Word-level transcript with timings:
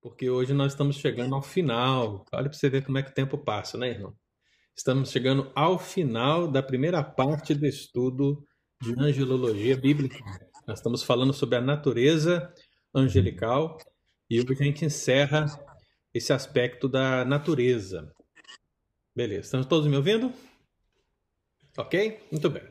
porque 0.00 0.30
hoje 0.30 0.52
nós 0.52 0.72
estamos 0.72 0.96
chegando 0.96 1.34
ao 1.34 1.42
final. 1.42 2.24
Olha 2.32 2.48
para 2.48 2.52
você 2.52 2.68
ver 2.68 2.84
como 2.84 2.98
é 2.98 3.02
que 3.02 3.10
o 3.10 3.14
tempo 3.14 3.36
passa, 3.36 3.76
né, 3.76 3.90
irmão? 3.90 4.14
Estamos 4.76 5.10
chegando 5.10 5.50
ao 5.54 5.78
final 5.78 6.48
da 6.48 6.62
primeira 6.62 7.02
parte 7.02 7.54
do 7.54 7.66
estudo 7.66 8.42
de 8.80 8.94
angelologia 8.98 9.76
bíblica. 9.76 10.18
Nós 10.66 10.78
estamos 10.78 11.02
falando 11.02 11.32
sobre 11.32 11.56
a 11.56 11.60
natureza 11.60 12.52
angelical 12.94 13.76
e 14.28 14.40
hoje 14.40 14.56
a 14.58 14.64
gente 14.64 14.84
encerra 14.84 15.46
esse 16.14 16.32
aspecto 16.32 16.88
da 16.88 17.24
natureza. 17.24 18.12
Beleza, 19.14 19.42
estamos 19.42 19.66
todos 19.66 19.86
me 19.86 19.96
ouvindo? 19.96 20.32
Ok? 21.76 22.20
Muito 22.30 22.48
bem. 22.48 22.62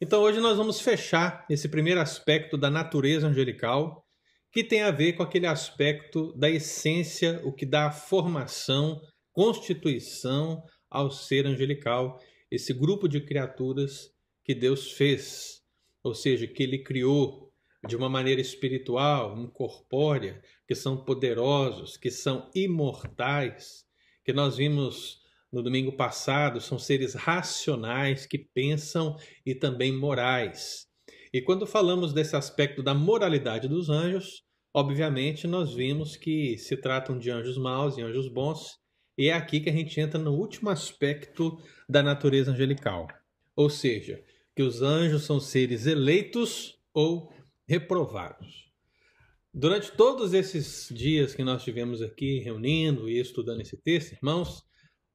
Então 0.00 0.20
hoje 0.20 0.40
nós 0.40 0.56
vamos 0.56 0.80
fechar 0.80 1.44
esse 1.48 1.68
primeiro 1.68 2.00
aspecto 2.00 2.56
da 2.56 2.70
natureza 2.70 3.26
angelical, 3.26 4.06
que 4.50 4.64
tem 4.64 4.82
a 4.82 4.90
ver 4.90 5.12
com 5.14 5.22
aquele 5.22 5.46
aspecto 5.46 6.32
da 6.34 6.48
essência, 6.48 7.40
o 7.44 7.52
que 7.52 7.66
dá 7.66 7.90
formação, 7.90 9.00
constituição 9.32 10.62
ao 10.90 11.10
ser 11.10 11.46
angelical, 11.46 12.20
esse 12.50 12.72
grupo 12.72 13.08
de 13.08 13.20
criaturas 13.20 14.10
que 14.42 14.54
Deus 14.54 14.92
fez, 14.92 15.62
ou 16.02 16.14
seja, 16.14 16.46
que 16.46 16.62
ele 16.62 16.78
criou 16.78 17.52
de 17.86 17.94
uma 17.94 18.08
maneira 18.08 18.40
espiritual, 18.40 19.38
incorpórea, 19.38 20.42
que 20.66 20.74
são 20.74 21.04
poderosos, 21.04 21.96
que 21.96 22.10
são 22.10 22.50
imortais, 22.54 23.86
que 24.24 24.32
nós 24.32 24.56
vimos 24.56 25.20
no 25.52 25.62
domingo 25.62 25.92
passado, 25.92 26.60
são 26.60 26.78
seres 26.78 27.14
racionais 27.14 28.26
que 28.26 28.38
pensam 28.38 29.16
e 29.46 29.54
também 29.54 29.92
morais. 29.92 30.87
E 31.32 31.42
quando 31.42 31.66
falamos 31.66 32.12
desse 32.12 32.36
aspecto 32.36 32.82
da 32.82 32.94
moralidade 32.94 33.68
dos 33.68 33.90
anjos, 33.90 34.42
obviamente 34.74 35.46
nós 35.46 35.74
vimos 35.74 36.16
que 36.16 36.56
se 36.58 36.76
tratam 36.76 37.18
de 37.18 37.30
anjos 37.30 37.58
maus 37.58 37.96
e 37.96 38.02
anjos 38.02 38.28
bons, 38.28 38.78
e 39.16 39.28
é 39.28 39.32
aqui 39.32 39.60
que 39.60 39.68
a 39.68 39.72
gente 39.72 40.00
entra 40.00 40.18
no 40.18 40.32
último 40.32 40.70
aspecto 40.70 41.58
da 41.88 42.02
natureza 42.02 42.52
angelical. 42.52 43.06
Ou 43.56 43.68
seja, 43.68 44.22
que 44.54 44.62
os 44.62 44.82
anjos 44.82 45.24
são 45.24 45.40
seres 45.40 45.86
eleitos 45.86 46.78
ou 46.94 47.32
reprovados. 47.68 48.68
Durante 49.52 49.90
todos 49.92 50.34
esses 50.34 50.88
dias 50.90 51.34
que 51.34 51.42
nós 51.42 51.64
tivemos 51.64 52.00
aqui 52.00 52.38
reunindo 52.40 53.08
e 53.08 53.18
estudando 53.18 53.60
esse 53.60 53.76
texto, 53.76 54.12
irmãos, 54.12 54.62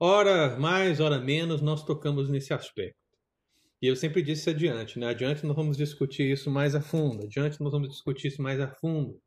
Ora 0.05 0.59
mais, 0.59 0.99
ora 0.99 1.17
menos, 1.17 1.61
nós 1.61 1.81
tocamos 1.81 2.27
nesse 2.27 2.53
aspecto. 2.53 2.99
E 3.83 3.87
eu 3.87 3.97
sempre 3.97 4.21
disse 4.21 4.49
adiante, 4.49 4.97
né? 4.97 5.07
Adiante 5.07 5.45
nós 5.45 5.57
vamos 5.57 5.75
discutir 5.75 6.31
isso 6.31 6.49
mais 6.49 6.73
a 6.73 6.79
fundo, 6.79 7.25
adiante 7.25 7.59
nós 7.59 7.73
vamos 7.73 7.89
discutir 7.89 8.29
isso 8.29 8.41
mais 8.41 8.57
a 8.61 8.69
fundo. 8.69 9.21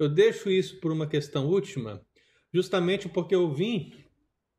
Eu 0.00 0.08
deixo 0.08 0.50
isso 0.50 0.80
por 0.80 0.90
uma 0.90 1.06
questão 1.06 1.46
última, 1.46 2.04
justamente 2.52 3.08
porque 3.08 3.36
eu 3.36 3.54
vim 3.54 3.92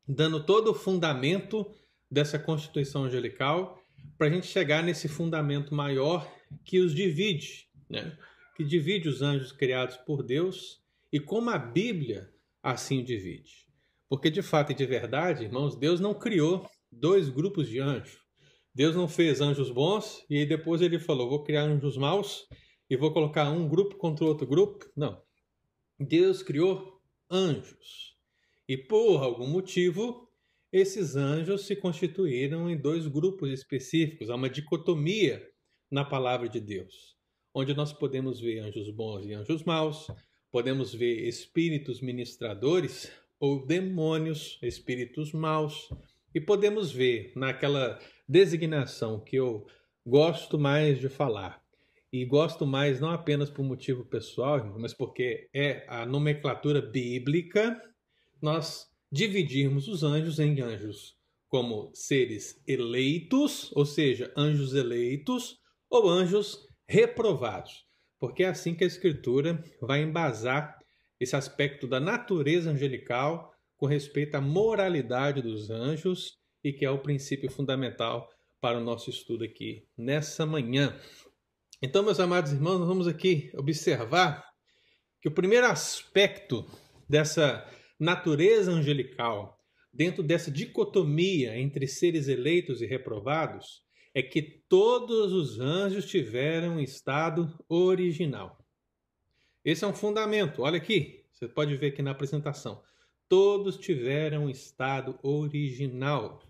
dando 0.08 0.42
todo 0.42 0.70
o 0.70 0.74
fundamento 0.74 1.70
dessa 2.10 2.38
constituição 2.38 3.04
angelical 3.04 3.78
para 4.16 4.28
a 4.28 4.30
gente 4.30 4.46
chegar 4.46 4.82
nesse 4.82 5.06
fundamento 5.06 5.74
maior 5.74 6.34
que 6.64 6.80
os 6.80 6.94
divide, 6.94 7.68
né? 7.90 8.16
que 8.56 8.64
divide 8.64 9.06
os 9.06 9.20
anjos 9.20 9.52
criados 9.52 9.98
por 9.98 10.22
Deus 10.22 10.82
e 11.12 11.20
como 11.20 11.50
a 11.50 11.58
Bíblia 11.58 12.32
assim 12.62 13.04
divide. 13.04 13.66
Porque 14.08 14.30
de 14.30 14.40
fato 14.40 14.72
e 14.72 14.74
de 14.74 14.86
verdade, 14.86 15.44
irmãos, 15.44 15.76
Deus 15.76 16.00
não 16.00 16.14
criou 16.14 16.66
dois 16.90 17.28
grupos 17.28 17.68
de 17.68 17.80
anjos. 17.80 18.21
Deus 18.74 18.96
não 18.96 19.06
fez 19.06 19.40
anjos 19.40 19.70
bons 19.70 20.24
e 20.30 20.46
depois 20.46 20.80
ele 20.80 20.98
falou: 20.98 21.28
vou 21.28 21.42
criar 21.42 21.64
anjos 21.64 21.96
maus 21.96 22.46
e 22.88 22.96
vou 22.96 23.12
colocar 23.12 23.50
um 23.50 23.68
grupo 23.68 23.96
contra 23.96 24.24
outro 24.24 24.46
grupo. 24.46 24.90
Não. 24.96 25.22
Deus 25.98 26.42
criou 26.42 27.00
anjos. 27.30 28.16
E 28.68 28.76
por 28.76 29.22
algum 29.22 29.46
motivo, 29.46 30.28
esses 30.72 31.16
anjos 31.16 31.66
se 31.66 31.76
constituíram 31.76 32.70
em 32.70 32.76
dois 32.76 33.06
grupos 33.06 33.50
específicos. 33.50 34.30
Há 34.30 34.34
uma 34.34 34.48
dicotomia 34.48 35.46
na 35.90 36.04
palavra 36.04 36.48
de 36.48 36.58
Deus, 36.58 37.14
onde 37.54 37.74
nós 37.74 37.92
podemos 37.92 38.40
ver 38.40 38.60
anjos 38.60 38.88
bons 38.88 39.26
e 39.26 39.34
anjos 39.34 39.62
maus, 39.64 40.06
podemos 40.50 40.94
ver 40.94 41.28
espíritos 41.28 42.00
ministradores 42.00 43.12
ou 43.38 43.66
demônios, 43.66 44.58
espíritos 44.62 45.32
maus. 45.32 45.90
E 46.34 46.40
podemos 46.40 46.90
ver 46.90 47.32
naquela 47.36 47.98
designação 48.28 49.20
que 49.20 49.36
eu 49.36 49.66
gosto 50.06 50.58
mais 50.58 51.00
de 51.00 51.08
falar. 51.08 51.62
E 52.12 52.24
gosto 52.24 52.66
mais 52.66 53.00
não 53.00 53.10
apenas 53.10 53.48
por 53.48 53.62
motivo 53.62 54.04
pessoal, 54.04 54.76
mas 54.78 54.92
porque 54.92 55.48
é 55.54 55.84
a 55.88 56.04
nomenclatura 56.04 56.82
bíblica, 56.82 57.80
nós 58.40 58.86
dividirmos 59.10 59.88
os 59.88 60.02
anjos 60.02 60.38
em 60.38 60.60
anjos 60.60 61.16
como 61.48 61.90
seres 61.94 62.62
eleitos, 62.66 63.70
ou 63.74 63.84
seja, 63.84 64.32
anjos 64.36 64.74
eleitos, 64.74 65.58
ou 65.88 66.08
anjos 66.08 66.66
reprovados. 66.88 67.86
Porque 68.18 68.42
é 68.44 68.48
assim 68.48 68.74
que 68.74 68.84
a 68.84 68.86
Escritura 68.86 69.62
vai 69.80 70.02
embasar 70.02 70.78
esse 71.20 71.36
aspecto 71.36 71.86
da 71.86 72.00
natureza 72.00 72.70
angelical 72.70 73.52
com 73.76 73.86
respeito 73.86 74.34
à 74.34 74.40
moralidade 74.40 75.42
dos 75.42 75.70
anjos 75.70 76.38
e 76.62 76.72
que 76.72 76.84
é 76.84 76.90
o 76.90 76.98
princípio 76.98 77.50
fundamental 77.50 78.28
para 78.60 78.78
o 78.78 78.84
nosso 78.84 79.10
estudo 79.10 79.44
aqui 79.44 79.86
nessa 79.96 80.46
manhã. 80.46 80.96
Então, 81.82 82.02
meus 82.02 82.20
amados 82.20 82.52
irmãos, 82.52 82.78
nós 82.78 82.88
vamos 82.88 83.08
aqui 83.08 83.50
observar 83.56 84.44
que 85.20 85.28
o 85.28 85.32
primeiro 85.32 85.66
aspecto 85.66 86.64
dessa 87.08 87.68
natureza 87.98 88.70
angelical, 88.70 89.58
dentro 89.92 90.22
dessa 90.22 90.50
dicotomia 90.50 91.56
entre 91.58 91.86
seres 91.86 92.28
eleitos 92.28 92.80
e 92.80 92.86
reprovados, 92.86 93.82
é 94.14 94.22
que 94.22 94.42
todos 94.68 95.32
os 95.32 95.58
anjos 95.58 96.06
tiveram 96.06 96.78
estado 96.78 97.52
original. 97.68 98.58
Esse 99.64 99.84
é 99.84 99.88
um 99.88 99.94
fundamento. 99.94 100.62
Olha 100.62 100.76
aqui, 100.76 101.24
você 101.32 101.48
pode 101.48 101.76
ver 101.76 101.88
aqui 101.88 102.02
na 102.02 102.10
apresentação. 102.10 102.82
Todos 103.28 103.78
tiveram 103.78 104.50
estado 104.50 105.18
original. 105.22 106.42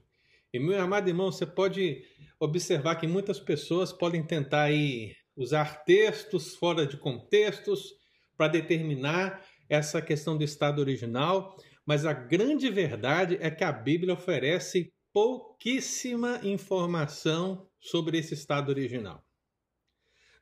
E 0.52 0.58
meu 0.58 0.78
amado 0.80 1.08
irmão, 1.08 1.32
você 1.32 1.46
pode 1.46 2.02
observar 2.38 2.96
que 2.96 3.06
muitas 3.06 3.40
pessoas 3.40 3.92
podem 3.92 4.22
tentar 4.22 4.64
aí 4.64 5.14
usar 5.34 5.84
textos 5.84 6.54
fora 6.54 6.86
de 6.86 6.98
contextos 6.98 7.94
para 8.36 8.48
determinar 8.48 9.42
essa 9.68 10.02
questão 10.02 10.36
do 10.36 10.44
estado 10.44 10.80
original, 10.80 11.56
mas 11.86 12.04
a 12.04 12.12
grande 12.12 12.68
verdade 12.68 13.38
é 13.40 13.50
que 13.50 13.64
a 13.64 13.72
Bíblia 13.72 14.12
oferece 14.12 14.92
pouquíssima 15.12 16.40
informação 16.42 17.66
sobre 17.80 18.18
esse 18.18 18.34
estado 18.34 18.68
original. 18.68 19.24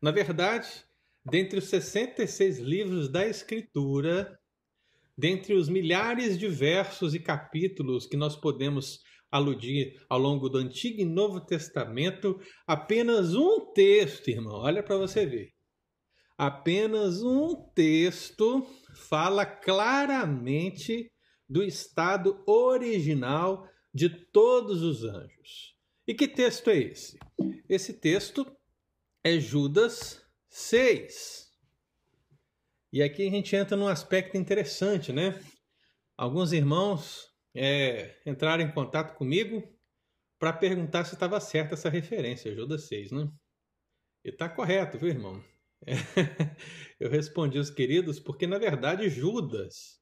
Na 0.03 0.11
verdade, 0.11 0.69
dentre 1.25 1.59
os 1.59 1.67
66 1.67 2.59
livros 2.59 3.09
da 3.09 3.27
Escritura, 3.27 4.39
dentre 5.17 5.55
os 5.55 5.69
milhares 5.69 6.39
de 6.39 6.49
versos 6.49 7.15
e 7.15 7.21
capítulos 7.21 8.07
que 8.07 8.17
nós 8.17 8.35
podemos 8.35 9.01
aludir 9.31 9.95
ao 10.09 10.19
longo 10.19 10.49
do 10.49 10.59
Antigo 10.59 11.01
e 11.01 11.05
Novo 11.05 11.41
Testamento, 11.41 12.41
apenas 12.67 13.35
um 13.35 13.73
texto, 13.73 14.29
irmão, 14.29 14.55
olha 14.55 14.83
para 14.83 14.97
você 14.97 15.25
ver. 15.25 15.53
Apenas 16.37 17.23
um 17.23 17.55
texto 17.75 18.67
fala 19.09 19.45
claramente 19.45 21.11
do 21.49 21.63
estado 21.63 22.43
original 22.47 23.69
de 23.93 24.09
todos 24.09 24.83
os 24.83 25.05
anjos. 25.05 25.75
E 26.07 26.15
que 26.15 26.27
texto 26.27 26.71
é 26.71 26.79
esse? 26.79 27.19
Esse 27.69 27.93
texto 27.93 28.47
é 29.23 29.39
Judas 29.39 30.25
6. 30.49 31.51
E 32.93 33.03
aqui 33.03 33.27
a 33.27 33.31
gente 33.31 33.55
entra 33.55 33.77
num 33.77 33.87
aspecto 33.87 34.37
interessante, 34.37 35.13
né? 35.13 35.41
Alguns 36.17 36.53
irmãos 36.53 37.30
é, 37.55 38.17
entraram 38.27 38.63
em 38.63 38.71
contato 38.73 39.17
comigo 39.17 39.63
para 40.39 40.53
perguntar 40.53 41.05
se 41.05 41.15
estava 41.15 41.41
certa 41.41 41.75
essa 41.75 41.89
referência, 41.89 42.55
Judas 42.55 42.89
6, 42.89 43.13
né? 43.13 43.31
E 44.25 44.31
está 44.31 44.49
correto, 44.49 44.99
viu, 44.99 45.09
irmão? 45.09 45.43
É, 45.87 45.95
eu 47.01 47.11
respondi 47.11 47.59
os 47.59 47.71
queridos 47.71 48.21
porque, 48.21 48.47
na 48.47 48.59
verdade, 48.59 49.09
Judas 49.09 50.01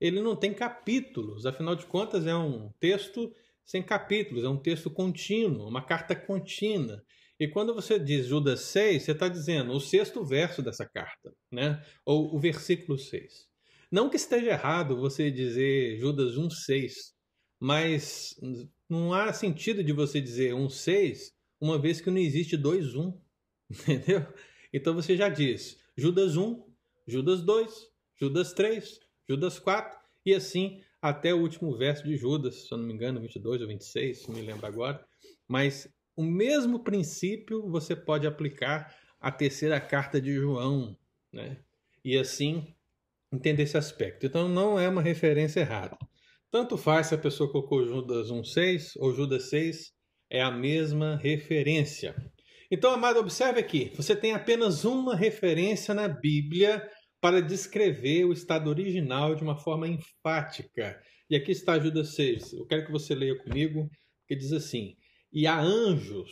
ele 0.00 0.20
não 0.20 0.36
tem 0.36 0.54
capítulos, 0.54 1.44
afinal 1.44 1.74
de 1.74 1.86
contas, 1.86 2.26
é 2.26 2.34
um 2.34 2.70
texto 2.78 3.32
sem 3.64 3.82
capítulos, 3.82 4.44
é 4.44 4.48
um 4.48 4.56
texto 4.56 4.90
contínuo, 4.90 5.68
uma 5.68 5.84
carta 5.84 6.14
contínua. 6.14 7.04
E 7.38 7.46
quando 7.46 7.74
você 7.74 7.98
diz 7.98 8.26
Judas 8.26 8.60
6, 8.62 9.02
você 9.02 9.12
está 9.12 9.28
dizendo 9.28 9.72
o 9.72 9.80
sexto 9.80 10.24
verso 10.24 10.62
dessa 10.62 10.86
carta, 10.86 11.32
né? 11.50 11.84
ou 12.04 12.34
o 12.34 12.38
versículo 12.38 12.98
6. 12.98 13.46
Não 13.90 14.10
que 14.10 14.16
esteja 14.16 14.50
errado 14.50 14.96
você 14.96 15.30
dizer 15.30 15.98
Judas 15.98 16.36
1,6, 16.36 17.14
mas 17.58 18.38
não 18.88 19.12
há 19.12 19.32
sentido 19.32 19.82
de 19.82 19.92
você 19.92 20.20
dizer 20.20 20.54
1,6 20.54 21.32
uma 21.60 21.78
vez 21.78 22.00
que 22.00 22.10
não 22.10 22.18
existe 22.18 22.56
2,1. 22.56 23.18
Entendeu? 23.70 24.26
Então 24.72 24.94
você 24.94 25.16
já 25.16 25.28
diz 25.28 25.78
Judas 25.96 26.36
1, 26.36 26.64
Judas 27.06 27.42
2, 27.42 27.90
Judas 28.16 28.52
3, 28.52 29.00
Judas 29.28 29.58
4, 29.58 29.98
e 30.24 30.34
assim 30.34 30.82
até 31.00 31.32
o 31.32 31.40
último 31.40 31.76
verso 31.76 32.04
de 32.04 32.16
Judas, 32.16 32.66
se 32.66 32.72
eu 32.72 32.78
não 32.78 32.86
me 32.86 32.92
engano, 32.92 33.20
22 33.20 33.62
ou 33.62 33.68
26, 33.68 34.26
não 34.26 34.34
me 34.34 34.42
lembro 34.42 34.66
agora. 34.66 35.06
Mas 35.46 35.88
o 36.16 36.22
mesmo 36.22 36.80
princípio 36.80 37.68
você 37.70 37.94
pode 37.94 38.26
aplicar 38.26 38.94
à 39.20 39.30
terceira 39.30 39.80
carta 39.80 40.20
de 40.20 40.34
João, 40.34 40.96
né? 41.32 41.58
E 42.04 42.18
assim 42.18 42.74
entender 43.32 43.64
esse 43.64 43.76
aspecto. 43.76 44.26
Então 44.26 44.48
não 44.48 44.78
é 44.78 44.88
uma 44.88 45.02
referência 45.02 45.60
errada. 45.60 45.96
Tanto 46.50 46.78
faz 46.78 47.08
se 47.08 47.14
a 47.14 47.18
pessoa 47.18 47.50
colocou 47.50 47.84
Judas 47.84 48.30
1,6 48.30 48.92
ou 48.96 49.14
Judas 49.14 49.50
6, 49.50 49.92
é 50.30 50.42
a 50.42 50.50
mesma 50.50 51.16
referência. 51.16 52.14
Então, 52.70 52.90
amado, 52.90 53.18
observe 53.18 53.60
aqui: 53.60 53.92
você 53.94 54.14
tem 54.14 54.32
apenas 54.32 54.84
uma 54.84 55.14
referência 55.14 55.94
na 55.94 56.08
Bíblia 56.08 56.86
para 57.20 57.42
descrever 57.42 58.24
o 58.24 58.32
estado 58.32 58.68
original 58.68 59.34
de 59.34 59.42
uma 59.42 59.56
forma 59.56 59.88
enfática. 59.88 61.00
E 61.30 61.36
aqui 61.36 61.50
está 61.52 61.78
Judas 61.78 62.14
6. 62.14 62.54
Eu 62.54 62.66
quero 62.66 62.86
que 62.86 62.92
você 62.92 63.14
leia 63.14 63.36
comigo, 63.38 63.88
que 64.26 64.36
diz 64.36 64.52
assim: 64.52 64.94
E 65.32 65.46
há 65.46 65.58
anjos, 65.58 66.30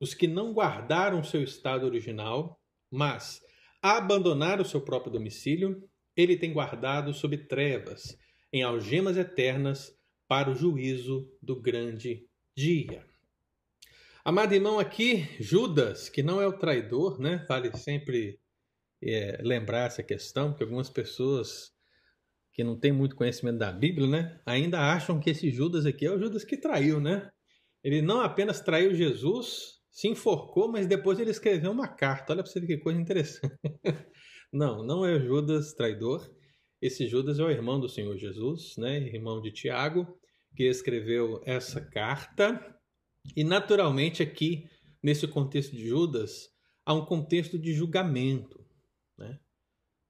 os 0.00 0.14
que 0.14 0.26
não 0.26 0.52
guardaram 0.52 1.22
seu 1.22 1.42
estado 1.42 1.84
original, 1.86 2.58
mas 2.90 3.40
abandonaram 3.82 4.62
o 4.62 4.66
seu 4.66 4.80
próprio 4.82 5.12
domicílio, 5.12 5.82
ele 6.16 6.36
tem 6.36 6.52
guardado 6.52 7.12
sob 7.12 7.36
trevas, 7.36 8.16
em 8.52 8.62
algemas 8.62 9.16
eternas, 9.16 9.96
para 10.28 10.50
o 10.50 10.54
juízo 10.54 11.28
do 11.42 11.60
grande 11.60 12.24
dia. 12.56 13.04
Amado 14.24 14.54
irmão, 14.54 14.78
aqui 14.78 15.26
Judas, 15.40 16.08
que 16.08 16.22
não 16.22 16.40
é 16.40 16.46
o 16.46 16.56
traidor, 16.56 17.18
né? 17.18 17.44
Vale 17.48 17.76
sempre 17.76 18.38
é, 19.02 19.40
lembrar 19.42 19.86
essa 19.86 20.02
questão, 20.02 20.50
porque 20.50 20.62
algumas 20.62 20.90
pessoas 20.90 21.72
que 22.52 22.62
não 22.62 22.78
têm 22.78 22.92
muito 22.92 23.16
conhecimento 23.16 23.58
da 23.58 23.72
Bíblia, 23.72 24.06
né? 24.06 24.40
Ainda 24.44 24.78
acham 24.78 25.18
que 25.18 25.30
esse 25.30 25.50
Judas 25.50 25.86
aqui 25.86 26.06
é 26.06 26.12
o 26.12 26.18
Judas 26.18 26.44
que 26.44 26.56
traiu, 26.56 27.00
né? 27.00 27.30
Ele 27.82 28.02
não 28.02 28.20
apenas 28.20 28.60
traiu 28.60 28.94
Jesus, 28.94 29.80
se 29.90 30.06
enforcou, 30.06 30.70
mas 30.70 30.86
depois 30.86 31.18
ele 31.18 31.30
escreveu 31.30 31.72
uma 31.72 31.88
carta. 31.88 32.32
Olha 32.32 32.42
para 32.42 32.52
você 32.52 32.60
ver 32.60 32.66
que 32.66 32.78
coisa 32.78 33.00
interessante. 33.00 33.56
não, 34.52 34.82
não 34.82 35.04
é 35.04 35.18
Judas 35.20 35.72
traidor. 35.72 36.28
Esse 36.80 37.06
Judas 37.06 37.38
é 37.38 37.44
o 37.44 37.50
irmão 37.50 37.78
do 37.78 37.88
Senhor 37.88 38.16
Jesus, 38.16 38.76
né? 38.76 38.98
Irmão 38.98 39.40
de 39.40 39.52
Tiago, 39.52 40.06
que 40.56 40.64
escreveu 40.64 41.40
essa 41.44 41.80
carta. 41.80 42.58
E 43.36 43.44
naturalmente 43.44 44.22
aqui, 44.22 44.68
nesse 45.02 45.28
contexto 45.28 45.76
de 45.76 45.86
Judas, 45.86 46.48
há 46.84 46.94
um 46.94 47.04
contexto 47.04 47.58
de 47.58 47.72
julgamento. 47.72 48.64
Né? 49.18 49.38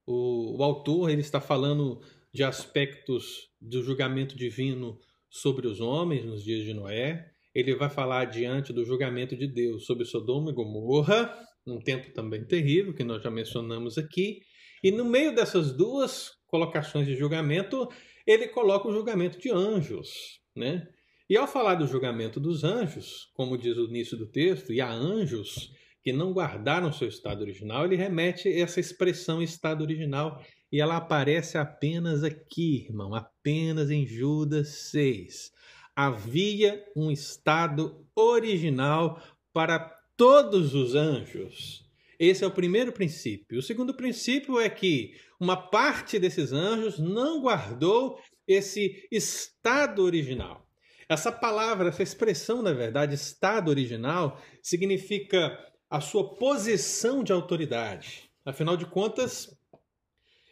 O, 0.06 0.58
o 0.58 0.62
autor 0.62 1.10
ele 1.10 1.20
está 1.20 1.40
falando 1.40 2.00
de 2.32 2.44
aspectos 2.44 3.50
do 3.60 3.82
julgamento 3.82 4.36
divino 4.36 4.98
sobre 5.28 5.66
os 5.66 5.80
homens 5.80 6.24
nos 6.24 6.42
dias 6.42 6.64
de 6.64 6.72
Noé. 6.72 7.32
Ele 7.54 7.74
vai 7.74 7.90
falar 7.90 8.26
diante 8.26 8.72
do 8.72 8.84
julgamento 8.84 9.36
de 9.36 9.48
Deus 9.48 9.84
sobre 9.84 10.04
Sodoma 10.04 10.50
e 10.50 10.54
Gomorra, 10.54 11.34
num 11.70 11.80
tempo 11.80 12.12
também 12.12 12.44
terrível, 12.44 12.94
que 12.94 13.04
nós 13.04 13.22
já 13.22 13.30
mencionamos 13.30 13.96
aqui. 13.96 14.40
E 14.82 14.90
no 14.90 15.04
meio 15.04 15.34
dessas 15.34 15.72
duas 15.72 16.30
colocações 16.46 17.06
de 17.06 17.14
julgamento, 17.14 17.88
ele 18.26 18.48
coloca 18.48 18.88
o 18.88 18.92
julgamento 18.92 19.38
de 19.38 19.50
anjos. 19.50 20.40
Né? 20.54 20.86
E 21.28 21.36
ao 21.36 21.46
falar 21.46 21.76
do 21.76 21.86
julgamento 21.86 22.40
dos 22.40 22.64
anjos, 22.64 23.30
como 23.34 23.56
diz 23.56 23.76
o 23.76 23.84
início 23.84 24.16
do 24.16 24.26
texto, 24.26 24.72
e 24.72 24.80
há 24.80 24.90
anjos 24.90 25.70
que 26.02 26.12
não 26.12 26.32
guardaram 26.32 26.92
seu 26.92 27.08
estado 27.08 27.42
original, 27.42 27.84
ele 27.84 27.96
remete 27.96 28.48
essa 28.48 28.80
expressão 28.80 29.42
estado 29.42 29.82
original 29.82 30.42
e 30.72 30.80
ela 30.80 30.96
aparece 30.96 31.58
apenas 31.58 32.24
aqui, 32.24 32.86
irmão, 32.88 33.14
apenas 33.14 33.90
em 33.90 34.06
Judas 34.06 34.90
6. 34.90 35.52
Havia 35.94 36.82
um 36.96 37.10
estado 37.10 38.06
original 38.16 39.20
para 39.52 39.99
todos 40.20 40.74
os 40.74 40.94
anjos. 40.94 41.82
Esse 42.18 42.44
é 42.44 42.46
o 42.46 42.50
primeiro 42.50 42.92
princípio. 42.92 43.58
O 43.58 43.62
segundo 43.62 43.94
princípio 43.94 44.60
é 44.60 44.68
que 44.68 45.14
uma 45.40 45.56
parte 45.56 46.18
desses 46.18 46.52
anjos 46.52 46.98
não 46.98 47.40
guardou 47.40 48.20
esse 48.46 49.08
estado 49.10 50.02
original. 50.02 50.68
Essa 51.08 51.32
palavra, 51.32 51.88
essa 51.88 52.02
expressão, 52.02 52.60
na 52.60 52.74
verdade, 52.74 53.14
estado 53.14 53.70
original, 53.70 54.38
significa 54.62 55.58
a 55.88 56.02
sua 56.02 56.34
posição 56.34 57.24
de 57.24 57.32
autoridade. 57.32 58.30
Afinal 58.44 58.76
de 58.76 58.84
contas, 58.84 59.58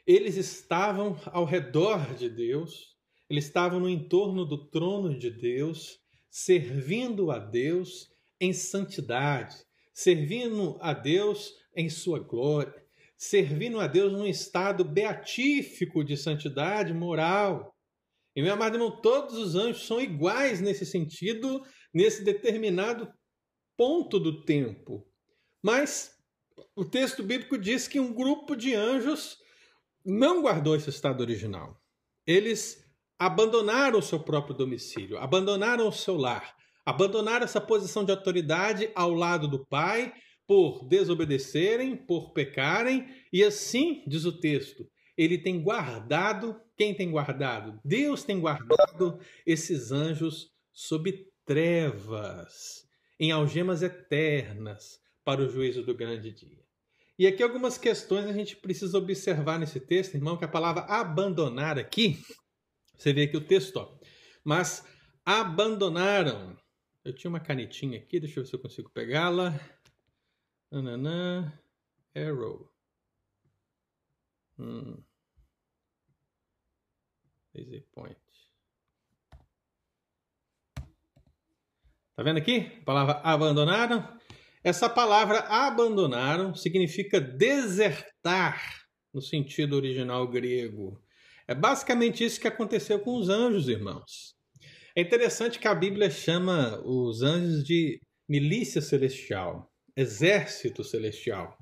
eles 0.07 0.39
estavam 0.39 1.21
ao 1.27 1.45
redor 1.45 2.15
de 2.15 2.31
Deus, 2.31 2.97
eles 3.29 3.45
estavam 3.45 3.81
no 3.81 3.91
entorno 3.91 4.47
do 4.47 4.65
trono 4.71 5.19
de 5.19 5.31
Deus, 5.31 6.01
servindo 6.31 7.31
a 7.31 7.39
Deus 7.39 8.17
em 8.41 8.53
santidade, 8.53 9.57
servindo 9.93 10.79
a 10.81 10.93
Deus 10.93 11.55
em 11.75 11.89
sua 11.89 12.19
glória, 12.21 12.75
servindo 13.17 13.81
a 13.81 13.87
Deus 13.87 14.13
num 14.13 14.27
estado 14.27 14.85
beatífico 14.85 16.05
de 16.05 16.17
santidade 16.17 16.95
moral. 16.95 17.75
E 18.35 18.43
meu 18.43 18.53
amado 18.53 18.77
irmão, 18.77 19.01
todos 19.01 19.37
os 19.37 19.57
anjos 19.57 19.87
são 19.87 20.01
iguais 20.01 20.61
nesse 20.61 20.87
sentido, 20.87 21.65
nesse 21.93 22.23
determinado 22.23 23.13
ponto 23.77 24.21
do 24.21 24.45
tempo. 24.45 25.05
Mas 25.63 26.17
o 26.77 26.85
texto 26.85 27.23
bíblico 27.23 27.59
diz 27.59 27.89
que 27.89 27.99
um 27.99 28.13
grupo 28.13 28.55
de 28.55 28.75
anjos 28.75 29.39
não 30.05 30.43
guardou 30.43 30.77
esse 30.77 30.91
estado 30.91 31.21
original. 31.21 31.81
Eles 32.27 32.85
abandonaram 33.19 33.99
o 33.99 34.03
seu 34.03 34.21
próprio 34.21 34.55
domicílio, 34.55 35.19
abandonaram 35.19 35.89
o 35.89 35.93
seu 35.93 36.17
lar, 36.17 36.57
abandonaram 36.89 37.45
essa 37.45 37.61
posição 37.61 38.03
de 38.03 38.11
autoridade 38.11 38.91
ao 38.95 39.13
lado 39.13 39.47
do 39.47 39.63
Pai 39.67 40.11
por 40.47 40.89
desobedecerem, 40.89 41.95
por 41.95 42.33
pecarem, 42.33 43.07
e 43.31 43.45
assim, 43.45 44.03
diz 44.07 44.25
o 44.25 44.41
texto, 44.41 44.89
ele 45.15 45.37
tem 45.37 45.61
guardado, 45.61 46.59
quem 46.79 46.95
tem 46.95 47.11
guardado? 47.11 47.79
Deus 47.85 48.25
tem 48.25 48.41
guardado 48.41 49.21
esses 49.45 49.93
anjos 49.93 50.51
sob 50.73 51.27
trevas, 51.45 52.89
em 53.21 53.33
algemas 53.33 53.83
eternas, 53.83 54.99
para 55.23 55.43
o 55.43 55.49
juízo 55.51 55.83
do 55.83 55.95
grande 55.95 56.33
dia. 56.33 56.65
E 57.19 57.27
aqui 57.27 57.43
algumas 57.43 57.77
questões 57.77 58.25
a 58.25 58.33
gente 58.33 58.57
precisa 58.57 58.97
observar 58.97 59.59
nesse 59.59 59.79
texto, 59.79 60.15
irmão, 60.15 60.39
que 60.39 60.45
a 60.47 60.49
palavra 60.49 60.85
abandonar 60.85 61.79
aqui, 61.79 62.19
você 62.97 63.13
vê 63.13 63.25
aqui 63.25 63.37
o 63.37 63.45
texto, 63.45 63.77
ó, 63.77 63.95
mas 64.43 64.83
abandonaram. 65.23 66.57
Eu 67.09 67.15
tinha 67.15 67.31
uma 67.31 67.41
canetinha 67.41 67.99
aqui, 67.99 68.21
deixa 68.21 68.39
eu 68.39 68.45
ver 68.45 68.51
se 68.51 68.55
eu 68.55 68.61
consigo 68.61 68.91
pegá-la. 68.91 69.59
Arrow. 72.15 72.71
Hum. 74.59 75.03
Point. 77.93 78.21
Tá 82.15 82.23
vendo 82.23 82.37
aqui? 82.37 82.79
A 82.83 82.85
palavra 82.85 83.15
abandonaram. 83.25 84.21
Essa 84.63 84.91
palavra 84.91 85.39
abandonaram 85.49 86.55
significa 86.55 87.19
desertar 87.19 88.87
no 89.15 89.23
sentido 89.23 89.77
original 89.77 90.29
grego. 90.29 91.03
É 91.47 91.55
basicamente 91.55 92.23
isso 92.23 92.39
que 92.39 92.49
aconteceu 92.49 93.01
com 93.01 93.17
os 93.17 93.31
anjos, 93.31 93.67
irmãos. 93.67 94.38
É 94.99 95.01
interessante 95.01 95.61
que 95.61 95.69
a 95.69 95.75
Bíblia 95.77 96.11
chama 96.11 96.83
os 96.85 97.23
anjos 97.23 97.63
de 97.63 98.01
milícia 98.29 98.81
celestial, 98.83 99.71
exército 99.97 100.83
celestial. 100.83 101.57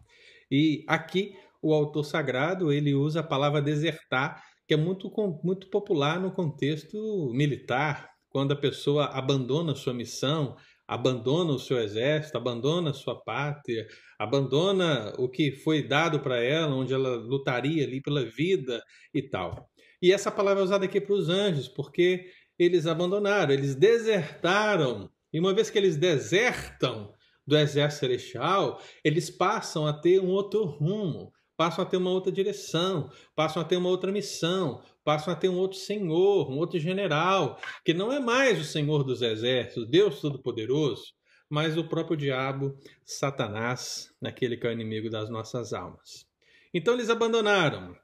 E 0.50 0.82
aqui 0.88 1.34
o 1.60 1.74
autor 1.74 2.04
sagrado 2.04 2.72
ele 2.72 2.94
usa 2.94 3.20
a 3.20 3.22
palavra 3.22 3.60
desertar 3.60 4.42
que 4.66 4.72
é 4.72 4.76
muito, 4.78 5.12
muito 5.44 5.68
popular 5.68 6.18
no 6.18 6.32
contexto 6.32 7.30
militar, 7.34 8.08
quando 8.30 8.52
a 8.52 8.56
pessoa 8.56 9.04
abandona 9.04 9.74
sua 9.74 9.92
missão, 9.92 10.56
abandona 10.88 11.52
o 11.52 11.58
seu 11.58 11.78
exército, 11.78 12.38
abandona 12.38 12.94
sua 12.94 13.22
pátria, 13.22 13.86
abandona 14.18 15.12
o 15.18 15.28
que 15.28 15.52
foi 15.52 15.86
dado 15.86 16.20
para 16.20 16.42
ela, 16.42 16.74
onde 16.74 16.94
ela 16.94 17.16
lutaria 17.16 17.84
ali 17.84 18.00
pela 18.00 18.24
vida 18.24 18.82
e 19.12 19.20
tal. 19.20 19.68
E 20.00 20.10
essa 20.10 20.30
palavra 20.30 20.62
é 20.62 20.64
usada 20.64 20.86
aqui 20.86 21.02
para 21.02 21.14
os 21.14 21.28
anjos, 21.28 21.68
porque 21.68 22.30
eles 22.58 22.86
abandonaram, 22.86 23.52
eles 23.52 23.74
desertaram. 23.74 25.10
E 25.32 25.40
uma 25.40 25.54
vez 25.54 25.70
que 25.70 25.78
eles 25.78 25.96
desertam 25.96 27.12
do 27.46 27.56
exército 27.56 28.00
celestial, 28.00 28.82
eles 29.04 29.30
passam 29.30 29.86
a 29.86 29.92
ter 29.92 30.20
um 30.20 30.28
outro 30.28 30.64
rumo 30.64 31.32
passam 31.56 31.84
a 31.84 31.86
ter 31.88 31.96
uma 31.96 32.10
outra 32.10 32.30
direção, 32.30 33.10
passam 33.34 33.62
a 33.62 33.64
ter 33.64 33.76
uma 33.76 33.88
outra 33.88 34.12
missão, 34.12 34.82
passam 35.02 35.32
a 35.32 35.36
ter 35.36 35.48
um 35.48 35.56
outro 35.56 35.78
senhor, 35.78 36.50
um 36.50 36.58
outro 36.58 36.78
general, 36.78 37.58
que 37.84 37.94
não 37.94 38.12
é 38.12 38.20
mais 38.20 38.60
o 38.60 38.64
Senhor 38.64 39.02
dos 39.02 39.22
Exércitos, 39.22 39.88
Deus 39.88 40.20
Todo-Poderoso, 40.20 41.14
mas 41.48 41.76
o 41.76 41.88
próprio 41.88 42.16
diabo, 42.16 42.76
Satanás, 43.04 44.12
naquele 44.20 44.56
que 44.56 44.66
é 44.66 44.70
o 44.70 44.72
inimigo 44.72 45.08
das 45.08 45.30
nossas 45.30 45.72
almas. 45.72 46.26
Então 46.74 46.94
eles 46.94 47.08
abandonaram 47.08 47.96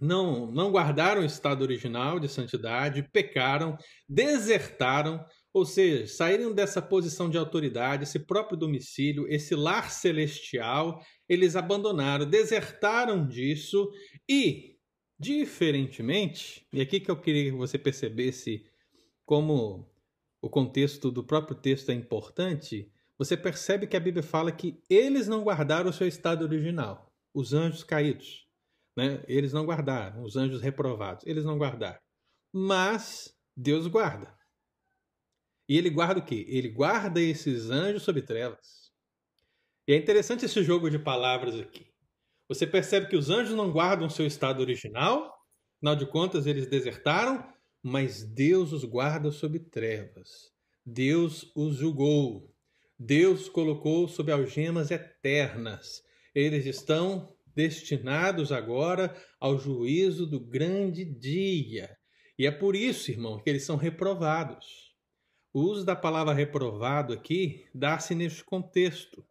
não, 0.00 0.50
não 0.50 0.70
guardaram 0.70 1.20
o 1.22 1.24
estado 1.24 1.62
original 1.62 2.18
de 2.18 2.28
santidade, 2.28 3.02
pecaram, 3.12 3.76
desertaram, 4.08 5.24
ou 5.52 5.66
seja, 5.66 6.06
saíram 6.06 6.54
dessa 6.54 6.80
posição 6.80 7.28
de 7.28 7.36
autoridade, 7.36 8.04
esse 8.04 8.18
próprio 8.18 8.56
domicílio, 8.56 9.26
esse 9.28 9.54
lar 9.54 9.90
celestial, 9.90 11.04
eles 11.28 11.54
abandonaram, 11.54 12.24
desertaram 12.24 13.26
disso 13.26 13.90
e, 14.28 14.76
diferentemente, 15.18 16.66
e 16.72 16.80
aqui 16.80 17.00
que 17.00 17.10
eu 17.10 17.16
queria 17.20 17.50
que 17.50 17.56
você 17.56 17.76
percebesse 17.76 18.64
como 19.26 19.86
o 20.40 20.48
contexto 20.48 21.10
do 21.10 21.22
próprio 21.22 21.56
texto 21.56 21.90
é 21.90 21.94
importante, 21.94 22.90
você 23.18 23.36
percebe 23.36 23.86
que 23.86 23.96
a 23.96 24.00
Bíblia 24.00 24.22
fala 24.22 24.50
que 24.50 24.82
eles 24.88 25.28
não 25.28 25.42
guardaram 25.42 25.90
o 25.90 25.92
seu 25.92 26.08
estado 26.08 26.42
original, 26.42 27.12
os 27.34 27.52
anjos 27.52 27.84
caídos. 27.84 28.49
Né? 29.00 29.24
Eles 29.26 29.54
não 29.54 29.64
guardaram, 29.64 30.22
os 30.22 30.36
anjos 30.36 30.60
reprovados, 30.60 31.24
eles 31.26 31.42
não 31.42 31.56
guardaram. 31.56 31.98
Mas 32.52 33.34
Deus 33.56 33.86
guarda. 33.86 34.36
E 35.66 35.78
ele 35.78 35.88
guarda 35.88 36.20
o 36.20 36.24
quê? 36.24 36.44
Ele 36.46 36.68
guarda 36.68 37.18
esses 37.18 37.70
anjos 37.70 38.02
sob 38.02 38.20
trevas. 38.20 38.92
E 39.88 39.94
é 39.94 39.96
interessante 39.96 40.44
esse 40.44 40.62
jogo 40.62 40.90
de 40.90 40.98
palavras 40.98 41.58
aqui. 41.58 41.86
Você 42.46 42.66
percebe 42.66 43.08
que 43.08 43.16
os 43.16 43.30
anjos 43.30 43.54
não 43.54 43.72
guardam 43.72 44.10
seu 44.10 44.26
estado 44.26 44.60
original, 44.60 45.32
afinal 45.78 45.96
de 45.96 46.04
contas 46.04 46.44
eles 46.44 46.66
desertaram, 46.66 47.42
mas 47.82 48.22
Deus 48.22 48.70
os 48.70 48.84
guarda 48.84 49.32
sob 49.32 49.58
trevas. 49.60 50.28
Deus 50.84 51.50
os 51.56 51.76
julgou. 51.76 52.54
Deus 52.98 53.48
colocou 53.48 54.06
sob 54.08 54.30
algemas 54.30 54.90
eternas. 54.90 56.02
Eles 56.34 56.66
estão 56.66 57.34
destinados 57.54 58.52
agora 58.52 59.14
ao 59.38 59.58
juízo 59.58 60.26
do 60.26 60.40
grande 60.40 61.04
dia. 61.04 61.96
E 62.38 62.46
é 62.46 62.50
por 62.50 62.74
isso, 62.74 63.10
irmão, 63.10 63.38
que 63.38 63.50
eles 63.50 63.64
são 63.64 63.76
reprovados. 63.76 64.94
O 65.52 65.60
uso 65.60 65.84
da 65.84 65.96
palavra 65.96 66.32
reprovado 66.32 67.12
aqui 67.12 67.66
dá-se 67.74 68.14
neste 68.14 68.44
contexto, 68.44 69.24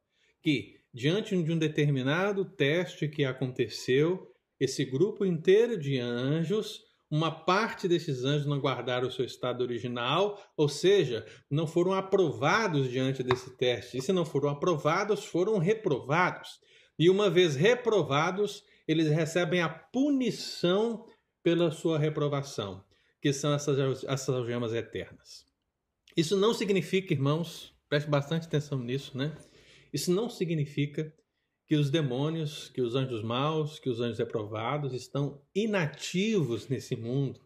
que, 0.44 0.76
diante 0.94 1.42
de 1.42 1.52
um 1.52 1.58
determinado 1.58 2.44
teste 2.44 3.08
que 3.08 3.24
aconteceu, 3.24 4.28
esse 4.60 4.84
grupo 4.84 5.26
inteiro 5.26 5.80
de 5.80 5.98
anjos, 5.98 6.82
uma 7.10 7.32
parte 7.32 7.88
desses 7.88 8.24
anjos 8.24 8.46
não 8.46 8.60
guardaram 8.60 9.08
o 9.08 9.12
seu 9.12 9.26
estado 9.26 9.62
original, 9.62 10.40
ou 10.56 10.70
seja, 10.70 11.26
não 11.50 11.66
foram 11.66 11.94
aprovados 11.94 12.92
diante 12.92 13.24
desse 13.24 13.56
teste. 13.58 13.98
E 13.98 14.02
se 14.02 14.12
não 14.12 14.26
foram 14.26 14.50
aprovados, 14.50 15.26
foram 15.26 15.58
reprovados. 15.58 16.60
E 17.00 17.10
uma 17.10 17.30
vez 17.30 17.56
reprovados, 17.56 18.62
eles 18.86 19.08
recebem 19.08 19.62
a 19.62 19.70
punição 19.70 21.06
pela 21.42 21.72
sua 21.72 21.98
reprovação, 21.98 22.84
que 23.22 23.32
são 23.32 23.54
essas, 23.54 24.30
algemas 24.30 24.74
eternas. 24.74 25.46
Isso 26.18 26.36
não 26.36 26.54
significa, 26.54 27.14
irmãos, 27.14 27.74
preste 27.88 28.10
bastante 28.10 28.48
atenção 28.48 28.78
nisso, 28.80 29.18
né? 29.18 29.34
Isso 29.94 30.12
não 30.12 30.30
significa 30.30 31.14
que 31.66 31.76
os 31.76 31.90
demônios, 31.90 32.68
que 32.70 32.82
os 32.82 32.96
anjos 32.96 33.24
maus, 33.24 33.80
que 33.80 33.90
os 33.90 34.02
anjos 34.02 34.20
reprovados 34.20 34.94
estão 34.94 35.42
inativos 35.56 36.68
nesse 36.68 36.98
mundo, 36.98 37.40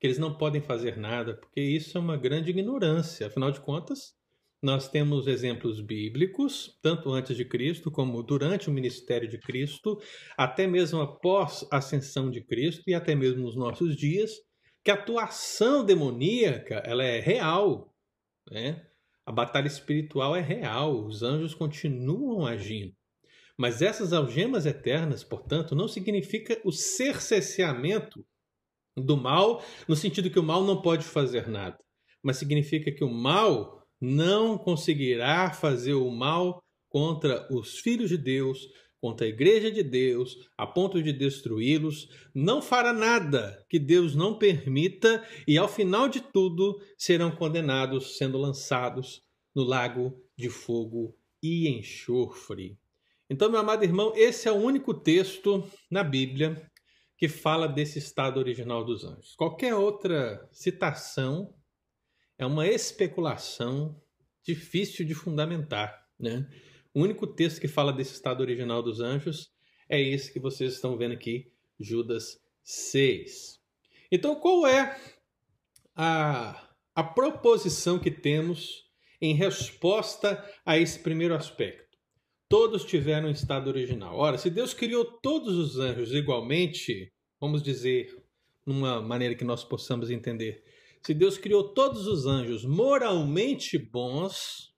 que 0.00 0.06
eles 0.06 0.18
não 0.18 0.36
podem 0.36 0.60
fazer 0.60 0.96
nada, 0.96 1.34
porque 1.36 1.60
isso 1.60 1.96
é 1.96 2.00
uma 2.00 2.16
grande 2.16 2.50
ignorância. 2.50 3.28
Afinal 3.28 3.52
de 3.52 3.60
contas, 3.60 4.16
nós 4.62 4.88
temos 4.88 5.26
exemplos 5.26 5.80
bíblicos, 5.80 6.78
tanto 6.82 7.10
antes 7.10 7.36
de 7.36 7.44
Cristo 7.44 7.90
como 7.90 8.22
durante 8.22 8.68
o 8.68 8.72
ministério 8.72 9.28
de 9.28 9.38
Cristo, 9.38 10.00
até 10.36 10.66
mesmo 10.66 11.00
após 11.00 11.66
a 11.70 11.76
ascensão 11.76 12.30
de 12.30 12.40
Cristo 12.40 12.82
e 12.86 12.94
até 12.94 13.14
mesmo 13.14 13.42
nos 13.42 13.56
nossos 13.56 13.96
dias, 13.96 14.32
que 14.84 14.90
a 14.90 14.94
atuação 14.94 15.84
demoníaca 15.84 16.76
ela 16.84 17.04
é 17.04 17.20
real, 17.20 17.92
né? 18.50 18.86
A 19.26 19.32
batalha 19.32 19.66
espiritual 19.66 20.36
é 20.36 20.40
real, 20.40 21.04
os 21.04 21.22
anjos 21.22 21.52
continuam 21.52 22.46
agindo. 22.46 22.94
Mas 23.58 23.82
essas 23.82 24.12
algemas 24.12 24.66
eternas, 24.66 25.24
portanto, 25.24 25.74
não 25.74 25.88
significa 25.88 26.60
o 26.64 26.70
cerceamento 26.70 28.24
do 28.96 29.16
mal, 29.16 29.62
no 29.88 29.96
sentido 29.96 30.30
que 30.30 30.38
o 30.38 30.42
mal 30.42 30.62
não 30.62 30.80
pode 30.80 31.04
fazer 31.04 31.48
nada, 31.48 31.78
mas 32.22 32.36
significa 32.36 32.92
que 32.92 33.02
o 33.02 33.10
mal 33.10 33.75
não 34.00 34.58
conseguirá 34.58 35.52
fazer 35.52 35.94
o 35.94 36.10
mal 36.10 36.62
contra 36.88 37.46
os 37.52 37.78
filhos 37.78 38.08
de 38.08 38.16
Deus, 38.16 38.68
contra 39.00 39.26
a 39.26 39.28
igreja 39.28 39.70
de 39.70 39.82
Deus, 39.82 40.36
a 40.56 40.66
ponto 40.66 41.02
de 41.02 41.12
destruí-los, 41.12 42.08
não 42.34 42.62
fará 42.62 42.92
nada 42.92 43.64
que 43.68 43.78
Deus 43.78 44.14
não 44.14 44.38
permita 44.38 45.24
e 45.46 45.58
ao 45.58 45.68
final 45.68 46.08
de 46.08 46.20
tudo 46.20 46.80
serão 46.96 47.30
condenados, 47.30 48.16
sendo 48.16 48.38
lançados 48.38 49.22
no 49.54 49.62
lago 49.62 50.20
de 50.36 50.48
fogo 50.48 51.16
e 51.42 51.68
enxofre. 51.68 52.78
Então, 53.28 53.50
meu 53.50 53.60
amado 53.60 53.84
irmão, 53.84 54.12
esse 54.14 54.48
é 54.48 54.52
o 54.52 54.56
único 54.56 54.94
texto 54.94 55.64
na 55.90 56.04
Bíblia 56.04 56.70
que 57.16 57.28
fala 57.28 57.66
desse 57.66 57.98
estado 57.98 58.38
original 58.38 58.84
dos 58.84 59.04
anjos. 59.04 59.34
Qualquer 59.36 59.74
outra 59.74 60.48
citação 60.52 61.54
é 62.38 62.44
uma 62.46 62.66
especulação 62.66 64.00
difícil 64.42 65.04
de 65.04 65.14
fundamentar, 65.14 66.06
né? 66.18 66.48
O 66.94 67.02
único 67.02 67.26
texto 67.26 67.60
que 67.60 67.68
fala 67.68 67.92
desse 67.92 68.14
estado 68.14 68.40
original 68.40 68.82
dos 68.82 69.00
anjos 69.00 69.50
é 69.88 70.00
esse 70.00 70.32
que 70.32 70.40
vocês 70.40 70.74
estão 70.74 70.96
vendo 70.96 71.12
aqui, 71.12 71.52
Judas 71.78 72.38
6. 72.62 73.60
Então, 74.10 74.36
qual 74.36 74.66
é 74.66 74.98
a, 75.94 76.70
a 76.94 77.04
proposição 77.04 77.98
que 77.98 78.10
temos 78.10 78.84
em 79.20 79.34
resposta 79.34 80.42
a 80.64 80.78
esse 80.78 80.98
primeiro 81.00 81.34
aspecto? 81.34 81.98
Todos 82.48 82.84
tiveram 82.84 83.28
estado 83.28 83.68
original. 83.68 84.16
Ora, 84.16 84.38
se 84.38 84.48
Deus 84.48 84.72
criou 84.72 85.04
todos 85.04 85.56
os 85.56 85.78
anjos 85.78 86.14
igualmente, 86.14 87.12
vamos 87.40 87.62
dizer, 87.62 88.08
numa 88.64 89.02
maneira 89.02 89.34
que 89.34 89.44
nós 89.44 89.64
possamos 89.64 90.10
entender, 90.10 90.64
se 91.06 91.14
Deus 91.14 91.38
criou 91.38 91.72
todos 91.72 92.08
os 92.08 92.26
anjos 92.26 92.64
moralmente 92.64 93.78
bons, 93.78 94.74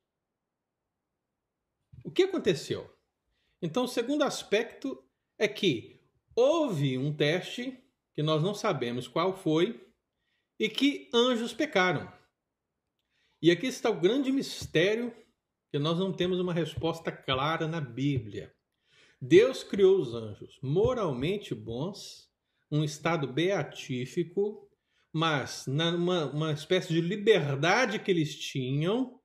o 2.04 2.10
que 2.10 2.24
aconteceu? 2.24 2.94
Então, 3.62 3.84
o 3.84 3.88
segundo 3.88 4.22
aspecto 4.22 5.02
é 5.38 5.48
que 5.48 6.02
houve 6.36 6.98
um 6.98 7.16
teste 7.16 7.82
que 8.12 8.22
nós 8.22 8.42
não 8.42 8.52
sabemos 8.52 9.08
qual 9.08 9.34
foi 9.34 9.90
e 10.60 10.68
que 10.68 11.08
anjos 11.14 11.54
pecaram. 11.54 12.12
E 13.40 13.50
aqui 13.50 13.66
está 13.66 13.88
o 13.88 13.98
grande 13.98 14.30
mistério 14.30 15.16
que 15.70 15.78
nós 15.78 15.98
não 15.98 16.12
temos 16.12 16.38
uma 16.38 16.52
resposta 16.52 17.10
clara 17.10 17.66
na 17.66 17.80
Bíblia. 17.80 18.54
Deus 19.18 19.64
criou 19.64 19.98
os 19.98 20.12
anjos 20.12 20.58
moralmente 20.62 21.54
bons, 21.54 22.30
um 22.70 22.84
estado 22.84 23.26
beatífico, 23.32 24.67
mas 25.12 25.66
numa 25.66 26.26
uma 26.26 26.52
espécie 26.52 26.92
de 26.92 27.00
liberdade 27.00 27.98
que 27.98 28.10
eles 28.10 28.38
tinham, 28.38 29.20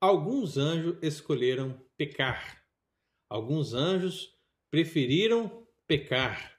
alguns 0.00 0.56
anjos 0.56 0.96
escolheram 1.02 1.80
pecar. 1.96 2.64
Alguns 3.28 3.74
anjos 3.74 4.34
preferiram 4.70 5.66
pecar. 5.86 6.58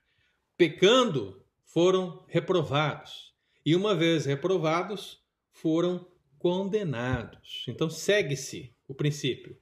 Pecando, 0.57 1.43
foram 1.65 2.25
reprovados. 2.27 3.33
E 3.65 3.75
uma 3.75 3.95
vez 3.95 4.25
reprovados, 4.25 5.21
foram 5.51 6.07
condenados. 6.37 7.65
Então 7.67 7.89
segue-se 7.89 8.75
o 8.87 8.93
princípio. 8.93 9.57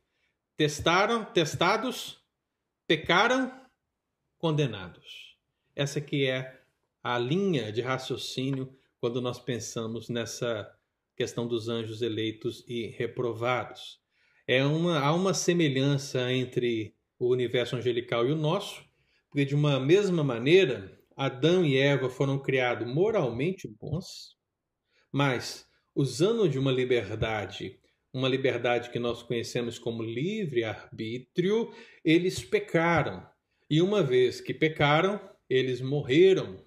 Testaram, 0.56 1.25
testados, 1.25 2.22
pecaram, 2.88 3.51
condenados. 4.38 5.38
Essa 5.75 6.01
que 6.01 6.25
é 6.25 6.62
a 7.03 7.18
linha 7.18 7.72
de 7.72 7.82
raciocínio 7.82 8.78
quando 9.00 9.22
nós 9.22 9.39
pensamos 9.39 10.10
nessa 10.10 10.70
questão 11.15 11.48
dos 11.48 11.70
anjos 11.70 12.01
eleitos 12.01 12.63
e 12.68 12.88
reprovados 12.88 14.00
é 14.50 14.65
uma, 14.65 15.00
há 15.00 15.13
uma 15.13 15.32
semelhança 15.32 16.34
entre 16.34 16.96
o 17.20 17.29
universo 17.29 17.75
angelical 17.75 18.27
e 18.27 18.32
o 18.32 18.36
nosso, 18.36 18.84
porque 19.29 19.46
de 19.46 19.53
uma 19.53 19.79
mesma 19.79 20.24
maneira, 20.24 21.00
Adão 21.15 21.63
e 21.63 21.77
Eva 21.77 22.10
foram 22.10 22.39
criados 22.39 22.91
moralmente 22.91 23.68
bons, 23.68 24.36
mas 25.12 25.68
usando 25.94 26.50
de 26.50 26.58
uma 26.58 26.72
liberdade, 26.72 27.79
uma 28.12 28.27
liberdade 28.27 28.89
que 28.89 28.98
nós 28.98 29.22
conhecemos 29.22 29.77
como 29.77 30.01
livre 30.01 30.63
arbítrio, 30.63 31.72
eles 32.03 32.44
pecaram. 32.44 33.24
E 33.70 33.84
uma 33.84 34.01
vez 34.01 34.41
que 34.41 34.51
pecaram, 34.51 35.22
eles 35.48 35.79
morreram. 35.79 36.65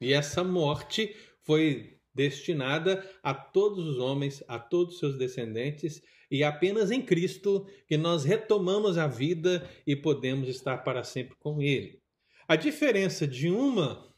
E 0.00 0.12
essa 0.12 0.44
morte 0.44 1.16
foi 1.44 1.98
destinada 2.14 3.08
a 3.22 3.34
todos 3.34 3.86
os 3.86 3.98
homens, 3.98 4.42
a 4.46 4.58
todos 4.58 4.94
os 4.94 5.00
seus 5.00 5.18
descendentes, 5.18 6.02
e 6.30 6.42
é 6.42 6.46
apenas 6.46 6.90
em 6.90 7.02
Cristo 7.02 7.66
que 7.86 7.96
nós 7.96 8.24
retomamos 8.24 8.96
a 8.98 9.06
vida 9.06 9.68
e 9.86 9.94
podemos 9.94 10.48
estar 10.48 10.78
para 10.78 11.02
sempre 11.02 11.36
com 11.36 11.60
Ele. 11.60 12.00
A 12.46 12.56
diferença 12.56 13.26
de 13.26 13.50
uma 13.50 14.12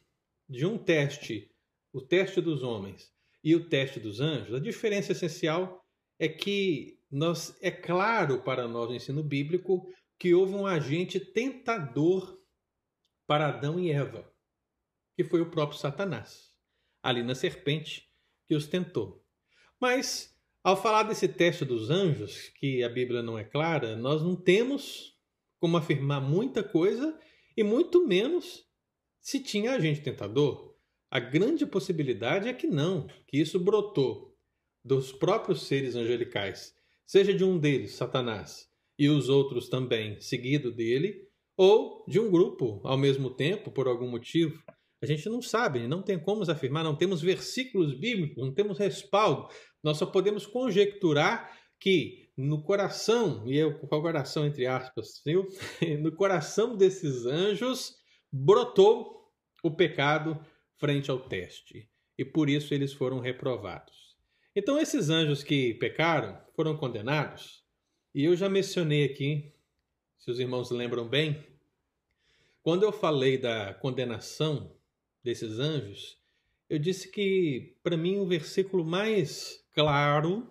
de 0.49 0.65
um 0.65 0.79
teste, 0.79 1.51
o 1.93 2.01
teste 2.01 2.41
dos 2.41 2.63
homens 2.63 3.13
e 3.43 3.55
o 3.55 3.69
teste 3.69 3.99
dos 3.99 4.21
anjos, 4.21 4.55
a 4.55 4.61
diferença 4.61 5.13
essencial 5.13 5.85
é 6.19 6.29
que 6.29 6.99
nós, 7.11 7.57
é 7.61 7.71
claro 7.71 8.43
para 8.43 8.67
nós 8.69 8.89
no 8.89 8.95
ensino 8.95 9.23
bíblico 9.23 9.93
que 10.19 10.35
houve 10.35 10.55
um 10.55 10.67
agente 10.67 11.21
tentador 11.21 12.39
para 13.27 13.49
Adão 13.49 13.79
e 13.79 13.91
Eva, 13.91 14.31
que 15.17 15.25
foi 15.25 15.41
o 15.41 15.51
próprio 15.51 15.79
Satanás, 15.79 16.46
ali 17.09 17.23
na 17.23 17.35
serpente 17.35 18.11
que 18.47 18.55
os 18.55 18.67
tentou. 18.67 19.25
Mas, 19.81 20.35
ao 20.63 20.77
falar 20.77 21.05
desse 21.05 21.29
teste 21.29 21.65
dos 21.65 21.91
anjos, 21.91 22.49
que 22.59 22.83
a 22.83 22.89
Bíblia 22.89 23.23
não 23.23 23.39
é 23.39 23.45
clara, 23.45 23.97
nós 23.97 24.23
não 24.23 24.35
temos 24.35 25.17
como 25.61 25.77
afirmar 25.77 26.21
muita 26.21 26.63
coisa 26.63 27.19
e 27.57 27.63
muito 27.63 28.07
menos 28.07 28.65
se 29.21 29.41
tinha 29.41 29.73
agente 29.73 30.01
tentador. 30.01 30.75
A 31.11 31.21
grande 31.21 31.65
possibilidade 31.65 32.49
é 32.49 32.53
que 32.53 32.67
não, 32.67 33.07
que 33.27 33.39
isso 33.39 33.59
brotou 33.61 34.37
dos 34.85 35.13
próprios 35.13 35.63
seres 35.63 35.95
angelicais, 35.95 36.75
seja 37.07 37.33
de 37.33 37.45
um 37.45 37.59
deles, 37.59 37.95
Satanás, 37.95 38.69
e 38.99 39.09
os 39.09 39.29
outros 39.29 39.69
também 39.69 40.21
seguido 40.21 40.73
dele, 40.73 41.29
ou 41.57 42.05
de 42.07 42.21
um 42.21 42.31
grupo 42.31 42.81
ao 42.85 42.97
mesmo 42.97 43.31
tempo, 43.31 43.71
por 43.71 43.89
algum 43.89 44.09
motivo. 44.09 44.63
A 45.03 45.07
gente 45.07 45.29
não 45.29 45.43
sabe, 45.43 45.87
não 45.87 46.03
tem 46.03 46.19
como 46.19 46.51
afirmar, 46.51 46.83
não 46.83 46.97
temos 46.97 47.21
versículos 47.21 47.93
bíblicos, 47.93 48.43
não 48.43 48.53
temos 48.53 48.79
respaldo. 48.79 49.49
Nós 49.83 49.99
só 49.99 50.07
podemos 50.07 50.47
conjecturar 50.47 51.55
que 51.79 52.31
no 52.37 52.63
coração, 52.63 53.47
e 53.47 53.57
eu 53.57 53.79
com 53.79 53.87
o 53.87 53.89
coração 53.89 54.47
entre 54.47 54.67
aspas, 54.67 55.23
viu? 55.25 55.47
no 56.01 56.15
coração 56.15 56.77
desses 56.77 57.27
anjos 57.27 57.95
brotou 58.33 59.31
o 59.63 59.71
pecado 59.71 60.39
frente 60.79 61.11
ao 61.11 61.19
teste, 61.19 61.89
e 62.19 62.25
por 62.25 62.51
isso 62.51 62.75
eles 62.75 62.93
foram 62.93 63.21
reprovados. 63.21 64.17
Então 64.55 64.79
esses 64.79 65.09
anjos 65.09 65.43
que 65.43 65.75
pecaram 65.75 66.39
foram 66.55 66.77
condenados, 66.77 67.65
e 68.15 68.25
eu 68.25 68.37
já 68.37 68.49
mencionei 68.49 69.05
aqui, 69.05 69.53
se 70.19 70.31
os 70.31 70.39
irmãos 70.39 70.71
lembram 70.71 71.09
bem, 71.09 71.43
quando 72.63 72.83
eu 72.83 72.93
falei 72.93 73.39
da 73.39 73.75
condenação 73.75 74.76
desses 75.27 75.59
anjos, 75.59 76.17
eu 76.69 76.79
disse 76.79 77.11
que, 77.11 77.77
para 77.83 77.97
mim, 77.97 78.19
o 78.19 78.27
versículo 78.27 78.85
mais 78.85 79.63
claro 79.73 80.51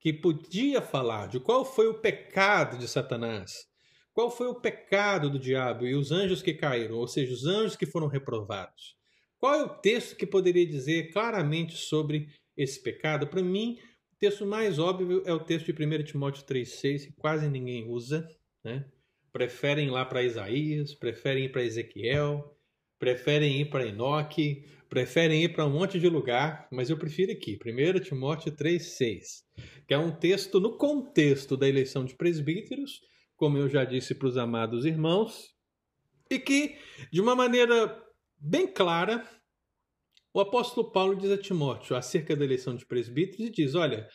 que 0.00 0.12
podia 0.12 0.82
falar 0.82 1.28
de 1.28 1.38
qual 1.38 1.64
foi 1.64 1.86
o 1.86 2.00
pecado 2.00 2.76
de 2.76 2.88
Satanás, 2.88 3.68
qual 4.12 4.30
foi 4.30 4.48
o 4.48 4.60
pecado 4.60 5.30
do 5.30 5.38
diabo 5.38 5.86
e 5.86 5.94
os 5.94 6.10
anjos 6.10 6.42
que 6.42 6.52
caíram, 6.52 6.96
ou 6.96 7.06
seja, 7.06 7.32
os 7.32 7.46
anjos 7.46 7.76
que 7.76 7.86
foram 7.86 8.08
reprovados. 8.08 8.96
Qual 9.38 9.54
é 9.54 9.62
o 9.62 9.68
texto 9.68 10.16
que 10.16 10.26
poderia 10.26 10.66
dizer 10.66 11.12
claramente 11.12 11.76
sobre 11.76 12.28
esse 12.56 12.82
pecado? 12.82 13.26
Para 13.26 13.42
mim, 13.42 13.78
texto 14.22 14.46
mais 14.46 14.78
óbvio 14.78 15.20
é 15.26 15.32
o 15.32 15.40
texto 15.40 15.72
de 15.72 15.84
1 15.84 16.04
Timóteo 16.04 16.44
3,6, 16.44 17.06
que 17.06 17.12
quase 17.14 17.48
ninguém 17.48 17.88
usa. 17.88 18.24
Né? 18.62 18.84
Preferem 19.32 19.88
ir 19.88 19.90
lá 19.90 20.04
para 20.04 20.22
Isaías, 20.22 20.94
preferem 20.94 21.46
ir 21.46 21.48
para 21.48 21.64
Ezequiel, 21.64 22.56
preferem 23.02 23.60
ir 23.60 23.64
para 23.64 23.84
Enoque, 23.84 24.64
preferem 24.88 25.42
ir 25.42 25.48
para 25.48 25.66
um 25.66 25.70
monte 25.70 25.98
de 25.98 26.08
lugar, 26.08 26.68
mas 26.70 26.88
eu 26.88 26.96
prefiro 26.96 27.32
aqui, 27.32 27.58
1 27.60 27.98
Timóteo 27.98 28.52
3,6, 28.52 29.42
que 29.88 29.92
é 29.92 29.98
um 29.98 30.12
texto 30.12 30.60
no 30.60 30.78
contexto 30.78 31.56
da 31.56 31.68
eleição 31.68 32.04
de 32.04 32.14
presbíteros, 32.14 33.00
como 33.34 33.58
eu 33.58 33.68
já 33.68 33.84
disse 33.84 34.14
para 34.14 34.28
os 34.28 34.36
amados 34.36 34.84
irmãos, 34.84 35.52
e 36.30 36.38
que, 36.38 36.76
de 37.12 37.20
uma 37.20 37.34
maneira 37.34 38.00
bem 38.38 38.68
clara, 38.68 39.28
o 40.32 40.38
apóstolo 40.38 40.92
Paulo 40.92 41.16
diz 41.16 41.32
a 41.32 41.36
Timóteo 41.36 41.96
acerca 41.96 42.36
da 42.36 42.44
eleição 42.44 42.76
de 42.76 42.86
presbíteros 42.86 43.48
e 43.48 43.50
diz: 43.50 43.74
olha, 43.74 44.06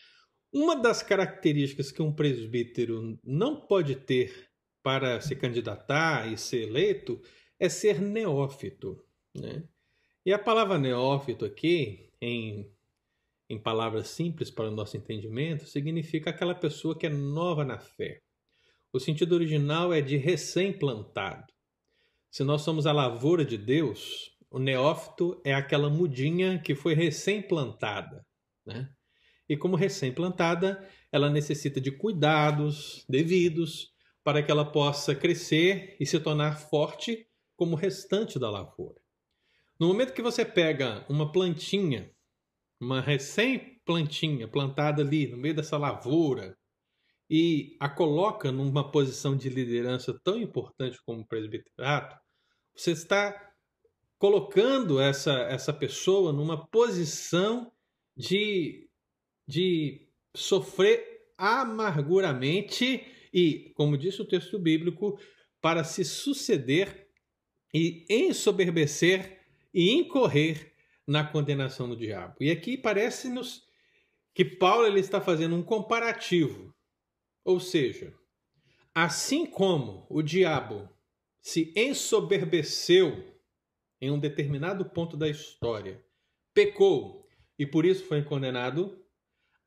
uma 0.50 0.78
das 0.78 1.04
características 1.04 1.92
que 1.92 2.02
um 2.02 2.16
presbítero 2.16 3.20
não 3.22 3.60
pode 3.68 3.98
ter 3.98 4.48
para 4.82 5.20
se 5.20 5.36
candidatar 5.36 6.32
e 6.32 6.38
ser 6.38 6.70
eleito 6.70 7.20
é 7.60 7.70
ser 7.70 8.02
neófito. 8.02 9.04
Né? 9.36 9.64
E 10.26 10.34
a 10.34 10.40
palavra 10.40 10.78
neófito 10.78 11.46
aqui, 11.46 12.10
em, 12.22 12.72
em 13.50 13.58
palavras 13.58 14.08
simples 14.10 14.52
para 14.52 14.68
o 14.68 14.72
nosso 14.72 14.98
entendimento, 14.98 15.66
significa 15.66 16.30
aquela 16.30 16.56
pessoa 16.56 16.98
que 16.98 17.06
é 17.06 17.10
nova 17.10 17.64
na 17.64 17.80
fé. 17.80 18.22
O 18.92 19.00
sentido 19.00 19.34
original 19.34 19.94
é 19.94 20.02
de 20.02 20.18
recém-plantado. 20.18 21.46
Se 22.30 22.44
nós 22.44 22.62
somos 22.62 22.86
a 22.86 22.92
lavoura 22.92 23.44
de 23.44 23.58
Deus, 23.58 24.32
o 24.50 24.60
neófito 24.60 25.42
é 25.44 25.54
aquela 25.54 25.90
mudinha 25.90 26.60
que 26.60 26.76
foi 26.76 26.94
recém-plantada. 26.94 28.26
Né? 28.66 28.90
E 29.48 29.56
como 29.56 29.76
recém-plantada, 29.76 30.88
ela 31.12 31.30
necessita 31.30 31.80
de 31.80 31.92
cuidados 31.92 33.06
devidos 33.08 33.94
para 34.24 34.44
que 34.44 34.52
ela 34.52 34.66
possa 34.66 35.16
crescer 35.16 35.96
e 36.00 36.06
se 36.06 36.20
tornar 36.20 36.60
forte 36.60 37.26
como 37.58 37.74
o 37.74 37.78
restante 37.78 38.40
da 38.40 38.50
lavoura. 38.50 39.02
No 39.80 39.88
momento 39.88 40.14
que 40.14 40.22
você 40.22 40.46
pega 40.46 41.06
uma 41.10 41.32
plantinha, 41.32 42.10
uma 42.80 43.02
recém-plantinha 43.02 44.48
plantada 44.48 45.02
ali 45.02 45.28
no 45.28 45.38
meio 45.38 45.56
dessa 45.56 45.78
lavoura, 45.78 46.58
e 47.30 47.76
a 47.80 47.90
coloca 47.90 48.52
numa 48.52 48.90
posição 48.90 49.36
de 49.36 49.50
liderança 49.50 50.18
tão 50.24 50.40
importante 50.40 50.98
como 51.06 51.22
o 51.22 51.28
presbiterato, 51.28 52.16
você 52.74 52.92
está 52.92 53.54
colocando 54.18 55.00
essa, 55.00 55.34
essa 55.42 55.74
pessoa 55.74 56.32
numa 56.32 56.66
posição 56.68 57.72
de, 58.16 58.90
de 59.48 60.08
sofrer 60.36 61.06
amarguramente 61.38 63.06
e, 63.34 63.72
como 63.76 63.98
disse 63.98 64.22
o 64.22 64.28
texto 64.28 64.58
bíblico, 64.58 65.20
para 65.62 65.84
se 65.84 66.06
suceder 66.06 67.07
e 67.78 68.06
ensoberbecer 68.10 69.40
e 69.72 69.92
incorrer 69.92 70.74
na 71.06 71.24
condenação 71.24 71.88
do 71.88 71.96
diabo. 71.96 72.36
E 72.42 72.50
aqui 72.50 72.76
parece-nos 72.76 73.68
que 74.34 74.44
Paulo 74.44 74.88
ele 74.88 75.00
está 75.00 75.22
fazendo 75.22 75.56
um 75.56 75.62
comparativo. 75.62 76.74
Ou 77.46 77.60
seja, 77.60 78.12
assim 78.96 79.46
como 79.46 80.08
o 80.10 80.24
diabo 80.24 80.90
se 81.40 81.72
ensoberbeceu 81.76 83.24
em 84.02 84.10
um 84.10 84.20
determinado 84.20 84.84
ponto 84.84 85.16
da 85.16 85.30
história, 85.30 86.04
pecou 86.56 87.28
e 87.60 87.66
por 87.66 87.86
isso 87.86 88.06
foi 88.06 88.24
condenado, 88.24 89.00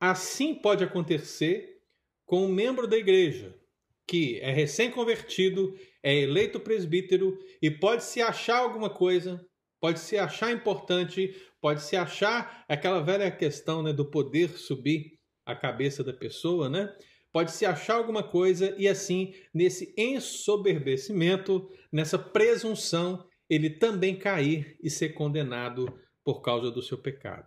assim 0.00 0.52
pode 0.52 0.82
acontecer 0.82 1.80
com 2.26 2.44
um 2.44 2.52
membro 2.52 2.88
da 2.88 2.98
igreja 2.98 3.56
que 4.04 4.40
é 4.40 4.50
recém-convertido, 4.50 5.78
é 6.02 6.14
eleito 6.14 6.60
presbítero 6.60 7.36
e 7.60 7.70
pode 7.70 8.04
se 8.04 8.20
achar 8.20 8.58
alguma 8.58 8.90
coisa, 8.90 9.44
pode 9.80 10.00
se 10.00 10.16
achar 10.16 10.52
importante, 10.52 11.34
pode 11.60 11.82
se 11.82 11.96
achar 11.96 12.64
aquela 12.68 13.00
velha 13.00 13.30
questão 13.30 13.82
né, 13.82 13.92
do 13.92 14.10
poder 14.10 14.50
subir 14.50 15.18
a 15.44 15.54
cabeça 15.54 16.04
da 16.04 16.12
pessoa, 16.12 16.68
né? 16.68 16.94
Pode 17.32 17.52
se 17.52 17.64
achar 17.64 17.94
alguma 17.94 18.22
coisa 18.22 18.74
e 18.76 18.88
assim, 18.88 19.32
nesse 19.54 19.94
ensoberbecimento, 19.96 21.68
nessa 21.92 22.18
presunção, 22.18 23.24
ele 23.48 23.70
também 23.70 24.18
cair 24.18 24.76
e 24.82 24.90
ser 24.90 25.10
condenado 25.10 25.86
por 26.24 26.40
causa 26.40 26.70
do 26.70 26.82
seu 26.82 26.98
pecado. 26.98 27.46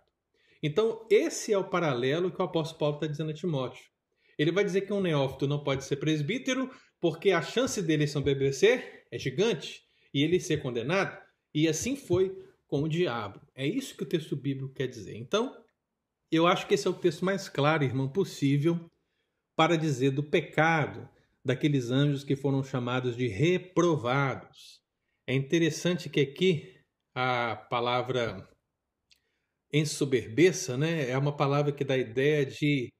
Então, 0.62 1.06
esse 1.10 1.52
é 1.52 1.58
o 1.58 1.68
paralelo 1.68 2.30
que 2.30 2.40
o 2.40 2.44
apóstolo 2.44 2.78
Paulo 2.78 2.94
está 2.96 3.06
dizendo 3.06 3.30
a 3.30 3.34
Timóteo. 3.34 3.84
Ele 4.38 4.50
vai 4.50 4.64
dizer 4.64 4.82
que 4.82 4.92
um 4.92 5.00
neófito 5.00 5.46
não 5.46 5.62
pode 5.62 5.84
ser 5.84 5.96
presbítero 5.96 6.70
porque 7.04 7.32
a 7.32 7.42
chance 7.42 7.82
dele 7.82 8.06
se 8.06 8.16
embebecer 8.16 9.04
é 9.10 9.18
gigante 9.18 9.84
e 10.14 10.22
ele 10.22 10.40
ser 10.40 10.62
condenado. 10.62 11.22
E 11.54 11.68
assim 11.68 11.96
foi 11.96 12.34
com 12.66 12.82
o 12.82 12.88
diabo. 12.88 13.42
É 13.54 13.66
isso 13.66 13.94
que 13.94 14.04
o 14.04 14.08
texto 14.08 14.34
bíblico 14.34 14.72
quer 14.72 14.86
dizer. 14.86 15.14
Então, 15.14 15.54
eu 16.32 16.46
acho 16.46 16.66
que 16.66 16.72
esse 16.72 16.86
é 16.86 16.90
o 16.90 16.94
texto 16.94 17.22
mais 17.22 17.46
claro, 17.46 17.84
irmão, 17.84 18.08
possível 18.08 18.90
para 19.54 19.76
dizer 19.76 20.12
do 20.12 20.22
pecado 20.22 21.06
daqueles 21.44 21.90
anjos 21.90 22.24
que 22.24 22.34
foram 22.34 22.64
chamados 22.64 23.14
de 23.18 23.28
reprovados. 23.28 24.80
É 25.26 25.34
interessante 25.34 26.08
que 26.08 26.20
aqui 26.20 26.74
a 27.14 27.54
palavra 27.54 28.48
ensoberbeça 29.70 30.78
né, 30.78 31.10
é 31.10 31.18
uma 31.18 31.36
palavra 31.36 31.70
que 31.70 31.84
dá 31.84 31.98
ideia 31.98 32.46
de, 32.46 32.90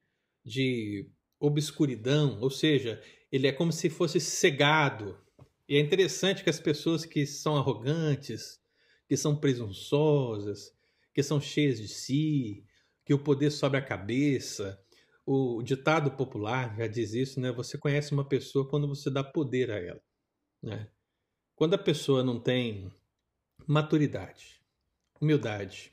de 0.44 1.08
obscuridão, 1.40 2.38
ou 2.42 2.50
seja, 2.50 3.02
ele 3.34 3.48
é 3.48 3.52
como 3.52 3.72
se 3.72 3.90
fosse 3.90 4.20
cegado. 4.20 5.18
E 5.68 5.76
é 5.76 5.80
interessante 5.80 6.44
que 6.44 6.50
as 6.50 6.60
pessoas 6.60 7.04
que 7.04 7.26
são 7.26 7.56
arrogantes, 7.56 8.60
que 9.08 9.16
são 9.16 9.34
presunçosas, 9.34 10.72
que 11.12 11.20
são 11.20 11.40
cheias 11.40 11.80
de 11.80 11.88
si, 11.88 12.64
que 13.04 13.12
o 13.12 13.18
poder 13.18 13.50
sobe 13.50 13.76
a 13.76 13.82
cabeça. 13.82 14.80
O 15.26 15.60
ditado 15.64 16.12
popular 16.12 16.76
já 16.76 16.86
diz 16.86 17.12
isso, 17.12 17.40
né? 17.40 17.50
Você 17.50 17.76
conhece 17.76 18.12
uma 18.12 18.24
pessoa 18.24 18.68
quando 18.68 18.86
você 18.86 19.10
dá 19.10 19.24
poder 19.24 19.68
a 19.72 19.80
ela, 19.80 20.02
né? 20.62 20.88
Quando 21.56 21.74
a 21.74 21.78
pessoa 21.78 22.22
não 22.22 22.38
tem 22.38 22.88
maturidade, 23.66 24.62
humildade, 25.20 25.92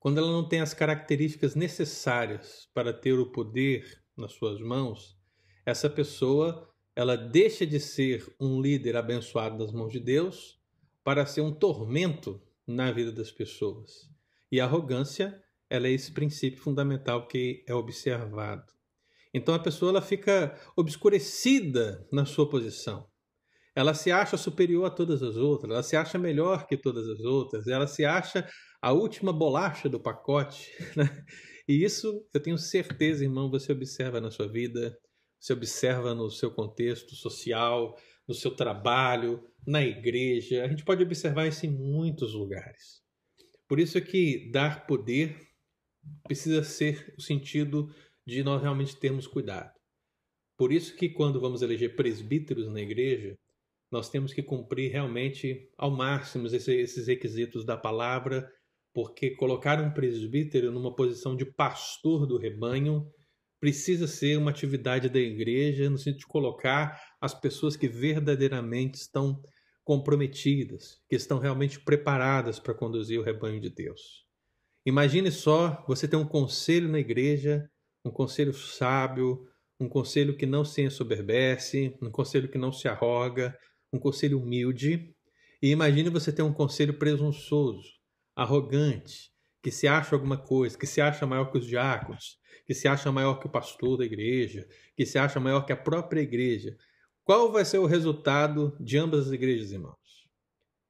quando 0.00 0.18
ela 0.18 0.32
não 0.32 0.48
tem 0.48 0.60
as 0.60 0.74
características 0.74 1.54
necessárias 1.54 2.68
para 2.74 2.92
ter 2.92 3.12
o 3.12 3.30
poder 3.30 4.02
nas 4.16 4.32
suas 4.32 4.58
mãos, 4.60 5.19
essa 5.70 5.88
pessoa 5.88 6.68
ela 6.94 7.16
deixa 7.16 7.64
de 7.64 7.78
ser 7.78 8.26
um 8.38 8.60
líder 8.60 8.96
abençoado 8.96 9.56
das 9.56 9.72
mãos 9.72 9.92
de 9.92 10.00
Deus 10.00 10.60
para 11.04 11.24
ser 11.24 11.40
um 11.40 11.52
tormento 11.52 12.42
na 12.66 12.90
vida 12.90 13.12
das 13.12 13.30
pessoas. 13.30 14.10
E 14.50 14.60
a 14.60 14.64
arrogância, 14.64 15.40
ela 15.68 15.86
é 15.86 15.92
esse 15.92 16.12
princípio 16.12 16.60
fundamental 16.60 17.26
que 17.26 17.64
é 17.66 17.74
observado. 17.74 18.64
Então 19.32 19.54
a 19.54 19.58
pessoa 19.58 19.90
ela 19.90 20.02
fica 20.02 20.58
obscurecida 20.76 22.06
na 22.12 22.26
sua 22.26 22.48
posição. 22.50 23.08
Ela 23.74 23.94
se 23.94 24.10
acha 24.10 24.36
superior 24.36 24.84
a 24.84 24.90
todas 24.90 25.22
as 25.22 25.36
outras, 25.36 25.70
ela 25.72 25.82
se 25.82 25.96
acha 25.96 26.18
melhor 26.18 26.66
que 26.66 26.76
todas 26.76 27.08
as 27.08 27.20
outras, 27.20 27.68
ela 27.68 27.86
se 27.86 28.04
acha 28.04 28.46
a 28.82 28.92
última 28.92 29.32
bolacha 29.32 29.88
do 29.88 30.00
pacote. 30.00 30.70
Né? 30.96 31.24
E 31.68 31.84
isso 31.84 32.26
eu 32.34 32.42
tenho 32.42 32.58
certeza, 32.58 33.22
irmão, 33.22 33.48
você 33.48 33.70
observa 33.70 34.20
na 34.20 34.32
sua 34.32 34.48
vida, 34.48 34.98
você 35.40 35.54
observa 35.54 36.14
no 36.14 36.30
seu 36.30 36.50
contexto 36.50 37.16
social, 37.16 37.98
no 38.28 38.34
seu 38.34 38.54
trabalho, 38.54 39.42
na 39.66 39.82
igreja. 39.82 40.62
A 40.62 40.68
gente 40.68 40.84
pode 40.84 41.02
observar 41.02 41.46
isso 41.46 41.64
em 41.64 41.70
muitos 41.70 42.34
lugares. 42.34 43.00
Por 43.66 43.80
isso 43.80 43.96
é 43.96 44.00
que 44.00 44.50
dar 44.52 44.86
poder 44.86 45.34
precisa 46.24 46.62
ser 46.62 47.14
o 47.16 47.22
sentido 47.22 47.92
de 48.26 48.42
nós 48.42 48.60
realmente 48.60 48.96
termos 48.96 49.26
cuidado. 49.26 49.72
Por 50.56 50.72
isso 50.72 50.94
que 50.94 51.08
quando 51.08 51.40
vamos 51.40 51.62
eleger 51.62 51.96
presbíteros 51.96 52.68
na 52.68 52.80
igreja, 52.80 53.34
nós 53.90 54.10
temos 54.10 54.32
que 54.32 54.42
cumprir 54.42 54.92
realmente 54.92 55.68
ao 55.76 55.90
máximo 55.90 56.46
esses 56.46 57.06
requisitos 57.06 57.64
da 57.64 57.76
palavra, 57.76 58.50
porque 58.92 59.30
colocar 59.30 59.80
um 59.80 59.92
presbítero 59.92 60.70
numa 60.70 60.94
posição 60.94 61.34
de 61.34 61.44
pastor 61.44 62.26
do 62.26 62.36
rebanho 62.36 63.10
precisa 63.60 64.06
ser 64.06 64.38
uma 64.38 64.50
atividade 64.50 65.08
da 65.08 65.18
igreja 65.18 65.90
no 65.90 65.98
sentido 65.98 66.20
de 66.20 66.26
colocar 66.26 67.00
as 67.20 67.34
pessoas 67.34 67.76
que 67.76 67.86
verdadeiramente 67.86 68.98
estão 68.98 69.40
comprometidas, 69.84 71.00
que 71.08 71.16
estão 71.16 71.38
realmente 71.38 71.78
preparadas 71.80 72.58
para 72.58 72.74
conduzir 72.74 73.20
o 73.20 73.22
rebanho 73.22 73.60
de 73.60 73.68
Deus. 73.68 74.24
Imagine 74.86 75.30
só 75.30 75.84
você 75.86 76.08
ter 76.08 76.16
um 76.16 76.26
conselho 76.26 76.88
na 76.88 76.98
igreja 76.98 77.68
um 78.04 78.10
conselho 78.10 78.52
sábio, 78.52 79.46
um 79.78 79.88
conselho 79.88 80.36
que 80.36 80.46
não 80.46 80.64
se 80.64 80.82
ensoberbece, 80.82 81.96
um 82.00 82.10
conselho 82.10 82.48
que 82.48 82.58
não 82.58 82.72
se 82.72 82.88
arroga, 82.88 83.56
um 83.92 83.98
conselho 83.98 84.40
humilde. 84.40 85.14
E 85.62 85.70
imagine 85.70 86.08
você 86.08 86.32
ter 86.32 86.42
um 86.42 86.52
conselho 86.52 86.98
presunçoso, 86.98 87.88
arrogante, 88.34 89.29
que 89.62 89.70
se 89.70 89.86
acha 89.86 90.14
alguma 90.14 90.38
coisa, 90.38 90.78
que 90.78 90.86
se 90.86 91.00
acha 91.00 91.26
maior 91.26 91.50
que 91.50 91.58
os 91.58 91.66
diáconos, 91.66 92.38
que 92.66 92.74
se 92.74 92.88
acha 92.88 93.12
maior 93.12 93.34
que 93.38 93.46
o 93.46 93.50
pastor 93.50 93.98
da 93.98 94.04
igreja, 94.04 94.66
que 94.96 95.04
se 95.04 95.18
acha 95.18 95.38
maior 95.40 95.66
que 95.66 95.72
a 95.72 95.76
própria 95.76 96.20
igreja. 96.20 96.76
Qual 97.24 97.52
vai 97.52 97.64
ser 97.64 97.78
o 97.78 97.86
resultado 97.86 98.76
de 98.80 98.96
ambas 98.98 99.26
as 99.26 99.32
igrejas, 99.32 99.72
irmãos? 99.72 99.98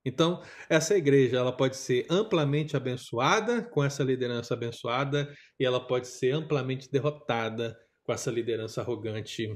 Então, 0.05 0.43
essa 0.69 0.97
igreja 0.97 1.37
ela 1.37 1.55
pode 1.55 1.77
ser 1.77 2.07
amplamente 2.09 2.77
abençoada 2.77 3.63
com 3.63 3.85
essa 3.85 4.03
liderança 4.03 4.55
abençoada 4.55 5.35
e 5.59 5.65
ela 5.65 5.87
pode 5.87 6.09
ser 6.09 6.33
amplamente 6.33 6.91
derrotada 6.91 7.79
com 8.03 8.13
essa 8.13 8.31
liderança 8.31 8.81
arrogante 8.81 9.55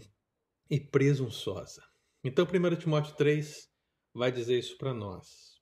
e 0.70 0.80
presunçosa. 0.80 1.82
Então, 2.22 2.46
1 2.46 2.76
Timóteo 2.76 3.14
3 3.16 3.68
vai 4.12 4.30
dizer 4.30 4.58
isso 4.58 4.76
para 4.76 4.92
nós. 4.92 5.54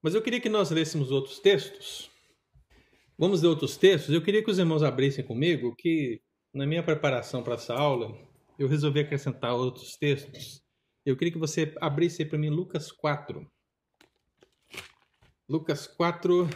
Mas 0.00 0.14
eu 0.14 0.22
queria 0.22 0.40
que 0.40 0.48
nós 0.48 0.70
lêssemos 0.70 1.10
outros 1.10 1.38
textos. 1.38 2.10
Vamos 3.16 3.42
ler 3.42 3.48
outros 3.48 3.76
textos. 3.76 4.12
Eu 4.12 4.22
queria 4.22 4.42
que 4.42 4.50
os 4.50 4.58
irmãos 4.58 4.82
abrissem 4.82 5.24
comigo 5.24 5.74
que, 5.76 6.20
na 6.52 6.66
minha 6.66 6.82
preparação 6.82 7.42
para 7.42 7.54
essa 7.54 7.72
aula, 7.72 8.12
eu 8.58 8.66
resolvi 8.66 9.00
acrescentar 9.00 9.54
outros 9.54 9.96
textos. 9.96 10.62
Eu 11.06 11.16
queria 11.16 11.32
que 11.32 11.38
você 11.38 11.72
abrisse 11.80 12.24
para 12.24 12.38
mim 12.38 12.50
Lucas 12.50 12.90
4. 12.90 13.48
Lucas 15.48 15.86
4, 15.86 16.48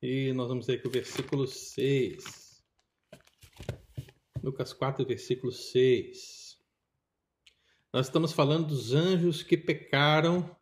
e 0.00 0.32
nós 0.32 0.48
vamos 0.48 0.66
ler 0.66 0.78
aqui 0.78 0.88
o 0.88 0.90
versículo 0.90 1.46
6. 1.46 2.62
Lucas 4.42 4.72
4, 4.72 5.04
versículo 5.06 5.52
6. 5.52 6.58
Nós 7.92 8.06
estamos 8.06 8.32
falando 8.32 8.68
dos 8.68 8.94
anjos 8.94 9.42
que 9.42 9.56
pecaram 9.56 10.56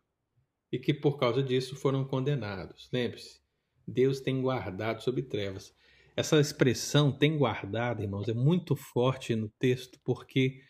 e 0.71 0.77
que 0.77 0.93
por 0.93 1.17
causa 1.17 1.41
disso 1.41 1.75
foram 1.75 2.03
condenados. 2.03 2.89
Lembre-se, 2.91 3.40
Deus 3.87 4.19
tem 4.19 4.41
guardado 4.41 5.01
sob 5.01 5.21
trevas. 5.23 5.73
Essa 6.15 6.39
expressão 6.39 7.11
tem 7.11 7.37
guardado, 7.37 8.01
irmãos, 8.01 8.27
é 8.27 8.33
muito 8.33 8.75
forte 8.75 9.35
no 9.35 9.49
texto 9.57 9.99
porque 10.03 10.61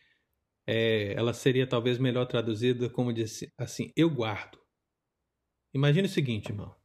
é, 0.67 1.13
ela 1.13 1.34
seria 1.34 1.67
talvez 1.67 1.97
melhor 1.97 2.26
traduzida 2.26 2.89
como 2.89 3.13
disse 3.13 3.52
assim: 3.58 3.91
eu 3.95 4.10
guardo. 4.10 4.60
Imagine 5.74 6.08
o 6.08 6.12
seguinte, 6.12 6.50
irmão. 6.50 6.76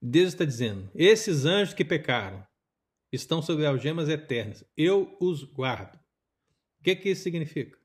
Deus 0.00 0.28
está 0.28 0.44
dizendo: 0.44 0.90
esses 0.94 1.44
anjos 1.44 1.74
que 1.74 1.84
pecaram 1.84 2.44
estão 3.12 3.40
sob 3.40 3.64
algemas 3.64 4.08
eternas. 4.08 4.64
Eu 4.76 5.16
os 5.20 5.44
guardo. 5.44 5.96
O 6.80 6.82
que, 6.82 6.96
que 6.96 7.10
isso 7.10 7.22
significa? 7.22 7.78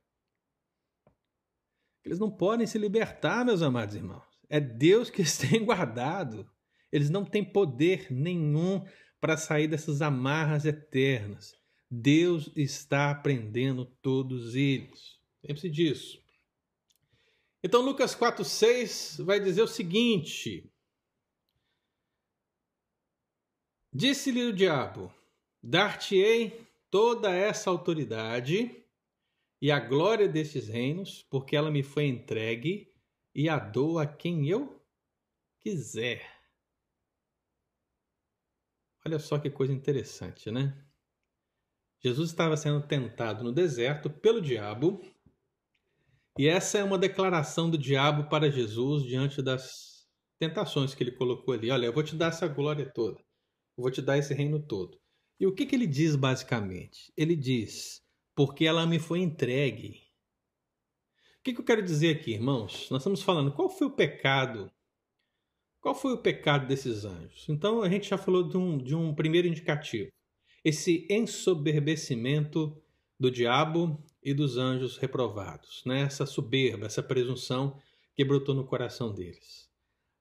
Eles 2.04 2.19
não 2.19 2.32
podem 2.32 2.65
se 2.65 2.78
libertar, 2.78 3.45
meus 3.45 3.62
amados 3.62 3.93
irmãos. 3.93 4.26
É 4.50 4.60
Deus 4.60 5.10
que 5.10 5.21
os 5.21 5.38
tem 5.38 5.63
guardado. 5.63 6.50
Eles 6.91 7.10
não 7.10 7.26
têm 7.26 7.43
poder 7.43 8.12
nenhum 8.12 8.86
para 9.19 9.38
sair 9.38 9.67
dessas 9.67 10.02
amarras 10.02 10.65
eternas. 10.65 11.54
Deus 11.89 12.52
está 12.56 13.13
prendendo 13.15 13.86
todos 14.02 14.56
eles. 14.56 15.17
Lembre-se 15.43 15.69
disso. 15.69 16.21
Então, 17.63 17.82
Lucas 17.82 18.15
4,6 18.15 19.23
vai 19.23 19.39
dizer 19.39 19.62
o 19.62 19.67
seguinte: 19.67 20.71
Disse-lhe 23.93 24.43
o 24.43 24.54
diabo: 24.54 25.13
Dar-te-ei 25.62 26.67
toda 26.89 27.32
essa 27.32 27.69
autoridade 27.69 28.84
e 29.62 29.71
a 29.71 29.80
glória 29.80 30.28
destes 30.28 30.67
reinos, 30.67 31.26
porque 31.30 31.56
ela 31.56 31.71
me 31.71 31.84
foi 31.84 32.06
entregue 32.06 32.93
e 33.34 33.50
a 33.50 33.58
dou 33.58 33.97
a 33.97 34.06
quem 34.06 34.47
eu 34.47 34.82
quiser. 35.60 36.37
Olha 39.08 39.20
só 39.20 39.39
que 39.39 39.50
coisa 39.50 39.72
interessante, 39.72 40.52
né? 40.52 40.78
Jesus 42.04 42.30
estava 42.30 42.58
sendo 42.58 42.86
tentado 42.86 43.41
no 43.41 43.54
deserto 43.54 44.10
pelo 44.10 44.41
diabo, 44.41 45.02
e 46.38 46.46
essa 46.46 46.78
é 46.80 46.84
uma 46.84 46.98
declaração 46.98 47.70
do 47.70 47.78
diabo 47.78 48.30
para 48.30 48.52
Jesus 48.52 49.04
diante 49.04 49.41
das 49.41 50.06
tentações 50.38 50.93
que 50.93 51.02
ele 51.02 51.13
colocou 51.13 51.54
ali. 51.54 51.72
Olha, 51.72 51.86
eu 51.86 51.93
vou 51.93 52.04
te 52.04 52.17
dar 52.17 52.28
essa 52.28 52.50
glória 52.50 52.86
toda. 52.93 53.17
Eu 53.78 53.84
vou 53.84 53.89
te 53.89 54.02
dar 54.02 54.17
esse 54.17 54.34
reino 54.34 54.62
todo. 54.62 55.00
E 55.39 55.48
o 55.48 55.56
que, 55.56 55.65
que 55.65 55.74
ele 55.74 55.88
diz 55.88 56.17
basicamente? 56.17 57.10
Ele 57.15 57.34
diz: 57.34 58.02
porque 58.36 58.65
ela 58.65 58.86
me 58.86 59.00
foi 59.00 59.20
entregue. 59.20 60.02
O 61.39 61.43
que, 61.46 61.54
que 61.54 61.62
eu 61.62 61.65
quero 61.65 61.82
dizer 61.82 62.17
aqui, 62.17 62.34
irmãos? 62.34 62.89
Nós 62.91 63.04
estamos 63.04 63.24
falando 63.24 63.54
qual 63.54 63.70
foi 63.70 63.88
o 63.88 63.96
pecado. 63.96 64.70
Qual 65.88 65.95
foi 65.95 66.15
o 66.15 66.21
pecado 66.21 66.67
desses 66.67 67.06
anjos? 67.06 67.47
Então 67.47 67.82
a 67.82 67.88
gente 67.88 68.10
já 68.10 68.17
falou 68.17 68.43
de 68.43 68.58
um, 68.58 68.78
de 68.78 68.93
um 68.93 69.15
primeiro 69.15 69.47
indicativo. 69.47 70.12
Esse 70.62 71.08
ensoberbecimento 71.10 72.76
do 73.17 73.32
diabo 73.32 73.97
e 74.21 74.34
dos 74.34 74.58
anjos 74.58 74.97
reprovados, 74.97 75.84
né? 75.86 76.02
essa 76.02 76.26
soberba, 76.26 76.88
essa 76.88 77.02
presunção 77.02 77.80
que 78.13 78.26
brotou 78.26 78.54
no 78.54 78.65
coração 78.65 79.13
deles. 79.13 79.69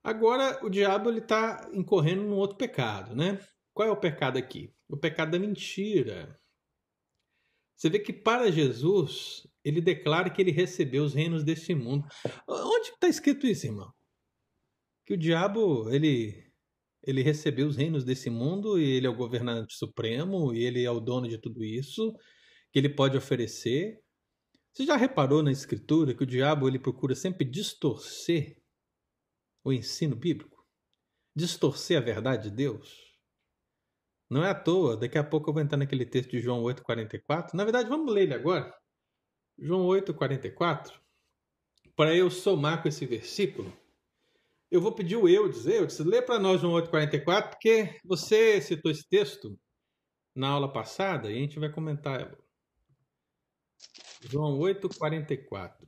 Agora 0.04 0.64
o 0.64 0.70
diabo 0.70 1.10
ele 1.10 1.18
está 1.18 1.68
incorrendo 1.72 2.22
num 2.22 2.36
outro 2.36 2.56
pecado, 2.56 3.16
né? 3.16 3.40
Qual 3.74 3.88
é 3.88 3.90
o 3.90 3.96
pecado 3.96 4.38
aqui? 4.38 4.72
O 4.88 4.96
pecado 4.96 5.32
da 5.32 5.38
mentira. 5.40 6.40
Você 7.76 7.90
vê 7.90 7.98
que 7.98 8.12
para 8.12 8.52
Jesus 8.52 9.48
ele 9.64 9.80
declara 9.80 10.30
que 10.30 10.40
ele 10.40 10.52
recebeu 10.52 11.02
os 11.02 11.12
reinos 11.12 11.42
deste 11.42 11.74
mundo. 11.74 12.06
Onde 12.48 12.90
está 12.90 13.08
escrito 13.08 13.48
isso, 13.48 13.66
irmão? 13.66 13.95
Que 15.06 15.14
o 15.14 15.16
diabo 15.16 15.88
ele 15.90 16.44
ele 17.06 17.22
recebeu 17.22 17.68
os 17.68 17.76
reinos 17.76 18.04
desse 18.04 18.28
mundo 18.28 18.80
e 18.80 18.84
ele 18.84 19.06
é 19.06 19.10
o 19.10 19.16
governante 19.16 19.74
supremo 19.76 20.52
e 20.52 20.64
ele 20.64 20.84
é 20.84 20.90
o 20.90 20.98
dono 20.98 21.28
de 21.28 21.38
tudo 21.38 21.64
isso 21.64 22.12
que 22.72 22.80
ele 22.80 22.88
pode 22.88 23.16
oferecer. 23.16 24.02
Você 24.72 24.84
já 24.84 24.96
reparou 24.96 25.42
na 25.42 25.52
escritura 25.52 26.14
que 26.14 26.24
o 26.24 26.26
diabo 26.26 26.68
ele 26.68 26.78
procura 26.78 27.14
sempre 27.14 27.44
distorcer 27.44 28.60
o 29.64 29.72
ensino 29.72 30.16
bíblico? 30.16 30.66
Distorcer 31.34 31.96
a 31.96 32.04
verdade 32.04 32.50
de 32.50 32.56
Deus? 32.56 33.06
Não 34.28 34.44
é 34.44 34.50
à 34.50 34.54
toa, 34.54 34.96
daqui 34.96 35.16
a 35.16 35.24
pouco 35.24 35.48
eu 35.48 35.54
vou 35.54 35.62
entrar 35.62 35.78
naquele 35.78 36.04
texto 36.04 36.32
de 36.32 36.40
João 36.40 36.62
8,44. 36.64 37.54
Na 37.54 37.62
verdade, 37.62 37.88
vamos 37.88 38.12
ler 38.12 38.24
ele 38.24 38.34
agora. 38.34 38.74
João 39.56 39.86
8,44. 39.86 40.92
Para 41.94 42.14
eu 42.14 42.30
somar 42.30 42.82
com 42.82 42.88
esse 42.88 43.06
versículo, 43.06 43.72
Eu 44.70 44.80
vou 44.80 44.92
pedir 44.92 45.16
o 45.16 45.28
Eudes. 45.28 45.66
Eudes, 45.66 45.98
lê 46.00 46.20
para 46.20 46.38
nós 46.38 46.60
João 46.60 46.74
8,44, 46.74 47.50
porque 47.50 48.00
você 48.04 48.60
citou 48.60 48.90
esse 48.90 49.08
texto 49.08 49.58
na 50.34 50.48
aula 50.48 50.72
passada 50.72 51.30
e 51.30 51.36
a 51.36 51.38
gente 51.38 51.58
vai 51.58 51.70
comentar 51.70 52.20
ela. 52.20 52.38
João 54.22 54.58
8,44. 54.58 55.86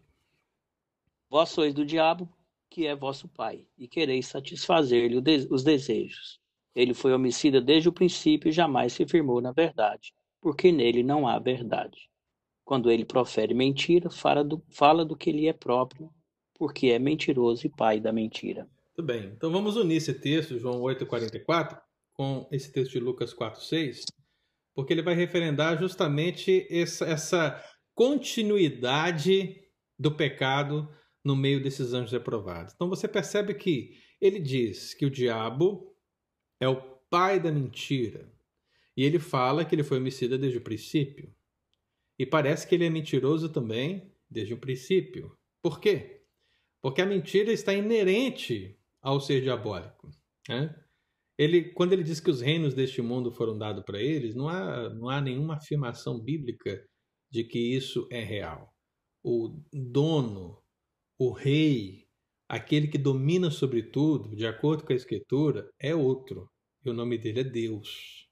Vós 1.28 1.50
sois 1.50 1.74
do 1.74 1.84
diabo, 1.84 2.32
que 2.70 2.86
é 2.86 2.94
vosso 2.94 3.28
pai, 3.28 3.66
e 3.76 3.88
quereis 3.88 4.26
satisfazer-lhe 4.26 5.16
os 5.50 5.64
desejos. 5.64 6.40
Ele 6.74 6.94
foi 6.94 7.12
homicida 7.12 7.60
desde 7.60 7.88
o 7.88 7.92
princípio 7.92 8.48
e 8.48 8.52
jamais 8.52 8.92
se 8.92 9.06
firmou 9.06 9.40
na 9.40 9.52
verdade, 9.52 10.14
porque 10.40 10.70
nele 10.70 11.02
não 11.02 11.26
há 11.26 11.38
verdade. 11.38 12.08
Quando 12.64 12.90
ele 12.90 13.04
profere 13.04 13.52
mentira, 13.54 14.10
fala 14.10 14.44
do, 14.44 14.62
fala 14.70 15.04
do 15.04 15.16
que 15.16 15.32
lhe 15.32 15.48
é 15.48 15.52
próprio, 15.52 16.10
porque 16.58 16.88
é 16.88 16.98
mentiroso 16.98 17.66
e 17.66 17.70
pai 17.70 18.00
da 18.00 18.12
mentira. 18.12 18.68
Tudo 18.94 19.06
bem. 19.06 19.32
Então 19.36 19.50
vamos 19.50 19.76
unir 19.76 19.96
esse 19.96 20.12
texto, 20.12 20.58
João 20.58 20.80
8,44, 20.80 21.80
com 22.12 22.48
esse 22.50 22.72
texto 22.72 22.92
de 22.92 23.00
Lucas 23.00 23.32
4,6, 23.32 24.02
porque 24.74 24.92
ele 24.92 25.02
vai 25.02 25.14
referendar 25.14 25.78
justamente 25.78 26.66
essa, 26.68 27.06
essa 27.06 27.64
continuidade 27.94 29.62
do 29.98 30.10
pecado 30.14 30.88
no 31.24 31.36
meio 31.36 31.62
desses 31.62 31.92
anjos 31.92 32.12
reprovados. 32.12 32.72
Então 32.74 32.88
você 32.88 33.06
percebe 33.06 33.54
que 33.54 33.96
ele 34.20 34.40
diz 34.40 34.94
que 34.94 35.06
o 35.06 35.10
diabo 35.10 35.94
é 36.60 36.68
o 36.68 36.80
pai 37.10 37.38
da 37.38 37.52
mentira. 37.52 38.32
E 38.96 39.04
ele 39.04 39.20
fala 39.20 39.64
que 39.64 39.74
ele 39.74 39.84
foi 39.84 39.98
homicida 39.98 40.36
desde 40.36 40.58
o 40.58 40.62
princípio. 40.62 41.32
E 42.18 42.26
parece 42.26 42.66
que 42.66 42.74
ele 42.74 42.84
é 42.84 42.90
mentiroso 42.90 43.48
também 43.48 44.12
desde 44.28 44.54
o 44.54 44.58
princípio. 44.58 45.36
Por 45.62 45.80
quê? 45.80 46.17
Porque 46.82 47.02
a 47.02 47.06
mentira 47.06 47.52
está 47.52 47.74
inerente 47.74 48.78
ao 49.00 49.20
ser 49.20 49.42
diabólico. 49.42 50.10
Né? 50.48 50.74
Ele, 51.36 51.72
quando 51.72 51.92
ele 51.92 52.02
diz 52.02 52.20
que 52.20 52.30
os 52.30 52.40
reinos 52.40 52.74
deste 52.74 53.00
mundo 53.00 53.30
foram 53.30 53.56
dados 53.56 53.84
para 53.84 54.00
eles, 54.00 54.34
não 54.34 54.48
há, 54.48 54.88
não 54.90 55.08
há 55.08 55.20
nenhuma 55.20 55.54
afirmação 55.54 56.18
bíblica 56.18 56.84
de 57.30 57.44
que 57.44 57.58
isso 57.58 58.08
é 58.10 58.22
real. 58.22 58.74
O 59.22 59.60
dono, 59.72 60.60
o 61.18 61.32
rei, 61.32 62.06
aquele 62.48 62.88
que 62.88 62.98
domina 62.98 63.50
sobre 63.50 63.82
tudo, 63.82 64.34
de 64.34 64.46
acordo 64.46 64.84
com 64.84 64.92
a 64.92 64.96
Escritura, 64.96 65.70
é 65.78 65.94
outro. 65.94 66.50
E 66.84 66.90
o 66.90 66.94
nome 66.94 67.18
dele 67.18 67.40
é 67.40 67.44
Deus. 67.44 68.26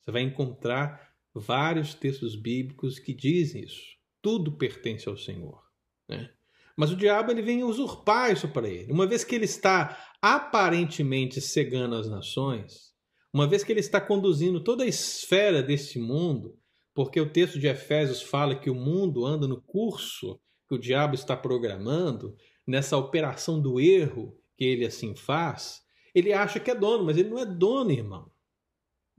Você 0.00 0.10
vai 0.10 0.22
encontrar 0.22 1.14
vários 1.34 1.94
textos 1.94 2.34
bíblicos 2.34 2.98
que 2.98 3.14
dizem 3.14 3.62
isso. 3.62 3.96
Tudo 4.22 4.56
pertence 4.56 5.08
ao 5.08 5.16
Senhor. 5.16 5.62
Né? 6.08 6.32
Mas 6.80 6.90
o 6.90 6.96
diabo 6.96 7.30
ele 7.30 7.42
vem 7.42 7.62
usurpar 7.62 8.32
isso 8.32 8.48
para 8.48 8.66
ele. 8.66 8.90
Uma 8.90 9.06
vez 9.06 9.22
que 9.22 9.34
ele 9.34 9.44
está 9.44 10.02
aparentemente 10.22 11.38
cegando 11.38 11.94
as 11.94 12.08
nações, 12.08 12.94
uma 13.34 13.46
vez 13.46 13.62
que 13.62 13.70
ele 13.70 13.80
está 13.80 14.00
conduzindo 14.00 14.64
toda 14.64 14.84
a 14.84 14.86
esfera 14.86 15.62
deste 15.62 15.98
mundo, 15.98 16.56
porque 16.94 17.20
o 17.20 17.30
texto 17.30 17.58
de 17.58 17.66
Efésios 17.66 18.22
fala 18.22 18.58
que 18.58 18.70
o 18.70 18.74
mundo 18.74 19.26
anda 19.26 19.46
no 19.46 19.60
curso 19.60 20.40
que 20.66 20.74
o 20.74 20.78
diabo 20.78 21.14
está 21.14 21.36
programando, 21.36 22.34
nessa 22.66 22.96
operação 22.96 23.60
do 23.60 23.78
erro 23.78 24.34
que 24.56 24.64
ele 24.64 24.86
assim 24.86 25.14
faz, 25.14 25.82
ele 26.14 26.32
acha 26.32 26.58
que 26.58 26.70
é 26.70 26.74
dono, 26.74 27.04
mas 27.04 27.18
ele 27.18 27.28
não 27.28 27.38
é 27.38 27.44
dono, 27.44 27.92
irmão. 27.92 28.32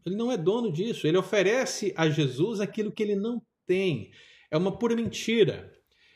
Ele 0.04 0.16
não 0.16 0.32
é 0.32 0.38
dono 0.38 0.74
disso. 0.74 1.06
Ele 1.06 1.18
oferece 1.18 1.94
a 1.96 2.10
Jesus 2.10 2.60
aquilo 2.60 2.92
que 2.92 3.04
ele 3.04 3.16
não 3.16 3.40
tem. 3.68 4.10
É 4.50 4.58
uma 4.58 4.76
pura 4.76 4.96
mentira. 4.96 5.72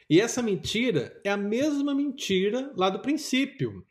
E 0.09 0.21
essa 0.21 0.41
mentira 0.41 1.19
é 1.23 1.29
a 1.29 1.37
mesma 1.37 1.95
mentira 1.95 2.71
lá 2.75 2.89
do 2.89 3.01
princípio, 3.01 3.85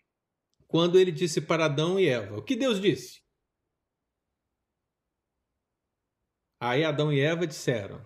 quando 0.68 0.98
ele 0.98 1.10
disse 1.10 1.40
para 1.40 1.64
Adão 1.64 1.98
e 1.98 2.06
Eva: 2.06 2.38
O 2.38 2.42
que 2.42 2.54
Deus 2.54 2.80
disse? 2.80 3.22
Aí 6.60 6.84
Adão 6.84 7.12
e 7.12 7.20
Eva 7.20 7.46
disseram 7.46 8.04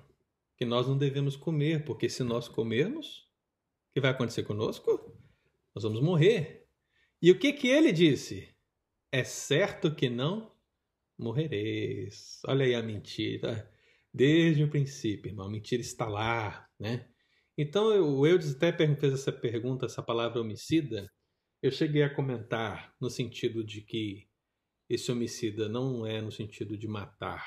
que 0.57 0.65
nós 0.65 0.89
não 0.89 0.99
devemos 0.99 1.37
comer, 1.37 1.85
porque 1.85 2.09
se 2.09 2.25
nós 2.25 2.49
comermos, 2.49 3.21
o 3.91 3.95
que 3.95 4.01
vai 4.01 4.11
acontecer 4.11 4.43
conosco? 4.43 4.91
Nós 5.75 5.85
vamos 5.85 6.01
morrer. 6.01 6.67
E 7.23 7.31
o 7.31 7.39
que 7.39 7.53
que 7.53 7.69
ele 7.69 7.93
disse? 7.93 8.49
É 9.13 9.23
certo 9.23 9.95
que 9.95 10.09
não 10.09 10.53
morrereis. 11.17 12.41
Olha 12.47 12.65
aí 12.65 12.75
a 12.75 12.83
mentira. 12.83 13.71
Desde 14.13 14.65
o 14.65 14.71
princípio, 14.71 15.31
irmão, 15.31 15.47
a 15.47 15.51
mentira 15.51 15.81
está 15.81 16.09
lá, 16.09 16.69
né? 16.79 17.09
Então, 17.59 17.89
o 17.89 18.25
Eudes 18.25 18.55
até 18.55 18.73
fez 18.73 19.13
essa 19.13 19.33
pergunta, 19.33 19.87
essa 19.87 20.01
palavra 20.01 20.41
homicida. 20.41 21.11
Eu 21.61 21.73
cheguei 21.73 22.05
a 22.05 22.15
comentar 22.15 22.95
no 23.01 23.11
sentido 23.11 23.65
de 23.65 23.81
que 23.83 24.29
esse 24.89 25.11
homicida 25.11 25.69
não 25.69 26.07
é 26.07 26.21
no 26.21 26.31
sentido 26.31 26.79
de 26.79 26.87
matar 26.87 27.45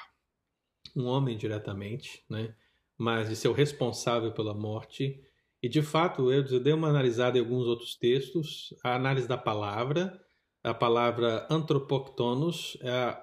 um 0.94 1.06
homem 1.06 1.38
diretamente, 1.38 2.26
né? 2.30 2.54
Mas 2.98 3.30
de 3.30 3.38
ser 3.38 3.48
o 3.48 3.54
responsável 3.54 4.34
pela 4.34 4.54
morte. 4.54 5.18
E 5.64 5.70
de 5.70 5.82
fato, 5.82 6.30
eu 6.30 6.60
dei 6.60 6.74
uma 6.74 6.90
analisada 6.90 7.38
em 7.38 7.42
alguns 7.42 7.66
outros 7.66 7.96
textos. 7.96 8.76
A 8.84 8.96
análise 8.96 9.30
da 9.30 9.38
palavra, 9.38 10.22
a 10.62 10.74
palavra 10.74 11.48
antropoctonos, 11.50 12.78
é 12.82 13.18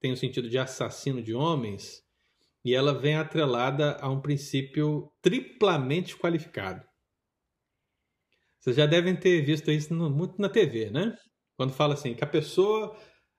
tem 0.00 0.12
o 0.12 0.16
sentido 0.16 0.48
de 0.48 0.56
assassino 0.56 1.20
de 1.20 1.34
homens, 1.34 2.04
e 2.68 2.74
ela 2.74 2.92
vem 2.92 3.16
atrelada 3.16 3.96
a 3.98 4.10
um 4.10 4.20
princípio 4.20 5.10
triplamente 5.22 6.14
qualificado. 6.14 6.86
Vocês 8.60 8.76
já 8.76 8.84
devem 8.84 9.16
ter 9.16 9.40
visto 9.40 9.70
isso 9.70 9.94
no, 9.94 10.10
muito 10.10 10.38
na 10.38 10.50
TV, 10.50 10.90
né? 10.90 11.16
Quando 11.56 11.72
fala 11.72 11.94
assim 11.94 12.14
que 12.14 12.22
a 12.22 12.26
pessoa 12.26 12.94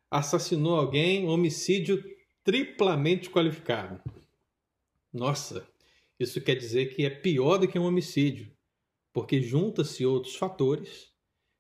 assassinou 0.10 0.80
alguém, 0.80 1.28
homicídio 1.28 2.04
triplamente 2.44 3.30
qualificado. 3.30 4.02
Nossa, 5.14 5.68
isso 6.20 6.42
quer 6.42 6.56
dizer 6.56 6.88
que 6.96 7.06
é 7.06 7.12
pior 7.12 7.60
do 7.60 7.68
que 7.68 7.78
um 7.78 7.86
homicídio, 7.86 8.52
porque 9.14 9.40
junta-se 9.40 10.08
outros 10.08 10.36
fatores 10.36 11.08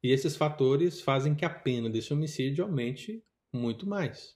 e 0.02 0.12
esses 0.12 0.36
fatores 0.36 1.02
fazem 1.02 1.36
que 1.36 1.46
a 1.46 1.50
pena 1.52 1.88
desse 1.88 2.12
homicídio 2.12 2.64
aumente 2.64 3.24
muito 3.54 3.86
mais. 3.86 4.36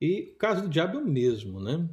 E 0.00 0.34
o 0.34 0.36
caso 0.36 0.62
do 0.62 0.68
diabo 0.68 0.98
é 0.98 1.00
o 1.02 1.04
mesmo, 1.04 1.60
né? 1.60 1.88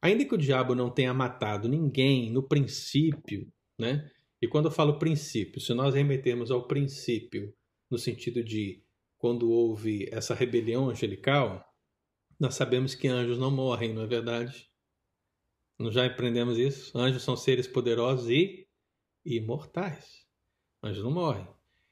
Ainda 0.00 0.24
que 0.24 0.34
o 0.34 0.38
diabo 0.38 0.74
não 0.74 0.90
tenha 0.90 1.12
matado 1.12 1.68
ninguém 1.68 2.30
no 2.30 2.42
princípio, 2.42 3.50
né? 3.78 4.10
E 4.40 4.46
quando 4.46 4.66
eu 4.66 4.70
falo 4.70 4.98
princípio, 4.98 5.60
se 5.60 5.74
nós 5.74 5.94
remetermos 5.94 6.50
ao 6.50 6.66
princípio 6.66 7.52
no 7.90 7.98
sentido 7.98 8.44
de 8.44 8.82
quando 9.18 9.50
houve 9.50 10.08
essa 10.12 10.34
rebelião 10.34 10.88
angelical, 10.88 11.64
nós 12.38 12.54
sabemos 12.54 12.94
que 12.94 13.08
anjos 13.08 13.38
não 13.38 13.50
morrem, 13.50 13.92
não 13.92 14.02
é 14.02 14.06
verdade? 14.06 14.70
Nós 15.76 15.94
já 15.94 16.06
aprendemos 16.06 16.56
isso. 16.56 16.96
Anjos 16.96 17.22
são 17.22 17.36
seres 17.36 17.66
poderosos 17.66 18.28
e 18.30 18.68
imortais. 19.24 20.24
Anjos 20.82 21.02
não 21.02 21.10
morrem. 21.10 21.46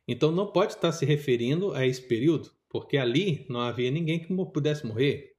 Então 0.06 0.30
não 0.30 0.52
pode 0.52 0.74
estar 0.74 0.92
se 0.92 1.04
referindo 1.04 1.72
a 1.72 1.84
esse 1.84 2.02
período, 2.02 2.52
porque 2.68 2.96
ali 2.96 3.44
não 3.48 3.60
havia 3.60 3.90
ninguém 3.90 4.20
que 4.20 4.32
pudesse 4.52 4.86
morrer. 4.86 5.35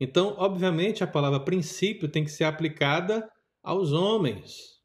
Então, 0.00 0.34
obviamente, 0.38 1.04
a 1.04 1.06
palavra 1.06 1.38
princípio 1.38 2.08
tem 2.08 2.24
que 2.24 2.30
ser 2.30 2.44
aplicada 2.44 3.30
aos 3.62 3.92
homens. 3.92 4.80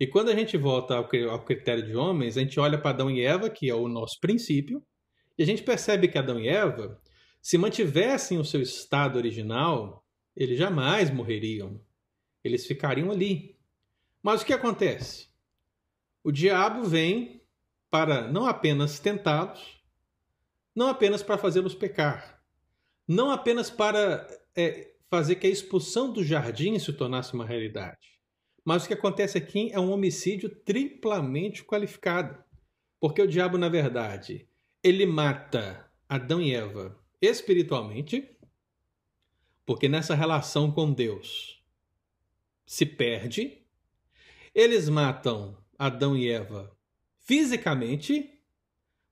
E 0.00 0.06
quando 0.06 0.30
a 0.30 0.34
gente 0.34 0.56
volta 0.56 0.94
ao 0.96 1.44
critério 1.44 1.84
de 1.84 1.94
homens, 1.94 2.36
a 2.36 2.40
gente 2.40 2.58
olha 2.58 2.78
para 2.78 2.90
Adão 2.90 3.10
e 3.10 3.22
Eva, 3.22 3.50
que 3.50 3.68
é 3.68 3.74
o 3.74 3.86
nosso 3.86 4.18
princípio, 4.18 4.82
e 5.38 5.42
a 5.42 5.46
gente 5.46 5.62
percebe 5.62 6.08
que 6.08 6.16
Adão 6.16 6.40
e 6.40 6.48
Eva, 6.48 6.98
se 7.42 7.58
mantivessem 7.58 8.38
o 8.38 8.44
seu 8.44 8.62
estado 8.62 9.16
original, 9.16 10.04
eles 10.34 10.58
jamais 10.58 11.10
morreriam. 11.10 11.80
Eles 12.42 12.66
ficariam 12.66 13.10
ali. 13.10 13.56
Mas 14.22 14.42
o 14.42 14.46
que 14.46 14.52
acontece? 14.52 15.28
O 16.24 16.32
diabo 16.32 16.82
vem 16.84 17.42
para 17.90 18.26
não 18.26 18.46
apenas 18.46 18.98
tentá-los, 18.98 19.80
não 20.74 20.88
apenas 20.88 21.22
para 21.22 21.38
fazê-los 21.38 21.74
pecar, 21.74 22.42
não 23.06 23.30
apenas 23.30 23.70
para 23.70 24.26
é, 24.56 24.94
fazer 25.08 25.36
que 25.36 25.46
a 25.46 25.50
expulsão 25.50 26.12
do 26.12 26.24
jardim 26.24 26.78
se 26.78 26.92
tornasse 26.92 27.34
uma 27.34 27.44
realidade. 27.44 28.16
Mas 28.64 28.84
o 28.84 28.88
que 28.88 28.94
acontece 28.94 29.38
aqui 29.38 29.70
é 29.72 29.78
um 29.78 29.92
homicídio 29.92 30.48
triplamente 30.48 31.64
qualificado. 31.64 32.42
Porque 32.98 33.22
o 33.22 33.28
diabo, 33.28 33.56
na 33.56 33.68
verdade, 33.68 34.48
ele 34.82 35.06
mata 35.06 35.88
Adão 36.08 36.40
e 36.40 36.54
Eva 36.54 36.98
espiritualmente, 37.20 38.28
porque 39.64 39.88
nessa 39.88 40.14
relação 40.14 40.70
com 40.70 40.92
Deus 40.92 41.62
se 42.64 42.84
perde. 42.84 43.62
Eles 44.54 44.88
matam 44.88 45.56
Adão 45.78 46.16
e 46.16 46.28
Eva 46.28 46.76
fisicamente, 47.20 48.40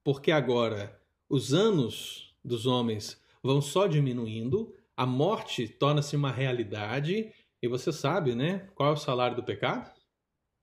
porque 0.02 0.30
agora 0.30 1.00
os 1.28 1.52
anos 1.52 2.36
dos 2.44 2.66
homens 2.66 3.20
vão 3.42 3.60
só 3.60 3.86
diminuindo, 3.86 4.74
a 4.96 5.04
morte 5.04 5.68
torna-se 5.68 6.14
uma 6.14 6.30
realidade 6.30 7.32
e 7.62 7.68
você 7.68 7.92
sabe, 7.92 8.34
né? 8.34 8.68
Qual 8.74 8.90
é 8.90 8.92
o 8.92 8.96
salário 8.96 9.36
do 9.36 9.42
pecado? 9.42 9.90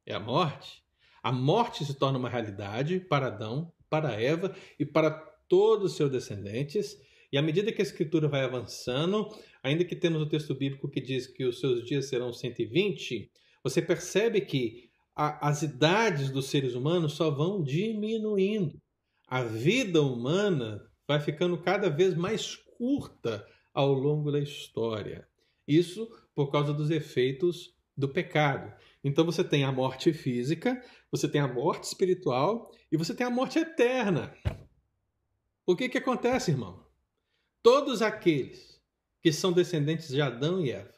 É 0.05 0.13
a 0.13 0.19
morte. 0.19 0.83
A 1.21 1.31
morte 1.31 1.85
se 1.85 1.93
torna 1.93 2.17
uma 2.17 2.29
realidade 2.29 2.99
para 2.99 3.27
Adão, 3.27 3.71
para 3.89 4.19
Eva 4.19 4.55
e 4.79 4.85
para 4.85 5.11
todos 5.47 5.91
os 5.91 5.97
seus 5.97 6.11
descendentes. 6.11 6.97
E 7.31 7.37
à 7.37 7.41
medida 7.41 7.71
que 7.71 7.81
a 7.81 7.83
escritura 7.83 8.27
vai 8.27 8.41
avançando, 8.41 9.27
ainda 9.63 9.83
que 9.83 9.95
temos 9.95 10.21
o 10.21 10.29
texto 10.29 10.55
bíblico 10.55 10.89
que 10.89 11.01
diz 11.01 11.27
que 11.27 11.45
os 11.45 11.59
seus 11.59 11.85
dias 11.85 12.07
serão 12.07 12.31
120, 12.31 13.31
você 13.63 13.81
percebe 13.81 14.41
que 14.41 14.89
a, 15.15 15.49
as 15.49 15.61
idades 15.61 16.29
dos 16.29 16.47
seres 16.47 16.73
humanos 16.73 17.13
só 17.13 17.29
vão 17.29 17.61
diminuindo. 17.61 18.81
A 19.27 19.43
vida 19.43 20.01
humana 20.01 20.81
vai 21.07 21.19
ficando 21.19 21.57
cada 21.61 21.89
vez 21.89 22.15
mais 22.15 22.55
curta 22.77 23.45
ao 23.73 23.93
longo 23.93 24.31
da 24.31 24.39
história. 24.39 25.27
Isso 25.67 26.07
por 26.33 26.51
causa 26.51 26.73
dos 26.73 26.89
efeitos 26.89 27.75
do 27.95 28.09
pecado. 28.09 28.73
Então 29.03 29.25
você 29.25 29.43
tem 29.43 29.63
a 29.63 29.71
morte 29.71 30.13
física, 30.13 30.83
você 31.11 31.27
tem 31.27 31.41
a 31.41 31.47
morte 31.47 31.85
espiritual 31.85 32.71
e 32.91 32.97
você 32.97 33.13
tem 33.13 33.25
a 33.25 33.29
morte 33.29 33.59
eterna. 33.59 34.35
O 35.65 35.75
que, 35.75 35.89
que 35.89 35.97
acontece, 35.97 36.51
irmão? 36.51 36.85
Todos 37.63 38.01
aqueles 38.01 38.81
que 39.21 39.31
são 39.31 39.53
descendentes 39.53 40.09
de 40.09 40.21
Adão 40.21 40.65
e 40.65 40.71
Eva 40.71 40.93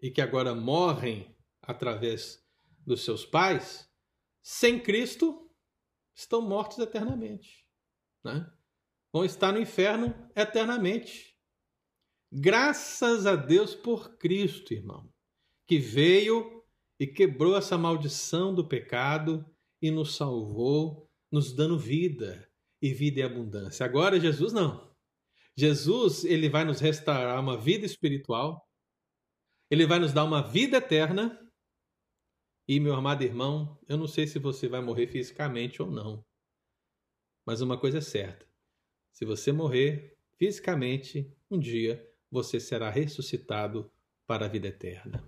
e 0.00 0.10
que 0.10 0.20
agora 0.20 0.54
morrem 0.54 1.34
através 1.62 2.44
dos 2.84 3.04
seus 3.04 3.24
pais, 3.24 3.88
sem 4.42 4.78
Cristo, 4.78 5.50
estão 6.14 6.42
mortos 6.42 6.78
eternamente. 6.78 7.66
Né? 8.22 8.50
Vão 9.12 9.24
estar 9.24 9.52
no 9.52 9.60
inferno 9.60 10.14
eternamente. 10.34 11.33
Graças 12.36 13.26
a 13.26 13.36
Deus 13.36 13.76
por 13.76 14.16
Cristo, 14.16 14.74
irmão, 14.74 15.08
que 15.68 15.78
veio 15.78 16.64
e 16.98 17.06
quebrou 17.06 17.56
essa 17.56 17.78
maldição 17.78 18.52
do 18.52 18.66
pecado 18.66 19.48
e 19.80 19.88
nos 19.88 20.16
salvou, 20.16 21.08
nos 21.30 21.54
dando 21.54 21.78
vida 21.78 22.50
e 22.82 22.92
vida 22.92 23.20
e 23.20 23.22
abundância. 23.22 23.86
Agora 23.86 24.18
Jesus 24.18 24.52
não. 24.52 24.92
Jesus, 25.56 26.24
ele 26.24 26.48
vai 26.48 26.64
nos 26.64 26.80
restaurar 26.80 27.38
uma 27.38 27.56
vida 27.56 27.86
espiritual. 27.86 28.68
Ele 29.70 29.86
vai 29.86 30.00
nos 30.00 30.12
dar 30.12 30.24
uma 30.24 30.42
vida 30.42 30.78
eterna 30.78 31.40
e, 32.66 32.80
meu 32.80 32.94
amado 32.94 33.22
irmão, 33.22 33.78
eu 33.86 33.96
não 33.96 34.08
sei 34.08 34.26
se 34.26 34.40
você 34.40 34.66
vai 34.66 34.80
morrer 34.80 35.06
fisicamente 35.06 35.80
ou 35.80 35.88
não. 35.88 36.26
Mas 37.46 37.60
uma 37.60 37.78
coisa 37.78 37.98
é 37.98 38.00
certa: 38.00 38.44
se 39.12 39.24
você 39.24 39.52
morrer 39.52 40.18
fisicamente, 40.36 41.32
um 41.48 41.60
dia 41.60 42.12
você 42.34 42.58
será 42.58 42.90
ressuscitado 42.90 43.88
para 44.26 44.46
a 44.46 44.48
vida 44.48 44.66
eterna. 44.66 45.24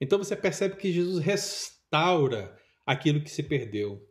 Então 0.00 0.18
você 0.18 0.34
percebe 0.34 0.76
que 0.76 0.90
Jesus 0.90 1.22
restaura 1.22 2.58
aquilo 2.86 3.22
que 3.22 3.30
se 3.30 3.42
perdeu. 3.42 4.02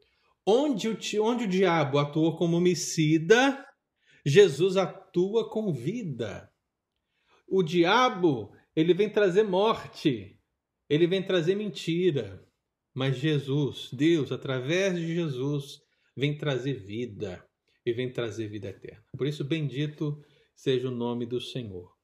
Onde 0.46 0.88
o, 0.88 0.98
onde 1.24 1.46
o 1.46 1.48
diabo 1.48 1.98
atuou 1.98 2.38
como 2.38 2.58
homicida, 2.58 3.66
Jesus 4.24 4.78
atua 4.78 5.50
com 5.50 5.74
vida. 5.74 6.52
O 7.48 7.64
diabo, 7.64 8.56
ele 8.76 8.94
vem 8.94 9.10
trazer 9.10 9.42
morte, 9.42 10.40
ele 10.88 11.08
vem 11.08 11.26
trazer 11.26 11.56
mentira. 11.56 12.46
Mas 12.94 13.18
Jesus, 13.18 13.90
Deus, 13.92 14.32
através 14.32 14.96
de 14.96 15.16
Jesus, 15.16 15.82
vem 16.16 16.38
trazer 16.38 16.74
vida 16.74 17.44
e 17.84 17.92
vem 17.92 18.12
trazer 18.12 18.48
vida 18.50 18.68
eterna. 18.68 19.04
Por 19.18 19.26
isso, 19.26 19.44
bendito 19.44 20.24
seja 20.54 20.90
o 20.90 20.92
nome 20.92 21.26
do 21.26 21.42
Senhor. 21.42 21.99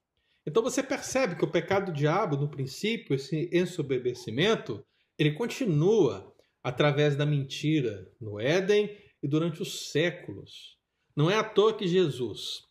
Então 0.46 0.62
você 0.62 0.82
percebe 0.82 1.34
que 1.34 1.44
o 1.44 1.50
pecado 1.50 1.86
do 1.86 1.96
diabo, 1.96 2.36
no 2.36 2.48
princípio, 2.48 3.14
esse 3.14 3.50
ensoberbecimento, 3.52 4.84
ele 5.18 5.32
continua 5.32 6.32
através 6.62 7.16
da 7.16 7.26
mentira 7.26 8.10
no 8.20 8.38
Éden 8.38 8.96
e 9.22 9.26
durante 9.26 9.60
os 9.60 9.90
séculos. 9.90 10.78
Não 11.16 11.30
é 11.30 11.36
à 11.36 11.42
toa 11.42 11.76
que 11.76 11.88
Jesus, 11.88 12.62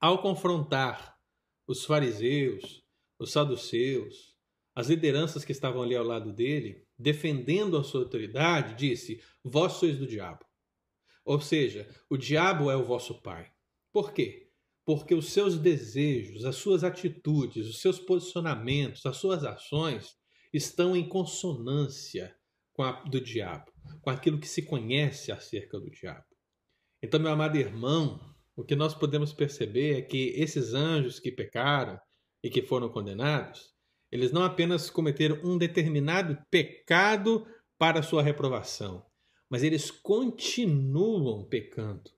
ao 0.00 0.22
confrontar 0.22 1.18
os 1.66 1.84
fariseus, 1.84 2.82
os 3.18 3.30
saduceus, 3.30 4.36
as 4.74 4.88
lideranças 4.88 5.44
que 5.44 5.52
estavam 5.52 5.82
ali 5.82 5.94
ao 5.94 6.04
lado 6.04 6.32
dele, 6.32 6.86
defendendo 6.98 7.76
a 7.76 7.84
sua 7.84 8.02
autoridade, 8.02 8.74
disse: 8.74 9.22
Vós 9.44 9.74
sois 9.74 9.98
do 9.98 10.06
diabo. 10.06 10.44
Ou 11.24 11.40
seja, 11.40 11.88
o 12.08 12.16
diabo 12.16 12.70
é 12.70 12.76
o 12.76 12.84
vosso 12.84 13.20
pai. 13.20 13.52
Por 13.92 14.12
quê? 14.12 14.51
Porque 14.94 15.14
os 15.14 15.32
seus 15.32 15.58
desejos, 15.58 16.44
as 16.44 16.56
suas 16.56 16.84
atitudes, 16.84 17.66
os 17.66 17.80
seus 17.80 17.98
posicionamentos, 17.98 19.06
as 19.06 19.16
suas 19.16 19.42
ações 19.42 20.14
estão 20.52 20.94
em 20.94 21.08
consonância 21.08 22.36
com 22.74 22.82
a 22.82 23.02
do 23.04 23.18
diabo, 23.18 23.72
com 24.02 24.10
aquilo 24.10 24.38
que 24.38 24.46
se 24.46 24.60
conhece 24.60 25.32
acerca 25.32 25.80
do 25.80 25.90
diabo. 25.90 26.26
Então, 27.02 27.18
meu 27.18 27.32
amado 27.32 27.56
irmão, 27.56 28.20
o 28.54 28.62
que 28.62 28.76
nós 28.76 28.94
podemos 28.94 29.32
perceber 29.32 29.98
é 29.98 30.02
que 30.02 30.34
esses 30.36 30.74
anjos 30.74 31.18
que 31.18 31.32
pecaram 31.32 31.98
e 32.44 32.50
que 32.50 32.60
foram 32.60 32.90
condenados, 32.90 33.70
eles 34.10 34.30
não 34.30 34.42
apenas 34.42 34.90
cometeram 34.90 35.40
um 35.42 35.56
determinado 35.56 36.36
pecado 36.50 37.46
para 37.78 38.02
sua 38.02 38.22
reprovação, 38.22 39.06
mas 39.48 39.62
eles 39.62 39.90
continuam 39.90 41.48
pecando, 41.48 42.10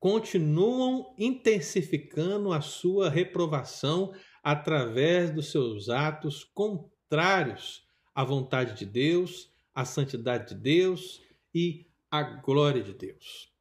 continuam 0.00 1.14
intensificando 1.18 2.54
a 2.54 2.62
sua 2.62 3.10
reprovação 3.10 4.14
através 4.42 5.30
dos 5.30 5.50
seus 5.50 5.90
atos 5.90 6.42
contrários 6.54 7.86
à 8.14 8.24
vontade 8.24 8.78
de 8.78 8.86
Deus, 8.86 9.52
à 9.74 9.84
santidade 9.84 10.54
de 10.54 10.60
Deus 10.60 11.20
e 11.54 11.86
à 12.10 12.22
glória 12.22 12.82
de 12.82 12.94
Deus. 12.94 13.52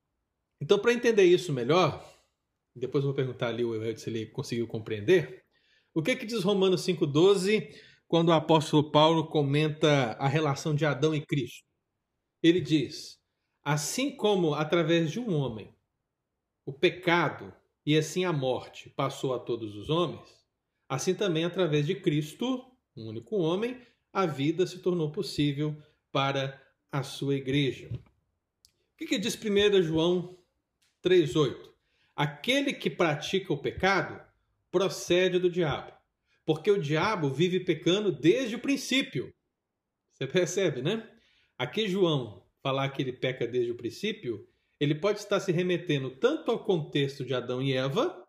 Então, 0.62 0.80
para 0.80 0.94
entender 0.94 1.26
isso 1.26 1.52
melhor, 1.52 2.10
depois 2.74 3.04
eu 3.04 3.10
vou 3.10 3.16
perguntar 3.16 3.50
ali 3.50 3.66
o 3.66 3.76
Evelio 3.76 4.00
se 4.00 4.10
ele 4.10 4.26
conseguiu 4.28 4.66
compreender. 4.66 5.44
O 5.94 6.02
que, 6.02 6.16
que 6.16 6.26
diz 6.26 6.44
Romanos 6.44 6.82
5,12 6.86 7.70
quando 8.08 8.30
o 8.30 8.34
apóstolo 8.34 8.92
Paulo 8.92 9.28
comenta 9.28 10.14
a 10.14 10.28
relação 10.28 10.74
de 10.74 10.86
Adão 10.86 11.14
e 11.14 11.26
Cristo? 11.26 11.66
Ele 12.42 12.62
diz: 12.62 13.20
Assim 13.62 14.16
como 14.16 14.54
através 14.54 15.12
de 15.12 15.20
um 15.20 15.34
homem 15.34 15.74
o 16.70 16.74
pecado 16.74 17.52
e 17.84 17.98
assim 17.98 18.26
a 18.26 18.32
morte 18.32 18.92
passou 18.92 19.34
a 19.34 19.40
todos 19.40 19.76
os 19.76 19.90
homens, 19.90 20.46
assim 20.88 21.16
também 21.16 21.44
através 21.44 21.88
de 21.88 21.96
Cristo, 21.96 22.64
um 22.96 23.08
único 23.08 23.38
homem, 23.38 23.82
a 24.14 24.28
vida 24.28 24.68
se 24.68 24.78
tornou 24.78 25.12
possível 25.12 25.76
para 26.12 26.62
a 26.92 27.02
sua 27.02 27.34
igreja. 27.34 27.90
O 27.92 28.98
que, 28.98 29.08
que 29.08 29.18
diz 29.18 29.36
1 29.36 29.82
João 29.82 30.38
3,8? 31.04 31.72
Aquele 32.16 32.72
que 32.72 32.90
pratica 32.90 33.52
o 33.52 33.58
pecado 33.58 34.22
procede 34.70 35.40
do 35.40 35.50
diabo. 35.50 35.92
Porque 36.46 36.70
o 36.70 36.80
diabo 36.80 37.32
vive 37.32 37.62
pecando 37.62 38.12
desde 38.12 38.58
o 38.58 38.60
princípio. 38.60 39.34
Você 40.14 40.28
percebe, 40.28 40.84
né? 40.84 41.10
Aqui 41.58 41.88
João 41.88 42.44
falar 42.62 42.90
que 42.90 43.02
ele 43.02 43.14
peca 43.14 43.48
desde 43.48 43.72
o 43.72 43.76
princípio, 43.76 44.48
ele 44.80 44.96
pode 44.96 45.20
estar 45.20 45.40
se 45.40 45.52
remetendo 45.52 46.10
tanto 46.10 46.52
ao 46.52 46.64
contexto 46.64 47.26
de 47.26 47.34
Adão 47.34 47.62
e 47.62 47.74
Eva, 47.74 48.26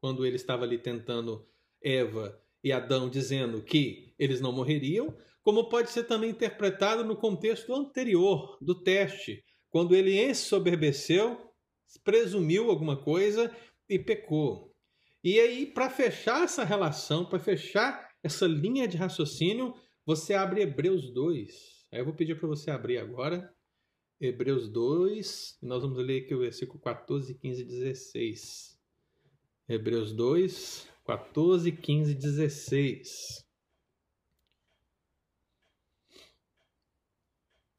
quando 0.00 0.26
ele 0.26 0.36
estava 0.36 0.64
ali 0.64 0.78
tentando 0.78 1.46
Eva 1.82 2.40
e 2.62 2.72
Adão 2.72 3.08
dizendo 3.08 3.62
que 3.62 4.14
eles 4.18 4.40
não 4.40 4.52
morreriam, 4.52 5.16
como 5.42 5.68
pode 5.68 5.90
ser 5.90 6.04
também 6.04 6.30
interpretado 6.30 7.04
no 7.04 7.16
contexto 7.16 7.72
anterior 7.74 8.58
do 8.60 8.74
teste, 8.82 9.44
quando 9.70 9.94
ele 9.94 10.20
ensoberbeceu, 10.20 11.52
presumiu 12.04 12.70
alguma 12.70 12.96
coisa 12.96 13.54
e 13.88 13.98
pecou. 13.98 14.74
E 15.22 15.38
aí, 15.38 15.66
para 15.66 15.90
fechar 15.90 16.44
essa 16.44 16.64
relação, 16.64 17.24
para 17.24 17.38
fechar 17.38 18.08
essa 18.22 18.46
linha 18.46 18.86
de 18.86 18.96
raciocínio, 18.96 19.74
você 20.04 20.34
abre 20.34 20.62
Hebreus 20.62 21.12
2. 21.12 21.86
Aí 21.92 22.00
eu 22.00 22.04
vou 22.04 22.14
pedir 22.14 22.38
para 22.38 22.48
você 22.48 22.70
abrir 22.70 22.98
agora. 22.98 23.52
Hebreus 24.20 24.68
2, 24.68 25.58
e 25.62 25.66
nós 25.66 25.82
vamos 25.82 25.98
ler 25.98 26.24
aqui 26.24 26.34
o 26.34 26.40
versículo 26.40 26.80
14, 26.80 27.34
15 27.34 27.62
e 27.62 27.64
16. 27.64 28.78
Hebreus 29.68 30.12
2, 30.12 30.88
14, 31.04 31.70
15 31.70 32.10
e 32.10 32.14
16. 32.14 33.46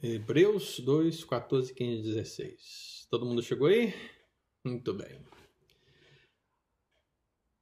Hebreus 0.01 0.79
2, 0.79 1.25
14, 1.25 1.73
15 1.73 1.99
e 1.99 2.03
16. 2.03 3.07
Todo 3.09 3.25
mundo 3.25 3.43
chegou 3.43 3.67
aí? 3.67 3.93
Muito 4.63 4.93
bem. 4.93 5.21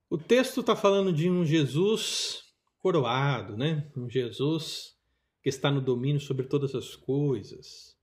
O 0.08 0.20
texto 0.20 0.62
está 0.62 0.76
falando 0.76 1.12
de 1.12 1.28
um 1.32 1.43
Jesus 1.43 2.43
coroado, 2.78 3.58
né? 3.58 3.91
Um 3.97 4.08
Jesus 4.08 4.95
que 5.41 5.49
está 5.49 5.72
no 5.72 5.82
domínio 5.82 6.22
sobre 6.22 6.45
todas 6.45 6.76
as 6.76 6.95
coisas. 6.95 7.97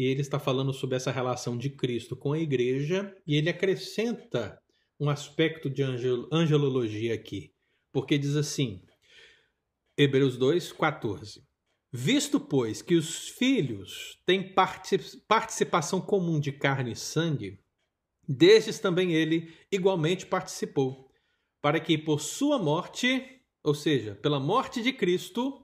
E 0.00 0.04
ele 0.04 0.22
está 0.22 0.38
falando 0.38 0.72
sobre 0.72 0.96
essa 0.96 1.10
relação 1.10 1.58
de 1.58 1.68
Cristo 1.68 2.16
com 2.16 2.32
a 2.32 2.38
igreja 2.38 3.14
e 3.26 3.36
ele 3.36 3.50
acrescenta 3.50 4.58
um 4.98 5.10
aspecto 5.10 5.68
de 5.68 5.82
angel, 5.82 6.26
angelologia 6.32 7.12
aqui, 7.12 7.52
porque 7.92 8.16
diz 8.16 8.34
assim, 8.34 8.80
Hebreus 9.98 10.38
2, 10.38 10.72
14. 10.72 11.46
Visto, 11.92 12.40
pois, 12.40 12.80
que 12.80 12.94
os 12.94 13.28
filhos 13.28 14.18
têm 14.24 14.54
participação 15.28 16.00
comum 16.00 16.40
de 16.40 16.50
carne 16.50 16.92
e 16.92 16.96
sangue, 16.96 17.60
destes 18.26 18.78
também 18.78 19.12
ele 19.12 19.52
igualmente 19.70 20.24
participou, 20.24 21.10
para 21.60 21.78
que 21.78 21.98
por 21.98 22.22
sua 22.22 22.58
morte, 22.58 23.22
ou 23.62 23.74
seja, 23.74 24.14
pela 24.14 24.40
morte 24.40 24.82
de 24.82 24.94
Cristo, 24.94 25.62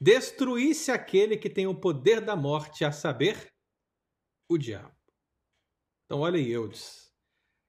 destruísse 0.00 0.90
aquele 0.90 1.36
que 1.36 1.48
tem 1.48 1.68
o 1.68 1.76
poder 1.76 2.20
da 2.20 2.34
morte, 2.34 2.84
a 2.84 2.90
saber, 2.90 3.56
o 4.48 4.56
diabo. 4.56 4.96
Então, 6.04 6.20
olha 6.20 6.38
aí, 6.38 6.50
Eudes. 6.50 7.12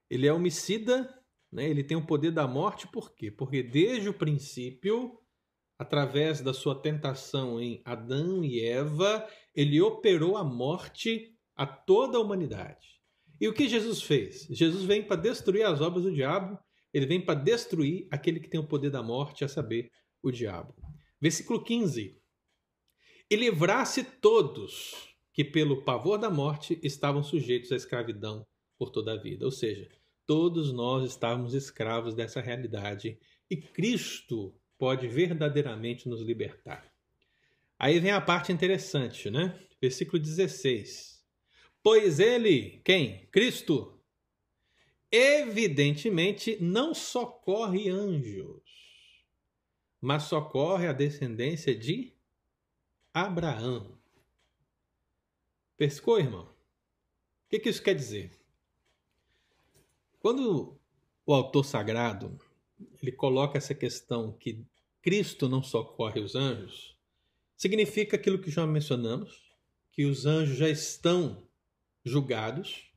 Ele 0.09 0.25
é 0.25 0.33
homicida, 0.33 1.13
né? 1.51 1.69
ele 1.69 1.83
tem 1.83 1.97
o 1.97 2.05
poder 2.05 2.31
da 2.31 2.47
morte, 2.47 2.87
por 2.87 3.13
quê? 3.13 3.29
Porque 3.29 3.61
desde 3.61 4.09
o 4.09 4.13
princípio, 4.13 5.19
através 5.77 6.41
da 6.41 6.53
sua 6.53 6.81
tentação 6.81 7.59
em 7.61 7.81
Adão 7.85 8.43
e 8.43 8.63
Eva, 8.63 9.27
ele 9.53 9.81
operou 9.81 10.37
a 10.37 10.43
morte 10.43 11.35
a 11.55 11.67
toda 11.67 12.17
a 12.17 12.21
humanidade. 12.21 12.99
E 13.39 13.47
o 13.47 13.53
que 13.53 13.67
Jesus 13.67 14.01
fez? 14.01 14.47
Jesus 14.49 14.83
vem 14.83 15.03
para 15.03 15.15
destruir 15.15 15.65
as 15.65 15.81
obras 15.81 16.03
do 16.03 16.13
diabo, 16.13 16.57
ele 16.93 17.05
vem 17.05 17.23
para 17.23 17.39
destruir 17.39 18.07
aquele 18.09 18.39
que 18.39 18.49
tem 18.49 18.59
o 18.59 18.67
poder 18.67 18.89
da 18.89 19.03
morte, 19.03 19.43
a 19.43 19.47
saber, 19.47 19.91
o 20.23 20.31
diabo. 20.31 20.73
Versículo 21.21 21.63
15. 21.63 22.19
E 23.29 23.35
livrasse 23.35 24.03
todos 24.03 25.08
que, 25.39 25.45
pelo 25.45 25.83
pavor 25.83 26.17
da 26.17 26.29
morte, 26.29 26.77
estavam 26.83 27.23
sujeitos 27.23 27.71
à 27.71 27.75
escravidão 27.77 28.45
por 28.77 28.89
toda 28.89 29.13
a 29.13 29.15
vida. 29.15 29.45
Ou 29.45 29.51
seja, 29.51 29.89
todos 30.25 30.73
nós 30.73 31.09
estávamos 31.09 31.53
escravos 31.53 32.13
dessa 32.13 32.41
realidade 32.41 33.17
e 33.49 33.55
Cristo 33.55 34.53
pode 34.77 35.07
verdadeiramente 35.07 36.09
nos 36.09 36.19
libertar. 36.19 36.93
Aí 37.79 38.01
vem 38.01 38.11
a 38.11 38.19
parte 38.19 38.51
interessante, 38.51 39.29
né? 39.29 39.57
Versículo 39.81 40.21
16. 40.21 41.23
Pois 41.81 42.19
ele, 42.19 42.81
quem? 42.83 43.25
Cristo, 43.27 43.97
evidentemente 45.09 46.57
não 46.59 46.93
socorre 46.93 47.89
anjos, 47.89 48.61
mas 50.01 50.23
socorre 50.23 50.85
a 50.85 50.91
descendência 50.91 51.73
de 51.73 52.13
Abraão. 53.13 53.98
Pescou, 55.79 56.19
irmão? 56.19 56.43
O 56.43 57.49
que, 57.49 57.57
que 57.57 57.69
isso 57.69 57.81
quer 57.81 57.95
dizer? 57.95 58.37
Quando 60.19 60.77
o 61.25 61.33
autor 61.33 61.63
sagrado 61.63 62.37
ele 63.01 63.13
coloca 63.13 63.57
essa 63.57 63.73
questão 63.73 64.33
que 64.33 64.65
Cristo 65.01 65.47
não 65.47 65.63
socorre 65.63 66.19
os 66.19 66.35
anjos, 66.35 66.97
significa 67.55 68.17
aquilo 68.17 68.39
que 68.39 68.51
já 68.51 68.67
mencionamos, 68.67 69.55
que 69.93 70.03
os 70.03 70.25
anjos 70.25 70.57
já 70.57 70.67
estão 70.67 71.47
julgados, 72.03 72.91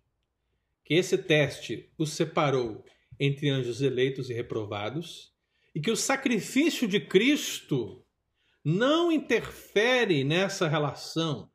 que 0.85 0.95
esse 0.95 1.17
teste 1.17 1.89
os 1.97 2.11
separou 2.11 2.85
entre 3.17 3.49
anjos 3.49 3.81
eleitos 3.81 4.29
e 4.29 4.35
reprovados, 4.35 5.33
e 5.73 5.81
que 5.81 5.93
o 5.93 5.97
sacrifício 5.97 6.89
de 6.89 6.99
Cristo 6.99 8.05
não 8.65 9.13
interfere 9.13 10.25
nessa 10.25 10.67
relação. 10.67 11.52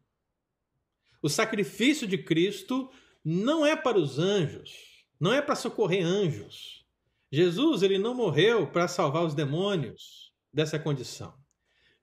O 1.22 1.30
sacrifício 1.30 2.08
de 2.08 2.18
Cristo 2.18 2.90
não 3.24 3.66
é 3.66 3.76
para 3.76 3.98
os 3.98 4.20
anjos, 4.20 5.06
não 5.20 5.34
é 5.34 5.42
para 5.42 5.56
socorrer 5.56 6.06
anjos. 6.06 6.86
Jesus 7.32 7.82
ele 7.82 7.98
não 7.98 8.14
morreu 8.14 8.68
para 8.68 8.88
salvar 8.88 9.24
os 9.24 9.34
demônios 9.34 10.32
dessa 10.54 10.80
condição. 10.80 11.34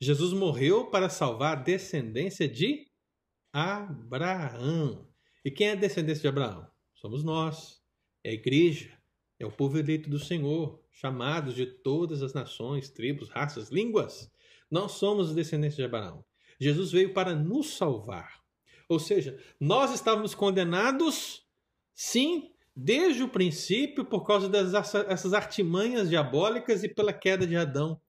Jesus 0.00 0.32
morreu 0.32 0.90
para 0.90 1.08
salvar 1.08 1.56
a 1.56 1.60
descendência 1.62 2.46
de 2.46 2.86
Abraão. 3.52 5.08
E 5.44 5.50
quem 5.50 5.68
é 5.68 5.72
a 5.72 5.76
descendência 5.76 6.22
de 6.22 6.28
Abraão? 6.28 6.66
Somos 6.94 7.24
nós, 7.24 7.80
é 8.22 8.30
a 8.30 8.34
igreja, 8.34 8.92
é 9.38 9.46
o 9.46 9.52
povo 9.52 9.78
eleito 9.78 10.10
do 10.10 10.18
Senhor, 10.18 10.82
chamados 10.92 11.54
de 11.54 11.66
todas 11.66 12.22
as 12.22 12.34
nações, 12.34 12.90
tribos, 12.90 13.28
raças, 13.28 13.70
línguas. 13.70 14.30
Nós 14.70 14.92
somos 14.92 15.28
os 15.28 15.34
descendentes 15.34 15.76
de 15.76 15.84
Abraão. 15.84 16.24
Jesus 16.60 16.92
veio 16.92 17.14
para 17.14 17.34
nos 17.34 17.76
salvar. 17.76 18.43
Ou 18.88 18.98
seja, 18.98 19.38
nós 19.58 19.92
estávamos 19.94 20.34
condenados, 20.34 21.46
sim, 21.94 22.52
desde 22.74 23.22
o 23.22 23.28
princípio, 23.28 24.04
por 24.04 24.26
causa 24.26 24.48
dessas 24.48 25.32
artimanhas 25.32 26.08
diabólicas 26.08 26.82
e 26.82 26.88
pela 26.88 27.12
queda 27.12 27.46
de 27.46 27.56
Adão 27.56 28.00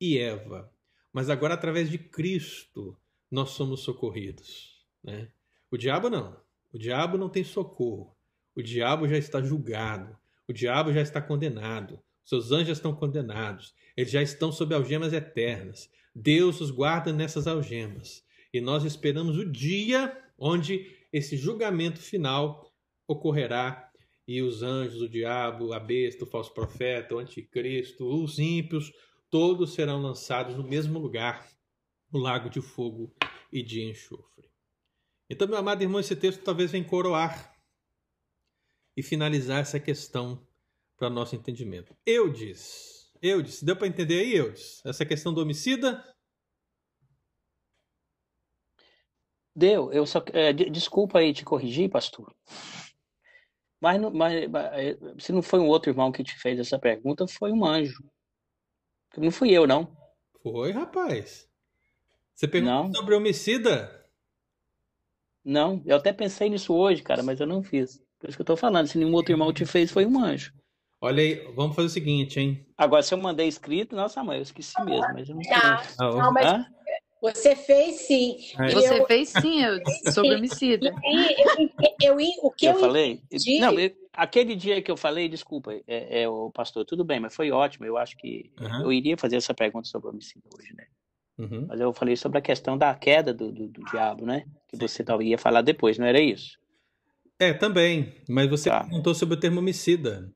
e 0.00 0.18
Eva. 0.18 0.70
Mas 1.12 1.30
agora, 1.30 1.54
através 1.54 1.90
de 1.90 1.98
Cristo, 1.98 2.96
nós 3.30 3.50
somos 3.50 3.80
socorridos. 3.80 4.84
Né? 5.02 5.28
O 5.70 5.76
diabo 5.76 6.10
não. 6.10 6.36
O 6.72 6.78
diabo 6.78 7.16
não 7.16 7.28
tem 7.28 7.42
socorro. 7.42 8.14
O 8.54 8.62
diabo 8.62 9.08
já 9.08 9.16
está 9.16 9.42
julgado. 9.42 10.16
O 10.48 10.52
diabo 10.52 10.92
já 10.92 11.00
está 11.00 11.20
condenado. 11.20 11.98
Seus 12.24 12.52
anjos 12.52 12.78
estão 12.78 12.94
condenados. 12.94 13.74
Eles 13.96 14.10
já 14.10 14.22
estão 14.22 14.52
sob 14.52 14.74
algemas 14.74 15.12
eternas. 15.12 15.90
Deus 16.14 16.60
os 16.60 16.70
guarda 16.70 17.12
nessas 17.12 17.46
algemas. 17.46 18.24
E 18.56 18.60
nós 18.60 18.84
esperamos 18.84 19.36
o 19.36 19.44
dia 19.44 20.16
onde 20.38 20.90
esse 21.12 21.36
julgamento 21.36 22.00
final 22.00 22.72
ocorrerá 23.06 23.92
e 24.26 24.40
os 24.40 24.62
anjos, 24.62 25.02
o 25.02 25.08
diabo, 25.08 25.74
a 25.74 25.78
besta, 25.78 26.24
o 26.24 26.26
falso 26.26 26.54
profeta, 26.54 27.14
o 27.14 27.18
anticristo, 27.18 28.06
os 28.06 28.38
ímpios, 28.38 28.90
todos 29.28 29.74
serão 29.74 30.00
lançados 30.00 30.56
no 30.56 30.64
mesmo 30.64 30.98
lugar, 30.98 31.46
no 32.10 32.18
lago 32.18 32.48
de 32.48 32.62
fogo 32.62 33.14
e 33.52 33.62
de 33.62 33.82
enxofre. 33.82 34.50
Então, 35.28 35.46
meu 35.46 35.58
amado 35.58 35.82
irmão, 35.82 36.00
esse 36.00 36.16
texto 36.16 36.42
talvez 36.42 36.72
venha 36.72 36.82
coroar 36.82 37.52
e 38.96 39.02
finalizar 39.02 39.60
essa 39.60 39.78
questão 39.78 40.48
para 40.96 41.10
nosso 41.10 41.36
entendimento. 41.36 41.94
Eu 42.06 42.32
disse, 42.32 43.12
eu 43.20 43.42
disse, 43.42 43.66
deu 43.66 43.76
para 43.76 43.86
entender 43.86 44.20
aí, 44.20 44.34
eu 44.34 44.50
disse, 44.50 44.80
essa 44.88 45.04
questão 45.04 45.34
do 45.34 45.42
homicida? 45.42 46.02
Deu, 49.56 49.90
eu 49.90 50.04
só, 50.04 50.22
é, 50.34 50.52
desculpa 50.52 51.18
aí 51.18 51.32
te 51.32 51.42
corrigir, 51.42 51.88
pastor. 51.88 52.30
Mas, 53.80 53.98
mas, 54.12 54.50
mas, 54.50 54.64
é, 54.74 54.98
se 55.18 55.32
não 55.32 55.40
foi 55.40 55.60
um 55.60 55.66
outro 55.66 55.90
irmão 55.90 56.12
que 56.12 56.22
te 56.22 56.38
fez 56.38 56.58
essa 56.58 56.78
pergunta, 56.78 57.26
foi 57.26 57.50
um 57.50 57.64
anjo. 57.64 58.04
Não 59.16 59.30
fui 59.30 59.50
eu, 59.52 59.66
não. 59.66 59.96
Foi, 60.42 60.72
rapaz. 60.72 61.48
Você 62.34 62.46
perguntou 62.46 62.84
não. 62.84 62.94
sobre 62.94 63.14
homicida? 63.14 64.06
Não, 65.42 65.80
eu 65.86 65.96
até 65.96 66.12
pensei 66.12 66.50
nisso 66.50 66.74
hoje, 66.74 67.02
cara, 67.02 67.22
mas 67.22 67.40
eu 67.40 67.46
não 67.46 67.62
fiz. 67.62 67.98
Por 68.18 68.28
isso 68.28 68.36
que 68.36 68.42
eu 68.42 68.46
tô 68.46 68.56
falando. 68.58 68.86
Se 68.86 68.98
nenhum 68.98 69.14
outro 69.14 69.32
irmão 69.32 69.54
te 69.54 69.64
fez, 69.64 69.90
foi 69.90 70.04
um 70.04 70.22
anjo. 70.22 70.52
Olha 71.00 71.22
aí, 71.22 71.36
vamos 71.54 71.74
fazer 71.74 71.86
o 71.86 71.90
seguinte, 71.90 72.38
hein? 72.38 72.66
Agora, 72.76 73.02
se 73.02 73.14
eu 73.14 73.18
mandei 73.18 73.48
escrito, 73.48 73.96
nossa 73.96 74.22
mãe, 74.22 74.36
eu 74.36 74.42
esqueci 74.42 74.74
mesmo, 74.84 75.14
mas 75.14 75.28
eu 75.28 75.34
não 75.34 75.42
tá. 75.42 75.82
Não, 75.98 76.32
mas 76.32 76.66
você 77.20 77.56
fez 77.56 78.02
sim. 78.02 78.36
É. 78.58 78.68
Você 78.70 79.00
eu... 79.00 79.06
fez 79.06 79.28
sim, 79.30 79.62
eu, 79.62 79.80
sobre 80.12 80.34
homicida. 80.34 80.94
Eu, 82.02 82.20
eu, 82.20 82.28
o 82.42 82.50
que 82.50 82.66
eu, 82.66 82.72
eu 82.72 82.80
falei? 82.80 83.22
Não, 83.60 83.72
aquele 84.12 84.54
dia 84.54 84.80
que 84.82 84.90
eu 84.90 84.96
falei, 84.96 85.28
desculpa, 85.28 85.72
é, 85.86 86.22
é, 86.22 86.28
o 86.28 86.50
pastor, 86.50 86.84
tudo 86.84 87.04
bem, 87.04 87.20
mas 87.20 87.34
foi 87.34 87.50
ótimo. 87.50 87.86
Eu 87.86 87.96
acho 87.96 88.16
que 88.16 88.50
uhum. 88.60 88.82
eu 88.82 88.92
iria 88.92 89.16
fazer 89.16 89.36
essa 89.36 89.54
pergunta 89.54 89.88
sobre 89.88 90.08
homicídio 90.08 90.48
hoje, 90.56 90.74
né? 90.74 90.86
Uhum. 91.38 91.66
Mas 91.68 91.80
eu 91.80 91.92
falei 91.92 92.16
sobre 92.16 92.38
a 92.38 92.42
questão 92.42 92.78
da 92.78 92.94
queda 92.94 93.32
do, 93.32 93.52
do, 93.52 93.68
do 93.68 93.84
diabo, 93.84 94.24
né? 94.24 94.44
Que 94.68 94.76
você 94.76 95.04
talvez 95.04 95.30
ia 95.30 95.38
falar 95.38 95.62
depois, 95.62 95.98
não 95.98 96.06
era 96.06 96.20
isso? 96.20 96.58
É, 97.38 97.52
também. 97.52 98.14
Mas 98.28 98.48
você 98.48 98.70
tá. 98.70 98.80
perguntou 98.80 99.14
sobre 99.14 99.34
o 99.34 99.40
termo 99.40 99.60
homicida. 99.60 100.32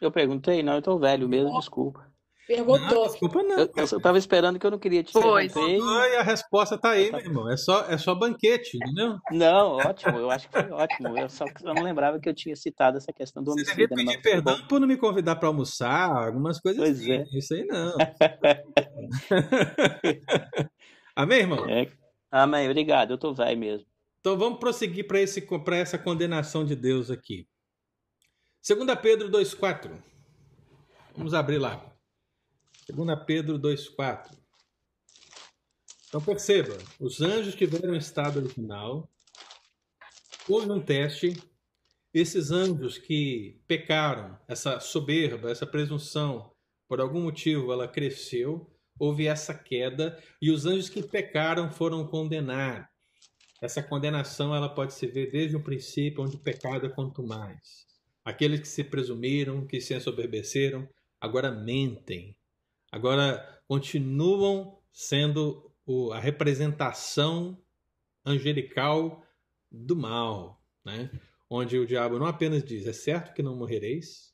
Eu 0.00 0.10
perguntei, 0.10 0.62
não, 0.62 0.74
eu 0.74 0.82
tô 0.82 0.98
velho 0.98 1.28
mesmo, 1.28 1.56
desculpa. 1.58 2.09
Perguntou. 2.50 3.04
Não, 3.04 3.06
desculpa, 3.06 3.42
não. 3.44 3.60
Eu, 3.60 3.70
eu 3.76 4.00
tava 4.00 4.18
esperando 4.18 4.58
que 4.58 4.66
eu 4.66 4.72
não 4.72 4.78
queria 4.78 5.04
te 5.04 5.12
pois. 5.12 5.54
E 5.54 5.80
a 6.16 6.22
resposta 6.22 6.76
tá 6.76 6.90
aí, 6.90 7.08
meu 7.12 7.20
irmão. 7.20 7.48
É 7.48 7.56
só, 7.56 7.86
é 7.88 7.96
só 7.96 8.12
banquete, 8.12 8.76
entendeu? 8.76 9.20
Não, 9.30 9.76
ótimo. 9.76 10.18
Eu 10.18 10.28
acho 10.32 10.48
que 10.48 10.60
foi 10.60 10.68
ótimo. 10.72 11.16
Eu 11.16 11.28
só 11.28 11.44
eu 11.44 11.74
não 11.74 11.84
lembrava 11.84 12.18
que 12.18 12.28
eu 12.28 12.34
tinha 12.34 12.56
citado 12.56 12.96
essa 12.96 13.12
questão 13.12 13.40
do 13.40 13.52
homicídio. 13.52 13.72
Você 13.72 13.86
devia 13.86 14.04
pedir 14.04 14.20
perdão 14.20 14.60
por 14.66 14.80
não 14.80 14.88
me 14.88 14.96
convidar 14.96 15.36
para 15.36 15.46
almoçar, 15.46 16.10
algumas 16.10 16.58
coisas 16.58 16.82
pois 16.82 16.98
assim. 16.98 17.12
É. 17.12 17.24
Isso 17.38 17.54
aí 17.54 17.64
não. 17.66 17.94
Amém, 21.14 21.38
irmão? 21.38 21.68
É. 21.68 21.86
Amém. 22.32 22.68
Obrigado. 22.68 23.12
Eu 23.12 23.18
tô 23.18 23.32
velho 23.32 23.60
mesmo. 23.60 23.86
Então 24.18 24.36
vamos 24.36 24.58
prosseguir 24.58 25.06
para 25.06 25.76
essa 25.76 25.96
condenação 25.96 26.64
de 26.64 26.74
Deus 26.74 27.12
aqui. 27.12 27.46
2 28.68 28.98
Pedro 29.00 29.30
2,4. 29.30 29.92
Vamos 31.16 31.32
abrir 31.32 31.58
lá. 31.58 31.89
2 32.92 33.24
Pedro 33.26 33.58
2,4. 33.58 34.36
Então 36.08 36.20
perceba, 36.20 36.76
os 36.98 37.20
anjos 37.20 37.54
tiveram 37.54 37.94
estado 37.94 38.40
original, 38.40 39.08
houve 40.48 40.70
um 40.70 40.80
teste, 40.80 41.40
esses 42.12 42.50
anjos 42.50 42.98
que 42.98 43.60
pecaram, 43.68 44.36
essa 44.48 44.80
soberba, 44.80 45.50
essa 45.50 45.66
presunção, 45.66 46.50
por 46.88 47.00
algum 47.00 47.22
motivo 47.22 47.72
ela 47.72 47.86
cresceu, 47.86 48.68
houve 48.98 49.28
essa 49.28 49.54
queda, 49.54 50.20
e 50.42 50.50
os 50.50 50.66
anjos 50.66 50.88
que 50.88 51.02
pecaram 51.02 51.70
foram 51.70 52.04
condenados. 52.06 52.88
Essa 53.62 53.82
condenação 53.82 54.54
ela 54.54 54.68
pode 54.68 54.94
se 54.94 55.06
ver 55.06 55.30
desde 55.30 55.54
o 55.54 55.62
princípio, 55.62 56.24
onde 56.24 56.36
o 56.36 56.40
pecado 56.40 56.86
é 56.86 56.88
quanto 56.88 57.22
mais. 57.22 57.86
Aqueles 58.24 58.60
que 58.60 58.68
se 58.68 58.82
presumiram, 58.82 59.66
que 59.66 59.80
se 59.80 59.94
ensoberbeceram, 59.94 60.88
agora 61.20 61.52
mentem. 61.52 62.36
Agora 62.90 63.62
continuam 63.66 64.78
sendo 64.92 65.72
a 66.12 66.18
representação 66.18 67.60
angelical 68.24 69.24
do 69.70 69.96
mal, 69.96 70.62
né? 70.84 71.10
onde 71.48 71.78
o 71.78 71.86
diabo 71.86 72.18
não 72.18 72.26
apenas 72.26 72.62
diz, 72.62 72.86
é 72.86 72.92
certo 72.92 73.34
que 73.34 73.42
não 73.42 73.56
morrereis, 73.56 74.32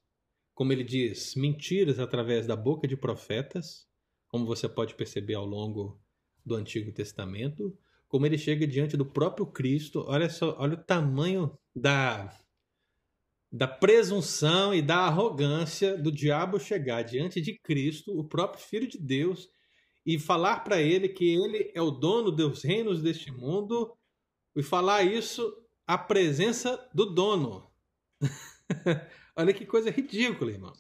como 0.55 0.73
ele 0.73 0.85
diz, 0.85 1.35
mentiras 1.35 1.99
através 1.99 2.47
da 2.47 2.55
boca 2.55 2.87
de 2.87 2.97
profetas, 2.97 3.87
como 4.29 4.47
você 4.47 4.69
pode 4.69 4.95
perceber 4.95 5.35
ao 5.35 5.47
longo 5.47 6.01
do 6.45 6.55
Antigo 6.55 6.93
Testamento, 6.93 7.77
como 8.09 8.27
ele 8.27 8.39
chega 8.39 8.67
diante 8.67 8.97
do 8.97 9.05
próprio 9.05 9.47
Cristo, 9.47 10.05
olha 10.07 10.29
só, 10.29 10.57
olha 10.59 10.75
o 10.75 10.83
tamanho 10.83 11.59
da 11.75 12.31
da 13.51 13.69
presunção 13.69 14.75
e 14.75 14.83
da 14.83 14.99
arrogância 14.99 15.97
do 15.97 16.11
diabo 16.11 16.59
chegar 16.59 17.03
diante 17.03 17.41
de 17.41 17.59
Cristo, 17.59 18.19
o 18.19 18.25
próprio 18.25 18.63
Filho 18.63 18.89
de 18.89 18.99
Deus, 18.99 19.49
e 20.05 20.19
falar 20.19 20.61
para 20.61 20.81
ele 20.81 21.09
que 21.09 21.35
ele 21.35 21.71
é 21.75 21.81
o 21.81 21.91
dono 21.91 22.31
dos 22.31 22.63
reinos 22.63 23.03
deste 23.03 23.31
mundo, 23.31 23.97
e 24.55 24.63
falar 24.63 25.03
isso 25.03 25.53
à 25.87 25.99
presença 25.99 26.89
do 26.95 27.07
dono. 27.07 27.71
Olha 29.37 29.53
que 29.53 29.67
coisa 29.67 29.91
ridícula, 29.91 30.51
irmão. 30.51 30.73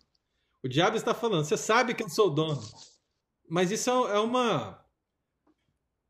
O 0.62 0.69
diabo 0.69 0.97
está 0.97 1.14
falando, 1.14 1.45
você 1.45 1.57
sabe 1.57 1.95
que 1.95 2.03
eu 2.03 2.09
sou 2.09 2.29
o 2.29 2.35
dono. 2.35 2.61
Mas 3.49 3.71
isso 3.71 3.91
é 3.91 4.19
uma. 4.19 4.85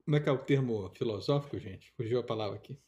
Como 0.04 0.16
é 0.16 0.20
que 0.20 0.28
é 0.28 0.32
o 0.32 0.38
termo 0.38 0.88
filosófico, 0.94 1.58
gente? 1.58 1.92
Fugiu 1.96 2.20
a 2.20 2.22
palavra 2.22 2.56
aqui. 2.56 2.78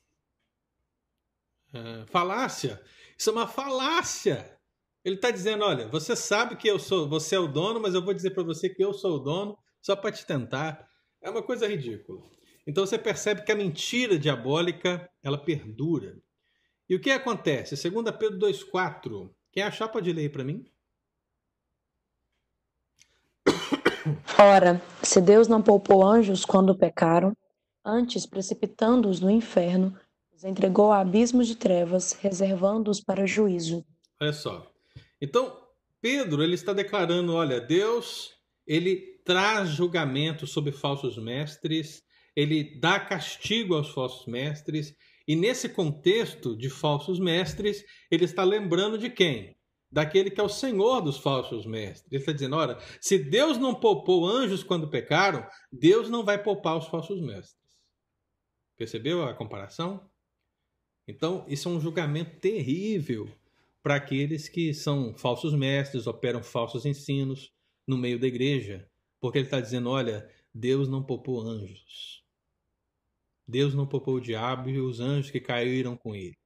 Uh, 1.75 2.07
falácia. 2.07 2.83
Isso 3.19 3.31
é 3.31 3.33
uma 3.33 3.49
falácia. 3.49 4.57
Ele 5.05 5.17
está 5.17 5.31
dizendo: 5.31 5.65
olha, 5.65 5.89
você 5.89 6.15
sabe 6.15 6.57
que 6.57 6.69
eu 6.69 6.79
sou, 6.79 7.09
você 7.09 7.35
é 7.35 7.39
o 7.39 7.49
dono, 7.49 7.81
mas 7.81 7.95
eu 7.95 8.05
vou 8.05 8.15
dizer 8.15 8.31
para 8.31 8.43
você 8.43 8.69
que 8.69 8.85
eu 8.85 8.93
sou 8.93 9.17
o 9.17 9.19
dono 9.19 9.59
só 9.81 9.97
para 9.97 10.13
te 10.13 10.25
tentar. 10.25 10.89
É 11.21 11.29
uma 11.29 11.43
coisa 11.43 11.67
ridícula. 11.67 12.23
Então 12.67 12.87
você 12.87 12.99
percebe 12.99 13.43
que 13.43 13.51
a 13.51 13.57
mentira 13.57 14.19
diabólica 14.19 15.11
ela 15.23 15.39
perdura. 15.39 16.17
E 16.89 16.95
o 16.95 17.01
que 17.01 17.11
acontece? 17.11 17.91
2 17.91 18.17
Pedro 18.17 18.39
2,4. 18.39 19.31
Quem 19.51 19.63
achar 19.63 19.89
pode 19.89 20.13
ler 20.13 20.31
para 20.31 20.45
mim? 20.45 20.65
Ora, 24.39 24.81
se 25.03 25.21
Deus 25.21 25.49
não 25.49 25.63
poupou 25.63 26.07
anjos 26.07 26.45
quando 26.45 26.77
pecaram, 26.77 27.37
antes 27.85 28.25
precipitando-os 28.25 29.21
no 29.21 29.31
inferno, 29.31 29.99
os 30.39 30.45
entregou 30.45 30.93
a 30.93 31.01
abismos 31.01 31.49
de 31.49 31.57
trevas, 31.57 32.13
reservando-os 32.13 33.01
para 33.01 33.27
juízo. 33.27 33.85
Olha 34.21 34.33
só. 34.33 34.71
Então, 35.21 35.61
Pedro, 36.01 36.45
ele 36.45 36.55
está 36.55 36.73
declarando, 36.73 37.35
olha, 37.35 37.61
Deus, 37.61 38.31
ele 38.65 39.21
traz 39.25 39.71
julgamento 39.71 40.47
sobre 40.47 40.71
falsos 40.71 41.19
mestres, 41.19 42.05
ele 42.37 42.79
dá 42.79 43.01
castigo 43.01 43.75
aos 43.75 43.91
falsos 43.91 44.27
mestres, 44.29 44.95
e 45.27 45.35
nesse 45.35 45.69
contexto 45.69 46.57
de 46.57 46.71
falsos 46.71 47.19
mestres, 47.19 47.85
ele 48.09 48.25
está 48.25 48.45
lembrando 48.45 48.97
de 48.97 49.11
quem? 49.11 49.59
Daquele 49.91 50.31
que 50.31 50.41
é 50.41 50.45
o 50.45 50.49
senhor 50.49 51.01
dos 51.01 51.19
falsos 51.19 51.67
mestres. 51.67 52.07
Ele 52.13 52.21
está 52.21 52.31
dizendo: 52.33 52.55
olha, 52.55 52.79
se 53.01 53.19
Deus 53.19 53.59
não 53.59 53.75
poupou 53.75 54.25
anjos 54.25 54.63
quando 54.63 54.89
pecaram, 54.89 55.45
Deus 55.73 56.09
não 56.09 56.25
vai 56.25 56.41
poupar 56.41 56.77
os 56.77 56.87
falsos 56.87 57.21
mestres. 57.21 57.59
Percebeu 58.77 59.25
a 59.25 59.35
comparação? 59.35 60.09
Então, 61.09 61.47
isso 61.49 61.71
é 61.71 61.73
um 61.73 61.81
julgamento 61.81 62.39
terrível 62.39 63.27
para 63.83 63.95
aqueles 63.95 64.47
que 64.47 64.75
são 64.75 65.17
falsos 65.17 65.55
mestres, 65.55 66.07
operam 66.07 66.43
falsos 66.43 66.85
ensinos 66.85 67.51
no 67.87 67.97
meio 67.97 68.21
da 68.21 68.27
igreja. 68.27 68.87
Porque 69.19 69.39
ele 69.39 69.47
está 69.47 69.59
dizendo: 69.59 69.89
olha, 69.89 70.29
Deus 70.55 70.87
não 70.87 71.03
poupou 71.03 71.41
anjos. 71.41 72.23
Deus 73.47 73.75
não 73.75 73.87
poupou 73.87 74.17
o 74.17 74.21
diabo 74.21 74.69
e 74.69 74.79
os 74.79 75.01
anjos 75.01 75.31
que 75.31 75.41
caíram 75.41 75.97
com 75.97 76.15
ele. 76.15 76.37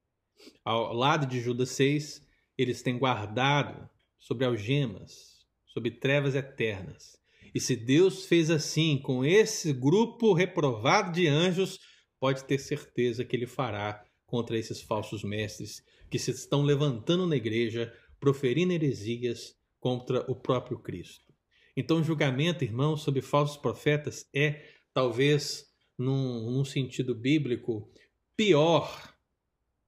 Ao 0.64 0.94
lado 0.94 1.26
de 1.26 1.40
Judas 1.40 1.70
6, 1.70 2.24
eles 2.56 2.82
têm 2.82 2.96
guardado 2.96 3.90
sobre 4.16 4.44
algemas, 4.44 5.44
sobre 5.66 5.90
trevas 5.90 6.36
eternas. 6.36 7.20
E 7.52 7.58
se 7.58 7.74
Deus 7.74 8.26
fez 8.26 8.48
assim 8.48 8.96
com 8.98 9.24
esse 9.24 9.72
grupo 9.72 10.32
reprovado 10.32 11.10
de 11.10 11.26
anjos, 11.26 11.80
pode 12.20 12.44
ter 12.44 12.58
certeza 12.58 13.24
que 13.24 13.34
ele 13.34 13.48
fará 13.48 14.04
contra 14.32 14.56
esses 14.56 14.80
falsos 14.80 15.22
mestres 15.22 15.84
que 16.08 16.18
se 16.18 16.30
estão 16.30 16.62
levantando 16.62 17.26
na 17.26 17.36
igreja, 17.36 17.94
proferindo 18.18 18.72
heresias 18.72 19.54
contra 19.78 20.24
o 20.26 20.34
próprio 20.34 20.78
Cristo. 20.78 21.30
Então, 21.76 21.98
o 21.98 22.02
julgamento, 22.02 22.64
irmãos, 22.64 23.02
sobre 23.02 23.20
falsos 23.20 23.58
profetas 23.58 24.26
é, 24.34 24.64
talvez, 24.94 25.66
num, 25.98 26.50
num 26.50 26.64
sentido 26.64 27.14
bíblico, 27.14 27.92
pior 28.34 29.14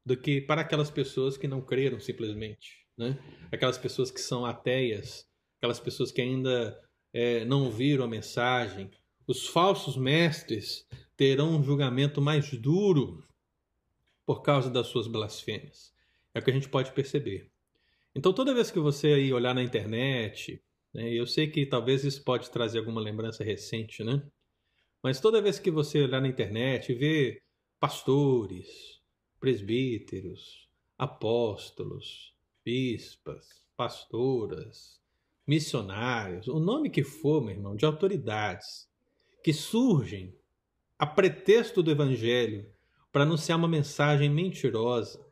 do 0.04 0.14
que 0.14 0.42
para 0.42 0.60
aquelas 0.60 0.90
pessoas 0.90 1.38
que 1.38 1.48
não 1.48 1.62
creram 1.62 1.98
simplesmente. 1.98 2.86
Né? 2.98 3.18
Aquelas 3.50 3.78
pessoas 3.78 4.10
que 4.10 4.20
são 4.20 4.44
ateias, 4.44 5.26
aquelas 5.56 5.80
pessoas 5.80 6.12
que 6.12 6.20
ainda 6.20 6.78
é, 7.14 7.46
não 7.46 7.70
viram 7.70 8.04
a 8.04 8.08
mensagem. 8.08 8.90
Os 9.26 9.46
falsos 9.46 9.96
mestres 9.96 10.86
terão 11.16 11.56
um 11.56 11.64
julgamento 11.64 12.20
mais 12.20 12.50
duro 12.52 13.24
por 14.26 14.42
causa 14.42 14.70
das 14.70 14.86
suas 14.86 15.06
blasfêmias. 15.06 15.94
É 16.34 16.38
o 16.38 16.42
que 16.42 16.50
a 16.50 16.54
gente 16.54 16.68
pode 16.68 16.92
perceber. 16.92 17.50
Então, 18.14 18.32
toda 18.32 18.54
vez 18.54 18.70
que 18.70 18.78
você 18.78 19.08
aí 19.08 19.32
olhar 19.32 19.54
na 19.54 19.62
internet, 19.62 20.62
né, 20.92 21.12
eu 21.12 21.26
sei 21.26 21.48
que 21.48 21.66
talvez 21.66 22.04
isso 22.04 22.22
pode 22.22 22.50
trazer 22.50 22.78
alguma 22.78 23.00
lembrança 23.00 23.42
recente, 23.42 24.04
né? 24.04 24.22
Mas 25.02 25.20
toda 25.20 25.42
vez 25.42 25.58
que 25.58 25.70
você 25.70 26.02
olhar 26.02 26.20
na 26.20 26.28
internet 26.28 26.90
e 26.90 26.94
ver 26.94 27.42
pastores, 27.78 29.02
presbíteros, 29.38 30.68
apóstolos, 30.96 32.34
bispas, 32.64 33.62
pastoras, 33.76 35.00
missionários, 35.46 36.48
o 36.48 36.58
nome 36.58 36.88
que 36.88 37.02
for, 37.02 37.42
meu 37.42 37.54
irmão, 37.54 37.76
de 37.76 37.84
autoridades 37.84 38.88
que 39.42 39.52
surgem 39.52 40.34
a 40.98 41.06
pretexto 41.06 41.82
do 41.82 41.90
evangelho 41.90 42.73
para 43.14 43.22
anunciar 43.22 43.56
uma 43.56 43.68
mensagem 43.68 44.28
mentirosa, 44.28 45.24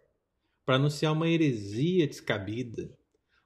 para 0.64 0.76
anunciar 0.76 1.12
uma 1.12 1.28
heresia 1.28 2.06
descabida, 2.06 2.88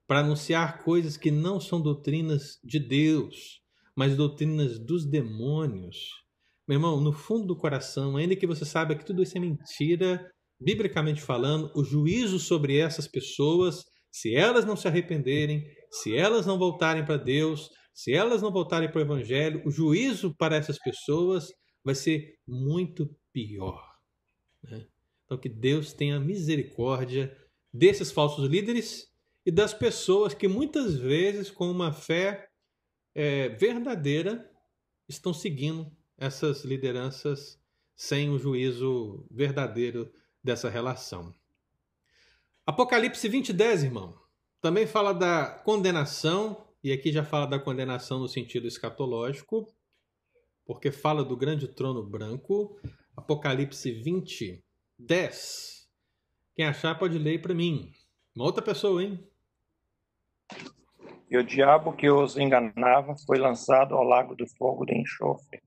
para 0.06 0.20
anunciar 0.20 0.84
coisas 0.84 1.16
que 1.16 1.30
não 1.30 1.58
são 1.58 1.80
doutrinas 1.80 2.58
de 2.62 2.78
Deus, 2.78 3.62
mas 3.96 4.14
doutrinas 4.14 4.78
dos 4.78 5.06
demônios. 5.06 5.96
Meu 6.68 6.76
irmão, 6.76 7.00
no 7.00 7.14
fundo 7.14 7.46
do 7.46 7.56
coração, 7.56 8.18
ainda 8.18 8.36
que 8.36 8.46
você 8.46 8.66
saiba 8.66 8.94
que 8.94 9.06
tudo 9.06 9.22
isso 9.22 9.38
é 9.38 9.40
mentira, 9.40 10.30
biblicamente 10.60 11.22
falando, 11.22 11.72
o 11.74 11.82
juízo 11.82 12.38
sobre 12.38 12.76
essas 12.76 13.08
pessoas, 13.08 13.84
se 14.12 14.34
elas 14.34 14.66
não 14.66 14.76
se 14.76 14.86
arrependerem, 14.86 15.64
se 15.90 16.14
elas 16.14 16.44
não 16.44 16.58
voltarem 16.58 17.06
para 17.06 17.16
Deus, 17.16 17.70
se 17.94 18.12
elas 18.12 18.42
não 18.42 18.52
voltarem 18.52 18.90
para 18.90 18.98
o 18.98 19.02
Evangelho, 19.02 19.62
o 19.64 19.70
juízo 19.70 20.36
para 20.36 20.56
essas 20.56 20.78
pessoas 20.78 21.46
vai 21.82 21.94
ser 21.94 22.34
muito 22.46 23.08
pior. 23.32 23.95
Né? 24.62 24.86
Então, 25.24 25.38
que 25.38 25.48
Deus 25.48 25.92
tenha 25.92 26.20
misericórdia 26.20 27.36
desses 27.72 28.12
falsos 28.12 28.48
líderes 28.48 29.12
e 29.44 29.50
das 29.50 29.74
pessoas 29.74 30.34
que 30.34 30.48
muitas 30.48 30.96
vezes, 30.96 31.50
com 31.50 31.70
uma 31.70 31.92
fé 31.92 32.48
é, 33.14 33.48
verdadeira, 33.50 34.50
estão 35.08 35.32
seguindo 35.32 35.90
essas 36.18 36.64
lideranças 36.64 37.60
sem 37.94 38.30
o 38.30 38.38
juízo 38.38 39.26
verdadeiro 39.30 40.12
dessa 40.42 40.68
relação. 40.68 41.34
Apocalipse 42.64 43.28
20, 43.28 43.52
10, 43.52 43.84
irmão, 43.84 44.18
também 44.60 44.86
fala 44.86 45.12
da 45.12 45.46
condenação, 45.64 46.66
e 46.82 46.92
aqui 46.92 47.12
já 47.12 47.24
fala 47.24 47.46
da 47.46 47.58
condenação 47.58 48.18
no 48.18 48.28
sentido 48.28 48.66
escatológico, 48.66 49.66
porque 50.64 50.90
fala 50.90 51.24
do 51.24 51.36
grande 51.36 51.68
trono 51.68 52.02
branco, 52.02 52.78
Apocalipse 53.16 53.90
20, 53.90 54.62
10. 54.98 55.88
Quem 56.54 56.66
achar 56.66 56.98
pode 56.98 57.18
ler 57.18 57.40
para 57.40 57.54
mim. 57.54 57.90
Uma 58.34 58.44
outra 58.44 58.62
pessoa, 58.62 59.02
hein? 59.02 59.26
E 61.30 61.36
o 61.36 61.42
diabo 61.42 61.94
que 61.94 62.08
os 62.08 62.36
enganava 62.36 63.16
foi 63.26 63.38
lançado 63.38 63.94
ao 63.94 64.04
lago 64.04 64.36
do 64.36 64.46
fogo 64.46 64.84
de 64.84 64.94
enxofre, 64.94 65.62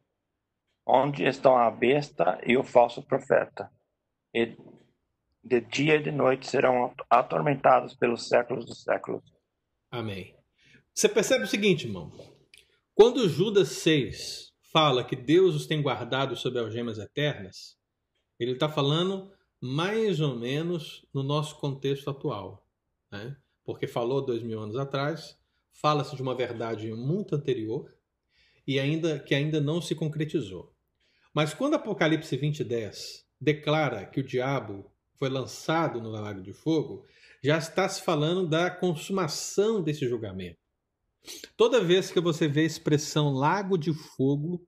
onde 0.86 1.26
estão 1.26 1.58
a 1.58 1.70
besta 1.70 2.40
e 2.46 2.56
o 2.56 2.64
falso 2.64 3.02
profeta. 3.04 3.70
E 4.34 4.56
de 5.44 5.62
dia 5.62 5.96
e 5.96 6.04
de 6.04 6.12
noite 6.12 6.48
serão 6.48 6.94
atormentados 7.10 7.96
pelos 7.96 8.28
séculos 8.28 8.66
dos 8.66 8.84
séculos. 8.84 9.24
Amém. 9.92 10.36
Você 10.94 11.10
percebe 11.10 11.46
o 11.46 11.48
seguinte, 11.48 11.88
irmão? 11.88 12.12
Quando 12.94 13.28
Judas 13.28 13.70
6 13.70 14.49
fala 14.72 15.04
que 15.04 15.16
Deus 15.16 15.56
os 15.56 15.66
tem 15.66 15.82
guardado 15.82 16.36
sob 16.36 16.60
algemas 16.60 16.98
eternas, 16.98 17.78
ele 18.40 18.52
está 18.52 18.70
falando 18.70 19.32
mais 19.62 20.22
ou 20.22 20.36
menos 20.36 21.06
no 21.14 21.24
nosso 21.24 21.56
contexto 21.58 22.10
atual. 22.10 22.66
né? 23.12 23.36
porque 23.70 23.86
falou 23.86 24.26
dois 24.26 24.42
mil 24.42 24.60
anos 24.60 24.76
atrás, 24.76 25.38
fala-se 25.72 26.16
de 26.16 26.22
uma 26.24 26.34
verdade 26.34 26.92
muito 26.92 27.36
anterior 27.36 27.94
e 28.66 28.80
ainda 28.80 29.20
que 29.20 29.36
ainda 29.36 29.62
não 29.62 29.80
se 29.80 29.94
concretizou. 29.94 30.74
Mas 31.32 31.54
quando 31.54 31.76
Apocalipse 31.76 32.36
20, 32.36 32.64
10 32.64 33.28
declara 33.40 34.06
que 34.08 34.20
o 34.20 34.24
diabo 34.24 34.92
foi 35.14 35.30
lançado 35.30 36.02
no 36.02 36.10
lago 36.10 36.42
de 36.42 36.52
fogo, 36.52 37.06
já 37.44 37.58
está 37.58 37.88
se 37.88 38.02
falando 38.02 38.48
da 38.48 38.72
consumação 38.72 39.84
desse 39.84 40.08
julgamento. 40.08 40.59
Toda 41.56 41.84
vez 41.84 42.12
que 42.12 42.20
você 42.20 42.48
vê 42.48 42.62
a 42.62 42.66
expressão 42.66 43.34
lago 43.34 43.78
de 43.78 43.94
fogo, 43.94 44.66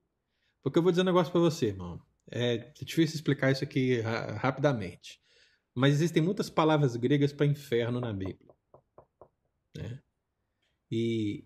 porque 0.62 0.78
eu 0.78 0.82
vou 0.82 0.92
dizer 0.92 1.02
um 1.02 1.06
negócio 1.06 1.32
para 1.32 1.40
você, 1.40 1.66
irmão. 1.66 2.00
É 2.30 2.58
difícil 2.82 3.16
explicar 3.16 3.50
isso 3.50 3.64
aqui 3.64 4.00
rapidamente. 4.38 5.20
Mas 5.74 5.94
existem 5.94 6.22
muitas 6.22 6.50
palavras 6.50 6.96
gregas 6.96 7.32
para 7.32 7.46
inferno 7.46 8.00
na 8.00 8.12
Bíblia. 8.12 8.54
Né? 9.76 10.00
E, 10.90 11.44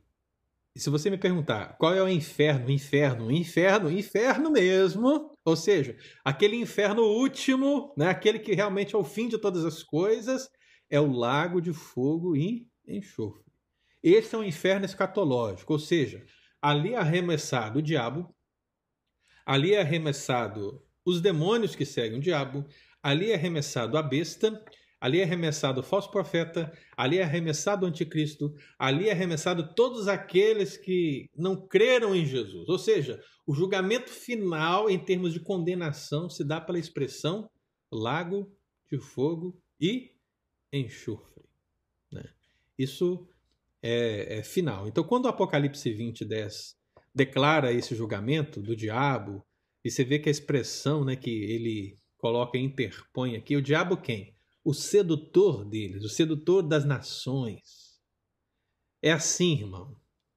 e 0.74 0.80
se 0.80 0.90
você 0.90 1.08
me 1.08 1.16
perguntar 1.16 1.76
qual 1.78 1.94
é 1.94 2.02
o 2.02 2.08
inferno, 2.08 2.70
inferno, 2.70 3.30
inferno, 3.30 3.90
inferno 3.90 4.50
mesmo, 4.50 5.30
ou 5.44 5.56
seja, 5.56 5.96
aquele 6.24 6.56
inferno 6.56 7.02
último, 7.02 7.94
né, 7.96 8.08
aquele 8.08 8.40
que 8.40 8.52
realmente 8.52 8.94
é 8.94 8.98
o 8.98 9.04
fim 9.04 9.28
de 9.28 9.38
todas 9.38 9.64
as 9.64 9.82
coisas, 9.82 10.50
é 10.90 11.00
o 11.00 11.12
lago 11.12 11.60
de 11.60 11.72
fogo 11.72 12.36
e 12.36 12.68
enxofre. 12.86 13.45
Esse 14.08 14.36
é 14.36 14.38
o 14.38 14.44
inferno 14.44 14.84
escatológico, 14.84 15.72
ou 15.72 15.80
seja, 15.80 16.24
ali 16.62 16.94
é 16.94 16.96
arremessado 16.96 17.80
o 17.80 17.82
diabo, 17.82 18.32
ali 19.44 19.72
é 19.72 19.80
arremessado 19.80 20.80
os 21.04 21.20
demônios 21.20 21.74
que 21.74 21.84
seguem 21.84 22.20
o 22.20 22.22
diabo, 22.22 22.64
ali 23.02 23.32
é 23.32 23.34
arremessado 23.34 23.98
a 23.98 24.02
besta, 24.04 24.64
ali 25.00 25.18
é 25.18 25.24
arremessado 25.24 25.80
o 25.80 25.82
falso 25.82 26.08
profeta, 26.08 26.72
ali 26.96 27.18
é 27.18 27.24
arremessado 27.24 27.84
o 27.84 27.88
anticristo, 27.88 28.54
ali 28.78 29.08
é 29.08 29.10
arremessado 29.10 29.74
todos 29.74 30.06
aqueles 30.06 30.76
que 30.76 31.28
não 31.36 31.66
creram 31.66 32.14
em 32.14 32.24
Jesus. 32.24 32.68
Ou 32.68 32.78
seja, 32.78 33.20
o 33.44 33.56
julgamento 33.56 34.10
final 34.10 34.88
em 34.88 35.04
termos 35.04 35.32
de 35.32 35.40
condenação 35.40 36.30
se 36.30 36.44
dá 36.44 36.60
pela 36.60 36.78
expressão 36.78 37.50
lago 37.90 38.56
de 38.88 39.00
fogo 39.00 39.60
e 39.80 40.12
enxofre. 40.72 41.42
Né? 42.12 42.22
Isso 42.78 43.28
é, 43.82 44.38
é, 44.38 44.42
final. 44.42 44.88
Então, 44.88 45.04
quando 45.04 45.26
o 45.26 45.28
Apocalipse 45.28 45.92
20, 45.92 46.24
10 46.24 46.74
declara 47.14 47.72
esse 47.72 47.94
julgamento 47.94 48.60
do 48.60 48.76
diabo, 48.76 49.44
e 49.84 49.90
você 49.90 50.04
vê 50.04 50.18
que 50.18 50.28
a 50.28 50.32
expressão 50.32 51.04
né, 51.04 51.16
que 51.16 51.30
ele 51.30 51.96
coloca, 52.18 52.58
interpõe 52.58 53.36
aqui, 53.36 53.56
o 53.56 53.62
diabo 53.62 53.96
quem? 53.96 54.34
O 54.64 54.74
sedutor 54.74 55.64
deles, 55.64 56.04
o 56.04 56.08
sedutor 56.08 56.62
das 56.62 56.84
nações. 56.84 58.00
É 59.02 59.12
assim, 59.12 59.60
irmão. 59.60 59.96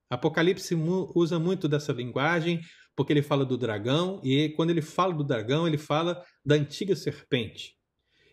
Apocalipse 0.09 0.75
usa 1.15 1.39
muito 1.39 1.67
dessa 1.67 1.91
linguagem 1.91 2.61
porque 2.99 3.13
ele 3.13 3.21
fala 3.21 3.45
do 3.45 3.57
dragão, 3.57 4.19
e 4.25 4.49
quando 4.49 4.71
ele 4.71 4.81
fala 4.81 5.13
do 5.13 5.23
dragão, 5.23 5.65
ele 5.65 5.77
fala 5.77 6.21
da 6.45 6.55
antiga 6.55 6.93
serpente. 6.97 7.77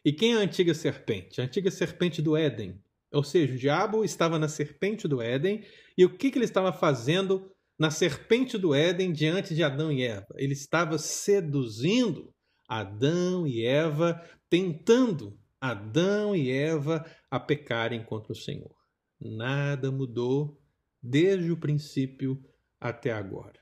E 0.05 0.13
quem 0.13 0.35
é 0.35 0.39
a 0.39 0.41
antiga 0.41 0.75
serpente? 0.75 1.41
A 1.41 1.45
antiga 1.45 1.71
serpente 1.71 2.21
do 2.21 2.37
Éden. 2.37 2.83
Ou 3.13 3.23
seja, 3.23 3.55
o 3.55 3.59
diabo 3.59 4.05
estava 4.05 4.39
na 4.39 4.49
serpente 4.49 5.07
do 5.07 5.23
Éden, 5.23 5.65
e 5.97 6.05
o 6.05 6.17
que, 6.17 6.31
que 6.31 6.39
ele 6.39 6.45
estava 6.45 6.73
fazendo 6.73 7.51
na 7.79 7.91
serpente 7.91 8.59
do 8.59 8.75
Éden 8.75 9.13
diante 9.13 9.55
de 9.55 9.63
Adão 9.63 9.93
e 9.93 10.03
Eva? 10.03 10.27
Ele 10.37 10.53
estava 10.53 10.99
seduzindo 10.99 12.35
Adão 12.69 13.47
e 13.47 13.65
Eva, 13.65 14.21
tentando 14.51 15.39
Adão 15.61 16.35
e 16.35 16.51
Eva 16.51 17.05
a 17.31 17.39
pecarem 17.39 18.05
contra 18.05 18.33
o 18.33 18.37
Senhor. 18.37 18.75
Nada 19.21 19.91
mudou 19.91 20.61
desde 21.03 21.51
o 21.51 21.57
princípio 21.57 22.43
até 22.81 23.13
agora. 23.13 23.61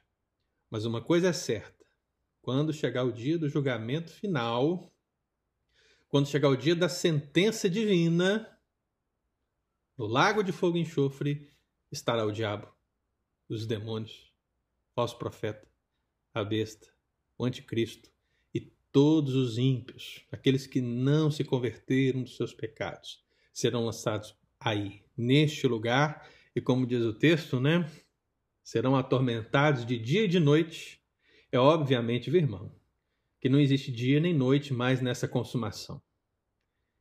Mas 0.70 0.84
uma 0.84 1.02
coisa 1.02 1.28
é 1.28 1.32
certa: 1.32 1.84
quando 2.40 2.72
chegar 2.72 3.04
o 3.04 3.12
dia 3.12 3.38
do 3.38 3.48
julgamento 3.48 4.10
final, 4.10 4.92
quando 6.08 6.28
chegar 6.28 6.48
o 6.48 6.56
dia 6.56 6.74
da 6.74 6.88
sentença 6.88 7.68
divina, 7.68 8.48
no 9.96 10.06
lago 10.06 10.42
de 10.42 10.52
fogo 10.52 10.76
e 10.76 10.80
enxofre 10.80 11.48
estará 11.90 12.24
o 12.24 12.32
diabo, 12.32 12.68
os 13.48 13.66
demônios, 13.66 14.32
o 14.90 14.94
falso 14.94 15.16
profeta, 15.16 15.68
a 16.32 16.42
besta, 16.42 16.88
o 17.38 17.44
anticristo 17.44 18.10
e 18.52 18.60
todos 18.90 19.34
os 19.34 19.56
ímpios, 19.58 20.24
aqueles 20.32 20.66
que 20.66 20.80
não 20.80 21.30
se 21.30 21.44
converteram 21.44 22.22
dos 22.22 22.36
seus 22.36 22.52
pecados, 22.52 23.24
serão 23.52 23.84
lançados 23.84 24.36
aí, 24.58 25.04
neste 25.16 25.66
lugar, 25.66 26.28
e 26.56 26.60
como 26.60 26.86
diz 26.86 27.02
o 27.02 27.12
texto, 27.12 27.60
né? 27.60 27.88
Serão 28.62 28.96
atormentados 28.96 29.84
de 29.84 29.98
dia 29.98 30.24
e 30.24 30.28
de 30.28 30.40
noite. 30.40 31.00
É 31.52 31.58
obviamente, 31.58 32.34
irmão, 32.34 32.74
que 33.40 33.48
não 33.48 33.60
existe 33.60 33.92
dia 33.92 34.18
nem 34.18 34.32
noite 34.32 34.72
mais 34.72 35.00
nessa 35.00 35.28
consumação. 35.28 36.02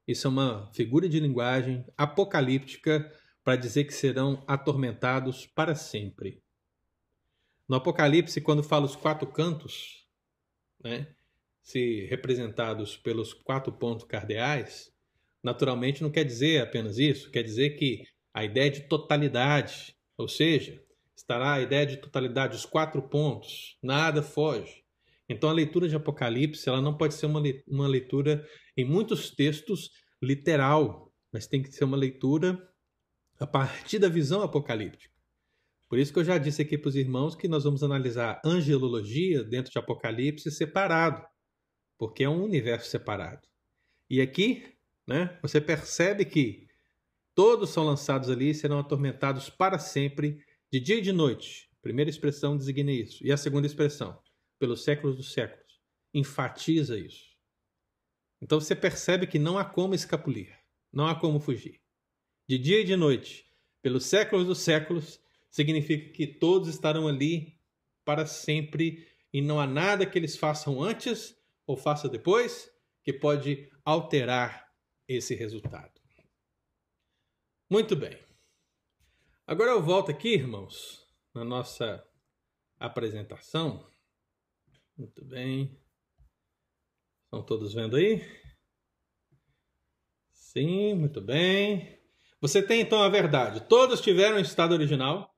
Isso 0.08 0.28
é 0.28 0.30
uma 0.30 0.70
figura 0.74 1.08
de 1.08 1.20
linguagem 1.20 1.86
apocalíptica 1.98 3.12
para 3.44 3.56
dizer 3.56 3.86
que 3.86 3.94
serão 3.94 4.44
atormentados 4.48 5.46
para 5.46 5.76
sempre. 5.76 6.42
No 7.68 7.78
Apocalipse, 7.78 8.42
quando 8.42 8.62
fala 8.62 8.86
os 8.86 8.96
quatro 8.96 9.28
cantos, 9.28 10.06
né, 10.84 11.08
se 11.62 12.06
representados 12.06 12.98
pelos 12.98 13.34
quatro 13.34 13.72
pontos 13.72 14.06
cardeais, 14.06 14.92
naturalmente 15.42 16.04
não 16.04 16.12
quer 16.12 16.26
dizer 16.26 16.62
apenas 16.62 16.98
isso, 16.98 17.32
quer 17.32 17.44
dizer 17.44 17.72
que 17.72 18.04
a 18.34 18.44
ideia 18.44 18.70
de 18.70 18.82
totalidade, 18.82 19.96
ou 20.18 20.28
seja, 20.28 20.84
estará 21.16 21.54
a 21.54 21.62
ideia 21.62 21.86
de 21.86 21.98
totalidade, 21.98 22.56
os 22.56 22.66
quatro 22.66 23.02
pontos, 23.02 23.78
nada 23.82 24.22
foge. 24.22 24.83
Então 25.34 25.50
a 25.50 25.54
leitura 25.54 25.88
de 25.88 25.96
Apocalipse 25.96 26.68
ela 26.70 26.82
não 26.82 26.96
pode 26.96 27.16
ser 27.16 27.26
uma, 27.26 27.42
uma 27.68 27.88
leitura, 27.88 28.48
em 28.78 28.86
muitos 28.86 29.32
textos, 29.32 29.90
literal, 30.22 31.12
mas 31.32 31.48
tem 31.48 31.62
que 31.62 31.72
ser 31.72 31.84
uma 31.84 31.98
leitura 31.98 32.58
a 33.40 33.48
partir 33.48 34.00
da 34.00 34.08
visão 34.08 34.42
apocalíptica. 34.42 35.14
Por 35.90 36.00
isso 36.00 36.14
que 36.14 36.20
eu 36.20 36.24
já 36.24 36.38
disse 36.38 36.62
aqui 36.62 36.78
para 36.78 36.90
os 36.90 36.96
irmãos 36.96 37.36
que 37.36 37.48
nós 37.48 37.64
vamos 37.66 37.84
analisar 37.84 38.42
angelologia 38.44 39.44
dentro 39.44 39.72
de 39.72 39.78
Apocalipse 39.78 40.50
separado, 40.50 41.24
porque 41.98 42.24
é 42.24 42.30
um 42.30 42.44
universo 42.44 42.90
separado. 42.90 43.42
E 44.10 44.22
aqui, 44.22 44.64
né, 45.08 45.38
você 45.42 45.60
percebe 45.60 46.26
que 46.26 46.68
todos 47.36 47.70
são 47.70 47.84
lançados 47.84 48.30
ali 48.30 48.50
e 48.50 48.56
serão 48.56 48.80
atormentados 48.80 49.50
para 49.50 49.78
sempre 49.78 50.40
de 50.72 50.80
dia 50.80 50.98
e 50.98 51.02
de 51.02 51.12
noite. 51.12 51.70
A 51.80 51.82
primeira 51.84 52.10
expressão 52.10 52.58
designa 52.58 52.92
isso. 52.92 53.24
E 53.26 53.32
a 53.32 53.38
segunda 53.38 53.68
expressão, 53.68 54.18
pelos 54.64 54.82
séculos 54.82 55.18
dos 55.18 55.34
séculos, 55.34 55.82
enfatiza 56.14 56.98
isso. 56.98 57.36
Então 58.42 58.62
você 58.62 58.74
percebe 58.74 59.28
que 59.28 59.38
não 59.38 59.58
há 59.58 59.66
como 59.66 59.94
escapulir, 59.94 60.58
não 60.90 61.06
há 61.06 61.20
como 61.20 61.38
fugir. 61.38 61.82
De 62.48 62.58
dia 62.58 62.80
e 62.80 62.86
de 62.86 62.96
noite, 62.96 63.46
pelos 63.82 64.06
séculos 64.06 64.48
dos 64.48 64.60
séculos, 64.60 65.20
significa 65.52 66.14
que 66.14 66.26
todos 66.26 66.70
estarão 66.70 67.10
ali 67.10 67.60
para 68.06 68.26
sempre 68.26 69.06
e 69.34 69.42
não 69.42 69.60
há 69.60 69.68
nada 69.68 70.06
que 70.06 70.18
eles 70.18 70.38
façam 70.38 70.82
antes 70.82 71.36
ou 71.68 71.76
façam 71.76 72.10
depois 72.10 72.72
que 73.04 73.12
pode 73.12 73.70
alterar 73.84 74.74
esse 75.06 75.36
resultado. 75.36 76.00
Muito 77.70 77.98
bem. 77.98 78.18
Agora 79.46 79.72
eu 79.72 79.84
volto 79.84 80.10
aqui, 80.10 80.36
irmãos, 80.36 81.06
na 81.34 81.44
nossa 81.44 82.02
apresentação. 82.80 83.92
Muito 84.98 85.26
bem. 85.26 85.76
Estão 87.26 87.44
todos 87.44 87.74
vendo 87.74 87.96
aí? 87.96 88.22
Sim, 90.32 90.94
muito 90.94 91.20
bem. 91.20 92.00
Você 92.40 92.62
tem 92.62 92.82
então 92.82 93.02
a 93.02 93.10
verdade. 93.10 93.68
Todos 93.68 94.02
tiveram 94.02 94.40
estado 94.40 94.74
original. 94.74 95.36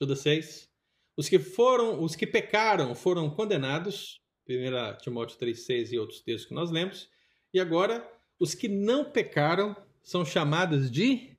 Judas 0.00 0.18
6. 0.20 0.68
Os 1.16 1.28
que 1.28 1.38
foram, 1.38 2.02
os 2.02 2.16
que 2.16 2.26
pecaram 2.26 2.94
foram 2.94 3.30
condenados. 3.30 4.20
1 4.48 4.98
Timóteo 4.98 5.38
3,6 5.38 5.92
e 5.92 5.98
outros 5.98 6.20
textos 6.20 6.46
que 6.48 6.54
nós 6.54 6.70
lemos. 6.70 7.08
E 7.54 7.60
agora, 7.60 8.04
os 8.38 8.54
que 8.54 8.66
não 8.66 9.10
pecaram 9.10 9.76
são 10.02 10.24
chamados 10.24 10.90
de 10.90 11.36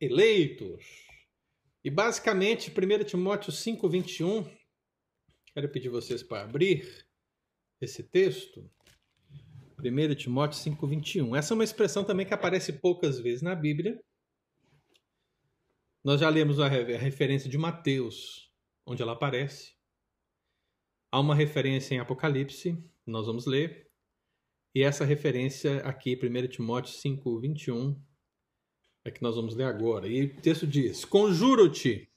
eleitos. 0.00 0.84
E 1.82 1.90
basicamente, 1.90 2.70
1 2.70 3.04
Timóteo 3.04 3.50
5, 3.50 3.88
21, 3.88 4.57
quero 5.58 5.68
pedir 5.70 5.88
vocês 5.88 6.22
para 6.22 6.44
abrir 6.44 7.04
esse 7.80 8.00
texto. 8.04 8.70
1 9.84 10.14
Timóteo 10.14 10.56
5, 10.56 10.86
21. 10.86 11.34
Essa 11.34 11.52
é 11.52 11.56
uma 11.56 11.64
expressão 11.64 12.04
também 12.04 12.24
que 12.24 12.32
aparece 12.32 12.74
poucas 12.74 13.18
vezes 13.18 13.42
na 13.42 13.56
Bíblia. 13.56 14.00
Nós 16.04 16.20
já 16.20 16.28
lemos 16.28 16.60
a 16.60 16.68
referência 16.68 17.50
de 17.50 17.58
Mateus, 17.58 18.52
onde 18.86 19.02
ela 19.02 19.14
aparece. 19.14 19.74
Há 21.10 21.18
uma 21.18 21.34
referência 21.34 21.96
em 21.96 21.98
Apocalipse, 21.98 22.78
nós 23.04 23.26
vamos 23.26 23.44
ler. 23.44 23.90
E 24.72 24.84
essa 24.84 25.04
referência 25.04 25.78
aqui, 25.78 26.16
1 26.16 26.46
Timóteo 26.46 26.92
5, 26.92 27.40
21, 27.40 28.00
É 29.04 29.10
que 29.10 29.22
nós 29.22 29.34
vamos 29.34 29.56
ler 29.56 29.64
agora. 29.64 30.06
E 30.06 30.22
o 30.22 30.40
texto 30.40 30.68
diz: 30.68 31.04
Conjuro-te 31.04 32.07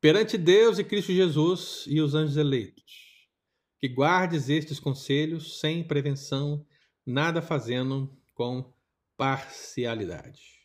perante 0.00 0.38
Deus 0.38 0.78
e 0.78 0.84
Cristo 0.84 1.12
Jesus 1.12 1.84
e 1.86 2.00
os 2.00 2.14
anjos 2.14 2.36
eleitos, 2.36 3.28
que 3.78 3.88
guardes 3.88 4.48
estes 4.48 4.80
conselhos 4.80 5.60
sem 5.60 5.82
prevenção, 5.82 6.66
nada 7.04 7.40
fazendo 7.40 8.16
com 8.34 8.72
parcialidade. 9.16 10.58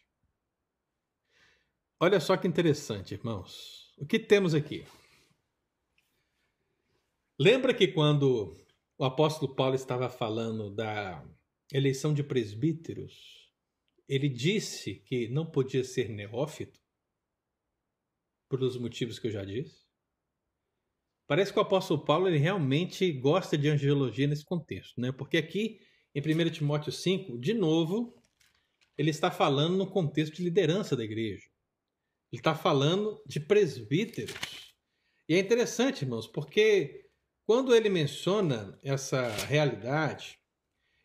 Olha 2.00 2.20
só 2.20 2.36
que 2.36 2.48
interessante, 2.48 3.14
irmãos. 3.14 3.94
O 3.98 4.06
que 4.06 4.20
temos 4.20 4.54
aqui? 4.54 4.86
Lembra 7.40 7.74
que 7.74 7.88
quando 7.88 8.56
o 8.98 9.06
apóstolo 9.06 9.56
Paulo 9.56 9.76
estava 9.76 10.10
falando 10.10 10.70
da 10.70 11.26
eleição 11.72 12.14
de 12.14 12.24
presbíteros, 12.24 13.50
ele 14.08 14.30
disse 14.30 14.96
que 14.96 15.28
não 15.30 15.46
podia 15.46 15.84
ser 15.84 16.10
neófito, 16.10 16.83
por 18.54 18.62
os 18.62 18.78
motivos 18.78 19.18
que 19.18 19.26
eu 19.26 19.32
já 19.32 19.44
disse. 19.44 19.82
Parece 21.28 21.52
que 21.52 21.58
o 21.58 21.62
apóstolo 21.64 22.06
Paulo 22.06 22.28
ele 22.28 22.38
realmente 22.38 23.12
gosta 23.12 23.58
de 23.58 23.68
angelologia 23.68 24.28
nesse 24.28 24.46
contexto, 24.46 25.02
né? 25.02 25.12
porque 25.12 25.38
aqui 25.38 25.80
em 26.14 26.22
1 26.22 26.52
Timóteo 26.52 26.92
5, 26.92 27.40
de 27.40 27.52
novo, 27.52 28.14
ele 28.96 29.10
está 29.10 29.32
falando 29.32 29.76
no 29.76 29.90
contexto 29.90 30.36
de 30.36 30.44
liderança 30.44 30.96
da 30.96 31.04
igreja. 31.04 31.48
Ele 32.32 32.40
está 32.40 32.54
falando 32.54 33.20
de 33.26 33.40
presbíteros. 33.40 34.76
E 35.28 35.34
é 35.34 35.40
interessante, 35.40 36.04
irmãos, 36.04 36.28
porque 36.28 37.10
quando 37.48 37.76
ele 37.76 37.90
menciona 37.90 38.80
essa 38.84 39.30
realidade, 39.48 40.38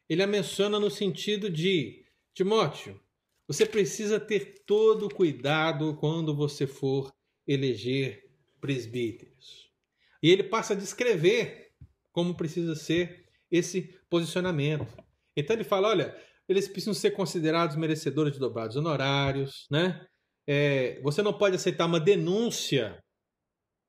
ele 0.06 0.22
a 0.22 0.26
menciona 0.26 0.78
no 0.78 0.90
sentido 0.90 1.48
de 1.48 2.04
Timóteo, 2.34 3.00
você 3.46 3.64
precisa 3.64 4.20
ter 4.20 4.64
todo 4.66 5.06
o 5.06 5.14
cuidado 5.14 5.96
quando 5.96 6.36
você 6.36 6.66
for 6.66 7.10
eleger 7.48 8.30
presbíteros. 8.60 9.72
E 10.22 10.30
ele 10.30 10.44
passa 10.44 10.74
a 10.74 10.76
descrever 10.76 11.72
como 12.12 12.36
precisa 12.36 12.76
ser 12.76 13.26
esse 13.50 13.98
posicionamento. 14.10 14.86
Então 15.36 15.56
ele 15.56 15.64
fala: 15.64 15.88
olha, 15.88 16.16
eles 16.48 16.68
precisam 16.68 16.94
ser 16.94 17.12
considerados 17.12 17.76
merecedores 17.76 18.34
de 18.34 18.38
dobrados 18.38 18.76
honorários, 18.76 19.66
né? 19.70 20.06
É, 20.46 21.00
você 21.02 21.22
não 21.22 21.32
pode 21.32 21.56
aceitar 21.56 21.86
uma 21.86 22.00
denúncia 22.00 23.02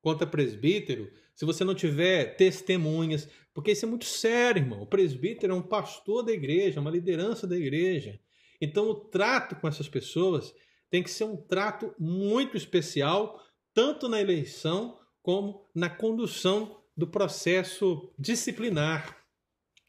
contra 0.02 0.28
presbítero 0.28 1.10
se 1.34 1.46
você 1.46 1.64
não 1.64 1.74
tiver 1.74 2.36
testemunhas, 2.36 3.30
porque 3.54 3.72
isso 3.72 3.86
é 3.86 3.88
muito 3.88 4.04
sério, 4.04 4.62
irmão. 4.62 4.82
O 4.82 4.88
presbítero 4.88 5.54
é 5.54 5.56
um 5.56 5.62
pastor 5.62 6.22
da 6.24 6.34
igreja, 6.34 6.82
uma 6.82 6.92
liderança 6.92 7.48
da 7.48 7.58
igreja. 7.58 8.20
Então, 8.60 8.90
o 8.90 8.96
trato 8.96 9.56
com 9.56 9.68
essas 9.68 9.88
pessoas 9.88 10.54
tem 10.90 11.02
que 11.02 11.10
ser 11.10 11.24
um 11.24 11.38
trato 11.38 11.96
muito 11.98 12.58
especial, 12.58 13.42
tanto 13.80 14.10
na 14.10 14.20
eleição 14.20 15.00
como 15.22 15.66
na 15.74 15.90
condução 15.90 16.84
do 16.98 17.08
processo 17.08 18.14
disciplinar. 18.20 19.26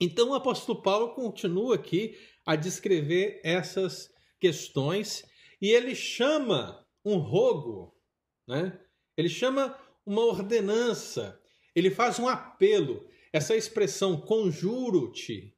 Então, 0.01 0.31
o 0.31 0.35
apóstolo 0.35 0.81
Paulo 0.81 1.13
continua 1.13 1.75
aqui 1.75 2.17
a 2.47 2.55
descrever 2.55 3.41
essas 3.43 4.09
questões 4.39 5.25
e 5.61 5.71
ele 5.71 5.97
chama 5.97 6.87
um 7.05 7.17
rogo, 7.17 8.01
né? 8.47 8.81
ele 9.17 9.29
chama 9.29 9.77
uma 10.07 10.23
ordenança, 10.23 11.41
ele 11.75 11.91
faz 11.91 12.21
um 12.21 12.29
apelo. 12.29 13.05
Essa 13.33 13.57
expressão 13.57 14.21
conjuro-te 14.21 15.53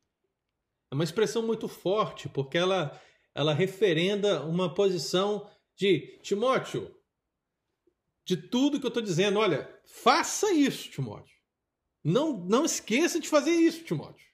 é 0.90 0.94
uma 0.94 1.04
expressão 1.04 1.42
muito 1.42 1.68
forte, 1.68 2.30
porque 2.30 2.56
ela, 2.56 2.98
ela 3.34 3.52
referenda 3.52 4.42
uma 4.42 4.72
posição 4.72 5.46
de 5.76 6.18
Timóteo, 6.22 6.96
de 8.24 8.36
tudo 8.36 8.78
que 8.78 8.86
eu 8.86 8.88
estou 8.88 9.02
dizendo, 9.02 9.38
olha, 9.38 9.68
faça 9.84 10.52
isso, 10.52 10.90
Timóteo. 10.90 11.36
Não, 12.04 12.38
não 12.46 12.64
esqueça 12.64 13.20
de 13.20 13.28
fazer 13.28 13.52
isso, 13.52 13.84
Timóteo. 13.84 14.26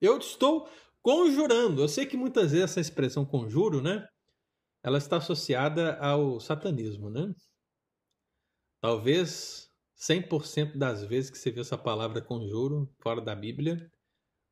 Eu 0.00 0.18
estou 0.18 0.68
conjurando. 1.02 1.82
Eu 1.82 1.88
sei 1.88 2.06
que 2.06 2.16
muitas 2.16 2.52
vezes 2.52 2.70
essa 2.70 2.80
expressão 2.80 3.24
conjuro, 3.24 3.80
né? 3.82 4.06
Ela 4.82 4.98
está 4.98 5.16
associada 5.16 5.96
ao 5.98 6.38
satanismo, 6.38 7.10
né? 7.10 7.32
Talvez 8.80 9.68
100% 9.96 10.76
das 10.76 11.04
vezes 11.04 11.30
que 11.30 11.38
você 11.38 11.50
viu 11.50 11.62
essa 11.62 11.76
palavra 11.76 12.22
conjuro 12.22 12.88
fora 13.00 13.20
da 13.20 13.34
Bíblia, 13.34 13.90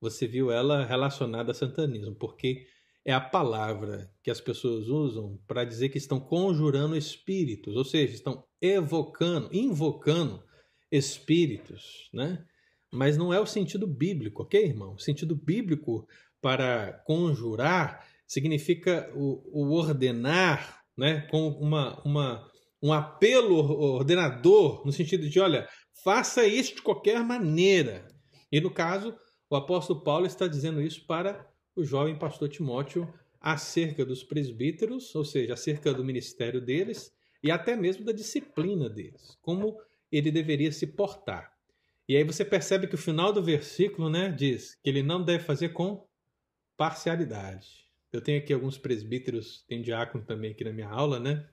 você 0.01 0.27
viu 0.27 0.51
ela 0.51 0.85
relacionada 0.85 1.53
a 1.53 1.55
satanismo, 1.55 2.17
porque 2.17 2.67
é 3.07 3.13
a 3.13 3.21
palavra 3.21 4.11
que 4.21 4.33
as 4.33 4.41
pessoas 4.41 4.89
usam 4.89 5.39
para 5.47 5.65
dizer 5.65 5.91
que 5.91 5.97
estão 5.97 6.19
conjurando 6.19 6.97
espíritos, 6.97 7.77
ou 7.77 7.85
seja, 7.85 8.13
estão 8.13 8.45
evocando, 8.61 9.49
invocando 9.53 10.43
espíritos, 10.91 12.11
né? 12.13 12.45
Mas 12.93 13.17
não 13.17 13.33
é 13.33 13.39
o 13.39 13.47
sentido 13.47 13.87
bíblico, 13.87 14.43
ok, 14.43 14.61
irmão? 14.61 14.95
O 14.95 14.99
sentido 14.99 15.37
bíblico 15.37 16.05
para 16.41 17.01
conjurar 17.07 18.05
significa 18.27 19.09
o, 19.15 19.41
o 19.53 19.73
ordenar, 19.73 20.83
né? 20.99 21.21
Com 21.31 21.51
uma, 21.51 22.03
uma 22.05 22.51
um 22.83 22.93
apelo 22.93 23.57
ordenador, 23.57 24.85
no 24.85 24.91
sentido 24.91 25.29
de, 25.29 25.39
olha, 25.39 25.69
faça 26.03 26.45
isso 26.45 26.75
de 26.75 26.83
qualquer 26.83 27.23
maneira. 27.23 28.09
E 28.51 28.61
no 28.61 28.71
caso, 28.71 29.17
o 29.49 29.55
apóstolo 29.55 30.03
Paulo 30.03 30.27
está 30.27 30.49
dizendo 30.49 30.83
isso 30.83 31.07
para 31.07 31.49
o 31.77 31.85
jovem 31.85 32.19
pastor 32.19 32.49
Timóteo 32.49 33.13
acerca 33.41 34.05
dos 34.05 34.25
presbíteros, 34.25 35.15
ou 35.15 35.25
seja, 35.25 35.53
acerca 35.53 35.93
do 35.93 36.05
ministério 36.05 36.61
deles 36.61 37.15
e 37.43 37.51
até 37.51 37.77
mesmo 37.77 38.05
da 38.05 38.13
disciplina 38.13 38.89
deles, 38.89 39.39
como 39.43 39.79
ele 40.11 40.31
deveria 40.31 40.73
se 40.73 40.87
portar. 40.87 41.55
E 42.09 42.17
aí 42.17 42.25
você 42.25 42.45
percebe 42.45 42.87
que 42.87 42.95
o 42.95 42.99
final 42.99 43.33
do 43.33 43.43
versículo 43.43 44.09
né, 44.09 44.31
diz 44.31 44.75
que 44.77 44.89
ele 44.89 45.03
não 45.03 45.23
deve 45.23 45.45
fazer 45.45 45.71
com 45.71 46.07
parcialidade. 46.77 47.87
Eu 48.13 48.21
tenho 48.21 48.39
aqui 48.39 48.53
alguns 48.53 48.79
presbíteros, 48.79 49.65
tem 49.69 49.83
diácono 49.83 50.25
também 50.25 50.53
aqui 50.53 50.65
na 50.65 50.73
minha 50.73 50.89
aula, 50.89 51.21
né? 51.21 51.47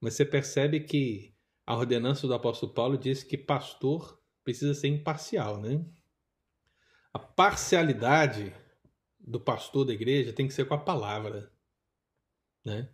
Mas 0.00 0.14
você 0.14 0.24
percebe 0.24 0.80
que 0.80 1.34
a 1.64 1.76
ordenança 1.76 2.26
do 2.26 2.34
apóstolo 2.34 2.74
Paulo 2.74 2.98
diz 2.98 3.22
que 3.22 3.38
pastor 3.38 4.20
precisa 4.44 4.74
ser 4.74 4.88
imparcial, 4.88 5.60
né? 5.60 5.84
A 7.12 7.18
parcialidade 7.18 8.52
do 9.26 9.40
pastor 9.40 9.84
da 9.84 9.92
igreja 9.92 10.32
tem 10.32 10.46
que 10.46 10.54
ser 10.54 10.66
com 10.66 10.74
a 10.74 10.78
palavra, 10.78 11.50
né? 12.64 12.88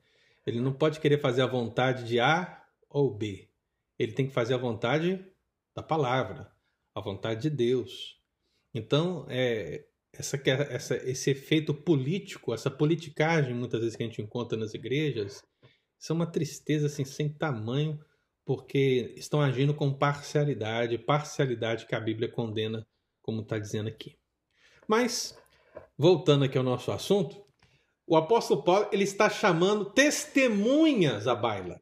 Ele 0.46 0.60
não 0.60 0.72
pode 0.72 0.98
querer 0.98 1.18
fazer 1.18 1.42
a 1.42 1.46
vontade 1.46 2.04
de 2.04 2.18
A 2.18 2.64
ou 2.88 3.14
B. 3.14 3.48
Ele 3.98 4.12
tem 4.12 4.26
que 4.26 4.32
fazer 4.32 4.54
a 4.54 4.58
vontade 4.58 5.24
da 5.74 5.82
palavra, 5.82 6.50
a 6.94 7.00
vontade 7.00 7.42
de 7.42 7.50
Deus. 7.50 8.20
Então, 8.74 9.26
é, 9.28 9.86
essa, 10.12 10.40
essa, 10.46 10.96
esse 11.08 11.30
efeito 11.30 11.72
político, 11.72 12.52
essa 12.52 12.70
politicagem, 12.70 13.54
muitas 13.54 13.80
vezes 13.80 13.96
que 13.96 14.02
a 14.02 14.06
gente 14.06 14.20
encontra 14.20 14.58
nas 14.58 14.74
igrejas, 14.74 15.42
isso 15.98 16.12
é 16.12 16.14
uma 16.14 16.26
tristeza 16.26 16.86
assim, 16.86 17.04
sem 17.04 17.32
tamanho, 17.32 18.00
porque 18.44 19.14
estão 19.16 19.40
agindo 19.40 19.72
com 19.72 19.96
parcialidade, 19.96 20.98
parcialidade 20.98 21.86
que 21.86 21.94
a 21.94 22.00
Bíblia 22.00 22.28
condena, 22.28 22.84
como 23.22 23.42
está 23.42 23.58
dizendo 23.58 23.88
aqui. 23.88 24.18
Mas, 24.88 25.38
voltando 26.02 26.44
aqui 26.44 26.58
ao 26.58 26.64
nosso 26.64 26.90
assunto, 26.90 27.46
o 28.04 28.16
apóstolo 28.16 28.64
Paulo 28.64 28.88
ele 28.90 29.04
está 29.04 29.30
chamando 29.30 29.84
testemunhas 29.84 31.28
à 31.28 31.34
baila. 31.36 31.80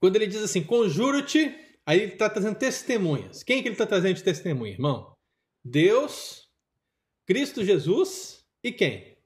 Quando 0.00 0.16
ele 0.16 0.26
diz 0.26 0.42
assim, 0.42 0.64
conjuro-te, 0.64 1.54
aí 1.86 2.00
ele 2.00 2.14
está 2.14 2.28
trazendo 2.28 2.58
testemunhas. 2.58 3.44
Quem 3.44 3.62
que 3.62 3.68
ele 3.68 3.74
está 3.76 3.86
trazendo 3.86 4.16
de 4.16 4.24
testemunha, 4.24 4.72
irmão? 4.72 5.16
Deus, 5.64 6.48
Cristo 7.24 7.64
Jesus 7.64 8.44
e 8.64 8.72
quem? 8.72 9.16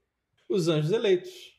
Os 0.50 0.68
anjos 0.68 0.92
eleitos. 0.92 1.59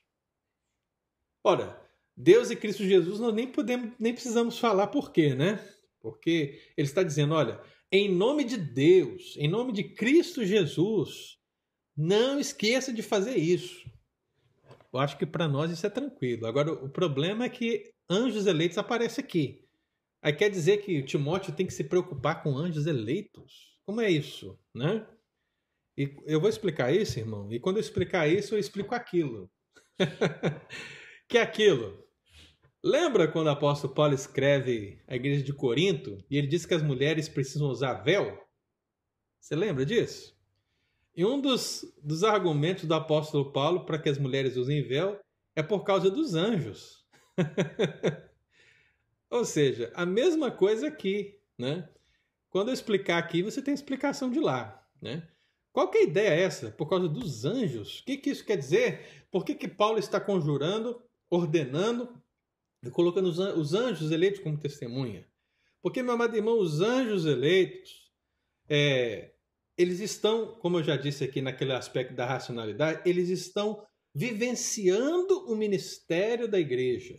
Ora, 1.43 1.83
Deus 2.15 2.51
e 2.51 2.55
Cristo 2.55 2.83
Jesus 2.83 3.19
nós 3.19 3.33
nem 3.33 3.47
podemos, 3.47 3.95
nem 3.99 4.13
precisamos 4.13 4.59
falar 4.59 4.87
por 4.87 5.11
quê, 5.11 5.33
né? 5.33 5.59
Porque 5.99 6.61
ele 6.77 6.87
está 6.87 7.01
dizendo, 7.01 7.33
olha, 7.33 7.59
em 7.91 8.07
nome 8.07 8.43
de 8.43 8.55
Deus, 8.55 9.35
em 9.35 9.47
nome 9.47 9.73
de 9.73 9.95
Cristo 9.95 10.45
Jesus, 10.45 11.36
não 11.97 12.39
esqueça 12.39 12.93
de 12.93 13.01
fazer 13.01 13.35
isso. 13.35 13.89
Eu 14.93 14.99
acho 14.99 15.17
que 15.17 15.25
para 15.25 15.47
nós 15.47 15.71
isso 15.71 15.85
é 15.85 15.89
tranquilo. 15.89 16.45
Agora, 16.45 16.71
o 16.71 16.89
problema 16.89 17.45
é 17.45 17.49
que 17.49 17.91
anjos 18.09 18.45
eleitos 18.45 18.77
aparecem 18.77 19.23
aqui. 19.23 19.65
Aí 20.21 20.33
quer 20.33 20.49
dizer 20.49 20.77
que 20.77 21.03
Timóteo 21.03 21.53
tem 21.53 21.65
que 21.65 21.73
se 21.73 21.83
preocupar 21.83 22.43
com 22.43 22.55
anjos 22.55 22.85
eleitos? 22.85 23.77
Como 23.85 24.01
é 24.01 24.09
isso, 24.09 24.59
né? 24.73 25.07
E 25.97 26.15
eu 26.25 26.39
vou 26.39 26.49
explicar 26.49 26.93
isso, 26.93 27.19
irmão. 27.19 27.51
E 27.51 27.59
quando 27.59 27.77
eu 27.77 27.81
explicar 27.81 28.27
isso, 28.27 28.53
eu 28.53 28.59
explico 28.59 28.93
aquilo. 28.93 29.49
que 31.27 31.37
é 31.37 31.41
aquilo? 31.41 32.05
Lembra 32.83 33.27
quando 33.27 33.47
o 33.47 33.51
apóstolo 33.51 33.93
Paulo 33.93 34.13
escreve 34.13 35.01
a 35.07 35.15
igreja 35.15 35.43
de 35.43 35.53
Corinto 35.53 36.23
e 36.29 36.37
ele 36.37 36.47
diz 36.47 36.65
que 36.65 36.73
as 36.73 36.83
mulheres 36.83 37.27
precisam 37.27 37.67
usar 37.69 37.95
véu? 37.95 38.39
Você 39.41 39.55
lembra 39.55 39.85
disso? 39.85 40.36
E 41.17 41.25
um 41.25 41.41
dos, 41.41 41.83
dos 42.03 42.23
argumentos 42.23 42.85
do 42.85 42.93
apóstolo 42.93 43.51
Paulo 43.51 43.87
para 43.87 43.97
que 43.97 44.07
as 44.07 44.19
mulheres 44.19 44.55
usem 44.55 44.87
véu 44.87 45.19
é 45.55 45.63
por 45.63 45.83
causa 45.83 46.11
dos 46.11 46.35
anjos. 46.35 47.03
Ou 49.31 49.43
seja, 49.43 49.91
a 49.95 50.05
mesma 50.05 50.51
coisa 50.51 50.87
aqui, 50.87 51.41
né? 51.57 51.89
Quando 52.51 52.67
eu 52.67 52.73
explicar 52.73 53.17
aqui, 53.17 53.41
você 53.41 53.63
tem 53.63 53.73
explicação 53.73 54.29
de 54.29 54.39
lá, 54.39 54.87
né? 55.01 55.27
Qual 55.73 55.89
que 55.89 55.97
é 55.97 56.01
a 56.01 56.03
ideia 56.03 56.29
essa? 56.29 56.69
Por 56.69 56.87
causa 56.87 57.09
dos 57.09 57.45
anjos. 57.45 57.99
O 57.99 58.05
que, 58.05 58.17
que 58.17 58.29
isso 58.29 58.45
quer 58.45 58.57
dizer? 58.57 59.25
Por 59.31 59.43
que, 59.43 59.55
que 59.55 59.67
Paulo 59.67 59.97
está 59.97 60.21
conjurando, 60.21 61.01
ordenando 61.31 62.21
e 62.83 62.91
colocando 62.91 63.27
os 63.29 63.73
anjos 63.73 64.11
eleitos 64.11 64.39
como 64.39 64.59
testemunha? 64.59 65.27
Porque, 65.81 66.03
meu 66.03 66.13
amado 66.13 66.35
irmão, 66.35 66.59
os 66.59 66.79
anjos 66.79 67.25
eleitos, 67.25 68.11
é, 68.69 69.33
eles 69.77 69.99
estão, 69.99 70.47
como 70.59 70.79
eu 70.79 70.83
já 70.83 70.97
disse 70.97 71.23
aqui 71.23 71.41
naquele 71.41 71.73
aspecto 71.73 72.15
da 72.15 72.25
racionalidade, 72.25 73.01
eles 73.05 73.29
estão 73.29 73.85
vivenciando 74.13 75.45
o 75.47 75.55
ministério 75.55 76.47
da 76.47 76.59
igreja. 76.59 77.15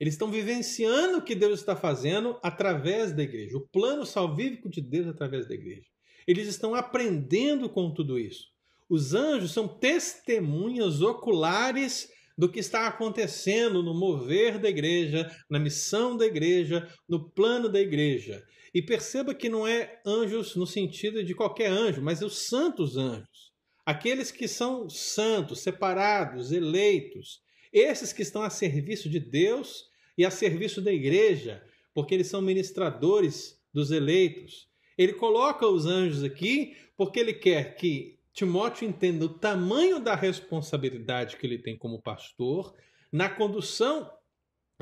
Eles 0.00 0.14
estão 0.14 0.30
vivenciando 0.30 1.18
o 1.18 1.22
que 1.22 1.34
Deus 1.34 1.60
está 1.60 1.76
fazendo 1.76 2.38
através 2.42 3.12
da 3.12 3.22
igreja, 3.22 3.56
o 3.56 3.68
plano 3.68 4.04
salvífico 4.04 4.68
de 4.68 4.80
Deus 4.80 5.06
através 5.06 5.46
da 5.46 5.54
igreja. 5.54 5.86
Eles 6.26 6.48
estão 6.48 6.74
aprendendo 6.74 7.68
com 7.68 7.92
tudo 7.92 8.18
isso. 8.18 8.48
Os 8.88 9.14
anjos 9.14 9.52
são 9.52 9.68
testemunhas 9.68 11.00
oculares 11.00 12.08
do 12.36 12.48
que 12.48 12.58
está 12.58 12.86
acontecendo 12.86 13.82
no 13.82 13.94
mover 13.94 14.58
da 14.58 14.68
igreja, 14.68 15.30
na 15.48 15.58
missão 15.58 16.16
da 16.16 16.24
igreja, 16.24 16.88
no 17.08 17.30
plano 17.30 17.68
da 17.68 17.78
igreja. 17.78 18.42
E 18.72 18.80
perceba 18.80 19.34
que 19.34 19.48
não 19.48 19.66
é 19.66 20.00
anjos 20.06 20.54
no 20.54 20.66
sentido 20.66 21.24
de 21.24 21.34
qualquer 21.34 21.70
anjo, 21.70 22.00
mas 22.00 22.22
os 22.22 22.46
santos 22.48 22.96
anjos. 22.96 23.50
Aqueles 23.84 24.30
que 24.30 24.46
são 24.46 24.88
santos, 24.88 25.60
separados, 25.60 26.52
eleitos. 26.52 27.40
Esses 27.72 28.12
que 28.12 28.22
estão 28.22 28.42
a 28.42 28.50
serviço 28.50 29.08
de 29.08 29.18
Deus 29.18 29.84
e 30.16 30.24
a 30.24 30.30
serviço 30.30 30.80
da 30.80 30.92
igreja, 30.92 31.62
porque 31.94 32.14
eles 32.14 32.28
são 32.28 32.40
ministradores 32.40 33.60
dos 33.72 33.90
eleitos. 33.90 34.68
Ele 34.96 35.14
coloca 35.14 35.66
os 35.66 35.86
anjos 35.86 36.22
aqui 36.22 36.76
porque 36.96 37.18
ele 37.18 37.34
quer 37.34 37.74
que 37.74 38.18
Timóteo 38.32 38.88
entenda 38.88 39.24
o 39.24 39.38
tamanho 39.38 39.98
da 39.98 40.14
responsabilidade 40.14 41.36
que 41.36 41.46
ele 41.46 41.58
tem 41.58 41.76
como 41.76 42.00
pastor 42.00 42.74
na 43.12 43.28
condução 43.28 44.10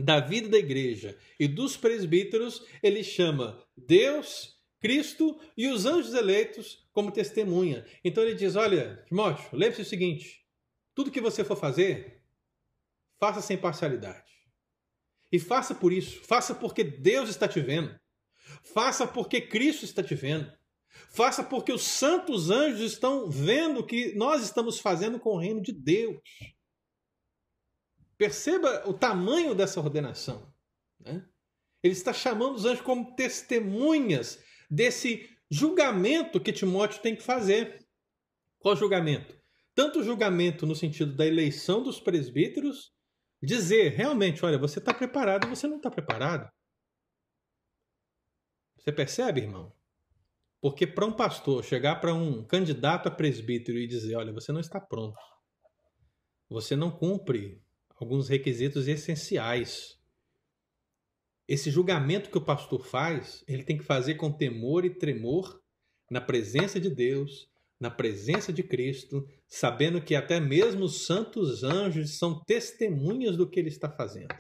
da 0.01 0.21
vida 0.21 0.49
da 0.49 0.59
igreja 0.59 1.19
e 1.39 1.49
dos 1.49 1.77
presbíteros, 1.77 2.65
ele 2.83 3.03
chama 3.03 3.63
Deus, 3.77 4.57
Cristo 4.81 5.39
e 5.57 5.69
os 5.69 5.87
anjos 5.87 6.15
eleitos 6.15 6.89
como 6.93 7.13
testemunha. 7.13 7.85
Então 8.05 8.23
ele 8.23 8.35
diz: 8.35 8.57
Olha, 8.57 9.05
Timóteo, 9.09 9.49
lembre-se 9.53 9.83
o 9.83 9.85
seguinte: 9.85 10.45
tudo 10.95 11.11
que 11.11 11.21
você 11.21 11.45
for 11.45 11.57
fazer, 11.57 12.23
faça 13.19 13.41
sem 13.41 13.57
parcialidade. 13.57 14.29
E 15.31 15.39
faça 15.39 15.75
por 15.75 15.93
isso, 15.93 16.21
faça 16.25 16.55
porque 16.55 16.83
Deus 16.83 17.29
está 17.29 17.47
te 17.47 17.61
vendo. 17.61 17.95
Faça 18.63 19.07
porque 19.07 19.41
Cristo 19.41 19.85
está 19.85 20.03
te 20.03 20.15
vendo. 20.15 20.51
Faça 21.11 21.45
porque 21.45 21.73
os 21.73 21.83
santos 21.83 22.51
anjos 22.51 22.93
estão 22.93 23.31
vendo 23.31 23.81
o 23.81 23.87
que 23.87 24.15
nós 24.15 24.43
estamos 24.43 24.81
fazendo 24.81 25.19
com 25.21 25.31
o 25.31 25.39
reino 25.39 25.61
de 25.61 25.73
Deus. 25.73 26.19
Perceba 28.19 28.83
o 28.89 28.93
tamanho 28.93 29.55
dessa 29.55 29.79
ordenação. 29.81 30.53
Né? 30.99 31.25
Ele 31.83 31.93
está 31.93 32.13
chamando 32.13 32.57
os 32.57 32.65
anjos 32.65 32.81
como 32.85 33.15
testemunhas 33.15 34.43
desse 34.69 35.31
julgamento 35.49 36.41
que 36.41 36.53
Timóteo 36.53 37.01
tem 37.01 37.15
que 37.15 37.23
fazer. 37.23 37.87
Qual 38.59 38.75
julgamento? 38.75 39.39
Tanto 39.73 40.01
o 40.01 40.03
julgamento 40.03 40.67
no 40.67 40.75
sentido 40.75 41.15
da 41.15 41.25
eleição 41.25 41.81
dos 41.81 42.01
presbíteros, 42.01 42.93
dizer 43.41 43.93
realmente, 43.93 44.45
olha, 44.45 44.59
você 44.59 44.81
está 44.81 44.93
preparado 44.93 45.45
ou 45.45 45.55
você 45.55 45.69
não 45.69 45.77
está 45.77 45.89
preparado. 45.89 46.51
Você 48.77 48.91
percebe, 48.91 49.43
irmão? 49.43 49.73
Porque 50.61 50.89
para 50.89 51.07
um 51.07 51.13
pastor 51.13 51.65
chegar 51.65 52.01
para 52.01 52.13
um 52.13 52.45
candidato 52.45 53.07
a 53.07 53.13
presbítero 53.13 53.79
e 53.79 53.87
dizer: 53.87 54.17
olha, 54.17 54.33
você 54.33 54.51
não 54.51 54.61
está 54.61 54.81
pronto, 54.81 55.17
você 56.49 56.75
não 56.75 56.91
cumpre 56.91 57.63
alguns 57.99 58.29
requisitos 58.29 58.87
essenciais. 58.87 59.99
Esse 61.47 61.71
julgamento 61.71 62.31
que 62.31 62.39
o 62.39 62.45
pastor 62.45 62.85
faz, 62.85 63.43
ele 63.49 63.65
tem 63.65 63.77
que 63.77 63.85
fazer 63.85 64.15
com 64.15 64.31
temor 64.31 64.85
e 64.85 64.91
tremor 64.91 65.61
na 66.11 66.21
presença 66.21 66.79
de 66.79 66.91
Deus, 66.91 67.49
na 67.81 67.91
presença 67.91 68.53
de 68.53 68.63
Cristo, 68.63 69.27
sabendo 69.47 70.01
que 70.01 70.15
até 70.15 70.41
mesmo 70.41 70.85
os 70.85 71.07
santos 71.07 71.63
anjos 71.63 72.19
são 72.19 72.43
testemunhas 72.45 73.37
do 73.37 73.49
que 73.49 73.59
ele 73.59 73.69
está 73.69 73.91
fazendo, 73.91 74.35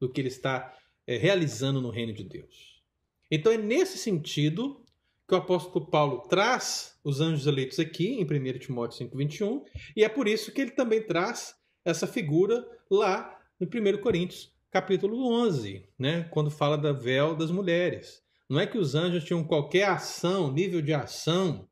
do 0.00 0.10
que 0.10 0.20
ele 0.20 0.28
está 0.28 0.76
é, 1.06 1.16
realizando 1.16 1.80
no 1.80 1.90
reino 1.90 2.12
de 2.12 2.24
Deus. 2.24 2.82
Então 3.30 3.52
é 3.52 3.58
nesse 3.58 3.98
sentido 3.98 4.84
que 5.26 5.34
o 5.34 5.38
apóstolo 5.38 5.86
Paulo 5.90 6.28
traz 6.28 6.98
os 7.02 7.20
anjos 7.20 7.46
eleitos 7.46 7.78
aqui, 7.78 8.20
em 8.20 8.24
1 8.24 8.58
Timóteo 8.58 9.08
5,21, 9.08 9.62
e 9.96 10.04
é 10.04 10.08
por 10.08 10.28
isso 10.28 10.52
que 10.52 10.60
ele 10.60 10.70
também 10.70 11.02
traz 11.02 11.54
essa 11.84 12.06
figura 12.06 12.66
lá 12.90 13.38
no 13.60 13.66
1 13.66 14.00
Coríntios, 14.00 14.52
capítulo 14.70 15.28
11, 15.32 15.86
né, 15.98 16.24
quando 16.30 16.50
fala 16.50 16.76
da 16.76 16.92
véu 16.92 17.36
das 17.36 17.50
mulheres. 17.50 18.22
Não 18.48 18.58
é 18.58 18.66
que 18.66 18.78
os 18.78 18.94
anjos 18.94 19.24
tinham 19.24 19.44
qualquer 19.44 19.84
ação, 19.84 20.52
nível 20.52 20.82
de 20.82 20.92
ação 20.92 21.68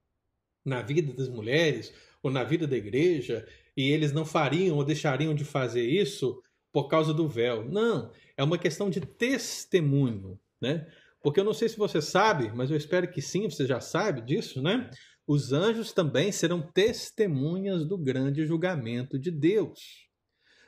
na 0.65 0.83
vida 0.83 1.13
das 1.13 1.29
mulheres 1.29 1.93
ou 2.23 2.31
na 2.31 2.45
vida 2.45 2.67
da 2.67 2.77
igreja, 2.77 3.47
e 3.77 3.91
eles 3.91 4.13
não 4.13 4.25
fariam 4.25 4.77
ou 4.77 4.85
deixariam 4.85 5.35
de 5.35 5.45
fazer 5.45 5.85
isso 5.85 6.41
por 6.73 6.89
causa 6.89 7.13
do 7.13 7.29
véu. 7.29 7.65
Não, 7.65 8.11
é 8.37 8.45
uma 8.45 8.59
questão 8.59 8.89
de 8.89 9.01
testemunho, 9.01 10.39
né? 10.61 10.87
Porque 11.23 11.39
eu 11.39 11.45
não 11.45 11.55
sei 11.55 11.69
se 11.69 11.77
você 11.77 12.01
sabe, 12.01 12.51
mas 12.55 12.71
eu 12.71 12.77
espero 12.77 13.11
que 13.11 13.23
sim, 13.23 13.49
você 13.49 13.67
já 13.67 13.81
sabe 13.81 14.21
disso, 14.23 14.63
né? 14.63 14.91
Os 15.27 15.53
anjos 15.53 15.93
também 15.93 16.33
serão 16.33 16.61
testemunhas 16.61 17.87
do 17.87 17.97
grande 17.97 18.45
julgamento 18.45 19.19
de 19.19 19.31
Deus. 19.31 20.09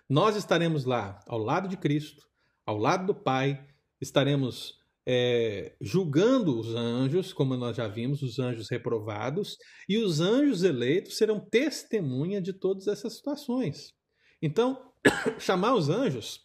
Nós 0.08 0.36
estaremos 0.36 0.84
lá 0.84 1.18
ao 1.26 1.38
lado 1.38 1.68
de 1.68 1.76
Cristo, 1.76 2.22
ao 2.64 2.78
lado 2.78 3.06
do 3.06 3.14
Pai, 3.14 3.66
estaremos 4.00 4.78
é, 5.06 5.74
julgando 5.80 6.58
os 6.58 6.74
anjos, 6.74 7.32
como 7.32 7.56
nós 7.56 7.76
já 7.76 7.88
vimos, 7.88 8.22
os 8.22 8.38
anjos 8.38 8.68
reprovados, 8.68 9.58
e 9.88 9.98
os 9.98 10.20
anjos 10.20 10.62
eleitos 10.62 11.16
serão 11.16 11.40
testemunha 11.40 12.40
de 12.40 12.52
todas 12.52 12.86
essas 12.86 13.14
situações. 13.16 13.92
Então, 14.40 14.92
chamar 15.38 15.74
os 15.74 15.88
anjos, 15.88 16.40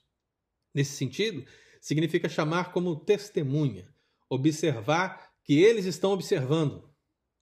nesse 0.74 0.94
sentido, 0.94 1.46
significa 1.82 2.28
chamar 2.28 2.72
como 2.72 3.00
testemunha 3.00 3.88
observar 4.30 5.30
que 5.44 5.60
eles 5.60 5.86
estão 5.86 6.12
observando 6.12 6.89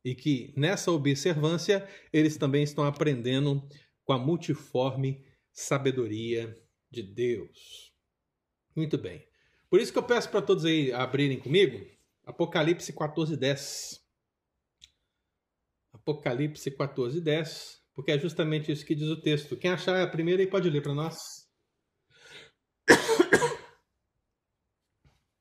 e 0.03 0.15
que 0.15 0.53
nessa 0.55 0.91
observância 0.91 1.87
eles 2.11 2.37
também 2.37 2.63
estão 2.63 2.83
aprendendo 2.85 3.67
com 4.03 4.13
a 4.13 4.17
multiforme 4.17 5.23
sabedoria 5.51 6.55
de 6.89 7.03
Deus. 7.03 7.93
Muito 8.75 8.97
bem. 8.97 9.27
Por 9.69 9.79
isso 9.79 9.91
que 9.91 9.97
eu 9.97 10.03
peço 10.03 10.29
para 10.29 10.41
todos 10.41 10.63
aí 10.65 10.93
abrirem 10.93 11.39
comigo 11.39 11.97
Apocalipse 12.27 12.91
14, 12.91 13.37
10. 13.37 14.05
Apocalipse 15.93 16.69
14, 16.69 17.21
10, 17.21 17.81
porque 17.95 18.11
é 18.11 18.19
justamente 18.19 18.69
isso 18.69 18.85
que 18.85 18.93
diz 18.93 19.07
o 19.07 19.21
texto. 19.21 19.55
Quem 19.55 19.71
achar 19.71 20.03
a 20.03 20.07
primeira 20.07 20.41
aí 20.41 20.47
pode 20.47 20.69
ler 20.69 20.81
para 20.81 20.93
nós. 20.93 21.47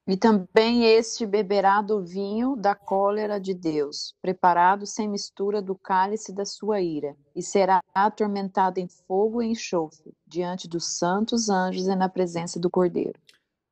E 0.09 0.17
também 0.17 0.85
este 0.85 1.27
beberá 1.27 1.83
do 1.83 2.05
vinho 2.05 2.55
da 2.55 2.77
cólera 2.77 3.41
de 3.41 3.53
Deus, 3.53 4.15
preparado 4.23 4.87
sem 4.87 5.09
mistura 5.09 5.61
do 5.61 5.75
cálice 5.75 6.33
da 6.33 6.45
sua 6.45 6.81
ira, 6.81 7.17
e 7.35 7.43
será 7.43 7.83
atormentado 7.93 8.79
em 8.79 8.87
fogo 8.87 9.43
e 9.43 9.47
enxofre, 9.47 10.13
diante 10.25 10.69
dos 10.69 10.97
santos 10.97 11.49
anjos 11.49 11.89
e 11.89 11.97
na 11.97 12.09
presença 12.09 12.61
do 12.61 12.71
Cordeiro. 12.71 13.19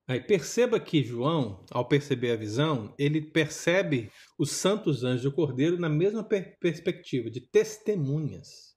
Aí 0.09 0.21
perceba 0.21 0.81
que 0.81 1.05
João, 1.05 1.65
ao 1.71 1.87
perceber 1.87 2.33
a 2.33 2.37
visão, 2.37 2.93
ele 2.99 3.23
percebe 3.23 4.11
os 4.37 4.51
santos 4.51 5.05
anjos 5.05 5.25
e 5.25 5.29
o 5.29 5.33
Cordeiro 5.33 5.79
na 5.79 5.89
mesma 5.89 6.25
per 6.25 6.59
perspectiva 6.59 7.31
de 7.31 7.41
testemunhas. 7.41 8.75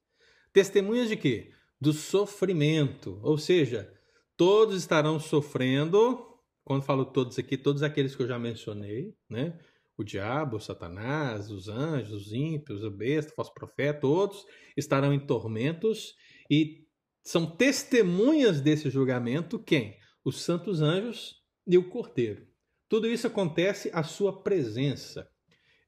Testemunhas 0.54 1.10
de 1.10 1.18
quê? 1.18 1.50
Do 1.82 1.92
sofrimento, 1.92 3.20
ou 3.24 3.38
seja, 3.38 3.92
todos 4.38 4.78
estarão 4.78 5.20
sofrendo 5.20 6.37
quando 6.68 6.84
falo 6.84 7.06
todos 7.06 7.40
aqui, 7.40 7.58
todos 7.58 7.82
aqueles 7.82 8.14
que 8.14 8.22
eu 8.22 8.28
já 8.28 8.38
mencionei, 8.38 9.16
né? 9.30 9.58
O 9.98 10.04
diabo, 10.04 10.58
o 10.58 10.60
Satanás, 10.60 11.50
os 11.50 11.70
anjos, 11.70 12.28
os 12.28 12.34
ímpios, 12.34 12.84
o 12.84 12.92
besta, 12.92 13.32
o 13.32 13.36
falso 13.36 13.54
profeta, 13.54 14.02
todos 14.02 14.46
estarão 14.76 15.14
em 15.14 15.20
tormentos 15.26 16.14
e 16.52 16.86
são 17.24 17.46
testemunhas 17.46 18.60
desse 18.60 18.90
julgamento 18.90 19.58
quem? 19.58 19.98
Os 20.26 20.42
santos 20.42 20.82
anjos 20.82 21.42
e 21.66 21.78
o 21.78 21.90
cordeiro. 21.90 22.46
Tudo 22.90 23.08
isso 23.08 23.28
acontece 23.28 23.90
à 23.94 24.04
sua 24.04 24.44
presença. 24.44 25.26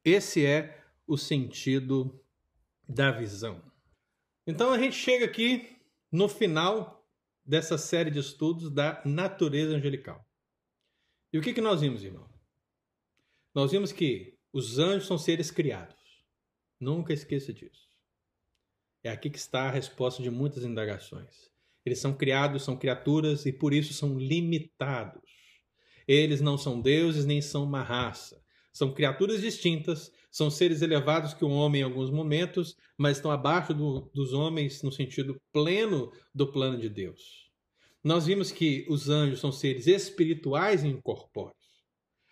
Esse 0.03 0.45
é 0.45 0.81
o 1.05 1.17
sentido 1.17 2.23
da 2.87 3.11
visão. 3.11 3.61
Então 4.47 4.71
a 4.71 4.79
gente 4.79 4.95
chega 4.95 5.25
aqui 5.25 5.75
no 6.09 6.29
final 6.29 7.05
dessa 7.45 7.77
série 7.77 8.09
de 8.09 8.19
estudos 8.19 8.73
da 8.73 9.01
natureza 9.03 9.75
angelical. 9.75 10.28
E 11.31 11.37
o 11.37 11.41
que, 11.41 11.53
que 11.53 11.61
nós 11.61 11.81
vimos, 11.81 12.03
irmão? 12.03 12.27
Nós 13.53 13.71
vimos 13.71 13.91
que 13.91 14.37
os 14.51 14.79
anjos 14.79 15.07
são 15.07 15.17
seres 15.17 15.51
criados. 15.51 15.95
Nunca 16.79 17.13
esqueça 17.13 17.53
disso. 17.53 17.87
É 19.03 19.11
aqui 19.11 19.29
que 19.29 19.37
está 19.37 19.63
a 19.63 19.71
resposta 19.71 20.23
de 20.23 20.29
muitas 20.29 20.63
indagações. 20.63 21.49
Eles 21.85 21.99
são 21.99 22.13
criados, 22.13 22.63
são 22.63 22.75
criaturas 22.75 23.45
e 23.45 23.53
por 23.53 23.73
isso 23.73 23.93
são 23.93 24.17
limitados. 24.17 25.21
Eles 26.07 26.41
não 26.41 26.57
são 26.57 26.81
deuses 26.81 27.25
nem 27.25 27.41
são 27.41 27.63
uma 27.63 27.83
raça. 27.83 28.43
São 28.73 28.93
criaturas 28.93 29.41
distintas, 29.41 30.11
são 30.31 30.49
seres 30.49 30.81
elevados 30.81 31.33
que 31.33 31.45
o 31.45 31.49
homem 31.49 31.81
em 31.81 31.83
alguns 31.83 32.09
momentos, 32.09 32.75
mas 32.97 33.17
estão 33.17 33.31
abaixo 33.31 33.73
do, 33.73 34.09
dos 34.13 34.33
homens 34.33 34.81
no 34.81 34.91
sentido 34.91 35.39
pleno 35.51 36.11
do 36.33 36.51
plano 36.51 36.79
de 36.79 36.89
Deus. 36.89 37.48
Nós 38.03 38.25
vimos 38.25 38.51
que 38.51 38.85
os 38.89 39.09
anjos 39.09 39.39
são 39.39 39.51
seres 39.51 39.87
espirituais 39.87 40.83
e 40.83 40.87
incorpóreos. 40.87 41.57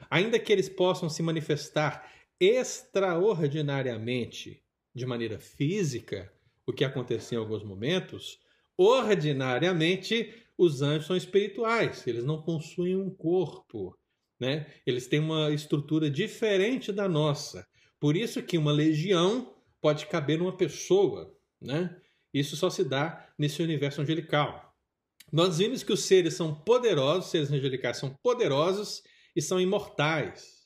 Ainda 0.09 0.39
que 0.39 0.53
eles 0.53 0.69
possam 0.69 1.09
se 1.09 1.21
manifestar 1.21 2.09
extraordinariamente 2.39 4.63
de 4.95 5.05
maneira 5.05 5.39
física, 5.39 6.31
o 6.65 6.73
que 6.73 6.85
aconteceu 6.85 7.39
em 7.39 7.43
alguns 7.43 7.63
momentos, 7.63 8.39
ordinariamente 8.77 10.33
os 10.57 10.81
anjos 10.81 11.07
são 11.07 11.15
espirituais, 11.15 12.05
eles 12.07 12.23
não 12.23 12.41
possuem 12.41 12.95
um 12.95 13.09
corpo, 13.09 13.97
né? 14.39 14.65
Eles 14.85 15.07
têm 15.07 15.19
uma 15.19 15.51
estrutura 15.51 16.09
diferente 16.09 16.91
da 16.91 17.07
nossa. 17.07 17.67
Por 17.99 18.15
isso 18.15 18.41
que 18.41 18.57
uma 18.57 18.71
legião 18.71 19.53
pode 19.81 20.07
caber 20.07 20.39
numa 20.39 20.55
pessoa, 20.55 21.35
né? 21.61 21.95
Isso 22.33 22.55
só 22.55 22.69
se 22.69 22.83
dá 22.83 23.31
nesse 23.37 23.61
universo 23.61 24.01
angelical. 24.01 24.66
Nós 25.31 25.57
vimos 25.57 25.83
que 25.83 25.91
os 25.91 26.03
seres 26.03 26.35
são 26.35 26.53
poderosos, 26.53 27.25
os 27.25 27.31
seres 27.31 27.51
angelicais 27.51 27.97
são 27.97 28.15
poderosos 28.23 29.03
e 29.35 29.41
são 29.41 29.59
imortais. 29.59 30.57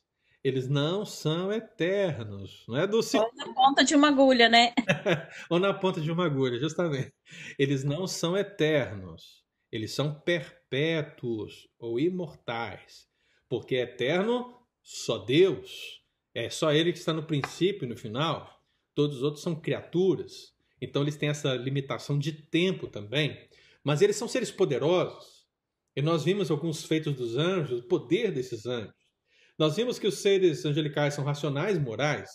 Eles 0.44 0.68
não 0.68 1.06
são 1.06 1.52
eternos, 1.52 2.66
não 2.68 2.78
é 2.78 2.88
do 2.88 2.98
Ou 2.98 3.32
na 3.36 3.54
ponta 3.54 3.84
de 3.84 3.96
uma 3.96 4.08
agulha, 4.08 4.50
né? 4.50 4.74
Ou 5.50 5.60
na 5.60 5.74
ponta 5.74 6.02
de 6.02 6.12
uma 6.12 6.26
agulha, 6.26 6.60
justamente. 6.60 7.14
Eles 7.60 7.84
não 7.84 8.08
são 8.08 8.36
eternos. 8.36 9.44
Eles 9.72 9.94
são 9.94 10.14
perpétuos 10.14 11.70
ou 11.80 12.00
imortais. 12.00 13.08
Porque 13.48 13.76
eterno 13.76 14.58
só 14.84 15.20
Deus. 15.20 16.02
É 16.34 16.50
só 16.50 16.74
ele 16.74 16.92
que 16.92 16.98
está 16.98 17.14
no 17.14 17.24
princípio 17.24 17.86
e 17.86 17.90
no 17.90 17.96
final. 17.96 18.62
Todos 18.96 19.18
os 19.18 19.24
outros 19.24 19.44
são 19.44 19.56
criaturas. 19.56 20.54
Então 20.82 21.04
eles 21.04 21.16
têm 21.16 21.30
essa 21.30 21.54
limitação 21.54 22.18
de 22.18 22.32
tempo 22.32 22.88
também. 22.88 23.38
Mas 23.84 24.02
eles 24.02 24.16
são 24.16 24.28
seres 24.28 24.52
poderosos. 24.52 25.42
E 25.96 26.02
nós 26.02 26.24
vimos 26.24 26.50
alguns 26.50 26.86
feitos 26.86 27.14
dos 27.16 27.38
anjos, 27.38 27.80
o 27.80 27.88
poder 27.88 28.32
desses 28.32 28.66
anjos. 28.66 28.94
Nós 29.60 29.76
vimos 29.76 30.00
que 30.00 30.08
os 30.08 30.20
seres 30.20 30.66
angelicais 30.66 31.14
são 31.14 31.24
racionais, 31.24 31.78
morais, 31.78 32.30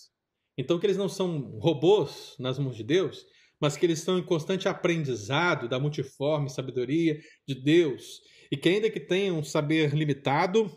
então 0.58 0.78
que 0.78 0.86
eles 0.86 0.96
não 0.96 1.08
são 1.08 1.58
robôs 1.58 2.34
nas 2.38 2.58
mãos 2.58 2.76
de 2.76 2.84
Deus, 2.84 3.24
mas 3.60 3.76
que 3.76 3.86
eles 3.86 3.98
estão 3.98 4.18
em 4.18 4.24
constante 4.24 4.68
aprendizado 4.68 5.68
da 5.68 5.80
multiforme 5.80 6.50
sabedoria 6.50 7.18
de 7.46 7.54
Deus, 7.54 8.20
e 8.50 8.56
que 8.56 8.68
ainda 8.68 8.90
que 8.90 9.00
tenham 9.00 9.38
um 9.38 9.44
saber 9.44 9.94
limitado, 9.94 10.70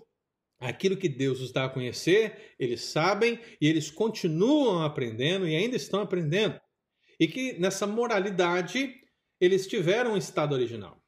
aquilo 0.59 0.97
que 0.97 1.07
Deus 1.07 1.39
os 1.39 1.51
dá 1.51 1.65
a 1.65 1.69
conhecer, 1.69 2.53
eles 2.59 2.83
sabem 2.85 3.39
e 3.61 3.67
eles 3.67 3.91
continuam 3.91 4.81
aprendendo 4.83 5.47
e 5.47 5.55
ainda 5.55 5.75
estão 5.75 6.01
aprendendo. 6.01 6.59
E 7.19 7.27
que 7.27 7.53
nessa 7.59 7.85
moralidade 7.85 8.93
eles 9.39 9.67
tiveram 9.67 10.13
um 10.13 10.17
estado 10.17 10.53
original. 10.53 11.01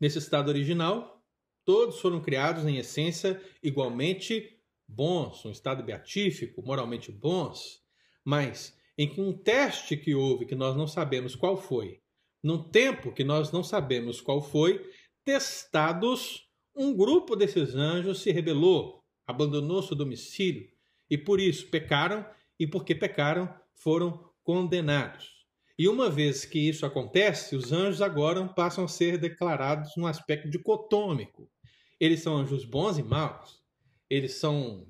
Nesse 0.00 0.18
estado 0.18 0.48
original, 0.48 1.22
todos 1.64 2.00
foram 2.00 2.20
criados 2.20 2.64
em 2.66 2.76
essência 2.76 3.40
igualmente 3.62 4.60
bons, 4.86 5.44
um 5.44 5.50
estado 5.50 5.82
beatífico, 5.82 6.62
moralmente 6.62 7.10
bons, 7.10 7.82
mas 8.24 8.76
em 8.98 9.08
que 9.08 9.20
um 9.20 9.32
teste 9.32 9.96
que 9.96 10.14
houve 10.14 10.46
que 10.46 10.54
nós 10.54 10.76
não 10.76 10.86
sabemos 10.86 11.34
qual 11.34 11.56
foi, 11.56 12.00
num 12.42 12.62
tempo 12.62 13.12
que 13.12 13.24
nós 13.24 13.50
não 13.50 13.64
sabemos 13.64 14.20
qual 14.20 14.42
foi, 14.42 14.84
testados, 15.24 16.48
um 16.76 16.94
grupo 16.94 17.34
desses 17.34 17.74
anjos 17.74 18.20
se 18.20 18.30
rebelou, 18.30 19.02
abandonou 19.26 19.82
seu 19.82 19.96
domicílio 19.96 20.68
e 21.08 21.16
por 21.16 21.40
isso 21.40 21.68
pecaram 21.70 22.26
e 22.58 22.66
porque 22.66 22.94
pecaram 22.94 23.52
foram 23.74 24.30
condenados. 24.42 25.33
E 25.78 25.88
uma 25.88 26.08
vez 26.08 26.44
que 26.44 26.58
isso 26.58 26.86
acontece, 26.86 27.56
os 27.56 27.72
anjos 27.72 28.00
agora 28.00 28.46
passam 28.48 28.84
a 28.84 28.88
ser 28.88 29.18
declarados 29.18 29.96
num 29.96 30.06
aspecto 30.06 30.48
dicotômico. 30.48 31.50
Eles 31.98 32.20
são 32.20 32.36
anjos 32.36 32.64
bons 32.64 32.98
e 32.98 33.02
maus 33.02 33.64
eles 34.08 34.34
são 34.34 34.86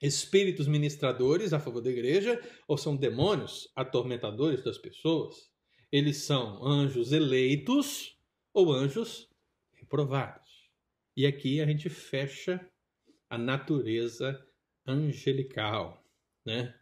espíritos 0.00 0.66
ministradores 0.66 1.52
a 1.52 1.60
favor 1.60 1.82
da 1.82 1.90
igreja 1.90 2.40
ou 2.66 2.78
são 2.78 2.96
demônios 2.96 3.70
atormentadores 3.74 4.62
das 4.62 4.78
pessoas? 4.78 5.50
Eles 5.90 6.18
são 6.18 6.64
anjos 6.64 7.12
eleitos 7.12 8.16
ou 8.52 8.72
anjos 8.72 9.28
reprovados? 9.72 10.70
E 11.16 11.26
aqui 11.26 11.60
a 11.60 11.66
gente 11.66 11.88
fecha 11.90 12.64
a 13.28 13.36
natureza 13.36 14.42
angelical, 14.86 16.02
né? 16.46 16.74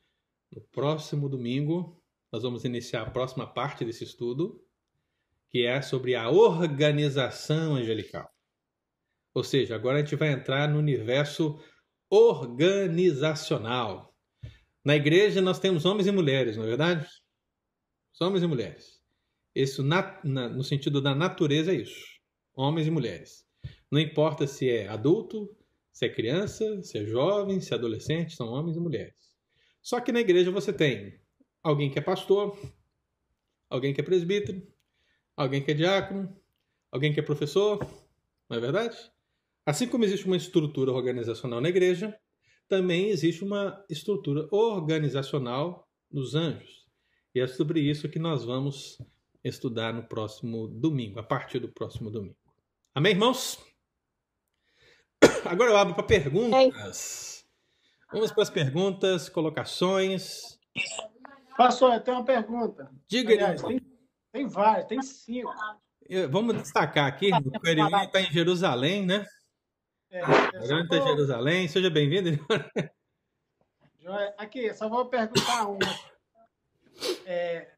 No 0.53 0.61
próximo 0.61 1.29
domingo 1.29 2.01
nós 2.37 2.43
vamos 2.43 2.67
iniciar 2.67 3.01
a 3.01 3.11
próxima 3.11 3.47
parte 3.47 3.83
desse 3.83 4.05
estudo, 4.05 4.63
que 5.49 5.65
é 5.65 5.81
sobre 5.81 6.15
a 6.15 6.29
organização 6.29 7.77
angelical. 7.77 8.31
Ou 9.33 9.43
seja, 9.43 9.75
agora 9.75 9.97
a 9.97 10.01
gente 10.03 10.17
vai 10.17 10.33
entrar 10.33 10.69
no 10.69 10.79
universo 10.79 11.59
organizacional. 12.11 14.15
Na 14.85 14.95
igreja 14.95 15.41
nós 15.41 15.59
temos 15.59 15.87
homens 15.87 16.07
e 16.07 16.13
mulheres, 16.13 16.59
não 16.59 16.65
é 16.65 16.67
verdade? 16.67 17.09
Homens 18.21 18.45
e 18.45 18.47
mulheres. 18.47 19.01
Isso 19.55 19.83
na, 19.83 20.21
na, 20.23 20.47
no 20.47 20.63
sentido 20.63 21.01
da 21.01 21.15
natureza 21.15 21.73
é 21.73 21.77
isso. 21.77 22.05
Homens 22.55 22.87
e 22.87 22.91
mulheres. 22.91 23.47
Não 23.91 23.99
importa 23.99 24.47
se 24.47 24.69
é 24.69 24.89
adulto, 24.89 25.57
se 25.91 26.05
é 26.05 26.11
criança, 26.11 26.83
se 26.83 26.99
é 26.99 27.07
jovem, 27.07 27.63
se 27.63 27.73
é 27.73 27.77
adolescente, 27.77 28.37
são 28.37 28.49
homens 28.49 28.77
e 28.77 28.81
mulheres. 28.81 29.15
Só 29.81 30.03
que 30.03 30.13
na 30.13 30.21
igreja 30.21 30.51
você 30.51 30.71
tem 30.71 31.19
alguém 31.67 31.91
que 31.91 31.99
é 31.99 32.03
pastor, 32.03 32.57
alguém 33.69 33.93
que 33.93 34.01
é 34.01 34.05
presbítero, 34.05 34.63
alguém 35.37 35.63
que 35.63 35.73
é 35.73 35.75
diácono, 35.75 36.35
alguém 36.93 37.13
que 37.13 37.19
é 37.19 37.23
professor, 37.23 37.85
não 38.49 38.57
é 38.57 38.61
verdade? 38.61 38.97
Assim 39.65 39.89
como 39.89 40.05
existe 40.05 40.27
uma 40.27 40.37
estrutura 40.37 40.93
organizacional 40.93 41.61
na 41.61 41.69
igreja, 41.69 42.17
também 42.69 43.09
existe 43.09 43.43
uma 43.43 43.85
estrutura 43.91 44.49
organizacional 44.53 45.89
nos 46.09 46.37
anjos. 46.37 46.87
E 47.35 47.41
é 47.41 47.47
sobre 47.49 47.81
isso 47.81 48.09
que 48.09 48.21
nós 48.21 48.45
vamos 48.45 48.99
estudar 49.43 49.93
no 49.93 50.05
próximo 50.05 50.69
domingo, 50.69 51.19
a 51.19 51.23
partir 51.23 51.59
do 51.59 51.69
próximo 51.69 52.11
domingo. 52.13 52.37
Amém, 52.95 53.13
irmãos? 53.13 53.59
Agora 55.45 55.71
eu 55.73 55.77
abro 55.77 55.95
para 55.95 56.05
perguntas. 56.05 57.45
Vamos 58.13 58.31
para 58.31 58.45
as 58.45 58.51
perguntas, 58.51 59.29
colocações. 59.29 60.57
Pastor, 61.57 61.95
eu 61.95 62.01
tenho 62.01 62.19
uma 62.19 62.25
pergunta. 62.25 62.91
Diga, 63.09 63.33
Aliás, 63.33 63.63
tem, 63.63 63.81
tem 64.33 64.47
várias, 64.47 64.87
tem 64.87 65.03
cinco. 65.03 65.53
Vamos 66.31 66.57
destacar 66.57 67.07
aqui, 67.07 67.31
o 67.33 67.67
Eriwan 67.67 68.05
está 68.05 68.21
em 68.21 68.31
Jerusalém, 68.31 69.05
né? 69.05 69.27
É, 70.11 70.21
Grande 70.67 70.99
vou... 70.99 71.09
Jerusalém, 71.09 71.69
seja 71.69 71.91
bem-vindo. 71.91 72.31
Aqui, 74.39 74.73
só 74.73 74.89
vou 74.89 75.07
perguntar 75.07 75.67
uma. 75.67 75.79
É, 77.27 77.73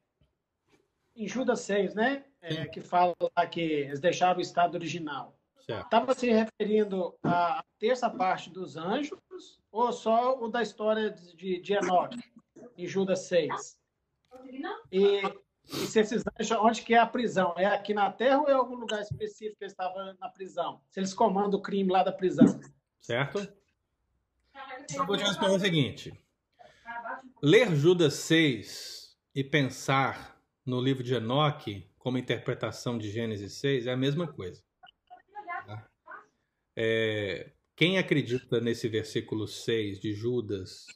em 1.16 1.26
Judas 1.26 1.60
6, 1.60 1.94
né? 1.94 2.24
É, 2.40 2.66
que 2.66 2.80
fala 2.80 3.14
lá 3.36 3.46
que 3.46 3.60
eles 3.60 3.98
deixaram 3.98 4.38
o 4.38 4.42
estado 4.42 4.74
original. 4.74 5.38
Estava 5.68 6.14
se 6.14 6.30
referindo 6.30 7.14
à 7.22 7.62
terça 7.78 8.08
parte 8.08 8.48
dos 8.48 8.76
anjos 8.76 9.18
ou 9.70 9.92
só 9.92 10.38
o 10.38 10.48
da 10.48 10.62
história 10.62 11.10
de, 11.10 11.60
de 11.60 11.72
Enoque, 11.74 12.18
em 12.76 12.86
Judas 12.86 13.20
6? 13.26 13.76
E 14.92 15.22
e 15.70 15.86
se 15.86 16.00
esses 16.00 16.24
anjos, 16.26 16.58
onde 16.62 16.82
que 16.82 16.94
é 16.94 16.98
a 16.98 17.06
prisão? 17.06 17.54
É 17.56 17.66
aqui 17.66 17.92
na 17.92 18.10
Terra 18.10 18.40
ou 18.40 18.48
é 18.48 18.52
algum 18.52 18.74
lugar 18.74 19.02
específico 19.02 19.58
que 19.58 19.64
eles 19.64 19.72
estavam 19.72 20.16
na 20.18 20.28
prisão? 20.30 20.80
Se 20.90 20.98
eles 20.98 21.12
comandam 21.12 21.58
o 21.58 21.62
crime 21.62 21.92
lá 21.92 22.02
da 22.02 22.10
prisão. 22.10 22.58
Certo? 22.98 23.46
Então, 24.90 25.06
vou 25.06 25.16
te 25.16 25.24
responder 25.24 25.56
o 25.56 25.60
seguinte. 25.60 26.12
Ler 27.42 27.74
Judas 27.76 28.14
6 28.14 29.16
e 29.34 29.44
pensar 29.44 30.40
no 30.64 30.80
livro 30.80 31.02
de 31.02 31.14
Enoque 31.14 31.86
como 31.98 32.16
interpretação 32.16 32.96
de 32.96 33.10
Gênesis 33.10 33.52
6 33.54 33.86
é 33.86 33.92
a 33.92 33.96
mesma 33.96 34.26
coisa. 34.26 34.62
Tá? 35.66 35.86
É, 36.74 37.52
quem 37.76 37.98
acredita 37.98 38.58
nesse 38.60 38.88
versículo 38.88 39.46
6 39.46 40.00
de 40.00 40.14
Judas 40.14 40.86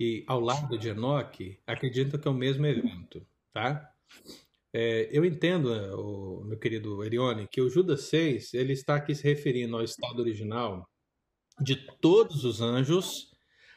e 0.00 0.24
ao 0.26 0.40
lado 0.40 0.78
de 0.78 0.88
Enoque, 0.88 1.60
acredita 1.66 2.18
que 2.18 2.26
é 2.26 2.30
o 2.30 2.34
mesmo 2.34 2.66
evento 2.66 3.24
tá? 3.52 3.88
É, 4.72 5.08
eu 5.10 5.24
entendo, 5.24 5.74
é, 5.74 5.94
o, 5.94 6.42
meu 6.44 6.58
querido 6.58 7.02
Erione, 7.04 7.48
que 7.48 7.60
o 7.60 7.68
Judas 7.68 8.02
6 8.02 8.54
ele 8.54 8.72
está 8.72 8.96
aqui 8.96 9.14
se 9.14 9.24
referindo 9.24 9.76
ao 9.76 9.82
estado 9.82 10.20
original 10.20 10.88
de 11.60 11.76
todos 12.00 12.44
os 12.44 12.60
anjos, 12.60 13.28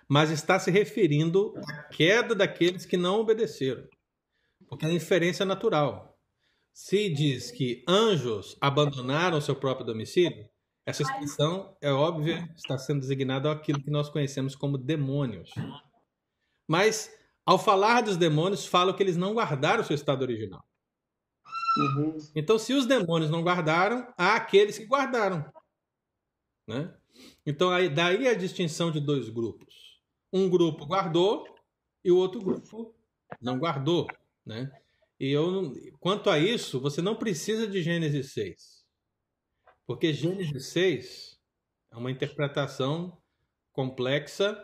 mas 0.07 0.29
está 0.29 0.59
se 0.59 0.69
referindo 0.69 1.53
à 1.57 1.83
queda 1.83 2.35
daqueles 2.35 2.85
que 2.85 2.95
não 2.95 3.19
obedeceram. 3.19 3.87
Porque 4.67 4.85
a 4.85 4.91
inferência 4.91 5.43
é 5.43 5.45
natural. 5.45 6.17
Se 6.71 7.09
diz 7.09 7.51
que 7.51 7.83
anjos 7.87 8.57
abandonaram 8.61 9.41
seu 9.41 9.55
próprio 9.55 9.85
domicílio, 9.85 10.47
essa 10.85 11.01
expressão 11.01 11.75
é 11.81 11.91
óbvia, 11.91 12.47
está 12.55 12.77
sendo 12.77 12.99
designada 12.99 13.51
aquilo 13.51 13.81
que 13.81 13.91
nós 13.91 14.09
conhecemos 14.09 14.55
como 14.55 14.77
demônios. 14.77 15.49
Mas, 16.67 17.13
ao 17.45 17.59
falar 17.59 18.01
dos 18.01 18.17
demônios, 18.17 18.65
fala 18.65 18.93
que 18.93 19.03
eles 19.03 19.17
não 19.17 19.33
guardaram 19.33 19.83
seu 19.83 19.95
estado 19.95 20.21
original. 20.21 20.63
Uhum. 21.77 22.17
Então, 22.35 22.59
se 22.59 22.73
os 22.73 22.85
demônios 22.85 23.31
não 23.31 23.43
guardaram, 23.43 24.13
há 24.17 24.35
aqueles 24.35 24.77
que 24.77 24.85
guardaram. 24.85 25.43
Né? 26.67 26.95
Então, 27.45 27.71
aí, 27.71 27.89
daí 27.89 28.27
a 28.27 28.33
distinção 28.33 28.91
de 28.91 28.99
dois 28.99 29.29
grupos. 29.29 29.99
Um 30.31 30.49
grupo 30.49 30.85
guardou 30.85 31.45
e 32.03 32.11
o 32.11 32.17
outro 32.17 32.41
grupo 32.41 32.95
não 33.41 33.57
guardou. 33.57 34.07
Né? 34.45 34.71
E 35.19 35.31
eu, 35.31 35.73
quanto 35.99 36.29
a 36.29 36.37
isso, 36.37 36.79
você 36.79 37.01
não 37.01 37.15
precisa 37.15 37.67
de 37.67 37.81
Gênesis 37.81 38.33
6. 38.33 38.85
Porque 39.85 40.13
Gênesis 40.13 40.67
6 40.67 41.39
é 41.91 41.97
uma 41.97 42.11
interpretação 42.11 43.17
complexa. 43.71 44.57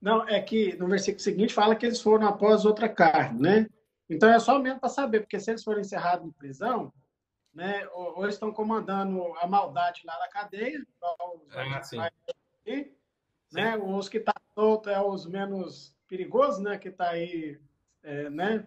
Não, 0.00 0.26
é 0.26 0.40
que 0.40 0.76
no 0.76 0.88
versículo 0.88 1.22
seguinte 1.22 1.52
fala 1.52 1.76
que 1.76 1.84
eles 1.84 2.00
foram 2.00 2.26
após 2.26 2.64
outra 2.64 2.88
carne, 2.88 3.40
né? 3.40 3.66
Então 4.08 4.28
é 4.28 4.38
só 4.40 4.58
mesmo 4.58 4.80
para 4.80 4.88
saber, 4.88 5.20
porque 5.20 5.38
se 5.38 5.50
eles 5.50 5.62
forem 5.62 5.82
encerrados 5.82 6.26
em 6.26 6.32
prisão, 6.32 6.92
né, 7.54 7.86
ou, 7.92 8.18
ou 8.18 8.28
estão 8.28 8.52
comandando 8.52 9.22
a 9.38 9.46
maldade 9.46 10.02
lá 10.04 10.18
na 10.18 10.28
cadeia, 10.28 10.80
os 10.80 11.96
ah, 11.96 12.10
aqui, 12.60 12.92
né, 13.52 13.76
os 13.76 14.08
que 14.08 14.18
estão 14.18 14.34
tá 14.34 14.40
soltos 14.54 14.92
é 14.92 15.00
os 15.00 15.26
menos 15.26 15.94
perigosos, 16.08 16.60
né, 16.60 16.78
que 16.78 16.88
está 16.88 17.10
aí, 17.10 17.60
é, 18.02 18.30
né? 18.30 18.66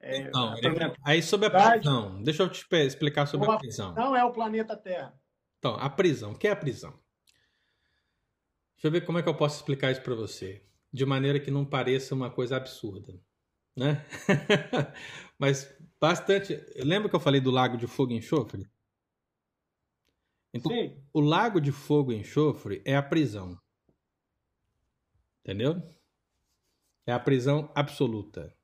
É, 0.00 0.18
então, 0.18 0.54
aí 1.02 1.22
sobre 1.22 1.46
a 1.46 1.50
prisão, 1.50 2.22
deixa 2.22 2.42
eu 2.42 2.50
te 2.50 2.66
explicar 2.76 3.24
sobre 3.24 3.50
a 3.50 3.56
prisão. 3.56 3.94
Não 3.94 4.14
é 4.14 4.22
o 4.22 4.32
planeta 4.32 4.76
Terra. 4.76 5.14
Então, 5.58 5.76
a 5.76 5.88
prisão, 5.88 6.32
o 6.32 6.38
que 6.38 6.46
é 6.46 6.50
a 6.50 6.56
prisão? 6.56 6.98
Deixa 8.74 8.88
eu 8.88 8.90
ver 8.90 9.04
como 9.04 9.18
é 9.18 9.22
que 9.22 9.28
eu 9.28 9.36
posso 9.36 9.56
explicar 9.56 9.90
isso 9.90 10.02
para 10.02 10.14
você, 10.14 10.62
de 10.92 11.06
maneira 11.06 11.40
que 11.40 11.50
não 11.50 11.64
pareça 11.64 12.14
uma 12.14 12.30
coisa 12.30 12.56
absurda 12.56 13.20
né? 13.76 14.04
Mas 15.38 15.76
bastante. 16.00 16.54
Lembra 16.76 17.08
que 17.08 17.16
eu 17.16 17.20
falei 17.20 17.40
do 17.40 17.50
lago 17.50 17.76
de 17.76 17.86
fogo 17.86 18.12
e 18.12 18.16
enxofre? 18.16 18.68
Então, 20.52 20.70
Sim. 20.70 21.02
o 21.12 21.20
lago 21.20 21.60
de 21.60 21.72
fogo 21.72 22.12
e 22.12 22.16
enxofre 22.16 22.80
é 22.84 22.96
a 22.96 23.02
prisão. 23.02 23.58
Entendeu? 25.40 25.82
É 27.06 27.12
a 27.12 27.18
prisão 27.18 27.70
absoluta. 27.74 28.56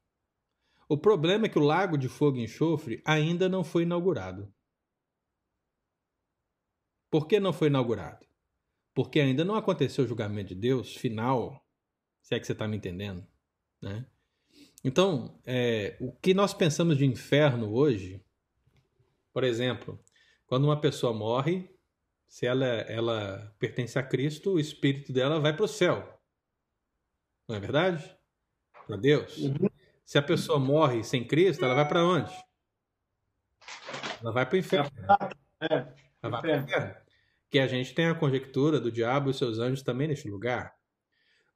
O 0.89 0.97
problema 0.97 1.47
é 1.47 1.49
que 1.49 1.59
o 1.59 1.63
lago 1.63 1.99
de 1.99 2.09
fogo 2.09 2.39
e 2.39 2.45
enxofre 2.45 3.03
ainda 3.05 3.49
não 3.49 3.65
foi 3.65 3.83
inaugurado. 3.83 4.53
Por 7.11 7.27
que 7.27 7.41
não 7.41 7.53
foi 7.53 7.67
inaugurado? 7.67 8.25
Porque 9.01 9.19
ainda 9.19 9.47
não 9.47 9.55
aconteceu 9.55 10.05
o 10.05 10.07
julgamento 10.07 10.51
de 10.51 10.61
Deus 10.61 10.95
final, 10.95 11.67
se 12.21 12.35
é 12.35 12.39
que 12.39 12.47
você 12.47 12.53
está 12.53 12.69
me 12.69 12.77
entendendo, 12.77 13.27
né? 13.81 14.05
Então, 14.85 15.41
é, 15.47 15.97
o 15.99 16.13
que 16.13 16.35
nós 16.35 16.53
pensamos 16.53 16.99
de 16.99 17.07
inferno 17.07 17.73
hoje, 17.73 18.23
por 19.33 19.43
exemplo, 19.43 19.99
quando 20.45 20.65
uma 20.65 20.79
pessoa 20.79 21.15
morre, 21.15 21.75
se 22.29 22.45
ela, 22.45 22.67
ela 22.67 23.57
pertence 23.59 23.99
a 23.99 24.03
Cristo, 24.03 24.53
o 24.53 24.61
espírito 24.61 25.15
dela 25.15 25.41
vai 25.41 25.57
para 25.57 25.65
o 25.65 25.69
céu. 25.69 26.21
Não 27.49 27.57
é 27.57 27.59
verdade? 27.59 28.15
Para 28.87 28.99
Deus. 28.99 29.35
Uhum. 29.39 29.71
Se 30.05 30.19
a 30.19 30.23
pessoa 30.23 30.59
morre 30.59 31.03
sem 31.05 31.27
Cristo, 31.27 31.65
ela 31.65 31.75
vai 31.75 31.89
para 31.89 32.05
onde? 32.05 32.33
Ela 34.21 34.31
vai 34.31 34.45
para 34.45 34.57
o 34.57 34.59
inferno. 34.59 34.91
É, 35.59 35.75
ela 36.23 36.31
vai 36.33 36.43
para 36.43 36.51
o 36.51 36.65
inferno. 36.65 37.10
Que 37.51 37.59
a 37.59 37.67
gente 37.67 37.95
tem 37.95 38.07
a 38.07 38.15
conjectura 38.15 38.81
do 38.81 38.93
diabo 38.93 39.31
e 39.31 39.35
seus 39.35 39.59
anjos 39.59 39.83
também 39.83 40.09
neste 40.09 40.29
lugar. 40.29 40.75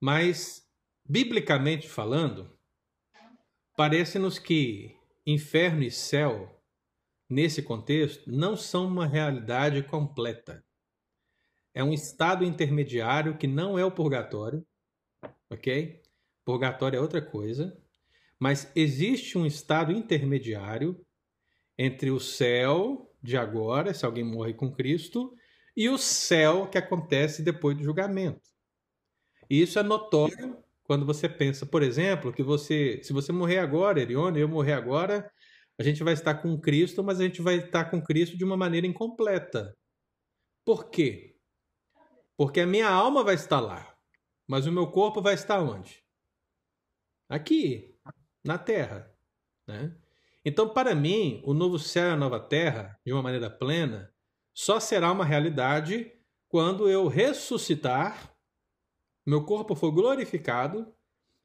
Mas, 0.01 0.67
biblicamente 1.09 1.89
falando, 1.89 2.55
Parece-nos 3.77 4.39
que 4.39 4.97
inferno 5.27 5.83
e 5.83 5.91
céu, 5.91 6.63
nesse 7.29 7.61
contexto, 7.61 8.31
não 8.31 8.57
são 8.57 8.87
uma 8.87 9.05
realidade 9.05 9.83
completa. 9.83 10.65
É 11.75 11.83
um 11.83 11.93
estado 11.93 12.45
intermediário 12.45 13.37
que 13.37 13.49
não 13.49 13.77
é 13.77 13.85
o 13.85 13.91
purgatório, 13.91 14.65
ok? 15.51 16.01
Purgatório 16.45 16.99
é 16.99 17.01
outra 17.01 17.21
coisa, 17.21 17.77
mas 18.39 18.71
existe 18.77 19.37
um 19.37 19.45
estado 19.45 19.91
intermediário 19.91 21.05
entre 21.77 22.13
o 22.13 22.21
céu 22.21 23.13
de 23.21 23.37
agora, 23.37 23.93
se 23.93 24.07
alguém 24.07 24.23
morre 24.23 24.55
com 24.55 24.71
Cristo, 24.71 25.35
e 25.77 25.89
o 25.89 25.99
céu 25.99 26.69
que 26.69 26.79
acontece 26.79 27.43
depois 27.43 27.77
do 27.77 27.83
julgamento. 27.83 28.43
E 29.51 29.61
isso 29.61 29.79
é 29.79 29.83
notório 29.83 30.63
quando 30.85 31.07
você 31.07 31.29
pensa, 31.29 31.67
por 31.67 31.83
exemplo, 31.83 32.33
que 32.33 32.43
você, 32.43 33.01
se 33.03 33.13
você 33.13 33.33
morrer 33.33 33.59
agora, 33.59 34.01
Erione, 34.01 34.41
eu 34.41 34.49
morrer 34.49 34.75
agora, 34.75 35.31
a 35.79 35.83
gente 35.83 36.05
vai 36.05 36.15
estar 36.15 36.35
com 36.37 36.61
Cristo, 36.61 37.03
mas 37.03 37.21
a 37.21 37.25
gente 37.25 37.43
vai 37.43 37.57
estar 37.57 37.87
com 37.87 38.03
Cristo 38.03 38.37
de 38.37 38.45
uma 38.45 38.57
maneira 38.57 38.87
incompleta. 38.87 39.77
Por 40.65 40.91
quê? 40.91 41.37
Porque 42.37 42.61
a 42.61 42.67
minha 42.67 42.89
alma 42.89 43.25
vai 43.25 43.35
estar 43.35 43.61
lá, 43.61 43.97
mas 44.47 44.67
o 44.67 44.73
meu 44.73 44.91
corpo 44.91 45.23
vai 45.23 45.35
estar 45.35 45.61
onde? 45.61 46.05
Aqui, 47.29 47.97
na 48.45 48.59
terra, 48.59 49.11
né? 49.67 49.97
Então, 50.45 50.69
para 50.69 50.95
mim, 50.95 51.43
o 51.45 51.55
novo 51.55 51.79
céu 51.79 52.09
e 52.09 52.11
a 52.11 52.17
nova 52.17 52.39
terra, 52.39 52.99
de 53.05 53.13
uma 53.13 53.23
maneira 53.23 53.49
plena, 53.49 54.14
só 54.55 54.81
será 54.81 55.13
uma 55.13 55.25
realidade 55.25 56.11
quando 56.49 56.89
eu 56.89 57.09
ressuscitar 57.09 58.35
meu 59.27 59.45
corpo 59.45 59.75
foi 59.75 59.91
glorificado 59.91 60.93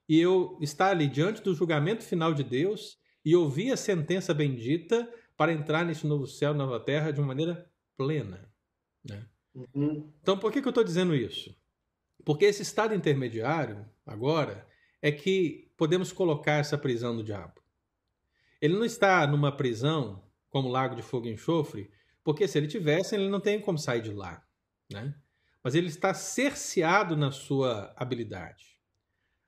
e 0.08 0.20
eu 0.20 0.58
estar 0.60 0.90
ali 0.90 1.08
diante 1.08 1.42
do 1.42 1.56
julgamento 1.56 2.04
final 2.04 2.34
de 2.34 2.44
Deus 2.44 2.98
e 3.24 3.36
ouvir 3.36 3.72
a 3.72 3.78
sentença 3.78 4.34
bendita 4.34 5.10
para 5.38 5.54
entrar 5.54 5.86
nesse 5.86 6.06
novo 6.06 6.28
céu, 6.28 6.54
nova 6.54 6.80
terra 6.80 7.12
de 7.12 7.20
uma 7.20 7.28
maneira 7.28 7.72
plena. 7.96 8.52
Né? 9.04 9.26
Uhum. 9.56 10.12
Então, 10.22 10.38
por 10.38 10.52
que, 10.52 10.62
que 10.62 10.68
eu 10.68 10.72
estou 10.72 10.84
dizendo 10.84 11.16
isso? 11.16 11.56
Porque 12.26 12.46
esse 12.46 12.62
estado 12.62 12.94
intermediário, 12.94 13.86
agora, 14.06 14.68
é 15.02 15.12
que 15.12 15.72
podemos 15.78 16.12
colocar 16.12 16.54
essa 16.54 16.78
prisão 16.78 17.16
do 17.16 17.24
diabo. 17.24 17.62
Ele 18.62 18.76
não 18.76 18.84
está 18.84 19.26
numa 19.26 19.56
prisão 19.56 20.22
como 20.50 20.68
lago 20.68 20.96
de 20.96 21.02
fogo 21.02 21.28
e 21.28 21.32
enxofre, 21.32 21.90
porque 22.24 22.48
se 22.48 22.58
ele 22.58 22.68
tivesse, 22.68 23.16
ele 23.16 23.30
não 23.30 23.40
tem 23.40 23.62
como 23.62 23.78
sair 23.78 24.02
de 24.02 24.14
lá. 24.14 24.46
Né? 24.92 25.14
mas 25.64 25.76
ele 25.76 25.88
está 25.88 26.14
cerceado 26.14 27.16
na 27.16 27.32
sua 27.32 27.94
habilidade. 27.96 28.80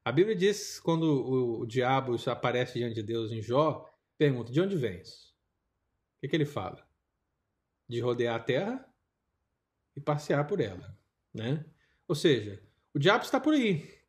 A 0.03 0.11
Bíblia 0.11 0.35
diz, 0.35 0.79
quando 0.79 1.03
o, 1.03 1.61
o 1.61 1.65
diabo 1.65 2.15
aparece 2.29 2.79
diante 2.79 2.95
de 2.95 3.03
Deus 3.03 3.31
em 3.31 3.41
Jó, 3.41 3.87
pergunta: 4.17 4.51
De 4.51 4.59
onde 4.59 4.75
vens? 4.75 5.31
O 6.17 6.21
que, 6.21 6.27
que 6.27 6.35
ele 6.35 6.45
fala? 6.45 6.87
De 7.87 7.99
rodear 7.99 8.35
a 8.35 8.43
terra 8.43 8.93
e 9.95 10.01
passear 10.01 10.45
por 10.47 10.59
ela. 10.59 10.97
Né? 11.33 11.65
Ou 12.07 12.15
seja, 12.15 12.61
o 12.93 12.99
diabo 12.99 13.23
está 13.23 13.39
por 13.39 13.53
aí. 13.53 14.01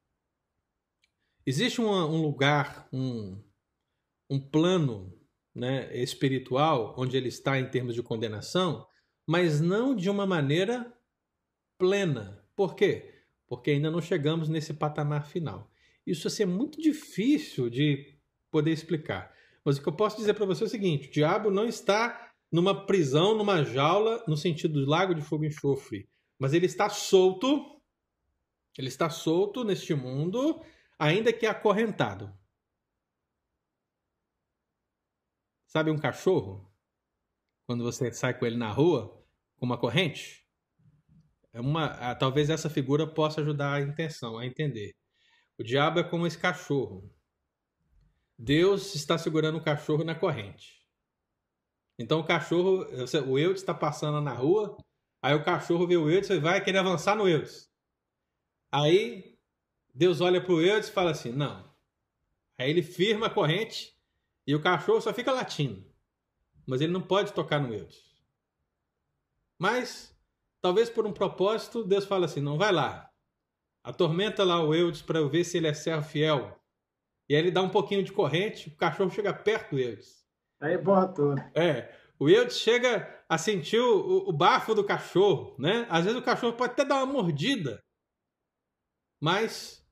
Existe 1.44 1.80
um, 1.80 1.90
um 1.90 2.22
lugar, 2.22 2.89
um, 2.93 3.43
um 4.30 4.40
plano 4.40 5.18
né, 5.55 5.95
espiritual 5.97 6.95
onde 6.97 7.16
ele 7.16 7.29
está 7.29 7.59
em 7.59 7.69
termos 7.69 7.95
de 7.95 8.03
condenação, 8.03 8.87
mas 9.27 9.61
não 9.61 9.95
de 9.95 10.09
uma 10.09 10.27
maneira 10.27 10.93
plena. 11.79 12.43
Por 12.57 12.74
quê? 12.74 13.24
Porque 13.47 13.70
ainda 13.70 13.91
não 13.91 14.01
chegamos 14.01 14.49
nesse 14.49 14.74
patamar 14.74 15.27
final. 15.27 15.70
Isso 16.07 16.27
assim, 16.27 16.45
é 16.45 16.47
muito 16.47 16.81
difícil 16.81 17.70
de 17.70 18.19
poder 18.51 18.73
explicar. 18.73 19.33
Mas 19.65 19.79
o 19.79 19.83
que 19.83 19.89
eu 19.89 19.93
posso 19.93 20.16
dizer 20.16 20.35
para 20.35 20.47
você 20.47 20.65
é 20.65 20.66
o 20.66 20.70
seguinte: 20.70 21.09
o 21.09 21.12
diabo 21.12 21.51
não 21.51 21.66
está 21.66 22.33
numa 22.51 22.87
prisão, 22.87 23.37
numa 23.37 23.65
jaula, 23.65 24.23
no 24.27 24.37
sentido 24.37 24.81
do 24.81 24.89
lago 24.89 25.15
de 25.15 25.23
fogo 25.23 25.45
e 25.45 25.49
enxofre, 25.49 26.09
mas 26.39 26.53
ele 26.53 26.66
está 26.66 26.89
solto. 26.89 27.81
Ele 28.77 28.89
está 28.89 29.11
solto 29.11 29.65
neste 29.65 29.95
mundo, 29.95 30.62
ainda 30.99 31.31
que 31.33 31.45
acorrentado. 31.45 32.33
Sabe 35.73 35.90
um 35.90 35.97
cachorro? 35.97 36.70
Quando 37.66 37.82
você 37.82 38.12
sai 38.12 38.39
com 38.39 38.44
ele 38.44 38.59
na 38.59 38.70
rua 38.70 39.24
com 39.57 39.65
uma 39.65 39.78
corrente? 39.78 40.47
É 41.51 41.62
uma, 41.62 42.15
talvez 42.15 42.51
essa 42.51 42.69
figura 42.69 43.07
possa 43.07 43.40
ajudar 43.40 43.73
a 43.73 43.81
intenção, 43.81 44.36
a 44.36 44.44
entender. 44.44 44.94
O 45.59 45.62
diabo 45.65 45.99
é 45.99 46.05
como 46.05 46.27
esse 46.27 46.36
cachorro. 46.36 47.11
Deus 48.39 48.94
está 48.94 49.16
segurando 49.16 49.57
o 49.57 49.65
cachorro 49.65 50.05
na 50.05 50.15
corrente. 50.15 50.86
Então 51.99 52.20
o 52.20 52.27
cachorro, 52.27 52.85
o 53.27 53.39
Eudes 53.39 53.62
está 53.62 53.73
passando 53.73 54.20
na 54.20 54.35
rua, 54.35 54.77
aí 55.23 55.35
o 55.35 55.43
cachorro 55.43 55.86
vê 55.86 55.97
o 55.97 56.11
Eudes 56.11 56.28
e 56.28 56.39
vai 56.39 56.62
querer 56.62 56.81
avançar 56.81 57.16
no 57.16 57.27
Eudes. 57.27 57.73
Aí 58.70 59.39
Deus 59.94 60.20
olha 60.20 60.39
para 60.39 60.53
o 60.53 60.61
Eudes 60.61 60.90
e 60.90 60.93
fala 60.93 61.12
assim: 61.12 61.32
não. 61.32 61.66
Aí 62.59 62.69
ele 62.69 62.82
firma 62.82 63.28
a 63.28 63.31
corrente 63.31 63.91
e 64.47 64.55
o 64.55 64.62
cachorro 64.62 65.01
só 65.01 65.12
fica 65.12 65.32
latindo. 65.32 65.85
Mas 66.66 66.81
ele 66.81 66.93
não 66.93 67.02
pode 67.02 67.32
tocar 67.32 67.60
no 67.60 67.73
Eudes. 67.73 68.02
Mas, 69.59 70.16
talvez 70.60 70.90
por 70.90 71.06
um 71.06 71.12
propósito, 71.12 71.85
Deus 71.85 72.05
fala 72.05 72.27
assim: 72.27 72.40
não, 72.40 72.59
vai 72.59 72.73
lá. 72.73 73.10
Atormenta 73.85 74.44
lá 74.44 74.62
o 74.62 74.74
Eudes 74.74 75.02
para 75.02 75.19
eu 75.19 75.28
ver 75.28 75.44
se 75.44 75.56
ele 75.56 75.66
é 75.66 75.74
servo 75.74 76.06
fiel. 76.09 76.60
E 77.28 77.35
aí 77.35 77.40
ele 77.40 77.51
dá 77.51 77.62
um 77.62 77.69
pouquinho 77.69 78.02
de 78.02 78.12
corrente, 78.12 78.69
o 78.69 78.77
cachorro 78.77 79.10
chega 79.10 79.32
perto 79.32 79.70
do 79.70 79.81
Eudes. 79.81 80.24
Aí 80.60 80.77
tudo. 81.14 81.40
É. 81.55 81.93
O 82.19 82.28
Eudes 82.28 82.59
chega 82.59 83.24
a 83.28 83.36
sentir 83.36 83.81
o, 83.81 84.28
o 84.28 84.32
bafo 84.32 84.74
do 84.74 84.85
cachorro, 84.85 85.56
né? 85.59 85.86
Às 85.90 86.05
vezes 86.05 86.20
o 86.20 86.24
cachorro 86.24 86.56
pode 86.56 86.73
até 86.73 86.85
dar 86.85 87.02
uma 87.02 87.12
mordida. 87.12 87.82
Mas 89.20 89.85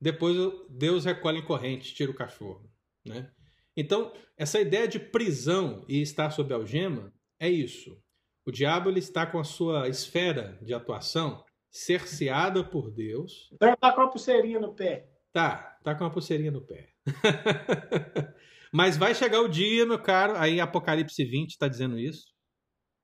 depois 0.00 0.36
Deus 0.68 1.04
recolhe 1.04 1.38
a 1.38 1.46
corrente, 1.46 1.94
tira 1.94 2.10
o 2.10 2.14
cachorro, 2.14 2.68
né? 3.04 3.32
Então, 3.76 4.12
essa 4.36 4.60
ideia 4.60 4.88
de 4.88 4.98
prisão 4.98 5.84
e 5.88 6.00
estar 6.00 6.30
sob 6.30 6.52
algema 6.54 7.12
é 7.38 7.48
isso. 7.48 8.00
O 8.46 8.52
diabo 8.52 8.88
ele 8.88 9.00
está 9.00 9.26
com 9.26 9.38
a 9.38 9.44
sua 9.44 9.88
esfera 9.88 10.58
de 10.62 10.72
atuação 10.72 11.44
cerceada 11.70 12.64
por 12.64 12.90
Deus. 12.90 13.50
Então 13.52 13.72
está 13.72 13.92
com 13.92 14.00
a 14.00 14.08
pulseirinha 14.08 14.60
no 14.60 14.74
pé. 14.74 15.10
Tá, 15.32 15.78
tá 15.82 15.94
com 15.94 16.04
a 16.04 16.10
pulseirinha 16.10 16.50
no 16.50 16.64
pé. 16.64 16.94
Mas 18.72 18.96
vai 18.96 19.14
chegar 19.14 19.40
o 19.40 19.48
dia, 19.48 19.84
meu 19.84 20.00
caro, 20.00 20.36
aí 20.36 20.60
Apocalipse 20.60 21.24
20 21.24 21.50
está 21.50 21.68
dizendo 21.68 21.98
isso. 21.98 22.24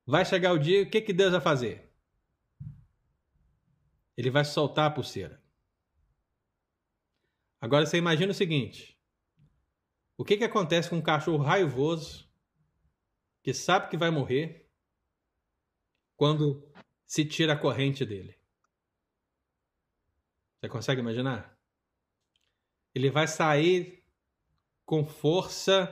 Vai 0.07 0.25
chegar 0.25 0.53
o 0.53 0.59
dia, 0.59 0.83
o 0.83 0.91
que, 0.91 1.01
que 1.01 1.13
Deus 1.13 1.33
vai 1.33 1.41
fazer? 1.41 1.93
Ele 4.17 4.31
vai 4.31 4.45
soltar 4.45 4.87
a 4.87 4.91
pulseira. 4.91 5.43
Agora 7.61 7.87
você 7.87 7.97
imagina 7.97 8.33
o 8.33 8.35
seguinte: 8.35 8.92
o 10.23 10.25
que, 10.25 10.37
que 10.37 10.45
acontece 10.45 10.89
com 10.89 10.99
um 10.99 11.03
cachorro 11.03 11.43
raivoso 11.43 12.31
que 13.43 13.53
sabe 13.53 13.91
que 13.91 13.97
vai 13.97 14.09
morrer 14.09 14.71
quando 16.17 16.65
se 17.05 17.25
tira 17.25 17.55
a 17.55 17.59
corrente 17.59 18.07
dele. 18.07 18.39
Você 20.61 20.69
consegue 20.69 21.01
imaginar? 21.01 21.59
Ele 22.95 23.11
vai 23.11 23.27
sair 23.27 24.07
com 24.87 25.05
força, 25.05 25.91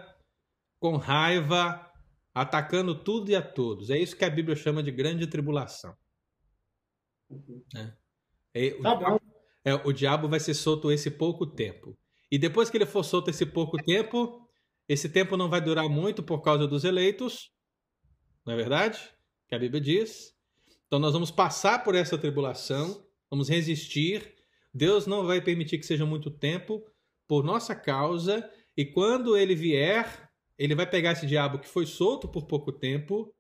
com 0.78 0.96
raiva, 0.96 1.92
atacando 2.32 3.02
tudo 3.02 3.32
e 3.32 3.34
a 3.34 3.42
todos. 3.42 3.90
É 3.90 3.98
isso 3.98 4.16
que 4.16 4.24
a 4.24 4.30
Bíblia 4.30 4.54
chama 4.54 4.80
de 4.80 4.92
grande 4.92 5.26
tribulação. 5.26 5.98
É. 8.54 8.74
o, 8.78 8.82
tá 8.82 8.94
diabo, 8.94 9.22
é, 9.64 9.74
o 9.74 9.92
diabo 9.92 10.28
vai 10.28 10.38
ser 10.38 10.54
solto 10.54 10.92
esse 10.92 11.10
pouco 11.10 11.44
tempo. 11.44 11.98
E 12.30 12.38
depois 12.38 12.70
que 12.70 12.76
ele 12.76 12.86
for 12.86 13.02
solto 13.02 13.30
esse 13.30 13.44
pouco 13.44 13.76
tempo, 13.82 14.48
esse 14.88 15.08
tempo 15.08 15.36
não 15.36 15.48
vai 15.48 15.60
durar 15.60 15.88
muito 15.88 16.22
por 16.22 16.40
causa 16.42 16.66
dos 16.66 16.84
eleitos, 16.84 17.50
não 18.46 18.54
é 18.54 18.56
verdade? 18.56 18.98
que 19.50 19.54
a 19.56 19.58
Bíblia 19.58 19.80
diz. 19.80 20.32
Então 20.86 21.00
nós 21.00 21.12
vamos 21.12 21.30
passar 21.30 21.82
por 21.82 21.96
essa 21.96 22.16
tribulação, 22.16 23.04
vamos 23.28 23.48
resistir. 23.48 24.32
Deus 24.72 25.06
não 25.06 25.26
vai 25.26 25.40
permitir 25.40 25.78
que 25.78 25.86
seja 25.86 26.06
muito 26.06 26.30
tempo 26.30 26.84
por 27.26 27.44
nossa 27.44 27.74
causa, 27.74 28.48
e 28.76 28.84
quando 28.84 29.36
ele 29.36 29.54
vier, 29.54 30.28
ele 30.58 30.74
vai 30.74 30.86
pegar 30.88 31.12
esse 31.12 31.26
diabo 31.26 31.58
que 31.58 31.68
foi 31.68 31.86
solto 31.86 32.28
por 32.28 32.46
pouco 32.46 32.72
tempo, 32.72 33.32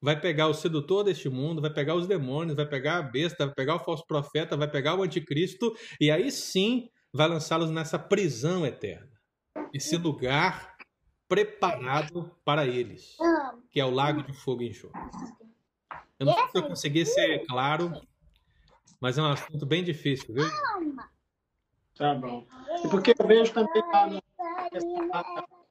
vai 0.00 0.20
pegar 0.20 0.48
o 0.48 0.54
sedutor 0.54 1.04
deste 1.04 1.28
mundo, 1.28 1.60
vai 1.60 1.72
pegar 1.72 1.94
os 1.94 2.06
demônios, 2.06 2.56
vai 2.56 2.68
pegar 2.68 2.98
a 2.98 3.02
besta, 3.02 3.46
vai 3.46 3.54
pegar 3.54 3.76
o 3.76 3.84
falso 3.84 4.04
profeta, 4.06 4.56
vai 4.56 4.70
pegar 4.70 4.96
o 4.96 5.02
anticristo, 5.02 5.74
e 6.00 6.10
aí 6.10 6.30
sim 6.30 6.88
vai 7.12 7.28
lançá-los 7.28 7.70
nessa 7.70 7.98
prisão 7.98 8.64
eterna. 8.66 9.10
Esse 9.72 9.96
lugar 9.96 10.76
preparado 11.28 12.30
para 12.44 12.66
eles, 12.66 13.16
que 13.70 13.80
é 13.80 13.84
o 13.84 13.90
lago 13.90 14.22
de 14.22 14.32
fogo 14.32 14.62
e 14.62 14.68
enxofre. 14.70 15.00
Eu 16.18 16.26
não 16.26 16.34
sei 16.34 16.48
se 16.48 16.58
eu 16.58 16.62
consegui 16.68 17.06
ser 17.06 17.46
claro, 17.46 17.92
mas 19.00 19.18
é 19.18 19.22
um 19.22 19.26
assunto 19.26 19.66
bem 19.66 19.82
difícil, 19.82 20.34
viu? 20.34 20.44
Tá 21.96 22.14
bom. 22.14 22.46
E 22.84 22.88
porque 22.88 23.14
eu 23.18 23.26
vejo 23.26 23.52
também 23.52 23.82
lá 23.92 24.06
no 24.08 25.61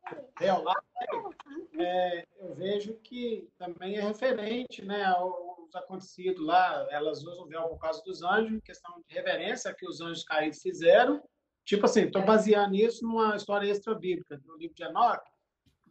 é, 1.80 2.26
eu 2.40 2.54
vejo 2.56 2.94
que 3.04 3.48
também 3.58 3.98
é 3.98 4.02
referente 4.02 4.84
né, 4.84 5.04
aos 5.06 5.74
acontecidos 5.76 6.46
lá. 6.46 6.88
Elas 6.92 7.24
usam 7.24 7.46
o 7.46 7.48
véu 7.48 7.68
por 7.70 7.80
causa 7.80 8.02
dos 8.04 8.22
anjos, 8.22 8.62
questão 8.64 9.02
de 9.08 9.16
reverência 9.16 9.74
que 9.74 9.88
os 9.88 10.02
anjos 10.02 10.24
caídos 10.24 10.62
fizeram. 10.62 11.22
Tipo 11.66 11.86
assim, 11.86 12.02
estou 12.02 12.24
baseando 12.24 12.76
isso 12.76 13.06
numa 13.06 13.36
história 13.36 13.70
extra-bíblica, 13.70 14.40
no 14.46 14.58
livro 14.58 14.76
de 14.76 14.84
Enoch, 14.84 15.22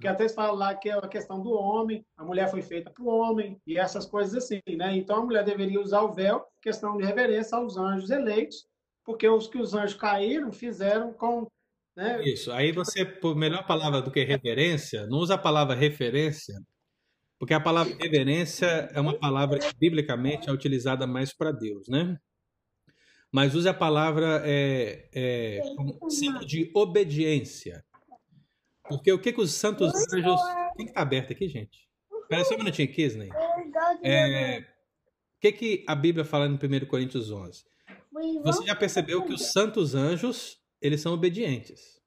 porque 0.00 0.08
até 0.08 0.22
eles 0.22 0.34
falam 0.34 0.54
lá 0.54 0.74
que 0.74 0.88
é 0.88 0.94
a 0.94 1.06
questão 1.06 1.42
do 1.42 1.52
homem, 1.52 2.04
a 2.16 2.24
mulher 2.24 2.50
foi 2.50 2.62
feita 2.62 2.90
para 2.90 3.04
o 3.04 3.08
homem, 3.08 3.60
e 3.66 3.78
essas 3.78 4.06
coisas 4.06 4.34
assim, 4.34 4.60
né? 4.76 4.96
Então 4.96 5.16
a 5.16 5.24
mulher 5.26 5.44
deveria 5.44 5.78
usar 5.78 6.00
o 6.00 6.12
véu, 6.12 6.46
questão 6.62 6.96
de 6.96 7.04
reverência 7.04 7.58
aos 7.58 7.76
anjos 7.76 8.10
eleitos, 8.10 8.66
porque 9.04 9.28
os 9.28 9.46
que 9.46 9.58
os 9.58 9.74
anjos 9.74 9.94
caíram 9.94 10.50
fizeram 10.50 11.12
com. 11.12 11.46
Né? 12.00 12.22
Isso, 12.24 12.50
aí 12.50 12.72
você, 12.72 13.04
por 13.04 13.36
melhor 13.36 13.66
palavra 13.66 14.00
do 14.00 14.10
que 14.10 14.24
reverência, 14.24 15.06
não 15.06 15.18
usa 15.18 15.34
a 15.34 15.38
palavra 15.38 15.74
referência, 15.74 16.54
porque 17.38 17.52
a 17.52 17.60
palavra 17.60 17.94
reverência 18.00 18.66
é 18.94 18.98
uma 18.98 19.18
palavra 19.18 19.58
que 19.58 19.76
biblicamente 19.78 20.48
é 20.48 20.52
utilizada 20.52 21.06
mais 21.06 21.34
para 21.34 21.52
Deus, 21.52 21.88
né? 21.88 22.16
Mas 23.30 23.54
use 23.54 23.68
a 23.68 23.74
palavra 23.74 24.42
é, 24.46 25.10
é, 25.12 25.60
símbolo 26.08 26.46
de 26.46 26.70
obediência. 26.74 27.84
Porque 28.88 29.12
o 29.12 29.20
que, 29.20 29.32
que 29.34 29.40
os 29.40 29.52
santos 29.52 29.92
anjos. 30.12 30.40
Quem 30.76 30.86
que 30.86 30.92
tá 30.94 31.02
aberto 31.02 31.32
aqui, 31.32 31.48
gente? 31.48 31.86
Espera 32.22 32.44
só 32.44 32.54
um 32.54 32.58
minutinho, 32.58 32.90
Kisney. 32.90 33.28
É... 34.02 34.60
O 34.60 35.40
que, 35.40 35.52
que 35.52 35.84
a 35.86 35.94
Bíblia 35.94 36.24
fala 36.24 36.48
no 36.48 36.56
1 36.56 36.86
Coríntios 36.86 37.30
11? 37.30 37.64
Você 38.42 38.66
já 38.66 38.74
percebeu 38.74 39.22
que 39.22 39.32
os 39.32 39.52
santos 39.52 39.94
anjos, 39.94 40.59
eles 40.80 41.00
são 41.00 41.12
obedientes. 41.12 42.00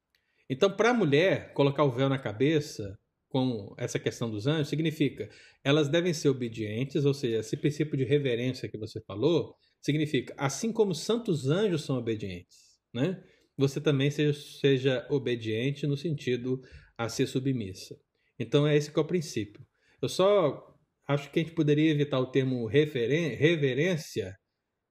Então, 0.50 0.70
para 0.76 0.90
a 0.90 0.94
mulher 0.94 1.54
colocar 1.54 1.84
o 1.84 1.92
véu 1.92 2.10
na 2.10 2.18
cabeça 2.18 2.98
com 3.30 3.74
essa 3.78 3.98
questão 3.98 4.30
dos 4.30 4.46
anjos, 4.46 4.70
significa 4.70 5.30
elas 5.64 5.90
devem 5.90 6.14
ser 6.14 6.30
obedientes, 6.30 7.06
ou 7.06 7.14
seja, 7.14 7.40
esse 7.40 7.58
princípio 7.58 7.98
de 7.98 8.04
reverência 8.04 8.70
que 8.70 8.78
você 8.78 9.02
falou, 9.02 9.56
significa 9.82 10.34
assim 10.38 10.72
como 10.72 10.94
santos 10.94 11.48
anjos 11.50 11.84
são 11.84 11.98
obedientes, 11.98 12.78
né? 12.94 13.24
você 13.58 13.80
também 13.80 14.10
seja, 14.10 14.34
seja 14.34 15.08
obediente 15.10 15.86
no 15.86 15.96
sentido 15.96 16.62
a 16.98 17.08
ser 17.10 17.28
submissa. 17.28 17.96
Então 18.40 18.68
é 18.68 18.76
esse 18.76 18.92
que 18.92 19.00
é 19.00 19.02
o 19.02 19.08
princípio. 19.08 19.66
Eu 20.02 20.10
só 20.10 20.76
acho 21.08 21.32
que 21.32 21.40
a 21.40 21.44
gente 21.44 21.56
poderia 21.56 21.92
evitar 21.92 22.20
o 22.20 22.32
termo 22.32 22.66
reverência, 22.66 24.36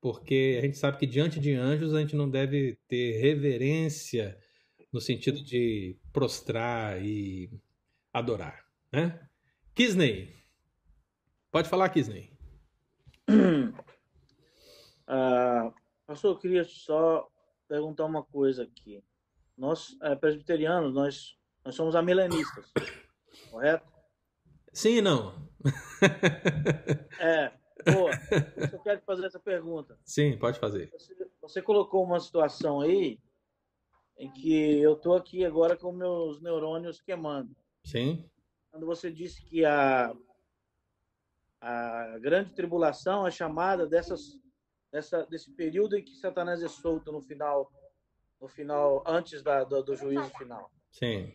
porque 0.03 0.59
a 0.59 0.63
gente 0.63 0.77
sabe 0.77 0.99
que 0.99 1.07
diante 1.07 1.39
de 1.39 1.55
anjos 1.55 1.95
a 1.95 2.01
gente 2.01 2.17
não 2.17 2.29
deve 2.29 2.77
ter 2.89 3.21
reverência 3.21 4.37
no 4.93 5.01
sentido 5.01 5.41
de 5.43 5.97
prostrar 6.13 7.01
e 7.01 7.49
adorar, 8.13 8.67
né? 8.93 9.29
Kisney. 9.77 10.35
Pode 11.53 11.69
falar, 11.69 11.89
Kisney. 11.91 12.37
Uh, 13.29 13.73
pastor, 16.05 16.33
eu 16.33 16.39
queria 16.39 16.65
só 16.65 17.31
perguntar 17.69 18.05
uma 18.05 18.25
coisa 18.25 18.65
aqui. 18.65 19.05
Nós, 19.57 19.97
é, 20.03 20.17
presbiterianos, 20.17 20.93
nós, 20.93 21.39
nós 21.65 21.77
somos 21.77 21.95
amilenistas, 21.95 22.73
correto? 23.51 23.87
Sim 24.73 24.97
e 24.97 25.01
não. 25.01 25.49
é, 27.21 27.53
boa. 27.83 28.11
Eu 28.73 28.79
quero 28.81 29.01
fazer 29.03 29.27
essa 29.27 29.41
pergunta. 29.41 29.99
Sim, 30.05 30.37
pode 30.39 30.59
fazer. 30.59 30.91
Você, 30.91 31.15
você 31.41 31.63
colocou 31.63 32.05
uma 32.05 32.21
situação 32.21 32.81
aí 32.81 33.19
em 34.19 34.31
que 34.31 34.81
eu 34.81 34.93
estou 34.93 35.17
aqui 35.17 35.45
agora 35.45 35.77
com 35.77 35.91
meus 35.91 36.41
neurônios 36.41 37.01
queimando. 37.01 37.57
Sim. 37.83 38.29
Quando 38.71 38.87
você 38.87 39.11
disse 39.11 39.43
que 39.43 39.65
a, 39.65 40.15
a 41.61 42.19
grande 42.21 42.53
tribulação 42.53 43.27
é 43.27 43.31
chamada 43.31 43.87
dessas 43.87 44.39
dessa, 44.93 45.25
desse 45.27 45.51
período 45.53 45.97
em 45.97 46.05
que 46.05 46.15
Satanás 46.15 46.63
é 46.63 46.69
solto 46.69 47.11
no 47.11 47.23
final, 47.23 47.73
no 48.41 48.47
final 48.47 49.03
antes 49.07 49.43
da, 49.43 49.65
do, 49.65 49.83
do 49.83 49.97
juízo 49.97 50.31
final. 50.37 50.71
Sim. 50.91 51.35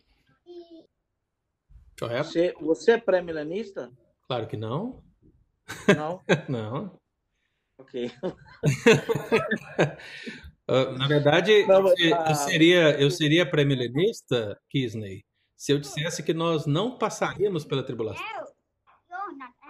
Correto? 1.98 2.28
Você, 2.28 2.54
você 2.60 2.92
é 2.92 2.98
pré-milenista? 2.98 3.92
Claro 4.22 4.46
que 4.46 4.56
não. 4.56 5.02
Não? 5.96 6.20
não. 6.48 6.98
Ok. 7.78 8.10
Uh, 10.68 10.92
na 10.98 11.06
verdade, 11.06 11.66
não, 11.66 11.88
eu, 11.88 12.16
eu, 12.16 12.34
seria, 12.34 13.00
eu 13.00 13.10
seria 13.10 13.48
pré-milenista, 13.48 14.60
Kisney, 14.68 15.24
se 15.56 15.72
eu 15.72 15.78
dissesse 15.78 16.22
que 16.22 16.34
nós 16.34 16.66
não 16.66 16.98
passaríamos 16.98 17.64
pela 17.64 17.82
tribulação. 17.82 18.24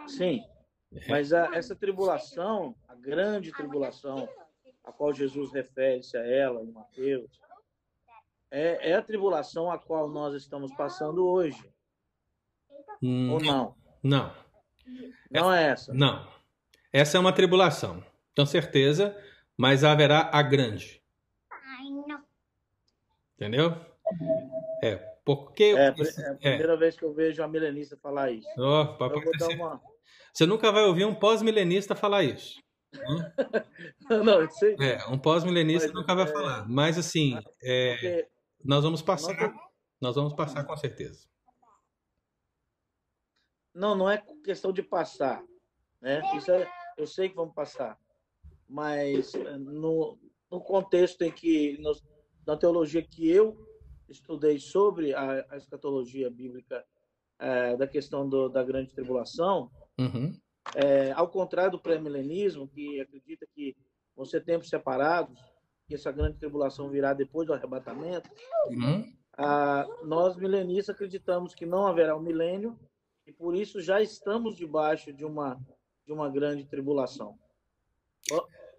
Sim, 0.06 0.42
é. 0.92 1.08
mas 1.08 1.32
a, 1.32 1.54
essa 1.54 1.76
tribulação, 1.76 2.74
a 2.88 2.94
grande 2.94 3.52
tribulação, 3.52 4.28
a 4.82 4.90
qual 4.90 5.12
Jesus 5.12 5.52
refere-se 5.52 6.16
a 6.16 6.26
ela 6.26 6.62
em 6.62 6.72
Mateus, 6.72 7.40
é, 8.50 8.90
é, 8.90 8.94
a 8.94 9.02
tribulação 9.02 9.70
a 9.70 9.78
qual 9.78 10.08
nós 10.08 10.34
estamos 10.34 10.72
passando 10.74 11.26
hoje. 11.26 11.62
Hum, 13.02 13.32
Ou 13.32 13.40
não? 13.40 13.74
Não. 14.02 14.47
Não 15.30 15.52
é 15.52 15.70
essa? 15.70 15.92
Não. 15.92 16.26
Essa 16.92 17.16
é 17.16 17.20
uma 17.20 17.32
tribulação, 17.32 18.02
com 18.36 18.46
certeza, 18.46 19.16
mas 19.56 19.84
haverá 19.84 20.30
a 20.32 20.42
grande. 20.42 21.02
Entendeu? 23.34 23.74
É, 24.82 24.96
porque. 25.24 25.64
É, 25.64 25.74
é 25.74 25.88
a 25.88 25.90
é. 25.90 26.34
primeira 26.34 26.74
é. 26.74 26.76
vez 26.76 26.96
que 26.96 27.04
eu 27.04 27.12
vejo 27.12 27.42
a 27.42 27.48
milenista 27.48 27.96
falar 27.96 28.30
isso. 28.32 28.48
Oh, 28.56 28.96
uma... 29.54 29.80
Você 30.32 30.46
nunca 30.46 30.72
vai 30.72 30.84
ouvir 30.84 31.04
um 31.04 31.14
pós-milenista 31.14 31.94
falar 31.94 32.24
isso. 32.24 32.60
não, 34.08 34.40
eu 34.40 34.50
sei. 34.50 34.74
É, 34.80 35.06
um 35.08 35.18
pós-milenista 35.18 35.92
nunca 35.92 36.14
vai 36.14 36.24
é... 36.24 36.32
falar. 36.32 36.68
Mas 36.68 36.98
assim, 36.98 37.38
é, 37.62 38.26
nós 38.64 38.82
vamos 38.82 39.02
passar. 39.02 39.52
Nós 40.00 40.16
vamos 40.16 40.32
passar 40.32 40.64
com 40.64 40.76
certeza. 40.76 41.28
Não, 43.78 43.94
não 43.94 44.10
é 44.10 44.18
questão 44.44 44.72
de 44.72 44.82
passar. 44.82 45.42
Né? 46.00 46.20
Isso 46.36 46.50
é, 46.50 46.68
eu 46.96 47.06
sei 47.06 47.28
que 47.28 47.36
vamos 47.36 47.54
passar. 47.54 47.96
Mas 48.68 49.34
eh, 49.34 49.56
no, 49.56 50.18
no 50.50 50.60
contexto 50.60 51.22
em 51.22 51.30
que, 51.30 51.80
na 52.44 52.56
teologia 52.56 53.02
que 53.02 53.30
eu 53.30 53.56
estudei 54.08 54.58
sobre 54.58 55.14
a, 55.14 55.46
a 55.48 55.56
escatologia 55.56 56.28
bíblica 56.28 56.84
é, 57.38 57.76
da 57.76 57.86
questão 57.86 58.28
do, 58.28 58.48
da 58.48 58.64
grande 58.64 58.92
tribulação, 58.92 59.70
uhum. 59.98 60.36
é, 60.74 61.12
ao 61.12 61.28
contrário 61.28 61.72
do 61.72 61.80
pré-milenismo, 61.80 62.66
que 62.66 63.00
acredita 63.00 63.46
que 63.54 63.76
vão 64.16 64.26
ser 64.26 64.44
tempos 64.44 64.68
separados, 64.68 65.38
que 65.86 65.94
essa 65.94 66.10
grande 66.10 66.38
tribulação 66.38 66.90
virá 66.90 67.14
depois 67.14 67.46
do 67.46 67.54
arrebatamento, 67.54 68.28
uhum. 68.70 69.04
a, 69.34 69.86
nós 70.04 70.36
milenistas 70.36 70.96
acreditamos 70.96 71.54
que 71.54 71.64
não 71.64 71.86
haverá 71.86 72.16
um 72.16 72.20
milênio 72.20 72.76
e 73.28 73.32
por 73.32 73.54
isso 73.54 73.80
já 73.82 74.00
estamos 74.00 74.56
debaixo 74.56 75.12
de 75.12 75.24
uma 75.24 75.60
de 76.06 76.12
uma 76.12 76.30
grande 76.30 76.64
tribulação. 76.64 77.38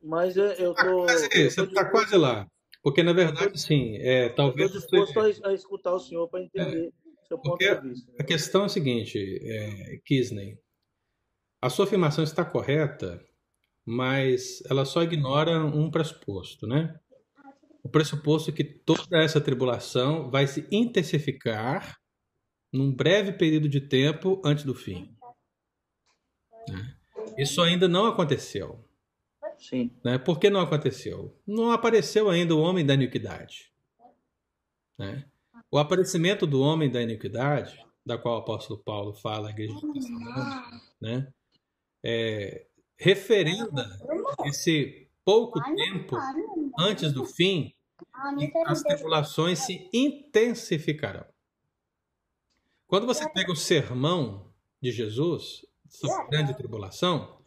Mas 0.01 0.35
eu 0.35 0.73
tô, 0.73 1.03
você 1.03 1.45
está 1.45 1.85
quase 1.91 2.17
lá, 2.17 2.47
porque 2.81 3.03
na 3.03 3.13
verdade 3.13 3.59
sim, 3.59 3.97
é 3.97 4.29
talvez 4.29 4.73
estou 4.73 5.05
disposto 5.05 5.45
a, 5.45 5.49
a, 5.49 5.53
escutar 5.53 5.93
o 5.93 5.99
senhor 5.99 6.27
para 6.27 6.41
entender 6.41 6.87
é, 6.87 7.27
seu 7.27 7.37
ponto 7.37 7.57
de 7.57 7.81
vista. 7.81 8.11
A 8.19 8.23
questão 8.23 8.63
é 8.63 8.65
a 8.65 8.69
seguinte, 8.69 9.19
é, 9.43 9.97
Kisney, 10.03 10.57
a 11.61 11.69
sua 11.69 11.85
afirmação 11.85 12.23
está 12.23 12.43
correta, 12.43 13.23
mas 13.85 14.63
ela 14.67 14.85
só 14.85 15.03
ignora 15.03 15.63
um 15.63 15.91
pressuposto, 15.91 16.65
né? 16.65 16.99
O 17.83 17.89
pressuposto 17.89 18.49
é 18.49 18.53
que 18.53 18.63
toda 18.63 19.21
essa 19.21 19.39
tribulação 19.39 20.31
vai 20.31 20.47
se 20.47 20.67
intensificar 20.71 21.98
num 22.71 22.91
breve 22.91 23.33
período 23.33 23.67
de 23.67 23.81
tempo 23.81 24.41
antes 24.43 24.63
do 24.63 24.75
fim. 24.75 25.15
Né? 26.67 26.95
Isso 27.37 27.61
ainda 27.61 27.87
não 27.87 28.05
aconteceu. 28.05 28.83
Sim. 29.57 29.91
Né? 30.03 30.17
Por 30.17 30.39
que 30.39 30.49
não 30.49 30.61
aconteceu? 30.61 31.37
Não 31.45 31.71
apareceu 31.71 32.29
ainda 32.29 32.55
o 32.55 32.59
homem 32.59 32.85
da 32.85 32.93
iniquidade. 32.93 33.71
Né? 34.97 35.25
O 35.71 35.77
aparecimento 35.77 36.47
do 36.47 36.61
homem 36.61 36.89
da 36.89 37.01
iniquidade, 37.01 37.85
da 38.05 38.17
qual 38.17 38.35
o 38.35 38.39
apóstolo 38.39 38.79
Paulo 38.79 39.13
fala 39.13 39.49
à 39.49 39.51
igreja 39.51 39.75
de 39.75 39.93
Tessalônica, 39.93 40.81
né? 41.01 41.33
É, 42.03 42.65
referenda 42.97 43.85
esse 44.45 45.07
pouco 45.23 45.61
tempo 45.75 46.15
antes 46.79 47.11
do 47.11 47.25
fim 47.25 47.73
as 48.65 48.81
tribulações 48.81 49.59
se 49.59 49.89
intensificarão. 49.93 51.25
Quando 52.89 53.05
você 53.05 53.29
pega 53.29 53.51
o 53.51 53.55
sermão 53.55 54.51
de 54.81 54.91
Jesus 54.91 55.63
sobre 55.87 56.15
a 56.15 56.27
grande 56.27 56.57
tribulação, 56.57 57.39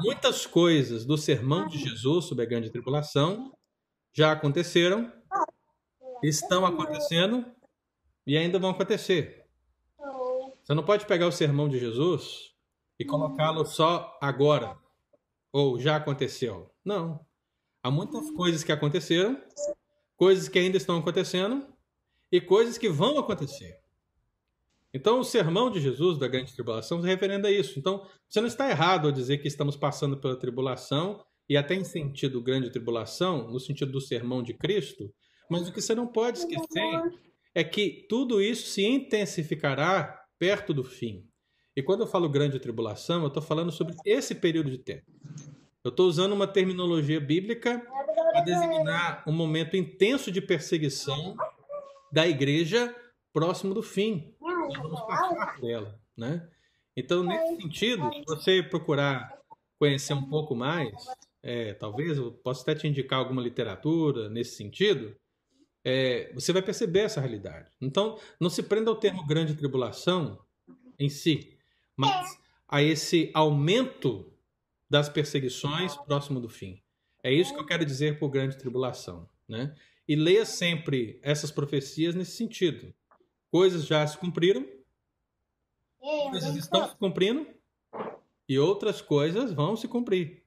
muitas 0.00 0.46
coisas 0.46 1.04
do 1.04 1.18
sermão 1.18 1.66
de 1.66 1.76
Jesus 1.76 2.26
sobre 2.26 2.44
a 2.44 2.46
grande 2.46 2.70
tribulação 2.70 3.52
já 4.12 4.30
aconteceram, 4.30 5.12
estão 6.22 6.64
acontecendo 6.64 7.44
e 8.24 8.36
ainda 8.36 8.60
vão 8.60 8.70
acontecer. 8.70 9.44
Você 10.62 10.72
não 10.72 10.84
pode 10.84 11.04
pegar 11.04 11.26
o 11.26 11.32
sermão 11.32 11.68
de 11.68 11.80
Jesus 11.80 12.54
e 12.96 13.04
colocá-lo 13.04 13.66
só 13.66 14.16
agora 14.22 14.78
ou 15.52 15.80
já 15.80 15.96
aconteceu. 15.96 16.70
Não. 16.84 17.26
Há 17.82 17.90
muitas 17.90 18.30
coisas 18.30 18.62
que 18.62 18.70
aconteceram, 18.70 19.36
coisas 20.16 20.48
que 20.48 20.60
ainda 20.60 20.76
estão 20.76 20.96
acontecendo 20.96 21.66
e 22.30 22.40
coisas 22.40 22.78
que 22.78 22.88
vão 22.88 23.18
acontecer. 23.18 23.84
Então, 24.96 25.20
o 25.20 25.24
sermão 25.24 25.70
de 25.70 25.78
Jesus 25.78 26.16
da 26.16 26.26
grande 26.26 26.54
tribulação 26.54 27.02
se 27.02 27.06
referendo 27.06 27.46
a 27.46 27.50
isso. 27.50 27.78
Então, 27.78 28.06
você 28.26 28.40
não 28.40 28.48
está 28.48 28.70
errado 28.70 29.06
ao 29.06 29.12
dizer 29.12 29.36
que 29.36 29.46
estamos 29.46 29.76
passando 29.76 30.16
pela 30.16 30.38
tribulação, 30.38 31.22
e 31.46 31.54
até 31.54 31.74
em 31.74 31.84
sentido 31.84 32.42
grande 32.42 32.70
tribulação, 32.70 33.50
no 33.50 33.60
sentido 33.60 33.92
do 33.92 34.00
sermão 34.00 34.42
de 34.42 34.54
Cristo, 34.54 35.12
mas 35.50 35.68
o 35.68 35.72
que 35.72 35.82
você 35.82 35.94
não 35.94 36.06
pode 36.06 36.38
esquecer 36.38 37.02
é 37.54 37.62
que 37.62 38.06
tudo 38.08 38.40
isso 38.40 38.68
se 38.68 38.86
intensificará 38.86 40.18
perto 40.38 40.72
do 40.72 40.82
fim. 40.82 41.26
E 41.76 41.82
quando 41.82 42.00
eu 42.00 42.06
falo 42.06 42.26
grande 42.26 42.58
tribulação, 42.58 43.20
eu 43.20 43.28
estou 43.28 43.42
falando 43.42 43.70
sobre 43.70 43.94
esse 44.02 44.34
período 44.34 44.70
de 44.70 44.78
tempo. 44.78 45.04
Eu 45.84 45.90
estou 45.90 46.08
usando 46.08 46.32
uma 46.32 46.46
terminologia 46.46 47.20
bíblica 47.20 47.86
para 48.32 48.40
designar 48.40 49.22
um 49.26 49.32
momento 49.32 49.76
intenso 49.76 50.32
de 50.32 50.40
perseguição 50.40 51.36
da 52.10 52.26
igreja 52.26 52.96
próximo 53.30 53.74
do 53.74 53.82
fim 53.82 54.34
vamos 54.74 55.00
passar 55.02 55.56
por 55.58 55.70
ela, 55.70 56.00
né? 56.16 56.48
Então, 56.96 57.22
nesse 57.22 57.56
sentido, 57.60 58.10
se 58.12 58.24
você 58.26 58.62
procurar 58.62 59.36
conhecer 59.78 60.14
um 60.14 60.28
pouco 60.28 60.54
mais, 60.54 60.92
é, 61.42 61.74
talvez 61.74 62.16
eu 62.16 62.32
possa 62.32 62.62
até 62.62 62.74
te 62.74 62.88
indicar 62.88 63.18
alguma 63.18 63.42
literatura 63.42 64.28
nesse 64.28 64.56
sentido, 64.56 65.14
é, 65.84 66.32
você 66.34 66.52
vai 66.52 66.62
perceber 66.62 67.00
essa 67.00 67.20
realidade. 67.20 67.70
Então, 67.80 68.18
não 68.40 68.50
se 68.50 68.62
prenda 68.62 68.90
ao 68.90 68.96
termo 68.96 69.24
grande 69.26 69.54
tribulação 69.54 70.38
em 70.98 71.08
si, 71.08 71.56
mas 71.94 72.38
a 72.66 72.82
esse 72.82 73.30
aumento 73.34 74.32
das 74.90 75.08
perseguições 75.08 75.96
próximo 75.96 76.40
do 76.40 76.48
fim. 76.48 76.82
É 77.22 77.32
isso 77.32 77.52
que 77.54 77.60
eu 77.60 77.66
quero 77.66 77.84
dizer 77.84 78.18
por 78.18 78.28
grande 78.28 78.56
tribulação, 78.56 79.28
né? 79.48 79.74
E 80.08 80.14
leia 80.14 80.44
sempre 80.44 81.18
essas 81.22 81.50
profecias 81.50 82.14
nesse 82.14 82.32
sentido. 82.32 82.94
Coisas 83.56 83.86
já 83.86 84.06
se 84.06 84.18
cumpriram, 84.18 84.68
coisas 85.98 86.54
estão 86.56 86.86
se 86.90 86.94
cumprindo 86.96 87.46
e 88.46 88.58
outras 88.58 89.00
coisas 89.00 89.50
vão 89.50 89.74
se 89.74 89.88
cumprir. 89.88 90.42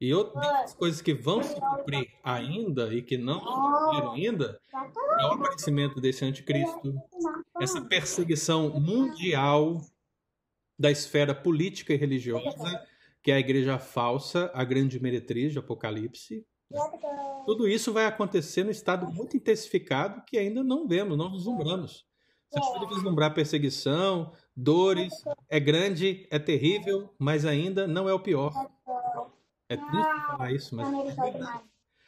E 0.00 0.14
outras 0.14 0.74
coisas 0.74 1.02
que 1.02 1.12
vão 1.12 1.42
se 1.42 1.56
cumprir 1.56 2.12
ainda 2.22 2.94
e 2.94 3.02
que 3.02 3.18
não 3.18 3.40
se 3.40 3.46
cumpriram 3.46 4.12
ainda 4.12 4.60
é 5.18 5.24
o 5.24 5.32
aparecimento 5.32 6.00
desse 6.00 6.24
anticristo, 6.24 6.94
essa 7.60 7.80
perseguição 7.80 8.78
mundial 8.78 9.80
da 10.78 10.92
esfera 10.92 11.34
política 11.34 11.94
e 11.94 11.96
religiosa, 11.96 12.80
que 13.24 13.32
é 13.32 13.34
a 13.34 13.40
igreja 13.40 13.76
falsa, 13.76 14.52
a 14.54 14.62
grande 14.62 15.00
meretriz 15.00 15.52
de 15.52 15.58
Apocalipse. 15.58 16.46
Tudo 17.44 17.68
isso 17.68 17.92
vai 17.92 18.06
acontecer 18.06 18.64
no 18.64 18.70
estado 18.70 19.06
muito 19.12 19.36
intensificado 19.36 20.22
que 20.26 20.38
ainda 20.38 20.62
não 20.62 20.86
vemos, 20.86 21.16
não 21.16 21.30
vislumbramos. 21.30 22.06
Você 22.50 22.60
pode 22.60 22.94
vislumbrar 22.94 23.34
perseguição, 23.34 24.32
dores, 24.56 25.12
é 25.48 25.58
grande, 25.58 26.26
é 26.30 26.38
terrível, 26.38 27.12
mas 27.18 27.44
ainda 27.44 27.86
não 27.86 28.08
é 28.08 28.14
o 28.14 28.20
pior. 28.20 28.52
É 29.68 29.76
triste 29.76 30.26
falar 30.26 30.52
isso, 30.52 30.76
mas 30.76 30.88
é. 31.18 31.60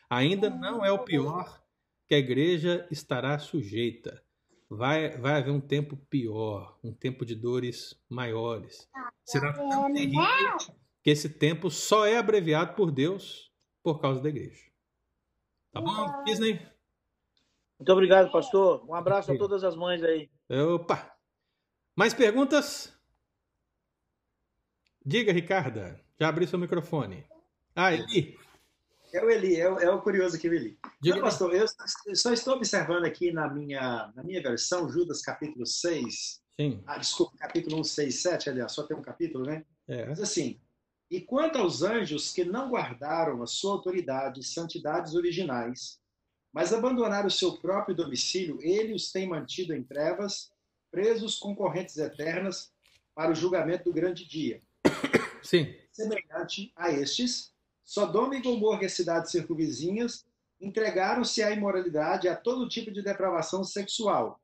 Ainda 0.09 0.49
não 0.49 0.85
é 0.85 0.93
o 0.93 1.01
pior 1.01 1.61
que 2.07 2.15
a 2.15 2.19
igreja 2.19 2.87
estará 2.91 3.39
sujeita. 3.39 4.23
Vai, 4.69 5.16
vai 5.19 5.35
haver 5.35 5.51
um 5.51 5.61
tempo 5.61 5.97
pior, 6.09 6.78
um 6.83 6.93
tempo 6.93 7.24
de 7.24 7.35
dores 7.35 8.01
maiores. 8.09 8.89
Será 9.24 9.53
tão 9.53 9.93
terrível 9.93 10.57
que 11.03 11.11
esse 11.11 11.28
tempo 11.28 11.70
só 11.70 12.07
é 12.07 12.19
abreviado 12.19 12.74
por 12.74 12.91
Deus 12.91 13.51
por 13.87 14.01
causa 14.01 14.21
da 14.21 14.29
igreja. 14.29 14.65
Tá 15.71 15.81
bom, 15.81 16.25
Disney? 16.25 16.55
Muito 17.79 17.93
obrigado, 17.93 18.33
pastor. 18.33 18.85
Um 18.85 18.97
abraço 18.97 19.31
a 19.31 19.39
todas 19.39 19.63
as 19.63 19.77
mães 19.77 20.03
aí. 20.03 20.29
Opa! 20.75 21.17
Mais 21.95 22.13
perguntas? 22.13 22.93
Diga, 25.05 25.33
Ricarda. 25.33 26.01
Já 26.19 26.29
abri 26.29 26.49
seu 26.49 26.59
microfone. 26.59 27.25
Ah, 27.77 27.95
Eli. 27.95 28.37
É 29.13 29.25
o 29.25 29.31
Eli, 29.31 29.55
é 29.55 29.71
o, 29.71 29.79
é 29.79 29.89
o 29.89 30.03
curioso 30.03 30.35
aqui, 30.35 30.49
o 30.49 30.55
Eli. 30.55 30.77
Não, 31.05 31.21
pastor, 31.21 31.55
eu, 31.55 31.65
eu 32.07 32.17
só 32.17 32.33
estou 32.33 32.57
observando 32.57 33.05
aqui 33.05 33.31
na 33.31 33.49
minha, 33.49 34.13
na 34.17 34.25
minha 34.25 34.43
versão, 34.43 34.91
Judas 34.91 35.23
capítulo 35.23 35.65
6. 35.65 36.43
Sim. 36.61 36.83
Ah, 36.89 36.99
desculpa, 36.99 37.37
capítulo 37.37 37.79
1, 37.83 37.85
6, 37.85 38.15
7, 38.23 38.51
aliás, 38.51 38.73
só 38.73 38.83
tem 38.83 38.97
um 38.97 39.03
capítulo, 39.03 39.45
né? 39.45 39.65
É. 39.87 40.07
Mas 40.07 40.21
assim, 40.21 40.61
e 41.11 41.20
quanto 41.20 41.59
aos 41.59 41.83
anjos 41.83 42.33
que 42.33 42.45
não 42.45 42.70
guardaram 42.70 43.43
a 43.43 43.47
sua 43.47 43.73
autoridade 43.73 44.41
e 44.41 44.45
santidades 44.45 45.15
originais, 45.15 46.01
mas 46.53 46.73
abandonaram 46.73 47.28
o 47.28 47.31
seu 47.31 47.59
próprio 47.59 47.95
domicílio, 47.95 48.59
ele 48.61 48.95
os 48.95 49.12
tem 49.12 49.28
mantido 49.28 49.74
em 49.74 49.85
trevas, 49.85 50.51
presos 50.91 51.39
com 51.39 51.55
correntes 51.55 51.97
eternas 51.97 52.73
para 53.15 53.31
o 53.31 53.35
julgamento 53.35 53.85
do 53.85 53.93
grande 53.93 54.27
dia. 54.27 54.61
Sim. 55.43 55.73
Semelhante 55.93 56.73
a 56.74 56.91
estes, 56.91 57.53
Sodoma 57.85 58.37
e 58.37 58.43
Gomorra 58.43 58.83
e 58.83 58.87
as 58.87 58.95
cidades 58.95 59.31
circunvizinhas 59.31 60.27
entregaram-se 60.61 61.43
à 61.43 61.53
imoralidade 61.53 62.27
e 62.27 62.31
a 62.31 62.35
todo 62.35 62.69
tipo 62.69 62.91
de 62.91 63.03
depravação 63.03 63.62
sexual, 63.62 64.41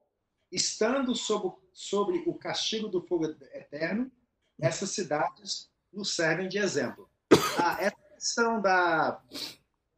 estando 0.51 1.15
sob, 1.15 1.57
sobre 1.73 2.23
o 2.27 2.35
castigo 2.35 2.89
do 2.89 3.01
fogo 3.01 3.25
eterno, 3.55 4.13
essas 4.61 4.91
cidades 4.91 5.72
nos 5.93 6.15
servem 6.15 6.49
de 6.49 6.59
exemplo. 6.59 7.09
Ah, 7.59 7.77
essa 7.81 7.97
questão 8.15 8.63
da, 8.63 9.21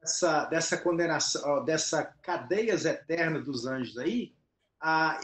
dessa, 0.00 0.44
dessa 0.46 0.76
condenação, 0.76 1.64
dessa 1.64 2.04
cadeias 2.22 2.84
eternas 2.84 3.44
dos 3.44 3.66
anjos 3.66 3.96
aí, 3.98 4.34
ah, 4.80 5.20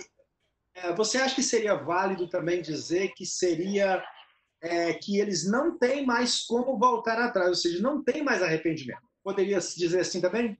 você 0.96 1.18
acha 1.18 1.34
que 1.34 1.42
seria 1.42 1.74
válido 1.74 2.28
também 2.28 2.62
dizer 2.62 3.12
que 3.14 3.26
seria 3.26 4.02
é, 4.62 4.92
que 4.94 5.18
eles 5.18 5.50
não 5.50 5.78
têm 5.78 6.04
mais 6.04 6.40
como 6.40 6.78
voltar 6.78 7.18
atrás, 7.18 7.48
ou 7.48 7.54
seja, 7.54 7.82
não 7.82 8.02
tem 8.02 8.22
mais 8.22 8.42
arrependimento? 8.42 9.02
Poderia 9.22 9.60
se 9.60 9.78
dizer 9.78 10.00
assim 10.00 10.20
também? 10.20 10.56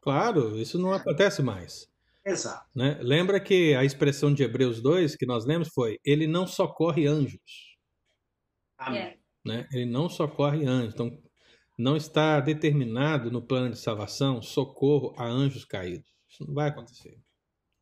Claro, 0.00 0.56
isso 0.58 0.78
não 0.78 0.92
acontece 0.92 1.42
mais. 1.42 1.88
Exato. 2.24 2.66
Né? 2.74 2.98
Lembra 3.00 3.40
que 3.40 3.74
a 3.74 3.84
expressão 3.84 4.32
de 4.32 4.42
Hebreus 4.42 4.82
2 4.82 5.16
que 5.16 5.26
nós 5.26 5.44
lemos 5.46 5.68
foi: 5.68 5.98
Ele 6.04 6.26
não 6.26 6.46
socorre 6.46 7.06
anjos. 7.06 7.76
Amém. 8.76 9.18
Né? 9.48 9.66
Ele 9.72 9.86
não 9.86 10.08
socorre 10.10 10.66
anjos. 10.66 10.92
Então, 10.92 11.18
não 11.78 11.96
está 11.96 12.38
determinado 12.38 13.30
no 13.30 13.40
plano 13.40 13.70
de 13.70 13.78
salvação 13.78 14.42
socorro 14.42 15.14
a 15.16 15.24
anjos 15.24 15.64
caídos. 15.64 16.10
Isso 16.28 16.46
não 16.46 16.54
vai 16.54 16.68
acontecer. 16.68 17.18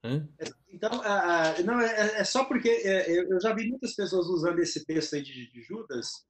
Né? 0.04 0.28
Então, 0.68 1.00
uh, 1.00 1.64
não, 1.64 1.80
é, 1.80 2.20
é, 2.20 2.24
só 2.24 2.44
porque 2.44 2.68
é, 2.68 3.10
eu 3.10 3.40
já 3.40 3.52
vi 3.52 3.68
muitas 3.68 3.94
pessoas 3.94 4.26
usando 4.26 4.60
esse 4.60 4.84
texto 4.84 5.14
aí 5.14 5.22
de, 5.22 5.50
de 5.50 5.62
Judas, 5.62 6.24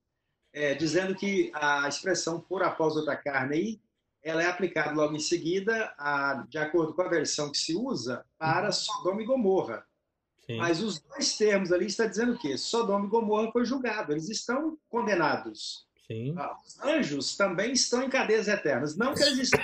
é, 0.52 0.74
dizendo 0.74 1.14
que 1.14 1.50
a 1.54 1.86
expressão 1.86 2.40
por 2.40 2.62
após 2.62 2.94
da 3.04 3.16
carne 3.16 3.54
aí, 3.54 3.80
ela 4.22 4.42
é 4.42 4.46
aplicada 4.46 4.94
logo 4.94 5.14
em 5.14 5.20
seguida, 5.20 5.94
a, 5.98 6.46
de 6.48 6.58
acordo 6.58 6.94
com 6.94 7.02
a 7.02 7.08
versão 7.08 7.50
que 7.50 7.58
se 7.58 7.74
usa, 7.76 8.24
para 8.38 8.72
Sodoma 8.72 9.22
e 9.22 9.26
Gomorra. 9.26 9.84
Sim. 10.46 10.58
Mas 10.58 10.80
os 10.80 11.00
dois 11.00 11.36
termos 11.36 11.72
ali 11.72 11.86
está 11.86 12.06
dizendo 12.06 12.32
o 12.32 12.38
quê? 12.38 12.56
Sodoma 12.56 13.06
e 13.06 13.08
Gomorra 13.08 13.50
foi 13.50 13.64
julgado, 13.64 14.12
eles 14.12 14.28
estão 14.28 14.78
condenados. 14.88 15.86
Sim. 16.06 16.34
Ah, 16.38 16.56
os 16.64 16.80
anjos 16.80 17.36
também 17.36 17.72
estão 17.72 18.04
em 18.04 18.08
cadeias 18.08 18.46
eternas. 18.46 18.96
Não 18.96 19.12
que 19.12 19.22
eles 19.22 19.38
estão 19.38 19.60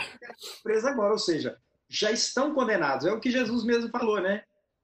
presos 0.65 0.85
agora, 0.85 1.13
ou 1.13 1.19
seja, 1.19 1.57
já 1.89 2.11
estão 2.11 2.53
condenados. 2.53 3.07
É 3.07 3.13
o 3.13 3.21
que 3.21 3.31
Jesus 3.31 3.65
mesmo 3.65 3.91
falou, 3.91 4.21
né? 4.21 4.43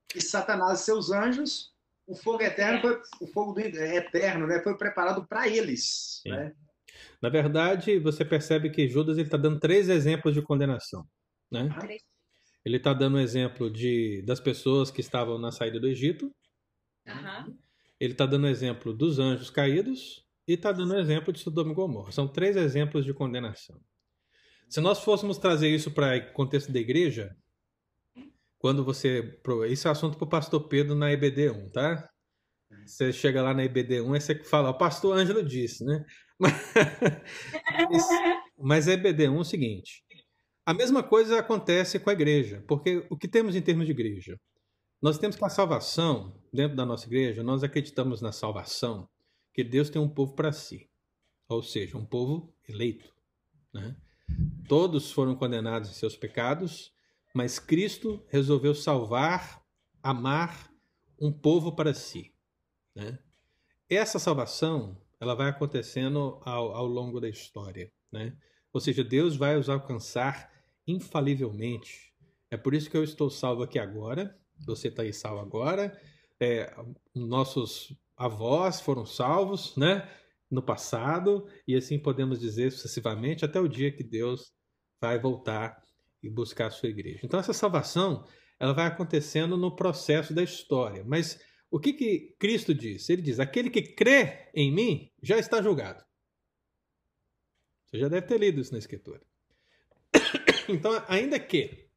Que 0.08 0.20
Satanás 0.20 0.80
e 0.80 0.84
seus 0.84 1.10
anjos, 1.10 1.72
o 2.06 2.14
fogo 2.14 2.42
eterno, 2.42 2.80
foi, 2.80 3.02
o 3.20 3.26
fogo 3.26 3.52
do, 3.52 3.60
é, 3.60 3.96
eterno, 3.96 4.46
né? 4.46 4.62
Foi 4.62 4.76
preparado 4.76 5.26
para 5.26 5.48
eles. 5.48 6.22
Né? 6.24 6.54
Na 7.20 7.28
verdade, 7.28 7.98
você 7.98 8.24
percebe 8.24 8.70
que 8.70 8.88
Judas 8.88 9.18
está 9.18 9.36
dando 9.36 9.58
três 9.58 9.88
exemplos 9.88 10.34
de 10.34 10.42
condenação, 10.42 11.04
né? 11.50 11.68
Ah. 11.72 12.07
Ele 12.68 12.76
está 12.76 12.92
dando 12.92 13.16
um 13.16 13.20
exemplo 13.20 13.70
de, 13.70 14.20
das 14.26 14.38
pessoas 14.38 14.90
que 14.90 15.00
estavam 15.00 15.38
na 15.38 15.50
saída 15.50 15.80
do 15.80 15.88
Egito. 15.88 16.30
Uhum. 17.06 17.56
Ele 17.98 18.12
está 18.12 18.26
dando 18.26 18.46
exemplo 18.46 18.92
dos 18.92 19.18
anjos 19.18 19.48
caídos 19.48 20.22
e 20.46 20.52
está 20.52 20.70
dando 20.70 20.98
exemplo 20.98 21.32
de 21.32 21.40
Sodoma 21.40 21.72
e 21.72 21.74
Gomorra. 21.74 22.12
São 22.12 22.28
três 22.28 22.56
exemplos 22.56 23.06
de 23.06 23.14
condenação. 23.14 23.80
Se 24.68 24.82
nós 24.82 25.00
fôssemos 25.00 25.38
trazer 25.38 25.74
isso 25.74 25.90
para 25.90 26.18
o 26.18 26.32
contexto 26.34 26.70
da 26.70 26.78
igreja, 26.78 27.34
quando 28.58 28.84
você. 28.84 29.40
Isso 29.70 29.88
é 29.88 29.90
assunto 29.90 30.18
para 30.18 30.26
o 30.26 30.30
pastor 30.30 30.68
Pedro 30.68 30.94
na 30.94 31.10
EBD1, 31.10 31.72
tá? 31.72 32.06
Você 32.84 33.14
chega 33.14 33.40
lá 33.40 33.54
na 33.54 33.62
EBD1 33.62 34.14
e 34.14 34.20
você 34.20 34.44
fala, 34.44 34.68
o 34.68 34.76
pastor 34.76 35.16
Ângelo 35.16 35.42
disse, 35.42 35.82
né? 35.86 36.04
Mas, 37.90 38.08
mas 38.56 38.88
a 38.88 38.92
EBD1 38.92 39.34
é 39.34 39.38
o 39.38 39.44
seguinte: 39.44 40.04
a 40.68 40.74
mesma 40.74 41.02
coisa 41.02 41.38
acontece 41.38 41.98
com 41.98 42.10
a 42.10 42.12
igreja, 42.12 42.62
porque 42.68 43.06
o 43.08 43.16
que 43.16 43.26
temos 43.26 43.56
em 43.56 43.62
termos 43.62 43.86
de 43.86 43.92
igreja? 43.92 44.38
Nós 45.00 45.16
temos 45.16 45.34
que 45.34 45.42
a 45.42 45.48
salvação, 45.48 46.38
dentro 46.52 46.76
da 46.76 46.84
nossa 46.84 47.06
igreja, 47.06 47.42
nós 47.42 47.64
acreditamos 47.64 48.20
na 48.20 48.32
salvação, 48.32 49.08
que 49.54 49.64
Deus 49.64 49.88
tem 49.88 49.98
um 49.98 50.10
povo 50.10 50.34
para 50.34 50.52
si, 50.52 50.86
ou 51.48 51.62
seja, 51.62 51.96
um 51.96 52.04
povo 52.04 52.54
eleito. 52.68 53.10
Né? 53.72 53.96
Todos 54.68 55.10
foram 55.10 55.34
condenados 55.34 55.88
em 55.88 55.94
seus 55.94 56.14
pecados, 56.14 56.92
mas 57.34 57.58
Cristo 57.58 58.22
resolveu 58.28 58.74
salvar, 58.74 59.64
amar 60.02 60.70
um 61.18 61.32
povo 61.32 61.74
para 61.74 61.94
si. 61.94 62.30
Né? 62.94 63.18
Essa 63.88 64.18
salvação 64.18 65.00
ela 65.18 65.34
vai 65.34 65.48
acontecendo 65.48 66.38
ao, 66.44 66.74
ao 66.74 66.86
longo 66.86 67.22
da 67.22 67.28
história. 67.30 67.90
Né? 68.12 68.36
Ou 68.70 68.82
seja, 68.82 69.02
Deus 69.02 69.34
vai 69.34 69.56
os 69.56 69.70
alcançar 69.70 70.57
infalivelmente. 70.88 72.12
É 72.50 72.56
por 72.56 72.74
isso 72.74 72.90
que 72.90 72.96
eu 72.96 73.04
estou 73.04 73.28
salvo 73.30 73.62
aqui 73.62 73.78
agora, 73.78 74.36
você 74.66 74.88
está 74.88 75.02
aí 75.02 75.12
salvo 75.12 75.40
agora, 75.40 75.96
é, 76.40 76.74
nossos 77.14 77.94
avós 78.16 78.80
foram 78.80 79.04
salvos, 79.04 79.76
né? 79.76 80.10
No 80.50 80.62
passado, 80.62 81.46
e 81.66 81.76
assim 81.76 81.98
podemos 81.98 82.40
dizer 82.40 82.72
sucessivamente 82.72 83.44
até 83.44 83.60
o 83.60 83.68
dia 83.68 83.92
que 83.92 84.02
Deus 84.02 84.50
vai 84.98 85.18
voltar 85.18 85.76
e 86.22 86.30
buscar 86.30 86.68
a 86.68 86.70
sua 86.70 86.88
igreja. 86.88 87.20
Então 87.22 87.38
essa 87.38 87.52
salvação, 87.52 88.26
ela 88.58 88.72
vai 88.72 88.86
acontecendo 88.86 89.58
no 89.58 89.76
processo 89.76 90.32
da 90.32 90.42
história. 90.42 91.04
Mas 91.04 91.38
o 91.70 91.78
que, 91.78 91.92
que 91.92 92.34
Cristo 92.38 92.74
diz? 92.74 93.10
Ele 93.10 93.20
diz: 93.20 93.38
aquele 93.38 93.68
que 93.68 93.82
crê 93.82 94.50
em 94.54 94.72
mim 94.72 95.12
já 95.22 95.38
está 95.38 95.60
julgado. 95.60 96.02
Você 97.86 97.98
já 97.98 98.08
deve 98.08 98.26
ter 98.26 98.38
lido 98.38 98.60
isso 98.60 98.72
na 98.72 98.78
Escritura. 98.78 99.22
Então, 100.72 101.02
ainda 101.08 101.38
que 101.38 101.88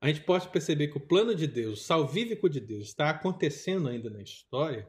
a 0.00 0.08
gente 0.08 0.20
possa 0.20 0.48
perceber 0.48 0.88
que 0.88 0.98
o 0.98 1.00
plano 1.00 1.34
de 1.34 1.46
Deus, 1.46 1.80
o 1.80 1.84
salvífico 1.84 2.48
de 2.48 2.60
Deus, 2.60 2.88
está 2.88 3.10
acontecendo 3.10 3.88
ainda 3.88 4.10
na 4.10 4.22
história, 4.22 4.86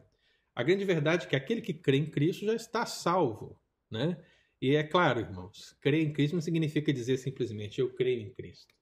a 0.53 0.63
grande 0.63 0.85
verdade 0.85 1.25
é 1.25 1.29
que 1.29 1.35
aquele 1.35 1.61
que 1.61 1.73
crê 1.73 1.97
em 1.97 2.09
Cristo 2.09 2.45
já 2.45 2.53
está 2.53 2.85
salvo, 2.85 3.59
né? 3.89 4.17
E 4.61 4.75
é 4.75 4.83
claro, 4.83 5.19
irmãos, 5.19 5.75
crer 5.81 6.01
em 6.01 6.13
Cristo 6.13 6.33
não 6.33 6.41
significa 6.41 6.91
dizer 6.91 7.17
simplesmente 7.17 7.79
eu 7.79 7.93
creio 7.93 8.21
em 8.21 8.33
Cristo, 8.33 8.73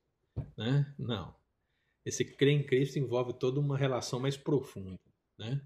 né? 0.57 0.93
Não. 0.97 1.35
Esse 2.05 2.23
crer 2.23 2.53
em 2.53 2.63
Cristo 2.63 2.99
envolve 2.99 3.33
toda 3.33 3.59
uma 3.59 3.77
relação 3.77 4.19
mais 4.19 4.37
profunda, 4.37 4.99
né? 5.37 5.61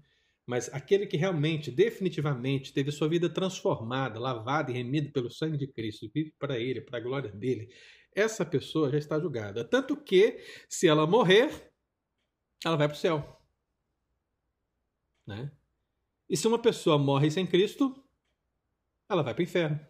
Mas 0.46 0.72
aquele 0.72 1.06
que 1.06 1.16
realmente, 1.16 1.70
definitivamente, 1.70 2.72
teve 2.72 2.90
sua 2.90 3.06
vida 3.06 3.28
transformada, 3.28 4.18
lavada 4.18 4.70
e 4.70 4.74
remida 4.74 5.10
pelo 5.10 5.30
sangue 5.30 5.58
de 5.58 5.66
Cristo, 5.66 6.10
vive 6.14 6.32
para 6.38 6.58
Ele, 6.58 6.80
para 6.80 6.96
a 6.96 7.02
glória 7.02 7.30
dele, 7.30 7.70
essa 8.14 8.44
pessoa 8.44 8.90
já 8.90 8.98
está 8.98 9.18
julgada. 9.18 9.64
Tanto 9.64 9.96
que, 9.96 10.38
se 10.68 10.88
ela 10.88 11.06
morrer, 11.06 11.72
ela 12.64 12.76
vai 12.76 12.88
para 12.88 12.96
o 12.96 12.98
céu. 12.98 13.40
Né? 15.26 15.52
E 16.28 16.36
se 16.36 16.46
uma 16.46 16.60
pessoa 16.60 16.98
morre 16.98 17.30
sem 17.30 17.46
Cristo, 17.46 17.94
ela 19.08 19.22
vai 19.22 19.34
para 19.34 19.40
o 19.40 19.44
inferno. 19.44 19.80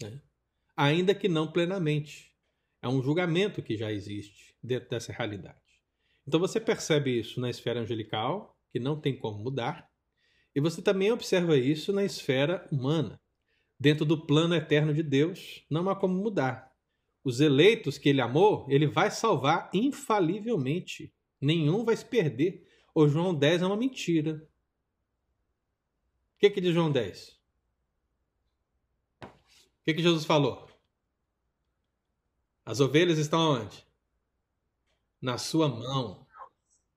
Né? 0.00 0.20
Ainda 0.76 1.14
que 1.14 1.28
não 1.28 1.50
plenamente. 1.50 2.30
É 2.82 2.88
um 2.88 3.02
julgamento 3.02 3.62
que 3.62 3.76
já 3.76 3.92
existe 3.92 4.56
dentro 4.62 4.88
dessa 4.88 5.12
realidade. 5.12 5.58
Então 6.26 6.40
você 6.40 6.58
percebe 6.60 7.18
isso 7.18 7.40
na 7.40 7.50
esfera 7.50 7.80
angelical, 7.80 8.58
que 8.70 8.78
não 8.78 8.98
tem 8.98 9.18
como 9.18 9.42
mudar, 9.42 9.90
e 10.54 10.60
você 10.60 10.80
também 10.80 11.12
observa 11.12 11.56
isso 11.56 11.92
na 11.92 12.04
esfera 12.04 12.66
humana. 12.72 13.20
Dentro 13.78 14.04
do 14.04 14.26
plano 14.26 14.54
eterno 14.54 14.94
de 14.94 15.02
Deus, 15.02 15.64
não 15.70 15.88
há 15.90 15.96
como 15.96 16.14
mudar 16.14 16.69
os 17.22 17.40
eleitos 17.40 17.98
que 17.98 18.08
ele 18.08 18.20
amou, 18.20 18.66
ele 18.68 18.86
vai 18.86 19.10
salvar 19.10 19.70
infalivelmente. 19.72 21.12
Nenhum 21.40 21.84
vai 21.84 21.96
se 21.96 22.04
perder. 22.04 22.66
O 22.94 23.06
João 23.08 23.34
10 23.34 23.62
é 23.62 23.66
uma 23.66 23.76
mentira. 23.76 24.46
O 26.34 26.38
que, 26.38 26.50
que 26.50 26.60
diz 26.60 26.72
João 26.72 26.90
10? 26.90 27.38
O 29.22 29.28
que, 29.84 29.94
que 29.94 30.02
Jesus 30.02 30.24
falou? 30.24 30.68
As 32.64 32.80
ovelhas 32.80 33.18
estão 33.18 33.62
onde? 33.62 33.86
Na 35.20 35.36
sua 35.36 35.68
mão. 35.68 36.26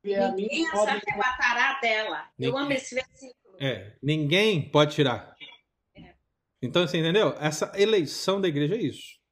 Ninguém 0.04 0.68
as 0.68 0.88
arrebatará 0.88 1.80
dela. 1.80 2.30
Eu 2.38 2.58
amo 2.58 2.72
esse 2.72 2.96
versículo. 2.96 3.58
É, 3.60 3.98
ninguém 4.02 4.70
pode 4.70 4.96
tirar. 4.96 5.36
É. 5.96 6.14
Então, 6.62 6.86
você 6.86 6.98
entendeu? 6.98 7.36
Essa 7.40 7.72
eleição 7.76 8.42
da 8.42 8.48
igreja 8.48 8.76
é 8.76 8.82
isso. 8.82 9.23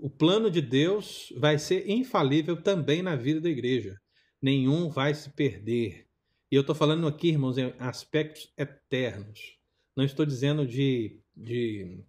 O 0.00 0.10
plano 0.10 0.50
de 0.50 0.60
Deus 0.60 1.32
vai 1.36 1.58
ser 1.58 1.88
infalível 1.88 2.60
também 2.60 3.02
na 3.02 3.16
vida 3.16 3.40
da 3.40 3.48
igreja. 3.48 4.00
Nenhum 4.40 4.88
vai 4.88 5.14
se 5.14 5.30
perder. 5.30 6.06
E 6.50 6.54
eu 6.54 6.60
estou 6.60 6.74
falando 6.74 7.06
aqui, 7.06 7.28
irmãos, 7.28 7.58
em 7.58 7.72
aspectos 7.78 8.52
eternos. 8.56 9.58
Não 9.96 10.04
estou 10.04 10.26
dizendo 10.26 10.66
de, 10.66 11.20
de 11.36 12.04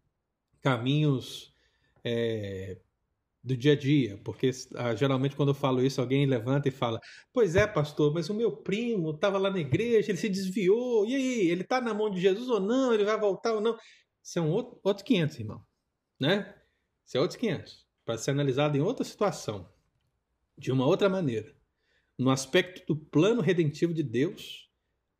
caminhos 0.61 1.53
é, 2.03 2.77
do 3.45 3.55
dia 3.55 3.73
a 3.73 3.75
dia, 3.75 4.19
porque 4.23 4.49
ah, 4.73 4.95
geralmente 4.95 5.35
quando 5.35 5.49
eu 5.49 5.55
falo 5.55 5.85
isso, 5.85 6.01
alguém 6.01 6.25
levanta 6.25 6.67
e 6.67 6.71
fala: 6.71 6.99
Pois 7.31 7.55
é, 7.55 7.67
pastor, 7.67 8.11
mas 8.11 8.27
o 8.27 8.33
meu 8.33 8.51
primo 8.51 9.11
estava 9.11 9.37
lá 9.37 9.51
na 9.51 9.59
igreja, 9.59 10.09
ele 10.09 10.17
se 10.17 10.27
desviou, 10.27 11.05
e 11.05 11.13
aí, 11.13 11.49
ele 11.49 11.61
está 11.61 11.79
na 11.79 11.93
mão 11.93 12.09
de 12.09 12.19
Jesus 12.19 12.49
ou 12.49 12.59
não? 12.59 12.91
Ele 12.91 13.05
vai 13.05 13.19
voltar 13.19 13.53
ou 13.53 13.61
não? 13.61 13.77
Isso 14.23 14.39
é 14.39 14.41
um 14.41 14.49
outro, 14.49 14.79
outros 14.83 15.05
500, 15.05 15.39
irmão. 15.39 15.61
Né? 16.19 16.54
Isso 17.05 17.17
é 17.17 17.21
outros 17.21 17.39
500. 17.39 17.85
Para 18.03 18.17
ser 18.17 18.31
analisado 18.31 18.77
em 18.77 18.81
outra 18.81 19.05
situação, 19.05 19.69
de 20.57 20.71
uma 20.71 20.85
outra 20.85 21.09
maneira. 21.09 21.55
No 22.17 22.29
aspecto 22.29 22.85
do 22.87 22.95
plano 22.95 23.41
redentivo 23.41 23.93
de 23.93 24.03
Deus, 24.03 24.69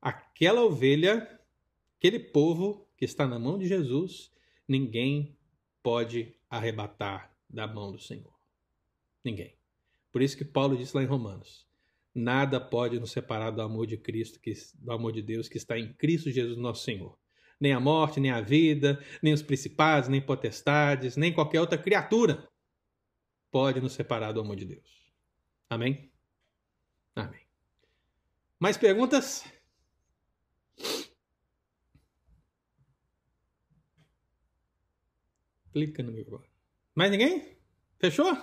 aquela 0.02 0.64
ovelha, 0.64 1.40
aquele 1.98 2.20
povo 2.20 2.88
que 2.98 3.06
está 3.06 3.28
na 3.28 3.38
mão 3.38 3.58
de 3.58 3.68
Jesus, 3.68 4.32
ninguém 4.68 5.38
pode 5.84 6.34
arrebatar 6.50 7.36
da 7.50 7.68
mão 7.68 7.92
do 7.92 8.00
Senhor. 8.00 8.34
Ninguém. 9.24 9.56
Por 10.12 10.22
isso 10.22 10.38
que 10.38 10.46
Paulo 10.46 10.78
disse 10.78 10.96
lá 10.96 11.04
em 11.04 11.08
Romanos: 11.08 11.68
nada 12.14 12.62
pode 12.62 13.00
nos 13.00 13.12
separar 13.12 13.52
do 13.52 13.62
amor 13.62 13.86
de 13.86 13.98
Cristo, 13.98 14.40
que, 14.40 14.54
do 14.76 14.92
amor 14.92 15.12
de 15.12 15.22
Deus 15.22 15.50
que 15.50 15.58
está 15.58 15.78
em 15.78 15.92
Cristo 15.94 16.32
Jesus, 16.32 16.58
nosso 16.58 16.84
Senhor. 16.84 17.18
Nem 17.60 17.74
a 17.74 17.80
morte, 17.80 18.20
nem 18.20 18.32
a 18.32 18.42
vida, 18.42 19.04
nem 19.22 19.34
os 19.34 19.42
principados, 19.42 20.10
nem 20.10 20.22
potestades, 20.22 21.16
nem 21.16 21.34
qualquer 21.34 21.62
outra 21.62 21.78
criatura 21.78 22.48
pode 23.56 23.80
nos 23.80 23.94
separar 23.94 24.34
do 24.34 24.42
amor 24.42 24.58
de 24.58 24.66
Deus. 24.66 25.14
Amém? 25.70 26.12
Amém. 27.16 27.40
Mais 28.60 28.76
perguntas? 28.78 29.46
Clica 35.72 36.04
no 36.04 36.12
meu 36.12 36.26
agora. 36.28 36.46
Mais 36.94 37.12
ninguém? 37.12 37.58
Fechou? 37.98 38.38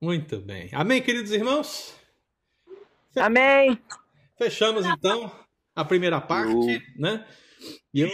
Muito 0.00 0.40
bem. 0.40 0.68
Amém, 0.72 1.00
queridos 1.00 1.30
irmãos? 1.30 1.94
Amém. 3.16 3.80
Fechamos 4.36 4.84
então 4.84 5.43
a 5.74 5.84
primeira 5.84 6.20
parte, 6.20 6.82
né? 6.96 7.26
E 7.92 8.00
eu 8.00 8.10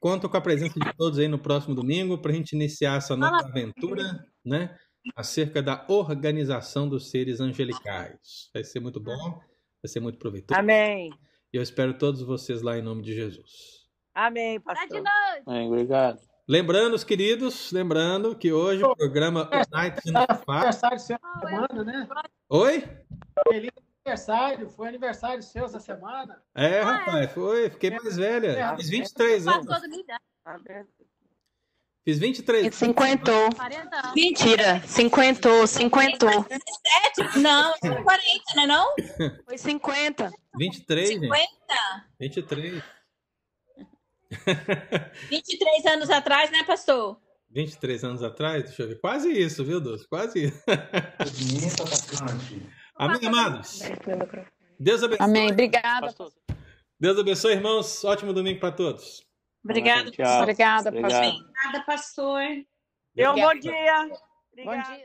conto 0.00 0.28
com 0.28 0.36
a 0.36 0.40
presença 0.40 0.78
de 0.78 0.92
todos 0.96 1.18
aí 1.18 1.28
no 1.28 1.38
próximo 1.38 1.74
domingo 1.74 2.18
para 2.18 2.32
a 2.32 2.34
gente 2.34 2.52
iniciar 2.52 2.96
essa 2.96 3.16
nova 3.16 3.46
aventura, 3.46 4.24
né? 4.44 4.76
Acerca 5.14 5.62
da 5.62 5.84
organização 5.88 6.88
dos 6.88 7.10
seres 7.10 7.40
angelicais. 7.40 8.48
Vai 8.52 8.64
ser 8.64 8.80
muito 8.80 9.00
bom, 9.00 9.38
vai 9.82 9.88
ser 9.88 10.00
muito 10.00 10.18
proveitoso. 10.18 10.58
Amém. 10.58 11.10
E 11.52 11.56
eu 11.56 11.62
espero 11.62 11.98
todos 11.98 12.22
vocês 12.22 12.62
lá 12.62 12.78
em 12.78 12.82
nome 12.82 13.02
de 13.02 13.14
Jesus. 13.14 13.84
Amém, 14.14 14.60
pastor. 14.60 15.02
Amém, 15.46 15.68
obrigado. 15.68 16.20
Lembrando, 16.48 16.94
os 16.94 17.04
queridos, 17.04 17.72
lembrando 17.72 18.36
que 18.36 18.52
hoje 18.52 18.84
o 18.84 18.94
programa 18.94 19.48
Night 19.72 20.00
essa 20.66 20.98
semana, 20.98 21.84
né? 21.84 22.08
Oi? 22.50 22.84
Aniversário, 24.06 24.68
foi 24.68 24.88
aniversário 24.88 25.42
seu 25.42 25.64
essa 25.64 25.80
semana. 25.80 26.38
É, 26.54 26.82
rapaz, 26.82 27.32
foi. 27.32 27.70
Fiquei 27.70 27.88
mais 27.88 28.16
velha. 28.16 28.76
Fiz 28.76 28.90
23 28.90 29.48
anos. 29.48 29.66
Fiz 32.04 32.18
23. 32.18 32.74
Cinquentou. 32.74 33.48
Mentira, 34.14 34.82
cinquentou, 34.86 35.66
cinquentou. 35.66 36.44
17? 37.14 37.38
Não, 37.38 37.72
40, 37.80 38.02
né 38.56 38.66
não? 38.66 38.94
Foi 39.46 39.56
50. 39.56 40.30
23, 40.58 41.08
50? 41.08 41.34
gente. 42.20 42.44
23. 42.44 42.82
23 45.30 45.86
anos 45.88 46.10
atrás, 46.10 46.50
né, 46.50 46.62
pastor? 46.64 47.18
23 47.48 48.04
anos 48.04 48.22
atrás? 48.22 48.64
Deixa 48.64 48.82
eu 48.82 48.88
ver. 48.88 49.00
Quase 49.00 49.30
isso, 49.30 49.64
viu, 49.64 49.80
Dulce? 49.80 50.06
Quase 50.06 50.44
isso. 50.44 50.62
Amém, 52.96 53.26
amados? 53.26 53.80
Deus 54.78 55.02
abençoe. 55.02 55.24
Amém. 55.24 55.50
Obrigada. 55.50 56.14
Deus 56.98 57.18
abençoe, 57.18 57.52
irmãos. 57.52 58.04
Ótimo 58.04 58.32
domingo 58.32 58.60
para 58.60 58.72
todos. 58.72 59.26
Obrigada, 59.64 60.10
Tchau. 60.10 60.42
Obrigada, 60.42 60.92
pastor. 60.92 61.24
Obrigada, 61.24 61.84
pastor. 61.86 62.42
Dê 63.14 63.28
um 63.28 63.34
bom 63.34 63.54
dia. 63.58 64.08
Bom 64.64 64.72
dia. 64.72 65.00